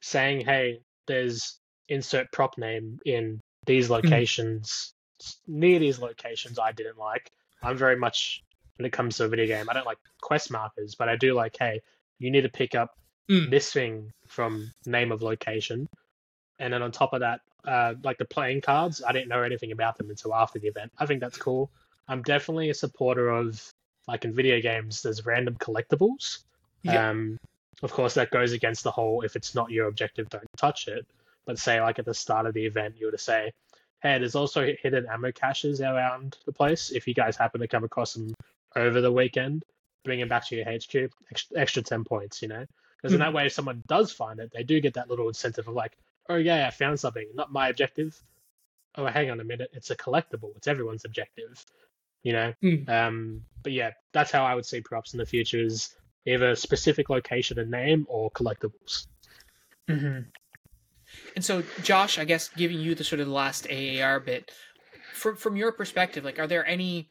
saying, 0.00 0.44
"Hey, 0.44 0.82
there's 1.06 1.58
insert 1.88 2.30
prop 2.32 2.58
name 2.58 2.98
in 3.04 3.40
these 3.66 3.90
locations 3.90 4.92
near 5.46 5.78
these 5.78 5.98
locations," 5.98 6.58
I 6.58 6.72
didn't 6.72 6.98
like. 6.98 7.30
I'm 7.62 7.76
very 7.76 7.96
much 7.96 8.42
when 8.76 8.86
it 8.86 8.92
comes 8.92 9.16
to 9.16 9.24
a 9.24 9.28
video 9.28 9.46
game. 9.46 9.70
I 9.70 9.72
don't 9.72 9.86
like 9.86 9.98
quest 10.20 10.50
markers, 10.50 10.94
but 10.94 11.08
I 11.08 11.16
do 11.16 11.34
like, 11.34 11.56
hey, 11.58 11.80
you 12.18 12.30
need 12.30 12.42
to 12.42 12.48
pick 12.48 12.74
up 12.74 12.96
Mm. 13.30 13.48
this 13.48 13.72
thing 13.72 14.12
from 14.26 14.70
name 14.84 15.10
of 15.10 15.22
location. 15.22 15.88
And 16.58 16.72
then 16.72 16.82
on 16.82 16.92
top 16.92 17.14
of 17.14 17.20
that, 17.20 17.40
uh, 17.64 17.94
like 18.02 18.18
the 18.18 18.26
playing 18.26 18.60
cards, 18.60 19.02
I 19.02 19.12
didn't 19.12 19.28
know 19.28 19.42
anything 19.42 19.72
about 19.72 19.96
them 19.96 20.10
until 20.10 20.34
after 20.34 20.58
the 20.58 20.68
event. 20.68 20.92
I 20.98 21.06
think 21.06 21.20
that's 21.20 21.38
cool. 21.38 21.70
I'm 22.06 22.22
definitely 22.22 22.68
a 22.68 22.74
supporter 22.74 23.30
of, 23.30 23.66
like 24.06 24.26
in 24.26 24.34
video 24.34 24.60
games, 24.60 25.00
there's 25.00 25.24
random 25.24 25.54
collectibles. 25.56 26.40
Yeah. 26.82 27.08
Um, 27.08 27.38
of 27.82 27.92
course, 27.92 28.12
that 28.14 28.30
goes 28.30 28.52
against 28.52 28.84
the 28.84 28.90
whole 28.90 29.22
if 29.22 29.36
it's 29.36 29.54
not 29.54 29.70
your 29.70 29.88
objective, 29.88 30.28
don't 30.28 30.44
touch 30.58 30.86
it. 30.88 31.06
But 31.46 31.58
say, 31.58 31.80
like 31.80 31.98
at 31.98 32.04
the 32.04 32.14
start 32.14 32.46
of 32.46 32.54
the 32.54 32.64
event, 32.64 32.96
you 32.98 33.06
were 33.06 33.12
to 33.12 33.18
say, 33.18 33.52
hey, 34.02 34.18
there's 34.18 34.34
also 34.34 34.66
hidden 34.82 35.06
ammo 35.10 35.32
caches 35.32 35.80
around 35.80 36.36
the 36.46 36.52
place. 36.52 36.90
If 36.90 37.08
you 37.08 37.14
guys 37.14 37.36
happen 37.36 37.60
to 37.60 37.68
come 37.68 37.84
across 37.84 38.14
them 38.14 38.34
over 38.76 39.00
the 39.00 39.12
weekend, 39.12 39.64
bring 40.04 40.20
them 40.20 40.28
back 40.28 40.46
to 40.48 40.56
your 40.56 40.64
HQ, 40.66 41.10
extra, 41.30 41.58
extra 41.58 41.82
10 41.82 42.04
points, 42.04 42.42
you 42.42 42.48
know? 42.48 42.66
Because 42.96 43.14
in 43.14 43.20
that 43.20 43.34
way, 43.34 43.46
if 43.46 43.52
someone 43.52 43.82
does 43.86 44.12
find 44.12 44.40
it, 44.40 44.50
they 44.52 44.62
do 44.62 44.80
get 44.80 44.94
that 44.94 45.10
little 45.10 45.28
incentive 45.28 45.68
of 45.68 45.74
like, 45.74 45.96
oh, 46.28 46.36
yeah, 46.36 46.66
I 46.66 46.70
found 46.70 46.98
something, 47.00 47.28
not 47.34 47.52
my 47.52 47.68
objective. 47.68 48.18
Oh, 48.96 49.06
hang 49.06 49.30
on 49.30 49.40
a 49.40 49.44
minute, 49.44 49.70
it's 49.72 49.90
a 49.90 49.96
collectible, 49.96 50.56
it's 50.56 50.68
everyone's 50.68 51.04
objective, 51.04 51.64
you 52.22 52.32
know? 52.32 52.54
Mm. 52.62 52.88
Um, 52.88 53.42
but 53.62 53.72
yeah, 53.72 53.90
that's 54.12 54.30
how 54.30 54.44
I 54.44 54.54
would 54.54 54.64
see 54.64 54.80
props 54.80 55.12
in 55.14 55.18
the 55.18 55.26
future 55.26 55.62
is 55.62 55.94
either 56.26 56.54
specific 56.54 57.10
location 57.10 57.58
and 57.58 57.70
name 57.70 58.06
or 58.08 58.30
collectibles. 58.30 59.06
hmm 59.88 60.20
And 61.34 61.44
so, 61.44 61.62
Josh, 61.82 62.18
I 62.18 62.24
guess 62.24 62.48
giving 62.48 62.78
you 62.78 62.94
the 62.94 63.04
sort 63.04 63.20
of 63.20 63.28
last 63.28 63.66
AAR 63.70 64.20
bit, 64.20 64.52
from 65.12 65.36
from 65.36 65.56
your 65.56 65.72
perspective, 65.72 66.24
like, 66.24 66.38
are 66.38 66.46
there 66.46 66.66
any, 66.66 67.10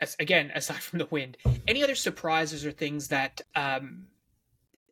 as, 0.00 0.16
again, 0.20 0.52
aside 0.54 0.82
from 0.82 0.98
the 0.98 1.06
wind, 1.06 1.36
any 1.66 1.82
other 1.82 1.94
surprises 1.94 2.64
or 2.64 2.70
things 2.70 3.08
that, 3.08 3.40
um, 3.54 4.06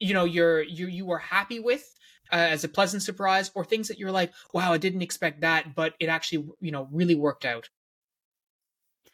you 0.00 0.12
know, 0.12 0.24
you're 0.24 0.62
you 0.62 0.86
you 0.88 1.06
were 1.06 1.18
happy 1.18 1.60
with 1.60 1.94
uh, 2.32 2.36
as 2.36 2.64
a 2.64 2.68
pleasant 2.68 3.02
surprise, 3.02 3.50
or 3.54 3.64
things 3.64 3.88
that 3.88 3.98
you're 3.98 4.10
like, 4.10 4.32
wow, 4.52 4.72
I 4.72 4.78
didn't 4.78 5.02
expect 5.02 5.42
that, 5.42 5.74
but 5.74 5.94
it 6.00 6.08
actually, 6.08 6.48
you 6.60 6.72
know, 6.72 6.88
really 6.90 7.14
worked 7.14 7.44
out. 7.44 7.68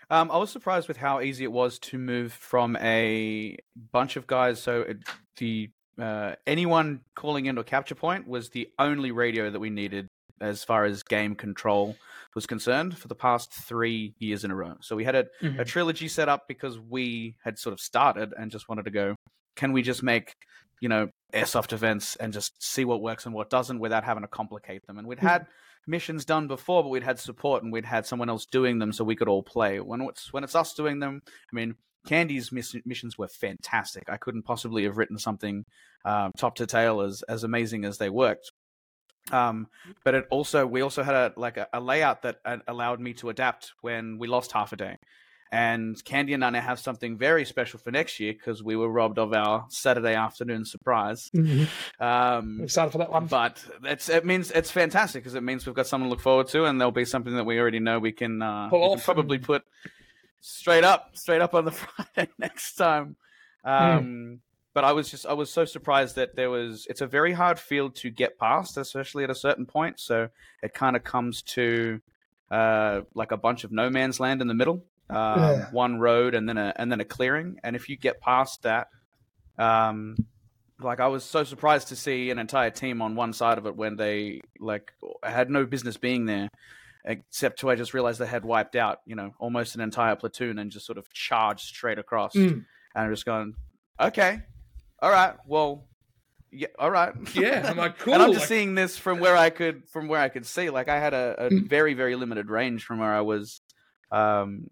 Um, 0.08 0.30
I 0.30 0.38
was 0.38 0.50
surprised 0.50 0.88
with 0.88 0.96
how 0.96 1.20
easy 1.20 1.44
it 1.44 1.52
was 1.52 1.78
to 1.80 1.98
move 1.98 2.32
from 2.32 2.76
a 2.76 3.56
bunch 3.92 4.16
of 4.16 4.26
guys. 4.26 4.60
So 4.60 4.80
it, 4.80 4.98
the 5.36 5.70
uh, 6.02 6.36
anyone 6.46 7.00
calling 7.14 7.46
into 7.46 7.60
a 7.60 7.64
capture 7.64 7.94
point 7.94 8.26
was 8.26 8.50
the 8.50 8.68
only 8.78 9.10
radio 9.10 9.50
that 9.50 9.60
we 9.60 9.70
needed 9.70 10.08
as 10.40 10.64
far 10.64 10.84
as 10.84 11.02
game 11.02 11.34
control 11.34 11.96
was 12.34 12.46
concerned 12.46 12.96
for 12.96 13.08
the 13.08 13.14
past 13.14 13.52
three 13.52 14.14
years 14.18 14.44
in 14.44 14.50
a 14.50 14.54
row. 14.54 14.76
So 14.80 14.96
we 14.96 15.04
had 15.04 15.14
a, 15.14 15.26
a 15.58 15.64
trilogy 15.64 16.08
set 16.08 16.28
up 16.28 16.48
because 16.48 16.78
we 16.78 17.36
had 17.44 17.58
sort 17.58 17.72
of 17.72 17.80
started 17.80 18.32
and 18.36 18.50
just 18.50 18.68
wanted 18.68 18.84
to 18.86 18.90
go. 18.90 19.16
Can 19.56 19.72
we 19.72 19.82
just 19.82 20.02
make 20.02 20.34
you 20.80 20.88
know 20.88 21.08
airsoft 21.34 21.72
events 21.72 22.16
and 22.16 22.32
just 22.32 22.62
see 22.62 22.84
what 22.84 23.02
works 23.02 23.26
and 23.26 23.34
what 23.34 23.50
doesn't 23.50 23.80
without 23.80 24.04
having 24.04 24.22
to 24.22 24.28
complicate 24.28 24.86
them? 24.86 24.98
And 24.98 25.06
we'd 25.06 25.18
had 25.18 25.46
missions 25.86 26.24
done 26.24 26.46
before, 26.46 26.82
but 26.82 26.88
we'd 26.88 27.02
had 27.02 27.18
support 27.18 27.62
and 27.62 27.72
we'd 27.72 27.84
had 27.84 28.06
someone 28.06 28.30
else 28.30 28.46
doing 28.46 28.78
them 28.78 28.92
so 28.92 29.04
we 29.04 29.16
could 29.16 29.28
all 29.28 29.42
play. 29.42 29.80
When 29.80 30.00
it's 30.02 30.32
when 30.32 30.44
it's 30.44 30.54
us 30.54 30.72
doing 30.74 31.00
them, 31.00 31.22
I 31.26 31.54
mean, 31.54 31.74
Candy's 32.06 32.50
miss- 32.50 32.76
missions 32.84 33.18
were 33.18 33.28
fantastic. 33.28 34.08
I 34.08 34.16
couldn't 34.16 34.42
possibly 34.42 34.84
have 34.84 34.96
written 34.96 35.18
something 35.18 35.64
um, 36.04 36.32
top 36.36 36.56
to 36.56 36.66
tail 36.66 37.00
as 37.00 37.22
as 37.22 37.44
amazing 37.44 37.84
as 37.84 37.98
they 37.98 38.08
worked. 38.10 38.52
Um, 39.30 39.68
but 40.04 40.14
it 40.14 40.26
also 40.30 40.66
we 40.66 40.80
also 40.80 41.02
had 41.02 41.14
a 41.14 41.32
like 41.36 41.56
a, 41.56 41.68
a 41.72 41.80
layout 41.80 42.22
that 42.22 42.36
uh, 42.44 42.58
allowed 42.66 43.00
me 43.00 43.12
to 43.14 43.28
adapt 43.28 43.72
when 43.82 44.18
we 44.18 44.28
lost 44.28 44.52
half 44.52 44.72
a 44.72 44.76
day. 44.76 44.96
And 45.52 46.02
Candy 46.04 46.32
and 46.32 46.44
I 46.44 46.50
now 46.50 46.60
have 46.60 46.78
something 46.78 47.18
very 47.18 47.44
special 47.44 47.80
for 47.80 47.90
next 47.90 48.20
year 48.20 48.32
because 48.32 48.62
we 48.62 48.76
were 48.76 48.88
robbed 48.88 49.18
of 49.18 49.32
our 49.32 49.66
Saturday 49.68 50.14
afternoon 50.14 50.64
surprise. 50.64 51.28
Um, 51.34 51.58
I'm 51.98 52.60
excited 52.62 52.92
for 52.92 52.98
that 52.98 53.10
one. 53.10 53.26
but 53.26 53.64
it's 53.82 54.08
it 54.08 54.24
means 54.24 54.52
it's 54.52 54.70
fantastic 54.70 55.24
because 55.24 55.34
it 55.34 55.42
means 55.42 55.66
we've 55.66 55.74
got 55.74 55.88
something 55.88 56.06
to 56.06 56.10
look 56.10 56.20
forward 56.20 56.46
to, 56.48 56.66
and 56.66 56.80
there'll 56.80 56.92
be 56.92 57.04
something 57.04 57.34
that 57.34 57.44
we 57.44 57.58
already 57.58 57.80
know 57.80 57.98
we 57.98 58.12
can, 58.12 58.40
uh, 58.40 58.68
we 58.70 58.78
can 58.78 59.00
probably 59.00 59.38
put 59.38 59.64
straight 60.40 60.84
up, 60.84 61.10
straight 61.14 61.40
up 61.40 61.54
on 61.54 61.64
the 61.64 61.70
Friday 61.72 62.30
next 62.38 62.74
time. 62.76 63.16
Um, 63.64 64.40
But 64.72 64.84
I 64.84 64.92
was 64.92 65.10
just 65.10 65.26
I 65.26 65.32
was 65.32 65.50
so 65.50 65.64
surprised 65.64 66.14
that 66.16 66.36
there 66.36 66.48
was. 66.50 66.86
It's 66.88 67.00
a 67.00 67.06
very 67.06 67.32
hard 67.32 67.58
field 67.58 67.96
to 67.96 68.10
get 68.10 68.38
past, 68.38 68.76
especially 68.76 69.24
at 69.24 69.30
a 69.30 69.34
certain 69.34 69.66
point. 69.66 69.98
So 69.98 70.28
it 70.62 70.72
kind 70.74 70.94
of 70.96 71.02
comes 71.02 71.42
to 71.42 72.00
uh, 72.50 73.00
like 73.14 73.32
a 73.32 73.36
bunch 73.36 73.64
of 73.64 73.72
no 73.72 73.90
man's 73.90 74.20
land 74.20 74.40
in 74.40 74.46
the 74.48 74.54
middle, 74.54 74.84
um, 75.08 75.40
Yeah. 75.40 75.66
one 75.72 75.98
road, 75.98 76.34
and 76.36 76.48
then 76.48 76.56
a 76.56 76.72
and 76.76 76.90
then 76.90 77.00
a 77.00 77.04
clearing. 77.04 77.58
And 77.64 77.74
if 77.74 77.88
you 77.88 77.96
get 77.96 78.20
past 78.20 78.62
that, 78.62 78.86
um, 79.58 80.16
like 80.80 81.00
I 81.00 81.08
was 81.08 81.24
so 81.24 81.42
surprised 81.44 81.88
to 81.88 81.96
see 81.96 82.30
an 82.30 82.38
entire 82.38 82.70
team 82.70 83.02
on 83.02 83.16
one 83.16 83.32
side 83.32 83.58
of 83.58 83.66
it 83.66 83.74
when 83.76 83.96
they 83.96 84.40
like 84.60 84.92
had 85.22 85.50
no 85.50 85.66
business 85.66 85.96
being 85.96 86.26
there, 86.26 86.48
except 87.04 87.60
to 87.60 87.70
I 87.70 87.74
just 87.76 87.94
realized 87.94 88.18
they 88.20 88.26
had 88.26 88.44
wiped 88.44 88.76
out, 88.76 89.00
you 89.06 89.14
know, 89.16 89.34
almost 89.38 89.74
an 89.74 89.80
entire 89.80 90.16
platoon 90.16 90.58
and 90.58 90.70
just 90.70 90.86
sort 90.86 90.98
of 90.98 91.10
charged 91.12 91.64
straight 91.64 91.98
across. 91.98 92.34
Mm. 92.34 92.50
And 92.52 92.64
I'm 92.94 93.10
just 93.12 93.24
going, 93.24 93.54
okay, 93.98 94.40
all 95.00 95.10
right, 95.10 95.34
well, 95.46 95.86
yeah, 96.52 96.66
all 96.78 96.90
right, 96.90 97.12
Yeah, 97.34 97.64
I'm 97.70 97.76
like, 97.76 97.98
cool. 97.98 98.12
and 98.14 98.22
I'm 98.22 98.30
just 98.32 98.40
like- 98.42 98.48
seeing 98.48 98.74
this 98.74 98.98
from 98.98 99.20
where 99.20 99.36
I 99.36 99.50
could 99.50 99.88
from 99.88 100.08
where 100.08 100.20
I 100.20 100.28
could 100.28 100.44
see. 100.46 100.68
Like 100.70 100.88
I 100.88 100.98
had 100.98 101.14
a, 101.14 101.46
a 101.46 101.50
Mm. 101.50 101.68
very 101.68 101.94
very 101.94 102.16
limited 102.16 102.50
range 102.50 102.84
from 102.84 102.98
where 102.98 103.14
I 103.14 103.20
was, 103.20 103.60
um, 104.10 104.68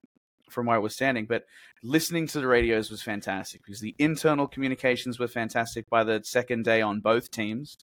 from 0.51 0.67
where 0.67 0.77
I 0.77 0.81
was 0.81 0.95
standing. 0.95 1.27
But 1.27 1.45
listening 1.83 2.27
to 2.27 2.41
the 2.41 2.47
radios 2.49 2.91
was 2.91 3.01
fantastic 3.03 3.63
because 3.65 3.81
the 3.81 3.95
internal 3.99 4.49
communications 4.49 5.19
were 5.21 5.29
fantastic 5.29 5.89
by 5.89 6.03
the 6.03 6.21
second 6.25 6.65
day 6.65 6.83
on 6.83 6.99
both 7.01 7.31
teams, 7.31 7.79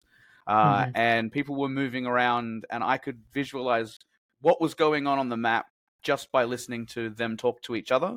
uh, 0.45 0.83
Mhm. 0.87 0.91
and 0.95 1.31
people 1.31 1.55
were 1.55 1.69
moving 1.69 2.05
around, 2.05 2.65
and 2.69 2.83
I 2.83 2.97
could 2.97 3.21
visualize 3.31 3.97
what 4.45 4.61
was 4.61 4.75
going 4.75 5.07
on 5.07 5.17
on 5.17 5.29
the 5.29 5.37
map 5.37 5.65
just 6.03 6.31
by 6.31 6.43
listening 6.43 6.85
to 6.85 7.09
them 7.09 7.35
talk 7.35 7.59
to 7.63 7.75
each 7.75 7.91
other. 7.91 8.15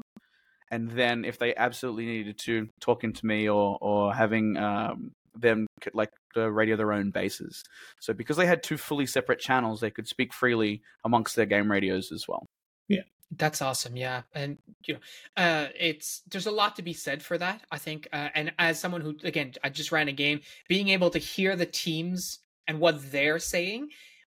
And 0.71 0.91
then, 0.91 1.25
if 1.25 1.39
they 1.39 1.55
absolutely 1.55 2.05
needed 2.05 2.37
to, 2.41 2.69
talking 2.83 3.15
to 3.15 3.27
me 3.27 3.49
or 3.49 3.79
or 3.81 4.15
having 4.15 4.59
um, 4.59 5.13
them 5.35 5.67
like 5.95 6.11
uh, 6.37 6.51
radio 6.51 6.77
their 6.77 6.93
own 6.93 7.11
bases. 7.11 7.65
So 8.01 8.13
because 8.13 8.37
they 8.37 8.45
had 8.45 8.63
two 8.63 8.77
fully 8.77 9.07
separate 9.07 9.41
channels, 9.41 9.81
they 9.81 9.91
could 9.91 10.07
speak 10.07 10.35
freely 10.35 10.83
amongst 11.03 11.35
their 11.35 11.47
game 11.47 11.71
radios 11.71 12.13
as 12.13 12.29
well. 12.29 12.45
Yeah. 12.89 13.05
That's 13.35 13.63
awesome, 13.63 13.97
yeah, 13.97 14.23
and 14.35 14.57
you 14.87 14.95
know, 14.95 15.01
uh, 15.37 15.69
it's 15.79 16.23
there's 16.31 16.47
a 16.47 16.51
lot 16.51 16.77
to 16.77 16.83
be 16.83 16.95
said 16.95 17.23
for 17.23 17.37
that. 17.37 17.63
I 17.71 17.77
think, 17.77 18.09
uh, 18.11 18.29
and 18.35 18.53
as 18.59 18.81
someone 18.81 19.03
who 19.03 19.17
again, 19.23 19.53
I 19.63 19.69
just 19.69 19.93
ran 19.93 20.09
a 20.09 20.13
game, 20.13 20.41
being 20.67 20.89
able 20.89 21.11
to 21.11 21.19
hear 21.19 21.55
the 21.55 21.67
teams 21.67 22.39
and 22.67 22.81
what 22.81 23.13
they're 23.13 23.39
saying, 23.39 23.89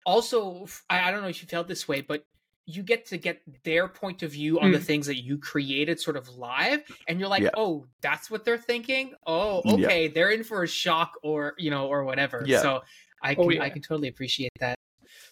also, 0.06 0.66
I 0.88 1.10
don't 1.10 1.20
know 1.20 1.28
if 1.28 1.42
you 1.42 1.48
felt 1.48 1.68
this 1.68 1.86
way, 1.86 2.00
but 2.00 2.24
you 2.64 2.82
get 2.82 3.06
to 3.06 3.16
get 3.16 3.42
their 3.64 3.86
point 3.86 4.22
of 4.22 4.32
view 4.32 4.58
on 4.58 4.72
the 4.72 4.78
mm. 4.78 4.82
things 4.82 5.06
that 5.06 5.22
you 5.22 5.38
created, 5.38 6.00
sort 6.00 6.16
of 6.16 6.28
live, 6.28 6.82
and 7.06 7.20
you're 7.20 7.28
like, 7.28 7.42
Yeah. 7.42 7.50
oh, 7.56 7.86
that's 8.00 8.30
what 8.30 8.44
they're 8.44 8.58
thinking. 8.58 9.14
Oh, 9.26 9.62
Yeah. 9.64 9.86
okay, 9.86 10.08
they're 10.08 10.30
in 10.30 10.42
for 10.42 10.62
a 10.62 10.68
shock, 10.68 11.12
or 11.22 11.54
you 11.58 11.70
know, 11.70 11.86
or 11.88 12.04
whatever. 12.04 12.42
Yeah. 12.46 12.62
So 12.62 12.82
I 13.22 13.34
oh, 13.34 13.48
can 13.48 13.60
Oh, 13.60 13.64
I 13.64 13.70
can 13.70 13.82
totally 13.82 14.08
appreciate 14.08 14.52
that. 14.60 14.76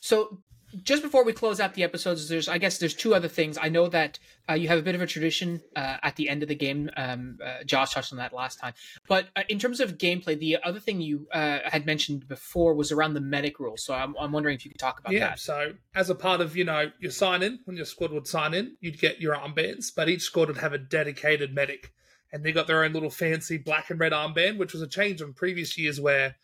So 0.01 0.43
just 0.83 1.03
before 1.03 1.25
we 1.25 1.33
close 1.33 1.61
out 1.61 1.75
the 1.75 1.83
episodes, 1.83 2.29
there's 2.29 2.49
I 2.49 2.59
guess 2.59 2.79
there's 2.79 2.95
two 2.95 3.15
other 3.15 3.29
things. 3.29 3.59
I 3.61 3.69
know 3.69 3.89
that 3.89 4.19
uh, 4.49 4.55
you 4.55 4.69
have 4.69 4.79
a 4.79 4.83
bit 4.83 4.95
of 4.95 5.01
a 5.01 5.07
tradition 5.07 5.63
uh, 5.77 5.97
at 6.03 6.17
the 6.17 6.29
end 6.29 6.43
of 6.43 6.49
the 6.49 6.55
game. 6.55 6.91
Um, 6.97 7.39
uh, 7.45 7.65
Josh 7.65 7.95
touched 7.95 8.13
on 8.13 8.19
that 8.19 8.33
last 8.33 8.59
time, 8.59 8.75
but 9.09 9.29
uh, 9.37 9.43
in 9.49 9.59
terms 9.59 9.81
of 9.81 9.99
gameplay, 9.99 10.39
the 10.39 10.59
other 10.63 10.81
thing 10.81 11.01
you 11.01 11.27
uh, 11.33 11.61
had 11.65 11.87
mentioned 11.87 12.29
before 12.29 12.75
was 12.75 12.93
around 12.93 13.15
the 13.15 13.21
medic 13.21 13.61
rule. 13.61 13.77
So 13.77 13.95
I'm, 13.95 14.15
I'm 14.19 14.33
wondering 14.33 14.55
if 14.57 14.65
you 14.65 14.71
could 14.71 14.81
talk 14.81 15.01
about 15.01 15.13
yeah, 15.13 15.31
that. 15.31 15.39
so 15.39 15.73
as 15.95 16.11
a 16.11 16.15
part 16.15 16.41
of, 16.41 16.57
you 16.57 16.65
know, 16.65 16.91
your 16.99 17.13
sign 17.13 17.43
in, 17.43 17.61
when 17.65 17.77
your 17.77 17.87
squad 17.87 18.13
would 18.13 18.27
sign 18.27 18.55
in, 18.55 18.77
you'd 18.81 19.01
get 19.01 19.21
your 19.21 19.37
armbands, 19.37 19.87
but 19.95 20.09
each 20.09 20.23
squad 20.23 20.49
would 20.49 20.59
have 20.59 20.73
a 20.73 20.79
dedicated 20.79 21.55
medic. 21.55 21.93
And 22.33 22.45
they 22.45 22.51
got 22.51 22.67
their 22.67 22.83
own 22.83 22.93
little 22.93 23.11
fancy 23.11 23.59
black 23.59 23.91
and 23.91 24.01
red 24.01 24.13
armband, 24.13 24.59
which 24.59 24.73
was 24.73 24.83
a 24.83 24.89
change 24.89 25.21
from 25.21 25.35
previous 25.35 25.79
years 25.79 26.01
where 26.01 26.35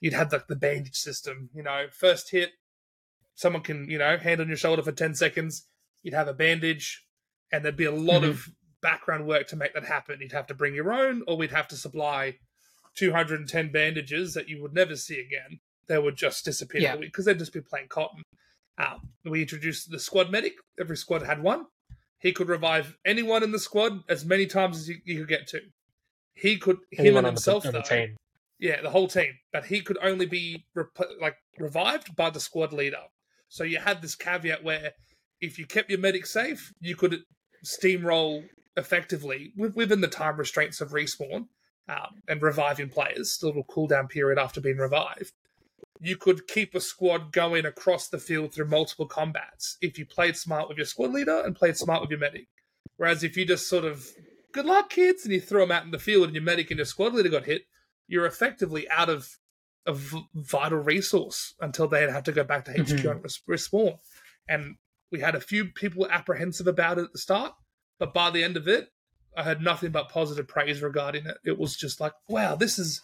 you'd 0.00 0.14
have 0.14 0.32
like 0.32 0.46
the 0.46 0.56
bandage 0.56 0.96
system. 0.96 1.50
You 1.54 1.62
know, 1.62 1.86
first 1.90 2.30
hit, 2.30 2.52
someone 3.34 3.62
can, 3.62 3.88
you 3.90 3.98
know, 3.98 4.16
hand 4.16 4.40
on 4.40 4.48
your 4.48 4.56
shoulder 4.56 4.82
for 4.82 4.92
10 4.92 5.14
seconds, 5.14 5.66
you'd 6.02 6.14
have 6.14 6.28
a 6.28 6.34
bandage, 6.34 7.04
and 7.52 7.64
there'd 7.64 7.76
be 7.76 7.84
a 7.84 7.90
lot 7.90 8.22
Mhm. 8.22 8.30
of 8.30 8.48
background 8.80 9.26
work 9.26 9.46
to 9.48 9.56
make 9.56 9.72
that 9.74 9.84
happen. 9.84 10.20
You'd 10.20 10.32
have 10.32 10.46
to 10.48 10.54
bring 10.54 10.74
your 10.74 10.92
own, 10.92 11.22
or 11.26 11.36
we'd 11.36 11.50
have 11.50 11.68
to 11.68 11.76
supply 11.76 12.38
210 12.94 13.70
bandages 13.72 14.34
that 14.34 14.48
you 14.48 14.60
would 14.62 14.72
never 14.74 14.96
see 14.96 15.20
again. 15.20 15.60
They 15.86 15.98
would 15.98 16.16
just 16.16 16.44
disappear 16.44 16.80
Yeah. 16.82 16.96
because 16.96 17.24
they'd 17.24 17.38
just 17.38 17.52
be 17.52 17.60
plain 17.60 17.88
cotton. 17.88 18.22
Um, 18.78 19.12
we 19.24 19.42
introduced 19.42 19.90
the 19.90 19.98
squad 19.98 20.30
medic. 20.30 20.54
Every 20.78 20.96
squad 20.96 21.22
had 21.22 21.42
one. 21.42 21.66
He 22.18 22.32
could 22.32 22.48
revive 22.48 22.96
anyone 23.04 23.42
in 23.42 23.52
the 23.52 23.58
squad 23.58 24.02
as 24.08 24.24
many 24.24 24.46
times 24.46 24.78
as 24.78 24.88
you, 24.88 25.00
you 25.04 25.18
could 25.20 25.28
get 25.28 25.46
to. 25.48 25.60
He 26.34 26.56
could 26.58 26.78
him 26.90 27.16
and 27.16 27.24
the, 27.26 27.30
himself 27.30 27.64
the 27.64 27.72
though. 27.72 27.82
team. 27.82 28.16
Yeah, 28.58 28.80
the 28.80 28.90
whole 28.90 29.08
team. 29.08 29.38
But 29.52 29.66
he 29.66 29.80
could 29.82 29.98
only 30.00 30.26
be 30.26 30.66
rep- 30.74 30.98
like 31.20 31.36
revived 31.58 32.16
by 32.16 32.30
the 32.30 32.40
squad 32.40 32.72
leader. 32.72 33.02
So 33.54 33.62
you 33.62 33.78
had 33.78 34.02
this 34.02 34.16
caveat 34.16 34.64
where 34.64 34.94
if 35.40 35.60
you 35.60 35.66
kept 35.66 35.88
your 35.88 36.00
medic 36.00 36.26
safe, 36.26 36.72
you 36.80 36.96
could 36.96 37.22
steamroll 37.64 38.48
effectively 38.76 39.52
within 39.56 40.00
the 40.00 40.08
time 40.08 40.36
restraints 40.38 40.80
of 40.80 40.90
respawn 40.90 41.46
um, 41.88 42.20
and 42.26 42.42
reviving 42.42 42.88
players, 42.88 43.38
the 43.38 43.46
little 43.46 43.62
cooldown 43.62 44.08
period 44.10 44.40
after 44.40 44.60
being 44.60 44.78
revived. 44.78 45.30
You 46.00 46.16
could 46.16 46.48
keep 46.48 46.74
a 46.74 46.80
squad 46.80 47.30
going 47.30 47.64
across 47.64 48.08
the 48.08 48.18
field 48.18 48.52
through 48.52 48.66
multiple 48.66 49.06
combats 49.06 49.78
if 49.80 50.00
you 50.00 50.04
played 50.04 50.36
smart 50.36 50.68
with 50.68 50.76
your 50.76 50.86
squad 50.86 51.12
leader 51.12 51.40
and 51.44 51.54
played 51.54 51.76
smart 51.76 52.00
with 52.00 52.10
your 52.10 52.18
medic. 52.18 52.48
Whereas 52.96 53.22
if 53.22 53.36
you 53.36 53.46
just 53.46 53.68
sort 53.68 53.84
of 53.84 54.04
good 54.50 54.66
luck, 54.66 54.90
kids, 54.90 55.22
and 55.22 55.32
you 55.32 55.40
throw 55.40 55.60
them 55.60 55.70
out 55.70 55.84
in 55.84 55.92
the 55.92 56.00
field 56.00 56.24
and 56.24 56.34
your 56.34 56.42
medic 56.42 56.72
and 56.72 56.78
your 56.78 56.86
squad 56.86 57.14
leader 57.14 57.28
got 57.28 57.44
hit, 57.44 57.66
you're 58.08 58.26
effectively 58.26 58.90
out 58.90 59.08
of 59.08 59.38
a 59.86 59.92
v- 59.94 60.26
vital 60.34 60.78
resource 60.78 61.54
until 61.60 61.86
they 61.88 62.10
had 62.10 62.24
to 62.24 62.32
go 62.32 62.44
back 62.44 62.64
to 62.64 62.72
HQ 62.72 62.86
Mhm. 63.04 63.10
and 63.10 63.22
res- 63.22 63.40
respawn. 63.48 63.98
And 64.48 64.76
we 65.10 65.20
had 65.20 65.34
a 65.34 65.40
few 65.40 65.66
people 65.66 66.08
apprehensive 66.10 66.66
about 66.66 66.98
it 66.98 67.04
at 67.04 67.12
the 67.12 67.18
start, 67.18 67.54
but 67.98 68.14
by 68.14 68.30
the 68.30 68.42
end 68.42 68.56
of 68.56 68.66
it, 68.66 68.90
I 69.36 69.42
had 69.42 69.60
nothing 69.60 69.90
but 69.90 70.08
positive 70.08 70.46
praise 70.48 70.80
regarding 70.80 71.26
it. 71.26 71.36
It 71.44 71.58
was 71.58 71.76
just 71.76 72.00
like, 72.00 72.12
wow, 72.28 72.54
this 72.56 72.78
is 72.78 73.02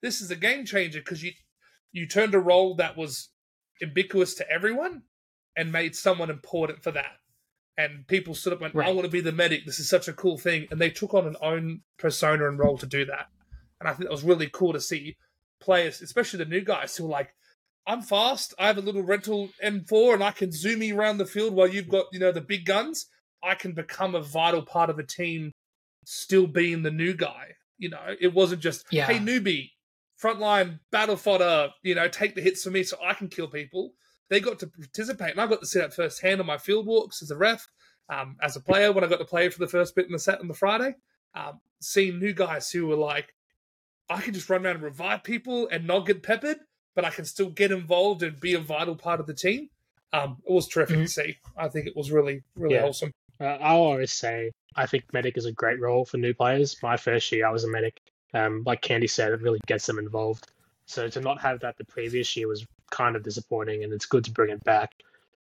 this 0.00 0.20
is 0.20 0.30
a 0.30 0.36
game 0.36 0.64
changer 0.64 1.00
because 1.00 1.22
you 1.22 1.32
you 1.92 2.06
turned 2.06 2.34
a 2.34 2.38
role 2.40 2.74
that 2.76 2.96
was 2.96 3.28
ubiquitous 3.80 4.34
to 4.36 4.50
everyone 4.50 5.02
and 5.56 5.70
made 5.72 5.94
someone 5.94 6.30
important 6.30 6.82
for 6.82 6.90
that. 6.92 7.18
And 7.76 8.06
people 8.06 8.34
stood 8.34 8.52
up 8.54 8.62
and 8.62 8.72
went, 8.74 8.88
I 8.88 8.92
want 8.92 9.04
to 9.06 9.10
be 9.10 9.20
the 9.20 9.32
medic. 9.32 9.64
This 9.66 9.78
is 9.78 9.88
such 9.88 10.08
a 10.08 10.12
cool 10.12 10.38
thing. 10.38 10.66
And 10.70 10.80
they 10.80 10.90
took 10.90 11.14
on 11.14 11.26
an 11.26 11.36
own 11.42 11.82
persona 11.98 12.48
and 12.48 12.58
role 12.58 12.78
to 12.78 12.86
do 12.86 13.04
that. 13.06 13.28
And 13.80 13.88
I 13.88 13.92
think 13.92 14.04
that 14.04 14.12
was 14.12 14.22
really 14.24 14.48
cool 14.50 14.72
to 14.72 14.80
see 14.80 15.16
players, 15.62 16.02
especially 16.02 16.38
the 16.38 16.50
new 16.50 16.60
guys 16.60 16.96
who 16.96 17.04
were 17.04 17.10
like, 17.10 17.32
I'm 17.86 18.02
fast. 18.02 18.54
I 18.58 18.66
have 18.68 18.78
a 18.78 18.82
little 18.82 19.02
rental 19.02 19.48
M4 19.64 20.14
and 20.14 20.22
I 20.24 20.30
can 20.30 20.52
zoom 20.52 20.82
you 20.82 20.96
around 20.98 21.18
the 21.18 21.26
field 21.26 21.54
while 21.54 21.66
you've 21.68 21.88
got, 21.88 22.06
you 22.12 22.20
know, 22.20 22.30
the 22.32 22.40
big 22.40 22.64
guns. 22.64 23.06
I 23.42 23.54
can 23.54 23.72
become 23.72 24.14
a 24.14 24.20
vital 24.20 24.62
part 24.62 24.88
of 24.90 24.96
the 24.96 25.02
team, 25.02 25.50
still 26.04 26.46
being 26.46 26.82
the 26.82 26.90
new 26.92 27.14
guy. 27.14 27.54
You 27.78 27.88
know, 27.90 28.14
it 28.20 28.32
wasn't 28.34 28.60
just, 28.62 28.84
Yeah. 28.92 29.06
hey, 29.06 29.18
newbie, 29.18 29.70
frontline 30.22 30.78
battle 30.92 31.16
fodder, 31.16 31.70
you 31.82 31.94
know, 31.96 32.06
take 32.08 32.34
the 32.36 32.40
hits 32.42 32.62
for 32.62 32.70
me 32.70 32.84
so 32.84 32.96
I 33.04 33.14
can 33.14 33.28
kill 33.28 33.48
people. 33.48 33.94
They 34.30 34.38
got 34.40 34.60
to 34.60 34.68
participate, 34.68 35.32
and 35.32 35.40
I 35.40 35.46
got 35.48 35.60
to 35.60 35.66
see 35.66 35.80
that 35.80 35.92
firsthand 35.94 36.40
on 36.40 36.46
my 36.46 36.58
field 36.58 36.86
walks 36.86 37.20
as 37.22 37.30
a 37.32 37.36
ref, 37.36 37.66
um, 38.08 38.36
as 38.40 38.54
a 38.56 38.60
player 38.60 38.92
when 38.92 39.02
I 39.04 39.08
got 39.08 39.18
to 39.18 39.24
play 39.24 39.48
for 39.48 39.58
the 39.58 39.66
first 39.68 39.94
bit 39.96 40.06
in 40.06 40.12
the 40.12 40.18
set 40.18 40.40
on 40.40 40.48
the 40.48 40.54
Friday. 40.54 40.94
Um, 41.34 41.60
seeing 41.80 42.18
new 42.20 42.32
guys 42.32 42.70
who 42.70 42.86
were 42.86 42.96
like, 42.96 43.34
I 44.08 44.20
can 44.20 44.34
just 44.34 44.48
run 44.50 44.64
around 44.66 44.76
and 44.76 44.84
revive 44.84 45.22
people 45.24 45.68
and 45.68 45.86
not 45.86 46.06
get 46.06 46.22
peppered, 46.22 46.58
but 46.94 47.04
I 47.04 47.10
can 47.10 47.24
still 47.24 47.50
get 47.50 47.72
involved 47.72 48.22
and 48.22 48.38
be 48.38 48.54
a 48.54 48.60
vital 48.60 48.96
part 48.96 49.20
of 49.20 49.26
the 49.26 49.34
team. 49.34 49.70
Um, 50.12 50.38
it 50.46 50.52
was 50.52 50.68
terrific 50.68 50.98
Mhm. 50.98 51.02
to 51.04 51.08
see. 51.08 51.38
I 51.56 51.68
think 51.68 51.86
it 51.86 51.96
was 51.96 52.10
really, 52.10 52.42
really 52.56 52.74
Yeah. 52.74 52.82
wholesome. 52.82 53.12
Uh, 53.40 53.44
I'll 53.60 53.78
always 53.78 54.12
say 54.12 54.52
I 54.74 54.86
think 54.86 55.04
medic 55.12 55.36
is 55.36 55.44
a 55.44 55.52
great 55.52 55.78
role 55.80 56.04
for 56.06 56.16
new 56.16 56.32
players. 56.32 56.76
My 56.82 56.96
first 56.96 57.30
year, 57.30 57.46
I 57.46 57.50
was 57.50 57.64
a 57.64 57.68
medic. 57.68 58.00
Um, 58.32 58.62
like 58.64 58.80
Candy 58.80 59.06
said, 59.06 59.32
it 59.32 59.42
really 59.42 59.60
gets 59.66 59.84
them 59.84 59.98
involved. 59.98 60.50
So 60.86 61.08
to 61.08 61.20
not 61.20 61.40
have 61.42 61.60
that 61.60 61.76
the 61.76 61.84
previous 61.84 62.34
year 62.36 62.48
was 62.48 62.66
kind 62.90 63.14
of 63.16 63.22
disappointing, 63.22 63.84
and 63.84 63.92
it's 63.92 64.06
good 64.06 64.24
to 64.24 64.30
bring 64.30 64.50
it 64.50 64.62
back. 64.64 64.92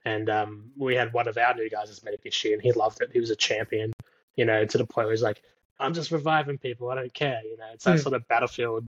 And 0.04 0.30
um, 0.30 0.72
we 0.78 0.96
had 0.96 1.14
one 1.14 1.28
of 1.30 1.38
our 1.38 1.54
new 1.54 1.70
guys 1.70 1.90
as 1.90 2.04
medic 2.04 2.24
this 2.24 2.44
year, 2.44 2.54
and 2.54 2.62
he 2.62 2.72
loved 2.74 3.02
it. 3.02 3.10
He 3.14 3.20
was 3.22 3.30
a 3.30 3.36
champion, 3.36 3.94
you 4.36 4.44
know, 4.46 4.66
to 4.66 4.78
the 4.78 4.86
point 4.86 5.06
where 5.08 5.14
he's 5.14 5.22
like, 5.22 5.42
"I'm 5.82 5.94
just 5.94 6.12
reviving 6.12 6.58
people. 6.58 6.90
I 6.90 6.96
don't 6.96 7.14
care." 7.14 7.42
You 7.44 7.58
know, 7.58 7.66
it's 7.74 7.86
that 7.86 7.98
Hmm. 7.98 8.02
sort 8.02 8.16
of 8.16 8.28
battlefield 8.28 8.86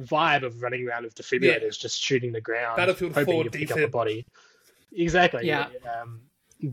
vibe 0.00 0.44
of 0.44 0.62
running 0.62 0.88
around 0.88 1.04
with 1.04 1.14
defibrillators, 1.14 1.78
just 1.78 2.00
shooting 2.00 2.32
the 2.32 2.40
ground, 2.40 2.76
Battlefield 2.76 3.12
hoping 3.12 3.34
4 3.34 3.44
you 3.44 3.50
pick 3.50 3.70
up 3.70 3.78
a 3.78 3.88
body. 3.88 4.24
Exactly. 4.92 5.46
Yeah. 5.46 5.68
Um, 6.00 6.22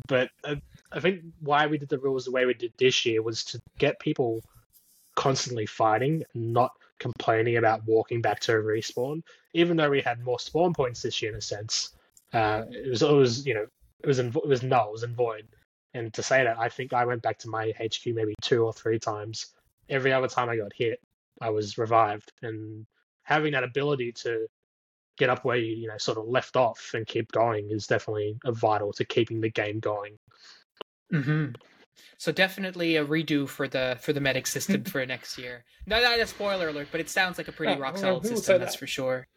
but 0.08 0.30
uh, 0.44 0.56
I 0.92 1.00
think 1.00 1.22
why 1.40 1.68
we 1.68 1.78
did 1.78 1.90
the 1.90 2.00
rules 2.00 2.26
the 2.26 2.32
way 2.32 2.46
we 2.46 2.54
did 2.54 2.74
this 2.78 3.06
year 3.06 3.22
was 3.22 3.44
to 3.46 3.60
get 3.78 4.00
people 4.00 4.42
constantly 5.16 5.66
fighting, 5.66 6.24
not 6.34 6.72
complaining 7.00 7.58
about 7.58 7.86
walking 7.86 8.22
back 8.22 8.40
to 8.42 8.54
a 8.54 8.62
respawn. 8.62 9.22
Even 9.54 9.78
though 9.78 9.90
we 9.90 10.02
had 10.02 10.20
more 10.24 10.40
spawn 10.40 10.74
points 10.74 11.02
this 11.02 11.22
year, 11.22 11.32
in 11.32 11.38
a 11.38 11.42
sense, 11.42 11.92
uh, 12.34 12.64
it 12.70 12.90
was 12.90 13.04
always 13.04 13.46
you 13.46 13.54
know 13.54 13.66
it 14.04 14.08
was 14.08 14.20
in, 14.20 14.28
it 14.28 14.48
was 14.48 14.64
null, 14.64 14.90
it 14.90 14.94
was 14.94 15.04
in 15.04 15.16
void. 15.16 15.48
And 15.94 16.14
to 16.14 16.24
say 16.24 16.44
that, 16.44 16.60
I 16.60 16.70
think 16.70 16.94
I 16.94 17.06
went 17.06 17.22
back 17.22 17.40
to 17.40 17.50
my 17.50 17.72
HQ 17.80 18.06
maybe 18.08 18.34
two 18.42 18.64
or 18.64 18.74
three 18.74 19.00
times. 19.00 19.48
Every 19.90 20.12
other 20.14 20.28
time 20.28 20.50
I 20.50 20.58
got 20.58 20.74
hit, 20.76 21.00
I 21.42 21.50
was 21.50 21.78
revived, 21.78 22.32
and 22.42 22.86
having 23.24 23.54
that 23.54 23.64
ability 23.64 24.12
to 24.24 24.48
get 25.18 25.30
up 25.30 25.44
where 25.44 25.58
you 25.58 25.76
you 25.76 25.88
know 25.88 25.98
sort 25.98 26.18
of 26.18 26.28
left 26.28 26.56
off 26.56 26.92
and 26.94 27.08
keep 27.08 27.32
going 27.32 27.72
is 27.72 27.88
definitely 27.88 28.38
a 28.46 28.52
vital 28.52 28.94
to 28.94 29.06
keeping 29.06 29.42
the 29.42 29.50
game 29.50 29.80
going. 29.80 30.18
hmm 31.12 31.48
So 32.18 32.32
definitely 32.32 32.96
a 32.98 33.06
redo 33.06 33.48
for 33.48 33.68
the 33.68 33.98
for 34.02 34.14
the 34.14 34.20
medic 34.20 34.48
system 34.48 34.84
for 34.92 35.06
next 35.06 35.38
year. 35.38 35.64
No, 35.86 36.02
not 36.02 36.20
a 36.20 36.28
spoiler 36.28 36.70
alert, 36.70 36.90
but 36.92 37.02
it 37.02 37.10
sounds 37.10 37.38
like 37.38 37.48
a 37.48 37.52
pretty 37.52 37.74
Yeah, 37.74 37.80
rock 37.80 37.98
solid 37.98 38.26
system. 38.26 38.60
That's 38.60 38.74
that? 38.74 38.80
for 38.80 38.88
sure. 38.88 39.28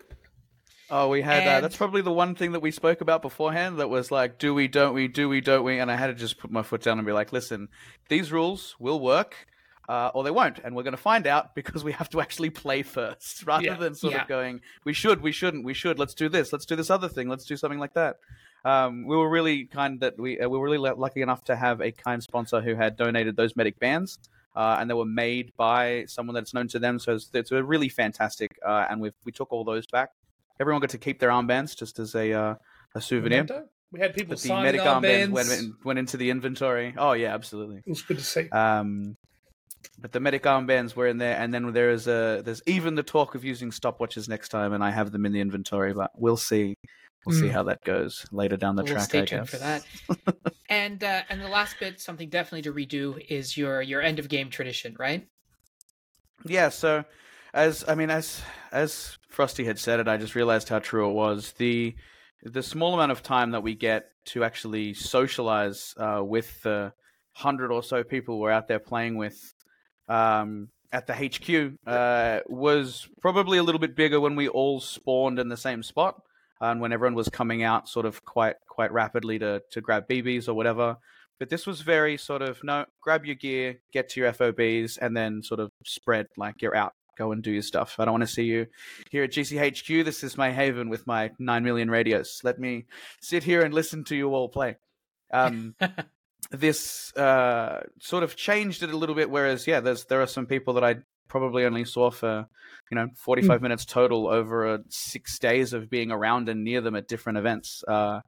Oh, 0.91 1.09
we 1.09 1.23
had. 1.23 1.47
Uh, 1.47 1.61
that's 1.61 1.77
probably 1.77 2.03
the 2.03 2.13
one 2.13 2.35
thing 2.35 2.53
that 2.53 2.61
we 2.61 2.71
spoke 2.71 3.01
about 3.01 3.23
beforehand. 3.23 3.79
That 3.79 3.89
was 3.89 4.11
like, 4.11 4.39
do 4.39 4.53
we, 4.55 4.67
don't 4.69 4.93
we, 4.95 5.07
do 5.09 5.29
we, 5.29 5.41
don't 5.41 5.63
we? 5.65 5.79
And 5.79 5.91
I 5.91 5.97
had 5.97 6.09
to 6.09 6.15
just 6.15 6.39
put 6.39 6.51
my 6.51 6.63
foot 6.63 6.83
down 6.83 6.99
and 6.99 7.07
be 7.07 7.13
like, 7.13 7.33
listen, 7.33 7.69
these 8.09 8.33
rules 8.33 8.75
will 8.81 8.99
work, 8.99 9.37
uh, 9.89 10.11
or 10.15 10.25
they 10.25 10.31
won't, 10.33 10.59
and 10.65 10.75
we're 10.75 10.83
going 10.83 10.97
to 10.97 11.03
find 11.03 11.27
out 11.27 11.55
because 11.55 11.85
we 11.85 11.93
have 11.93 12.09
to 12.11 12.21
actually 12.21 12.51
play 12.51 12.83
first, 12.83 13.43
rather 13.47 13.65
Yeah. 13.65 13.75
than 13.75 13.95
sort 13.95 14.15
Yeah. 14.15 14.23
of 14.23 14.29
going, 14.29 14.61
we 14.85 14.93
should, 14.93 15.21
we 15.23 15.33
shouldn't, 15.33 15.65
we 15.65 15.75
should. 15.75 15.99
Let's 15.99 16.15
do 16.15 16.29
this. 16.29 16.53
Let's 16.53 16.67
do 16.67 16.75
this 16.77 16.91
other 16.91 17.09
thing. 17.09 17.29
Let's 17.29 17.45
do 17.45 17.57
something 17.57 17.79
like 17.79 17.95
that. 17.95 18.17
Um, 18.65 19.07
we 19.07 19.17
were 19.17 19.31
really 19.31 19.65
kind 19.65 20.01
that 20.01 20.19
we 20.19 20.39
uh, 20.39 20.47
we 20.49 20.59
were 20.59 20.65
really 20.65 20.77
lu- 20.79 20.95
lucky 20.95 21.23
enough 21.23 21.45
to 21.45 21.57
have 21.57 21.81
a 21.81 21.93
kind 21.93 22.23
sponsor 22.23 22.61
who 22.61 22.75
had 22.75 22.97
donated 22.97 23.37
those 23.37 23.57
medic 23.57 23.79
bands. 23.79 24.19
Uh, 24.55 24.77
and 24.81 24.91
they 24.91 24.95
were 24.95 25.05
made 25.05 25.53
by 25.57 26.05
someone 26.09 26.35
that's 26.35 26.53
known 26.53 26.67
to 26.67 26.81
them, 26.81 26.99
so 26.99 27.15
it's, 27.15 27.31
it's 27.33 27.53
a 27.53 27.63
really 27.63 27.89
fantastic. 27.89 28.51
Uh, 28.67 28.85
and 28.91 29.01
we 29.01 29.13
we 29.25 29.31
took 29.33 29.53
all 29.53 29.63
those 29.65 29.87
back. 29.87 30.11
Everyone 30.61 30.81
got 30.81 30.91
to 30.91 30.99
keep 30.99 31.19
their 31.19 31.31
armbands 31.31 31.77
just 31.77 31.99
as 31.99 32.15
a 32.15 32.33
uh, 32.33 32.55
a 32.95 33.01
souvenir. 33.01 33.45
Memento. 33.45 33.69
We 33.93 33.99
had 33.99 34.15
people 34.15 34.31
But 34.35 34.41
the 34.43 34.49
signing 34.49 34.65
medic 34.65 34.81
armbands. 34.83 35.29
armbands 35.29 35.33
went, 35.33 35.73
went 35.85 35.99
into 35.99 36.17
the 36.17 36.31
inventory. 36.31 36.95
Oh 36.97 37.13
yeah, 37.13 37.35
absolutely. 37.35 37.79
It 37.79 37.89
was 37.89 38.03
good 38.03 38.19
to 38.19 38.25
see. 38.25 38.49
Um, 38.51 39.17
but 39.99 40.13
the 40.13 40.21
medic 40.21 40.45
armbands 40.45 40.95
were 40.95 41.07
in 41.09 41.19
there, 41.19 41.37
and 41.37 41.53
then 41.53 41.73
there 41.73 41.91
is 41.91 42.07
a 42.07 42.43
there's 42.45 42.63
even 42.67 42.95
the 42.95 43.03
talk 43.03 43.35
of 43.35 43.45
using 43.45 43.71
stopwatches 43.71 44.29
next 44.29 44.51
time, 44.51 44.73
and 44.75 44.85
I 44.85 44.91
have 44.91 45.11
them 45.11 45.27
in 45.27 45.33
the 45.33 45.41
inventory. 45.41 45.93
But 45.93 46.11
we'll 46.15 46.37
see, 46.37 46.77
we'll 47.27 47.35
see 47.37 47.47
Mm. 47.49 47.53
how 47.53 47.63
that 47.65 47.83
goes 47.85 48.27
later 48.31 48.57
down 48.57 48.77
the 48.77 48.85
we'll 48.85 48.93
track. 48.93 49.05
stay 49.09 49.23
I 49.23 49.25
tuned 49.25 49.43
guess. 49.49 49.51
for 49.51 49.57
that. 49.59 49.85
and 50.69 51.03
uh, 51.03 51.23
and 51.31 51.41
the 51.41 51.49
last 51.49 51.77
bit, 51.81 52.01
something 52.01 52.29
definitely 52.29 52.63
to 52.63 52.73
redo 52.73 53.19
is 53.29 53.57
your 53.57 53.81
your 53.83 54.03
end 54.03 54.19
of 54.21 54.29
game 54.29 54.51
tradition, 54.51 54.95
right? 54.99 55.27
Yeah, 56.47 56.69
so 56.69 57.05
as 57.53 57.85
I 57.89 57.95
mean 57.95 58.11
as 58.11 58.43
as 58.73 59.19
Frosty 59.29 59.65
had 59.65 59.79
said 59.79 60.01
it, 60.01 60.09
I 60.09 60.17
just 60.17 60.35
realized 60.35 60.69
how 60.69 60.79
true 60.79 61.09
it 61.09 61.15
was. 61.15 61.53
The 61.59 61.95
the 62.43 62.63
small 62.63 62.95
amount 62.95 63.13
of 63.13 63.23
time 63.23 63.51
that 63.53 63.63
we 63.63 63.75
get 63.75 64.07
to 64.27 64.45
actually 64.45 64.95
socialize 64.95 65.95
uh, 65.97 66.23
with 66.25 66.63
the 66.63 66.93
hundred 67.33 67.71
or 67.73 67.83
so 67.83 68.03
people 68.03 68.39
we're 68.39 68.51
out 68.51 68.69
there 68.69 68.79
playing 68.79 69.17
with 69.17 69.55
um, 70.09 70.69
at 70.93 71.07
the 71.07 71.15
HQ 71.15 71.79
uh, 71.87 72.41
was 72.49 73.09
probably 73.21 73.59
a 73.59 73.63
little 73.63 73.79
bit 73.79 73.95
bigger 73.95 74.21
when 74.21 74.37
we 74.37 74.49
all 74.49 74.81
spawned 74.81 75.39
in 75.39 75.49
the 75.49 75.57
same 75.57 75.83
spot 75.83 76.21
and 76.61 76.81
when 76.81 76.93
everyone 76.93 77.15
was 77.15 77.29
coming 77.29 77.63
out 77.63 77.89
sort 77.89 78.07
of 78.07 78.25
quite 78.25 78.57
quite 78.69 78.93
rapidly 78.93 79.39
to 79.39 79.63
to 79.71 79.81
grab 79.81 80.09
BBs 80.09 80.49
or 80.49 80.55
whatever. 80.55 80.97
But 81.39 81.49
this 81.49 81.67
was 81.67 81.81
very 81.81 82.19
sort 82.19 82.43
of 82.43 82.63
no, 82.63 82.85
grab 83.01 83.25
your 83.25 83.37
gear, 83.37 83.81
get 83.93 84.11
to 84.11 84.21
your 84.21 84.33
FOBs, 84.33 84.99
and 85.01 85.17
then 85.17 85.43
sort 85.43 85.61
of 85.61 85.71
spread 85.85 86.27
like 86.37 86.61
you're 86.61 86.77
out. 86.77 86.93
Go 87.17 87.33
and 87.33 87.43
do 87.43 87.51
your 87.51 87.63
stuff. 87.63 87.97
I 87.99 88.05
don't 88.05 88.13
want 88.13 88.23
to 88.23 88.35
see 88.35 88.45
you 88.45 88.67
here 89.11 89.25
at 89.25 89.33
GCHQ. 89.33 90.05
This 90.05 90.25
is 90.25 90.37
my 90.37 90.53
haven 90.53 90.89
with 90.89 91.07
my 91.07 91.31
nine 91.39 91.65
million 91.65 91.91
radios. 91.91 92.41
Let 92.45 92.59
me 92.59 92.87
sit 93.21 93.43
here 93.45 93.63
and 93.63 93.75
listen 93.75 94.05
to 94.05 94.17
you 94.17 94.35
all 94.35 94.49
play. 94.49 94.77
Um, 95.33 95.75
this 96.51 97.15
uh, 97.17 97.81
sort 98.01 98.23
of 98.23 98.37
changed 98.37 98.83
it 98.83 98.91
a 98.91 98.97
little 98.97 99.15
bit. 99.15 99.31
Whereas, 99.31 99.67
yeah, 99.67 99.81
there's 99.81 100.05
there 100.05 100.23
are 100.23 100.27
some 100.27 100.47
people 100.47 100.75
that 100.75 100.85
I 100.85 100.97
probably 101.29 101.65
only 101.65 101.85
saw 101.85 102.11
for 102.11 102.47
you 102.91 102.97
know 102.97 103.09
45 103.17 103.63
minutes 103.63 103.85
total 103.85 104.29
over 104.29 104.67
uh, 104.67 104.79
six 104.89 105.39
days 105.39 105.73
of 105.73 105.89
being 105.89 106.11
around 106.11 106.49
and 106.49 106.65
near 106.65 106.81
them 106.81 106.97
at 106.97 107.09
different 107.09 107.39
events. 107.39 107.83
Uh, 107.87 108.21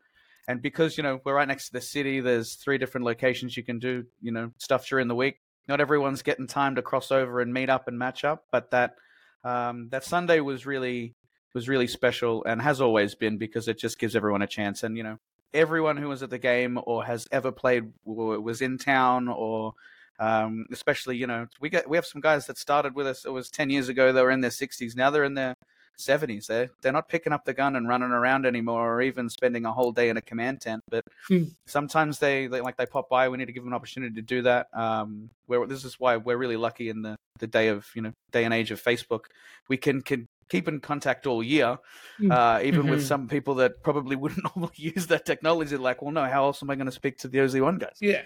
and 0.48 0.62
because 0.62 0.96
you 0.96 1.02
know 1.02 1.20
we're 1.24 1.34
right 1.34 1.48
next 1.48 1.66
to 1.66 1.72
the 1.72 1.80
city, 1.80 2.20
there's 2.20 2.54
three 2.54 2.78
different 2.78 3.04
locations 3.04 3.56
you 3.56 3.64
can 3.64 3.78
do 3.78 4.04
you 4.20 4.32
know 4.32 4.50
stuff 4.58 4.88
during 4.88 5.08
the 5.08 5.14
week. 5.14 5.40
Not 5.68 5.80
everyone's 5.80 6.22
getting 6.22 6.46
time 6.46 6.74
to 6.74 6.82
cross 6.82 7.10
over 7.10 7.40
and 7.40 7.52
meet 7.52 7.70
up 7.70 7.88
and 7.88 7.98
match 7.98 8.24
up, 8.24 8.44
but 8.50 8.70
that 8.70 8.96
um, 9.44 9.88
that 9.90 10.04
Sunday 10.04 10.40
was 10.40 10.66
really 10.66 11.14
was 11.54 11.68
really 11.68 11.86
special 11.86 12.44
and 12.44 12.62
has 12.62 12.80
always 12.80 13.14
been 13.14 13.38
because 13.38 13.68
it 13.68 13.78
just 13.78 13.98
gives 13.98 14.16
everyone 14.16 14.42
a 14.42 14.46
chance. 14.46 14.82
And 14.82 14.96
you 14.96 15.02
know, 15.02 15.18
everyone 15.54 15.96
who 15.96 16.08
was 16.08 16.22
at 16.22 16.30
the 16.30 16.38
game 16.38 16.78
or 16.84 17.04
has 17.04 17.26
ever 17.30 17.52
played 17.52 17.92
or 18.04 18.40
was 18.40 18.62
in 18.62 18.78
town 18.78 19.28
or 19.28 19.74
um, 20.18 20.66
especially 20.70 21.16
you 21.16 21.26
know 21.26 21.46
we 21.60 21.68
get 21.68 21.88
we 21.88 21.96
have 21.96 22.06
some 22.06 22.20
guys 22.20 22.46
that 22.46 22.58
started 22.58 22.94
with 22.94 23.06
us 23.06 23.24
it 23.24 23.30
was 23.30 23.50
10 23.50 23.70
years 23.70 23.88
ago 23.88 24.12
they 24.12 24.22
were 24.22 24.30
in 24.30 24.40
their 24.40 24.50
60s 24.50 24.94
now 24.94 25.10
they're 25.10 25.24
in 25.24 25.34
their 25.34 25.56
70s. 25.98 26.46
They're, 26.46 26.70
they're 26.80 26.92
not 26.92 27.08
picking 27.08 27.32
up 27.32 27.44
the 27.44 27.54
gun 27.54 27.76
and 27.76 27.88
running 27.88 28.10
around 28.10 28.46
anymore 28.46 28.94
or 28.96 29.02
even 29.02 29.28
spending 29.28 29.64
a 29.64 29.72
whole 29.72 29.92
day 29.92 30.08
in 30.08 30.16
a 30.16 30.22
command 30.22 30.60
tent. 30.60 30.82
But 30.90 31.04
Hmm. 31.28 31.44
sometimes 31.66 32.18
they, 32.18 32.46
they, 32.46 32.60
like, 32.60 32.76
they 32.76 32.86
pop 32.86 33.08
by. 33.08 33.28
We 33.28 33.38
need 33.38 33.46
to 33.46 33.52
give 33.52 33.62
them 33.62 33.72
an 33.72 33.76
opportunity 33.76 34.14
to 34.14 34.22
do 34.22 34.42
that. 34.42 34.66
Um, 34.72 35.30
where 35.46 35.66
this 35.66 35.84
is 35.84 36.00
why 36.00 36.16
we're 36.16 36.36
really 36.36 36.56
lucky 36.56 36.88
in 36.88 37.02
the, 37.02 37.16
the 37.38 37.46
day 37.46 37.68
of, 37.68 37.86
you 37.94 38.02
know, 38.02 38.12
day 38.30 38.44
and 38.44 38.54
age 38.54 38.70
of 38.70 38.82
Facebook. 38.82 39.24
We 39.68 39.76
can, 39.76 40.00
can 40.02 40.26
keep 40.48 40.68
in 40.68 40.80
contact 40.80 41.26
all 41.26 41.42
year, 41.42 41.78
Hmm. 42.18 42.30
uh, 42.32 42.60
even 42.62 42.86
with 42.88 43.00
Mhm. 43.00 43.06
some 43.06 43.28
people 43.28 43.54
that 43.56 43.82
probably 43.82 44.16
wouldn't 44.22 44.44
normally 44.56 44.72
use 44.76 45.06
that 45.08 45.24
technology. 45.24 45.76
Like, 45.76 46.02
well, 46.02 46.10
no, 46.12 46.24
how 46.24 46.44
else 46.44 46.62
am 46.62 46.70
I 46.70 46.74
going 46.74 46.86
to 46.86 46.92
speak 46.92 47.18
to 47.18 47.28
the 47.28 47.38
OZ1 47.38 47.78
guys? 47.78 47.96
Yeah. 48.00 48.22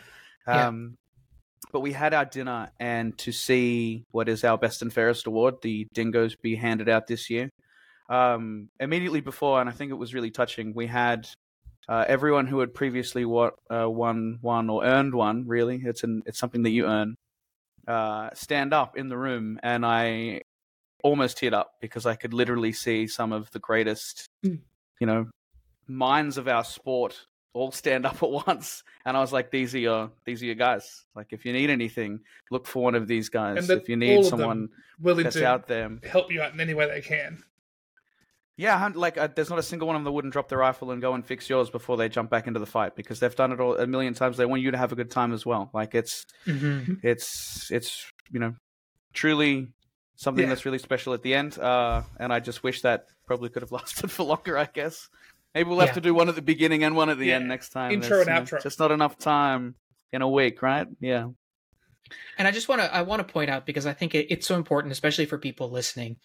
Yeah. 0.49 0.69
Um, 0.69 0.97
but 1.73 1.81
we 1.81 1.93
had 1.93 2.15
our 2.15 2.25
dinner, 2.25 2.71
and 2.81 3.17
to 3.19 3.33
see 3.33 4.05
what 4.11 4.29
is 4.29 4.45
our 4.45 4.59
best 4.59 4.83
and 4.83 4.93
fairest 4.93 5.27
award, 5.27 5.57
the 5.63 5.87
Dingoes, 5.93 6.37
be 6.37 6.57
handed 6.57 6.89
out 6.89 7.07
this 7.07 7.29
year. 7.31 7.51
Um, 8.09 8.69
immediately 8.79 9.21
before, 9.21 9.61
and 9.61 9.69
I 9.69 9.73
think 9.73 9.91
it 9.91 9.97
was 9.97 10.15
really 10.15 10.31
touching. 10.31 10.73
We 10.75 10.87
had 10.87 11.29
uh, 11.89 12.05
everyone 12.07 12.47
who 12.47 12.61
had 12.61 12.73
previously 12.73 13.25
what 13.25 13.55
uh, 13.71 13.91
won 13.91 14.39
one 14.41 14.71
or 14.71 14.85
earned 14.85 15.15
one. 15.15 15.47
Really, 15.47 15.83
it's 15.85 16.05
an 16.05 16.23
it's 16.27 16.39
something 16.39 16.63
that 16.63 16.71
you 16.71 16.87
earn. 16.87 17.17
Uh, 17.87 18.31
stand 18.35 18.73
up 18.73 18.97
in 18.97 19.09
the 19.09 19.17
room, 19.19 19.59
and 19.63 19.85
I 19.85 20.43
almost 21.03 21.39
hit 21.39 21.55
up 21.55 21.73
because 21.81 22.07
I 22.07 22.15
could 22.17 22.33
literally 22.35 22.73
see 22.73 23.07
some 23.07 23.33
of 23.33 23.51
the 23.53 23.59
greatest, 23.61 24.27
Mm. 24.45 24.61
you 25.01 25.07
know, 25.07 25.27
minds 25.87 26.37
of 26.39 26.49
our 26.49 26.65
sport 26.65 27.27
all 27.57 27.73
stand 27.73 28.07
up 28.07 28.23
at 28.23 28.31
once. 28.31 28.85
And 29.05 29.17
I 29.17 29.21
was 29.21 29.33
like, 29.33 29.51
these 29.51 29.75
are 29.75 29.79
your 29.79 30.11
these 30.25 30.43
are 30.43 30.47
your 30.47 30.55
guys. 30.55 31.05
Like 31.15 31.29
if 31.33 31.45
you 31.45 31.53
need 31.53 31.71
anything, 31.71 32.21
look 32.51 32.67
for 32.67 32.83
one 32.83 32.95
of 32.95 33.09
these 33.09 33.29
guys. 33.29 33.69
If 33.71 33.89
you 33.89 33.97
need 33.97 34.25
someone 34.27 34.69
Willing 35.01 35.25
that's 35.25 35.37
to 35.37 35.47
out 35.47 35.67
there. 35.67 35.91
help 36.09 36.31
you 36.31 36.43
out 36.43 36.53
in 36.55 36.61
any 36.61 36.75
way 36.75 36.87
they 36.89 37.01
can. 37.01 37.43
Yeah, 38.59 38.91
like 38.95 39.19
uh, 39.19 39.29
there's 39.35 39.51
not 39.51 39.59
a 39.59 39.63
single 39.63 39.87
one 39.87 39.97
of 39.97 40.01
them 40.01 40.05
that 40.05 40.13
wouldn't 40.13 40.33
drop 40.33 40.49
their 40.49 40.57
rifle 40.59 40.91
and 40.91 41.03
go 41.03 41.13
and 41.13 41.23
fix 41.25 41.51
yours 41.51 41.69
before 41.69 41.99
they 41.99 42.09
jump 42.09 42.31
back 42.31 42.47
into 42.47 42.59
the 42.59 42.65
fight 42.65 42.97
because 42.97 43.21
they've 43.21 43.35
done 43.37 43.53
it 43.53 43.61
all 43.61 43.77
a 43.77 43.87
million 43.87 44.15
times. 44.15 44.39
They 44.39 44.47
want 44.47 44.63
you 44.63 44.71
to 44.71 44.79
have 44.79 44.93
a 44.93 44.97
good 44.97 45.11
time 45.11 45.35
as 45.35 45.45
well. 45.45 45.71
Like 45.75 45.95
it's 45.95 46.25
Mm-hmm. 46.47 46.95
it's 47.07 47.71
it's 47.71 48.07
you 48.33 48.41
know 48.41 48.55
truly 49.13 49.69
something 50.15 50.45
Yeah. 50.45 50.49
that's 50.49 50.65
really 50.65 50.79
special 50.79 51.13
at 51.13 51.23
the 51.23 51.35
end. 51.35 51.59
Uh, 51.59 52.03
and 52.19 52.33
I 52.33 52.41
just 52.41 52.63
wish 52.63 52.81
that 52.81 53.05
probably 53.27 53.51
could 53.51 53.61
have 53.63 53.73
lasted 53.79 54.11
for 54.11 54.23
longer. 54.23 54.57
I 54.57 54.67
guess 54.73 55.11
maybe 55.57 55.71
we'll 55.71 55.81
have 55.81 55.89
Yeah. 55.89 55.95
to 55.95 56.01
do 56.03 56.15
one 56.15 56.29
at 56.29 56.35
the 56.35 56.43
beginning 56.43 56.85
and 56.85 56.95
one 56.95 57.09
at 57.09 57.19
the 57.19 57.33
end 57.33 57.49
next 57.49 57.71
time. 57.71 57.91
Intro 57.91 58.19
There's, 58.19 58.29
and 58.29 58.37
you 58.37 58.53
know, 58.53 58.59
outro. 58.59 58.63
Just 58.63 58.79
not 58.79 58.91
enough 58.91 59.17
time 59.17 59.75
in 60.13 60.21
a 60.21 60.29
week, 60.29 60.61
right? 60.61 60.87
Yeah. 61.01 61.29
And 62.37 62.47
I 62.47 62.51
just 62.51 62.69
want 62.69 62.83
to 62.83 62.95
I 62.95 63.03
want 63.03 63.27
to 63.27 63.33
point 63.33 63.49
out 63.49 63.65
because 63.65 63.87
I 63.87 63.95
think 63.95 64.15
it, 64.15 64.27
it's 64.29 64.47
so 64.47 64.55
important, 64.55 64.93
especially 64.93 65.25
for 65.25 65.39
people 65.39 65.71
listening. 65.71 66.19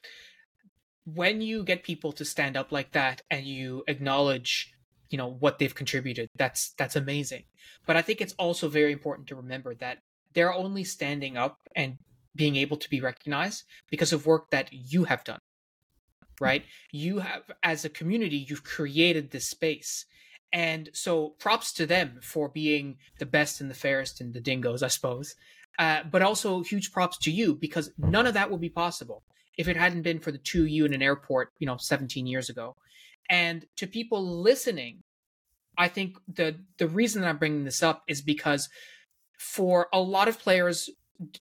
When 1.05 1.41
you 1.41 1.63
get 1.63 1.83
people 1.83 2.11
to 2.13 2.25
stand 2.25 2.57
up 2.57 2.71
like 2.73 2.91
that 2.91 3.21
and 3.31 3.45
you 3.45 3.83
acknowledge, 3.87 4.71
you 5.09 5.17
know, 5.17 5.29
what 5.29 5.57
they've 5.57 5.73
contributed, 5.73 6.27
that's 6.35 6.73
that's 6.77 6.97
amazing. 6.97 7.45
But 7.87 7.95
I 7.95 8.01
think 8.01 8.19
it's 8.19 8.33
also 8.33 8.67
very 8.67 8.91
important 8.91 9.27
to 9.29 9.35
remember 9.35 9.73
that 9.75 9.99
they're 10.33 10.53
only 10.53 10.83
standing 10.83 11.37
up 11.37 11.57
and 11.75 11.97
being 12.35 12.57
able 12.57 12.77
to 12.77 12.89
be 12.89 12.99
recognized 12.99 13.63
because 13.89 14.13
of 14.13 14.25
work 14.25 14.51
that 14.51 14.67
you 14.71 15.05
have 15.05 15.23
done. 15.23 15.39
Right? 16.41 16.63
You 16.91 17.19
have 17.19 17.43
as 17.63 17.85
a 17.85 17.89
community, 17.89 18.45
you've 18.47 18.63
created 18.63 19.31
this 19.31 19.47
space. 19.47 20.05
And 20.53 20.89
so 20.91 21.29
props 21.39 21.71
to 21.73 21.85
them 21.85 22.19
for 22.21 22.49
being 22.49 22.97
the 23.19 23.25
best 23.25 23.61
and 23.61 23.69
the 23.69 23.75
fairest 23.75 24.19
and 24.19 24.33
the 24.33 24.41
dingoes, 24.41 24.83
I 24.83 24.89
suppose. 24.89 25.35
Uh, 25.79 26.03
but 26.11 26.21
also 26.21 26.61
huge 26.61 26.91
props 26.91 27.17
to 27.19 27.31
you 27.31 27.55
because 27.55 27.91
none 27.97 28.27
of 28.27 28.33
that 28.33 28.51
would 28.51 28.59
be 28.59 28.69
possible 28.69 29.23
if 29.57 29.67
it 29.67 29.77
hadn't 29.77 30.01
been 30.01 30.19
for 30.19 30.31
the 30.31 30.37
two 30.37 30.65
you 30.65 30.85
in 30.85 30.93
an 30.93 31.01
airport, 31.01 31.53
you 31.59 31.67
know, 31.67 31.77
17 31.77 32.27
years 32.27 32.49
ago. 32.49 32.75
And 33.29 33.65
to 33.77 33.87
people 33.87 34.41
listening, 34.41 35.03
I 35.77 35.87
think 35.87 36.17
the 36.27 36.57
the 36.77 36.87
reason 36.87 37.21
that 37.21 37.29
I'm 37.29 37.37
bringing 37.37 37.63
this 37.63 37.81
up 37.81 38.03
is 38.07 38.21
because 38.21 38.69
for 39.39 39.87
a 39.93 39.99
lot 39.99 40.27
of 40.27 40.39
players, 40.39 40.89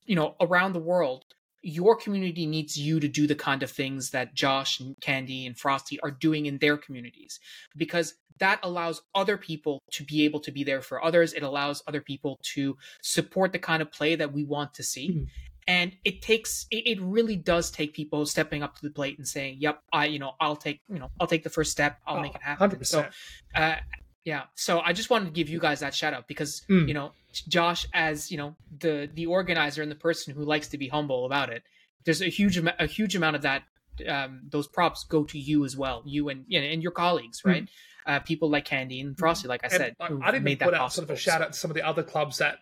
you 0.05 0.15
know, 0.15 0.37
around 0.41 0.73
the 0.73 0.79
world, 0.79 1.25
your 1.63 1.97
community 1.97 2.47
needs 2.47 2.77
you 2.79 3.01
to 3.01 3.09
do 3.09 3.27
the 3.27 3.35
kind 3.35 3.63
of 3.63 3.71
things 3.71 4.11
that 4.11 4.35
Josh 4.35 4.81
and 4.81 4.97
Candy 5.01 5.47
and 5.47 5.59
Frosty 5.59 6.01
are 6.01 6.11
doing 6.11 6.47
in 6.47 6.59
their 6.59 6.77
communities 6.77 7.39
because 7.77 8.15
that 8.39 8.59
allows 8.63 9.03
other 9.15 9.37
people 9.37 9.83
to 9.93 10.05
be 10.05 10.25
able 10.25 10.41
to 10.41 10.51
be 10.51 10.65
there 10.65 10.81
for 10.81 11.05
others. 11.05 11.35
It 11.35 11.43
allows 11.43 11.83
other 11.87 12.01
people 12.01 12.39
to 12.55 12.77
support 13.03 13.53
the 13.53 13.59
kind 13.59 13.83
of 13.83 13.93
play 13.93 14.17
that 14.17 14.33
we 14.33 14.45
want 14.45 14.73
to 14.75 14.83
see. 14.83 15.11
Mhm. 15.11 15.27
And 15.67 15.93
it 16.05 16.23
takes 16.23 16.67
it, 16.71 16.87
it 16.87 17.01
really 17.03 17.37
does 17.37 17.71
take 17.71 17.93
people 17.93 18.25
stepping 18.25 18.63
up 18.63 18.77
to 18.77 18.83
the 18.83 18.91
plate 18.91 19.19
and 19.19 19.29
saying, 19.29 19.59
"Yep, 19.61 19.83
I 19.93 20.07
you 20.07 20.19
know 20.19 20.33
I'll 20.41 20.57
take 20.57 20.81
you 20.89 20.99
know 20.99 21.11
I'll 21.21 21.27
take 21.27 21.45
the 21.45 21.51
first 21.51 21.71
step. 21.71 22.01
I'll 22.07 22.23
make 22.23 22.35
it 22.35 22.43
happen." 22.43 22.65
Oh, 22.65 22.71
Hundred 22.71 22.87
So 22.87 23.07
uh, 23.55 23.77
yeah. 24.25 24.45
So 24.55 24.81
I 24.81 24.95
just 24.95 25.11
wanted 25.11 25.27
to 25.27 25.31
give 25.33 25.51
you 25.51 25.61
guys 25.61 25.81
that 25.81 25.95
shout 25.95 26.15
out 26.15 26.27
because 26.27 26.63
Mm. 26.71 26.89
you 26.89 26.95
know 26.95 27.13
Josh, 27.33 27.87
as 27.93 28.31
you 28.31 28.37
know 28.37 28.57
the 28.79 29.09
the 29.13 29.27
organizer 29.27 29.83
and 29.83 29.91
the 29.91 29.97
person 29.97 30.35
who 30.35 30.45
likes 30.45 30.69
to 30.69 30.79
be 30.79 30.89
humble 30.89 31.27
about 31.27 31.51
it, 31.51 31.63
there's 32.05 32.23
a 32.23 32.29
huge 32.29 32.57
amount 32.57 32.77
a 32.79 32.87
huge 32.87 33.15
amount 33.17 33.37
of 33.37 33.43
that. 33.43 33.63
Um, 34.09 34.43
those 34.49 34.67
props 34.67 35.05
go 35.05 35.25
to 35.25 35.39
you 35.39 35.65
as 35.65 35.77
well, 35.77 36.03
you 36.07 36.29
and 36.31 36.45
you 36.49 36.61
know, 36.61 36.67
and 36.67 36.83
your 36.83 36.93
colleagues, 36.93 37.43
right? 37.45 37.69
Uh, 38.07 38.19
people 38.21 38.49
like 38.49 38.65
Candy 38.65 38.99
and 39.01 39.17
Frosty, 39.19 39.47
like 39.47 39.63
I 39.63 39.69
Hmm. 39.69 39.75
And 39.75 39.83
said, 39.83 39.97
I- 40.01 40.29
I'd 40.29 40.35
even 40.35 40.45
made 40.45 40.59
put 40.61 40.71
that 40.73 40.81
out 40.81 40.93
sort 40.93 41.05
of 41.09 41.11
a 41.11 41.17
shout 41.17 41.43
out 41.43 41.53
to 41.53 41.59
some 41.59 41.71
of 41.71 41.75
the 41.75 41.83
other 41.87 42.03
clubs 42.03 42.39
that 42.39 42.57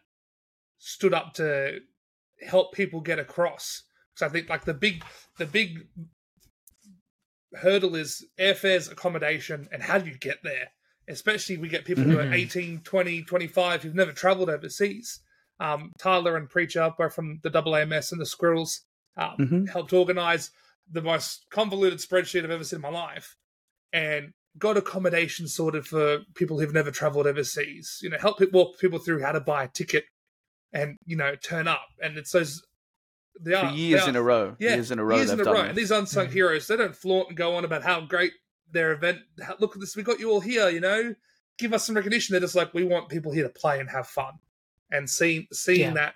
stood 0.79 1.15
up 1.15 1.35
to 1.35 1.79
help 2.47 2.73
people 2.75 3.01
get 3.01 3.19
across. 3.21 3.85
So 4.15 4.27
I 4.27 4.31
think 4.31 4.49
like 4.49 4.65
the 4.65 4.75
big 4.75 5.05
the 5.37 5.47
big 5.47 5.87
hurdle 7.55 7.95
is 7.95 8.27
airfares, 8.39 8.91
accommodation, 8.91 9.69
and 9.73 9.83
how 9.83 9.99
do 9.99 10.11
you 10.11 10.19
get 10.19 10.43
there? 10.43 10.73
Especially 11.09 11.57
we 11.57 11.69
get 11.69 11.85
people 11.85 12.05
who 12.05 12.19
are 12.19 12.27
Mhm. 12.27 12.35
18, 12.35 12.81
20, 12.83 13.23
25 13.23 13.83
who've 13.83 13.95
never 13.95 14.13
traveled 14.13 14.51
overseas. 14.51 15.21
Um, 15.61 15.93
Tyler 15.99 16.37
and 16.37 16.49
Preacher, 16.49 16.93
both 16.97 17.15
from 17.15 17.41
the 17.43 17.51
AAMS 17.51 18.13
and 18.13 18.21
the 18.21 18.27
Squirrels, 18.27 18.83
um, 19.17 19.37
Mhm. 19.39 19.69
helped 19.71 19.93
organize 19.93 20.51
the 20.91 21.03
most 21.03 21.47
convoluted 21.51 21.99
spreadsheet 21.99 22.45
I've 22.45 22.51
ever 22.51 22.65
seen 22.65 22.79
in 22.79 22.83
my 22.83 22.91
life. 22.91 23.37
And 23.93 24.33
got 24.59 24.77
accommodation 24.77 25.47
sorted 25.49 25.87
for 25.87 26.21
people 26.35 26.59
who've 26.59 26.73
never 26.75 26.91
traveled 26.91 27.27
overseas. 27.27 27.99
You 28.03 28.11
know, 28.11 28.19
help 28.19 28.39
people 28.39 28.61
walk 28.61 28.79
people 28.79 28.99
through 28.99 29.21
how 29.23 29.33
to 29.33 29.41
buy 29.41 29.65
a 29.65 29.69
ticket 29.69 30.05
and 30.73 30.97
you 31.07 31.17
know 31.17 31.35
turn 31.37 31.67
up. 31.69 31.89
And 32.03 32.19
it's 32.19 32.33
those 32.33 32.63
they 33.41 33.55
For 33.55 33.67
years 33.67 34.03
are, 34.03 34.09
in 34.09 34.17
a 34.17 34.23
row. 34.23 34.57
yeah, 34.59 34.75
years 34.75 34.91
in 34.91 34.99
a 34.99 35.05
row 35.05 35.17
years 35.17 35.31
in 35.31 35.41
a 35.41 35.45
row. 35.45 35.61
And 35.63 35.79
these 35.79 35.91
unsung 35.91 36.29
Mhm. 36.29 36.33
heroes, 36.33 36.67
they 36.67 36.77
don't 36.77 36.97
flaunt 36.97 37.29
and 37.29 37.37
go 37.37 37.55
on 37.57 37.65
about 37.65 37.83
how 37.83 38.01
great 38.01 38.33
their 38.73 38.93
event. 38.93 39.19
Look 39.59 39.75
at 39.75 39.81
this, 39.81 39.97
we 39.97 40.03
got 40.03 40.21
you 40.21 40.31
all 40.31 40.41
here. 40.41 40.69
You 40.69 40.81
know, 40.81 41.15
give 41.59 41.73
us 41.73 41.87
some 41.87 41.97
recognition. 41.97 42.33
They're 42.35 42.41
just 42.41 42.55
like 42.55 42.75
we 42.75 42.85
want 42.85 43.09
people 43.09 43.33
here 43.33 43.45
to 43.45 43.49
play 43.51 43.81
and 43.81 43.89
have 43.91 44.07
fun. 44.07 44.35
And 44.91 45.09
seeing 45.09 45.47
seeing 45.53 45.81
Yeah. 45.81 45.95
that 45.95 46.15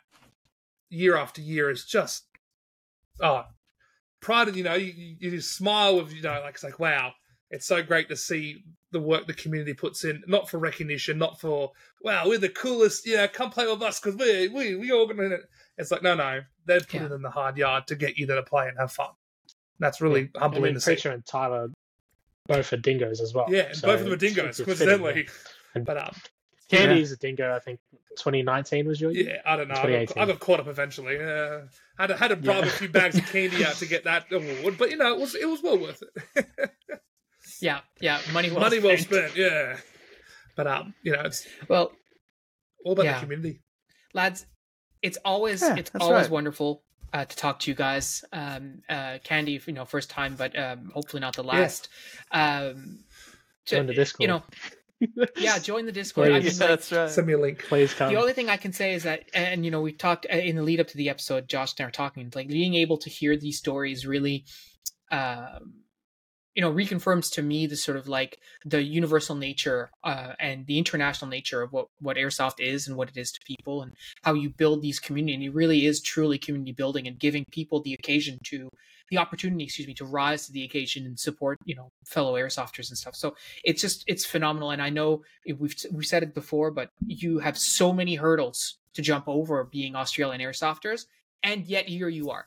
year 0.89 1.17
after 1.17 1.41
year 1.41 1.71
is 1.71 1.85
just 1.87 2.27
oh 3.21 3.45
pride 4.21 4.49
and 4.49 4.57
you 4.57 4.63
know 4.63 4.75
you, 4.75 5.17
you 5.19 5.31
just 5.31 5.55
smile 5.57 5.97
with 5.97 6.13
you 6.13 6.21
know 6.23 6.41
like 6.45 6.55
it's 6.55 6.63
like 6.65 6.79
wow 6.79 7.13
it's 7.51 7.67
so 7.67 7.83
great 7.83 8.09
to 8.09 8.17
see 8.17 8.63
the 8.91 9.01
work 9.01 9.27
the 9.27 9.33
community 9.33 9.73
puts 9.75 10.05
in 10.05 10.23
not 10.27 10.49
for 10.51 10.59
recognition 10.59 11.17
not 11.19 11.41
for 11.41 11.73
wow 12.03 12.25
we're 12.27 12.39
the 12.39 12.49
coolest 12.49 13.07
yeah 13.07 13.27
come 13.27 13.49
play 13.51 13.67
with 13.67 13.83
us 13.83 14.01
because 14.01 14.17
we 14.17 14.49
we 14.49 14.75
we 14.77 14.91
organize 14.93 15.33
it 15.33 15.41
it's 15.79 15.91
like 15.91 16.03
no 16.03 16.15
no 16.15 16.41
they've 16.67 16.87
put 16.87 17.01
Yeah. 17.01 17.07
it 17.07 17.13
in 17.13 17.23
the 17.23 17.31
hard 17.31 17.57
yard 17.57 17.87
to 17.87 17.95
get 17.97 18.17
you 18.19 18.27
there 18.27 18.37
to 18.37 18.43
play 18.43 18.69
and 18.69 18.77
have 18.79 18.93
fun 18.93 19.11
that's 19.79 20.01
really 20.03 20.31
I 20.37 20.41
humbling 20.41 20.63
mean, 20.65 20.75
to 20.75 20.81
see 20.81 20.93
Preacher 20.93 21.11
and 21.11 21.25
Tyler 21.25 21.71
both 22.47 22.73
are 22.73 22.77
dingoes 22.77 23.21
as 23.21 23.33
well. 23.35 23.47
yeah 23.49 23.63
and 23.63 23.77
so 23.77 23.87
both 23.89 24.01
of 24.01 24.05
them 24.05 24.15
are 24.15 24.17
dingoes 24.17 24.59
it's 24.59 24.65
coincidentally 24.67 25.29
yeah. 25.77 25.83
but 25.83 25.97
um 25.97 26.15
Candy 26.71 26.95
Yeah. 26.97 27.01
is 27.03 27.13
a 27.13 27.17
dingo. 27.19 27.55
I 27.55 27.59
think 27.59 27.81
2019 28.17 28.87
was 28.87 29.01
your 29.01 29.11
year. 29.11 29.35
yeah 29.35 29.41
i 29.45 29.57
don't 29.57 29.69
know 29.69 29.75
I 29.75 29.77
got, 29.77 29.87
2018. 30.09 30.23
I 30.23 30.27
got 30.27 30.41
caught 30.41 30.61
up 30.61 30.67
eventually 30.69 31.17
uh, 31.19 31.61
had 31.99 32.07
to, 32.09 32.17
had 32.17 32.29
to 32.29 32.37
bribe 32.37 32.65
Yeah. 32.65 32.71
a 32.71 32.73
few 32.73 32.89
bags 32.89 33.17
of 33.19 33.27
candy 33.27 33.65
out 33.67 33.75
to 33.77 33.87
get 33.87 34.05
that 34.05 34.31
award 34.33 34.77
but 34.79 34.91
you 34.91 34.97
know 34.97 35.13
it 35.15 35.21
was 35.21 35.35
it 35.35 35.49
was 35.49 35.63
well 35.63 35.79
worth 35.79 36.03
it 36.37 36.71
Yeah, 37.61 37.81
yeah, 38.01 38.21
money 38.33 38.51
well 38.51 38.61
money 38.61 38.79
well 38.81 38.97
spent. 38.97 39.31
spent 39.33 39.37
yeah 39.37 39.77
but 40.57 40.67
um 40.67 40.95
you 41.03 41.13
know 41.13 41.23
it's 41.23 41.47
Well, 41.69 41.93
all 42.85 42.93
about 42.93 43.05
Yeah. 43.05 43.15
the 43.15 43.21
community 43.27 43.61
lads, 44.15 44.47
it's 45.03 45.19
always 45.25 45.61
Yeah, 45.63 45.77
it's 45.77 45.91
always 46.01 46.23
right. 46.23 46.31
wonderful 46.31 46.83
uh, 47.13 47.25
to 47.25 47.37
talk 47.37 47.61
to 47.61 47.71
you 47.71 47.75
guys. 47.75 48.25
Um, 48.33 48.83
uh, 48.89 49.19
Candy, 49.25 49.61
you 49.67 49.73
know, 49.73 49.85
first 49.85 50.11
time, 50.11 50.35
but 50.37 50.59
um, 50.59 50.91
hopefully 50.95 51.21
not 51.21 51.37
the 51.37 51.45
last. 51.45 51.89
Um, 52.31 53.01
to- 53.67 53.77
Join 53.77 53.87
the 53.87 53.95
Discord. 53.95 54.23
You 54.23 54.29
know, 54.29 54.43
yeah, 55.37 55.59
join 55.59 55.87
the 55.87 55.93
Discord. 55.93 56.29
I 56.29 56.39
mean, 56.39 56.43
yeah, 56.43 56.51
like, 56.51 56.59
that's 56.59 56.93
right. 56.93 57.11
send 57.11 57.27
me 57.27 57.33
a 57.33 57.39
link 57.39 57.65
Please 57.69 57.93
come. 57.93 58.13
the 58.13 58.21
only 58.21 58.33
thing 58.33 58.49
I 58.49 58.57
can 58.57 58.73
say 58.73 58.95
is 58.95 59.03
that, 59.03 59.25
and 59.35 59.65
you 59.65 59.71
know, 59.71 59.81
we 59.81 59.93
talked 59.93 60.27
uh, 60.33 60.37
in 60.37 60.57
the 60.57 60.63
lead 60.63 60.81
up 60.81 60.89
to 60.89 60.97
the 60.97 61.09
episode. 61.09 61.49
Josh 61.49 61.75
and 61.79 61.85
I 61.85 61.89
were 61.89 61.93
talking, 61.93 62.31
like 62.35 62.49
being 62.49 62.75
able 62.75 62.99
to 62.99 63.11
hear 63.11 63.37
these 63.37 63.59
stories 63.59 64.07
really, 64.07 64.45
um, 65.11 65.82
you 66.55 66.61
know, 66.61 66.73
reconfirms 66.73 67.33
to 67.33 67.43
me 67.43 67.67
the 67.67 67.77
sort 67.77 67.97
of 67.97 68.09
like 68.09 68.39
the 68.65 68.83
universal 68.83 69.35
nature 69.35 69.91
uh, 70.05 70.35
and 70.39 70.67
the 70.67 70.79
international 70.79 71.31
nature 71.31 71.63
of 71.63 71.73
what 71.73 71.87
what 72.01 72.17
airsoft 72.17 72.61
is 72.61 72.87
and 72.87 72.97
what 72.97 73.09
it 73.09 73.17
is 73.17 73.33
to 73.33 73.41
people, 73.47 73.83
and 73.83 73.93
how 74.23 74.35
you 74.35 74.51
build 74.51 74.83
these 74.83 75.01
community. 75.01 75.35
And 75.35 75.43
it 75.43 75.55
really 75.55 75.87
is 75.87 76.01
truly 76.01 76.39
community 76.39 76.73
building 76.73 77.07
and 77.07 77.19
giving 77.19 77.45
people 77.51 77.81
the 77.81 77.95
occasion 77.95 78.39
to 78.45 78.69
the 79.11 79.19
opportunity, 79.19 79.65
excuse 79.65 79.87
me, 79.87 79.95
to 79.95 80.07
rise 80.07 80.47
to 80.47 80.53
the 80.53 80.65
occasion 80.65 81.05
and 81.05 81.19
support, 81.19 81.59
you 81.65 81.75
know, 81.75 81.91
fellow 82.07 82.35
airsofters 82.35 82.89
and 82.89 82.99
stuff. 82.99 83.15
So 83.15 83.35
it's 83.63 83.81
just 83.81 84.05
it's 84.07 84.25
phenomenal. 84.25 84.71
And 84.71 84.83
I 84.83 84.91
know 84.91 85.23
we've 85.59 85.77
we've 85.91 86.07
said 86.07 86.23
it 86.23 86.35
before, 86.35 86.71
but 86.71 86.89
you 87.07 87.39
have 87.39 87.59
so 87.59 87.93
many 87.93 88.15
hurdles 88.15 88.79
to 88.95 89.03
jump 89.03 89.25
over 89.27 89.65
being 89.65 89.97
Australian 89.97 90.41
airsofters, 90.41 91.07
and 91.43 91.67
yet 91.67 91.89
here 91.89 92.09
you 92.09 92.31
are, 92.31 92.47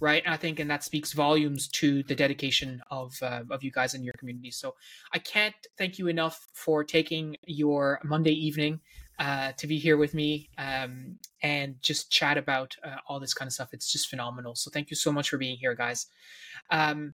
right? 0.00 0.22
And 0.24 0.34
I 0.34 0.36
think, 0.36 0.60
and 0.60 0.70
that 0.70 0.84
speaks 0.84 1.12
volumes 1.12 1.68
to 1.68 2.02
the 2.04 2.14
dedication 2.14 2.82
of 2.90 3.14
uh, 3.22 3.42
of 3.50 3.62
you 3.62 3.70
guys 3.70 3.94
in 3.94 4.04
your 4.04 4.14
community. 4.18 4.50
So 4.50 4.74
I 5.12 5.18
can't 5.18 5.54
thank 5.76 5.98
you 5.98 6.08
enough 6.08 6.46
for 6.52 6.84
taking 6.84 7.36
your 7.46 8.00
Monday 8.04 8.32
evening 8.32 8.80
uh, 9.18 9.52
to 9.56 9.66
be 9.66 9.78
here 9.78 9.96
with 9.96 10.14
me 10.14 10.48
um, 10.58 11.18
and 11.42 11.76
just 11.82 12.10
chat 12.10 12.38
about 12.38 12.76
uh, 12.84 12.96
all 13.08 13.20
this 13.20 13.34
kind 13.34 13.48
of 13.48 13.52
stuff. 13.52 13.70
It's 13.72 13.90
just 13.90 14.08
phenomenal. 14.08 14.54
So 14.54 14.70
thank 14.70 14.90
you 14.90 14.96
so 14.96 15.12
much 15.12 15.30
for 15.30 15.38
being 15.38 15.56
here, 15.56 15.74
guys. 15.74 16.06
Um, 16.70 17.14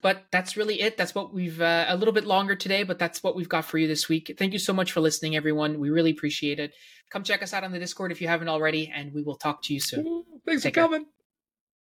but 0.00 0.24
that's 0.32 0.56
really 0.56 0.80
it. 0.80 0.96
That's 0.96 1.14
what 1.14 1.32
we've 1.32 1.60
uh, 1.60 1.86
a 1.88 1.96
little 1.96 2.14
bit 2.14 2.24
longer 2.24 2.56
today, 2.56 2.82
but 2.82 2.98
that's 2.98 3.22
what 3.22 3.36
we've 3.36 3.48
got 3.48 3.64
for 3.64 3.78
you 3.78 3.86
this 3.86 4.08
week. 4.08 4.34
Thank 4.38 4.52
you 4.52 4.58
so 4.58 4.72
much 4.72 4.90
for 4.90 5.00
listening, 5.00 5.36
everyone. 5.36 5.78
We 5.78 5.90
really 5.90 6.10
appreciate 6.10 6.58
it. 6.58 6.72
Come 7.10 7.22
check 7.22 7.42
us 7.42 7.52
out 7.52 7.62
on 7.62 7.72
the 7.72 7.78
Discord 7.78 8.10
if 8.10 8.20
you 8.20 8.26
haven't 8.26 8.48
already, 8.48 8.90
and 8.92 9.12
we 9.12 9.22
will 9.22 9.36
talk 9.36 9.62
to 9.64 9.74
you 9.74 9.80
soon. 9.80 10.24
Thanks 10.46 10.62
Take 10.62 10.74
for 10.74 10.80
care. 10.80 10.84
coming. 10.84 11.06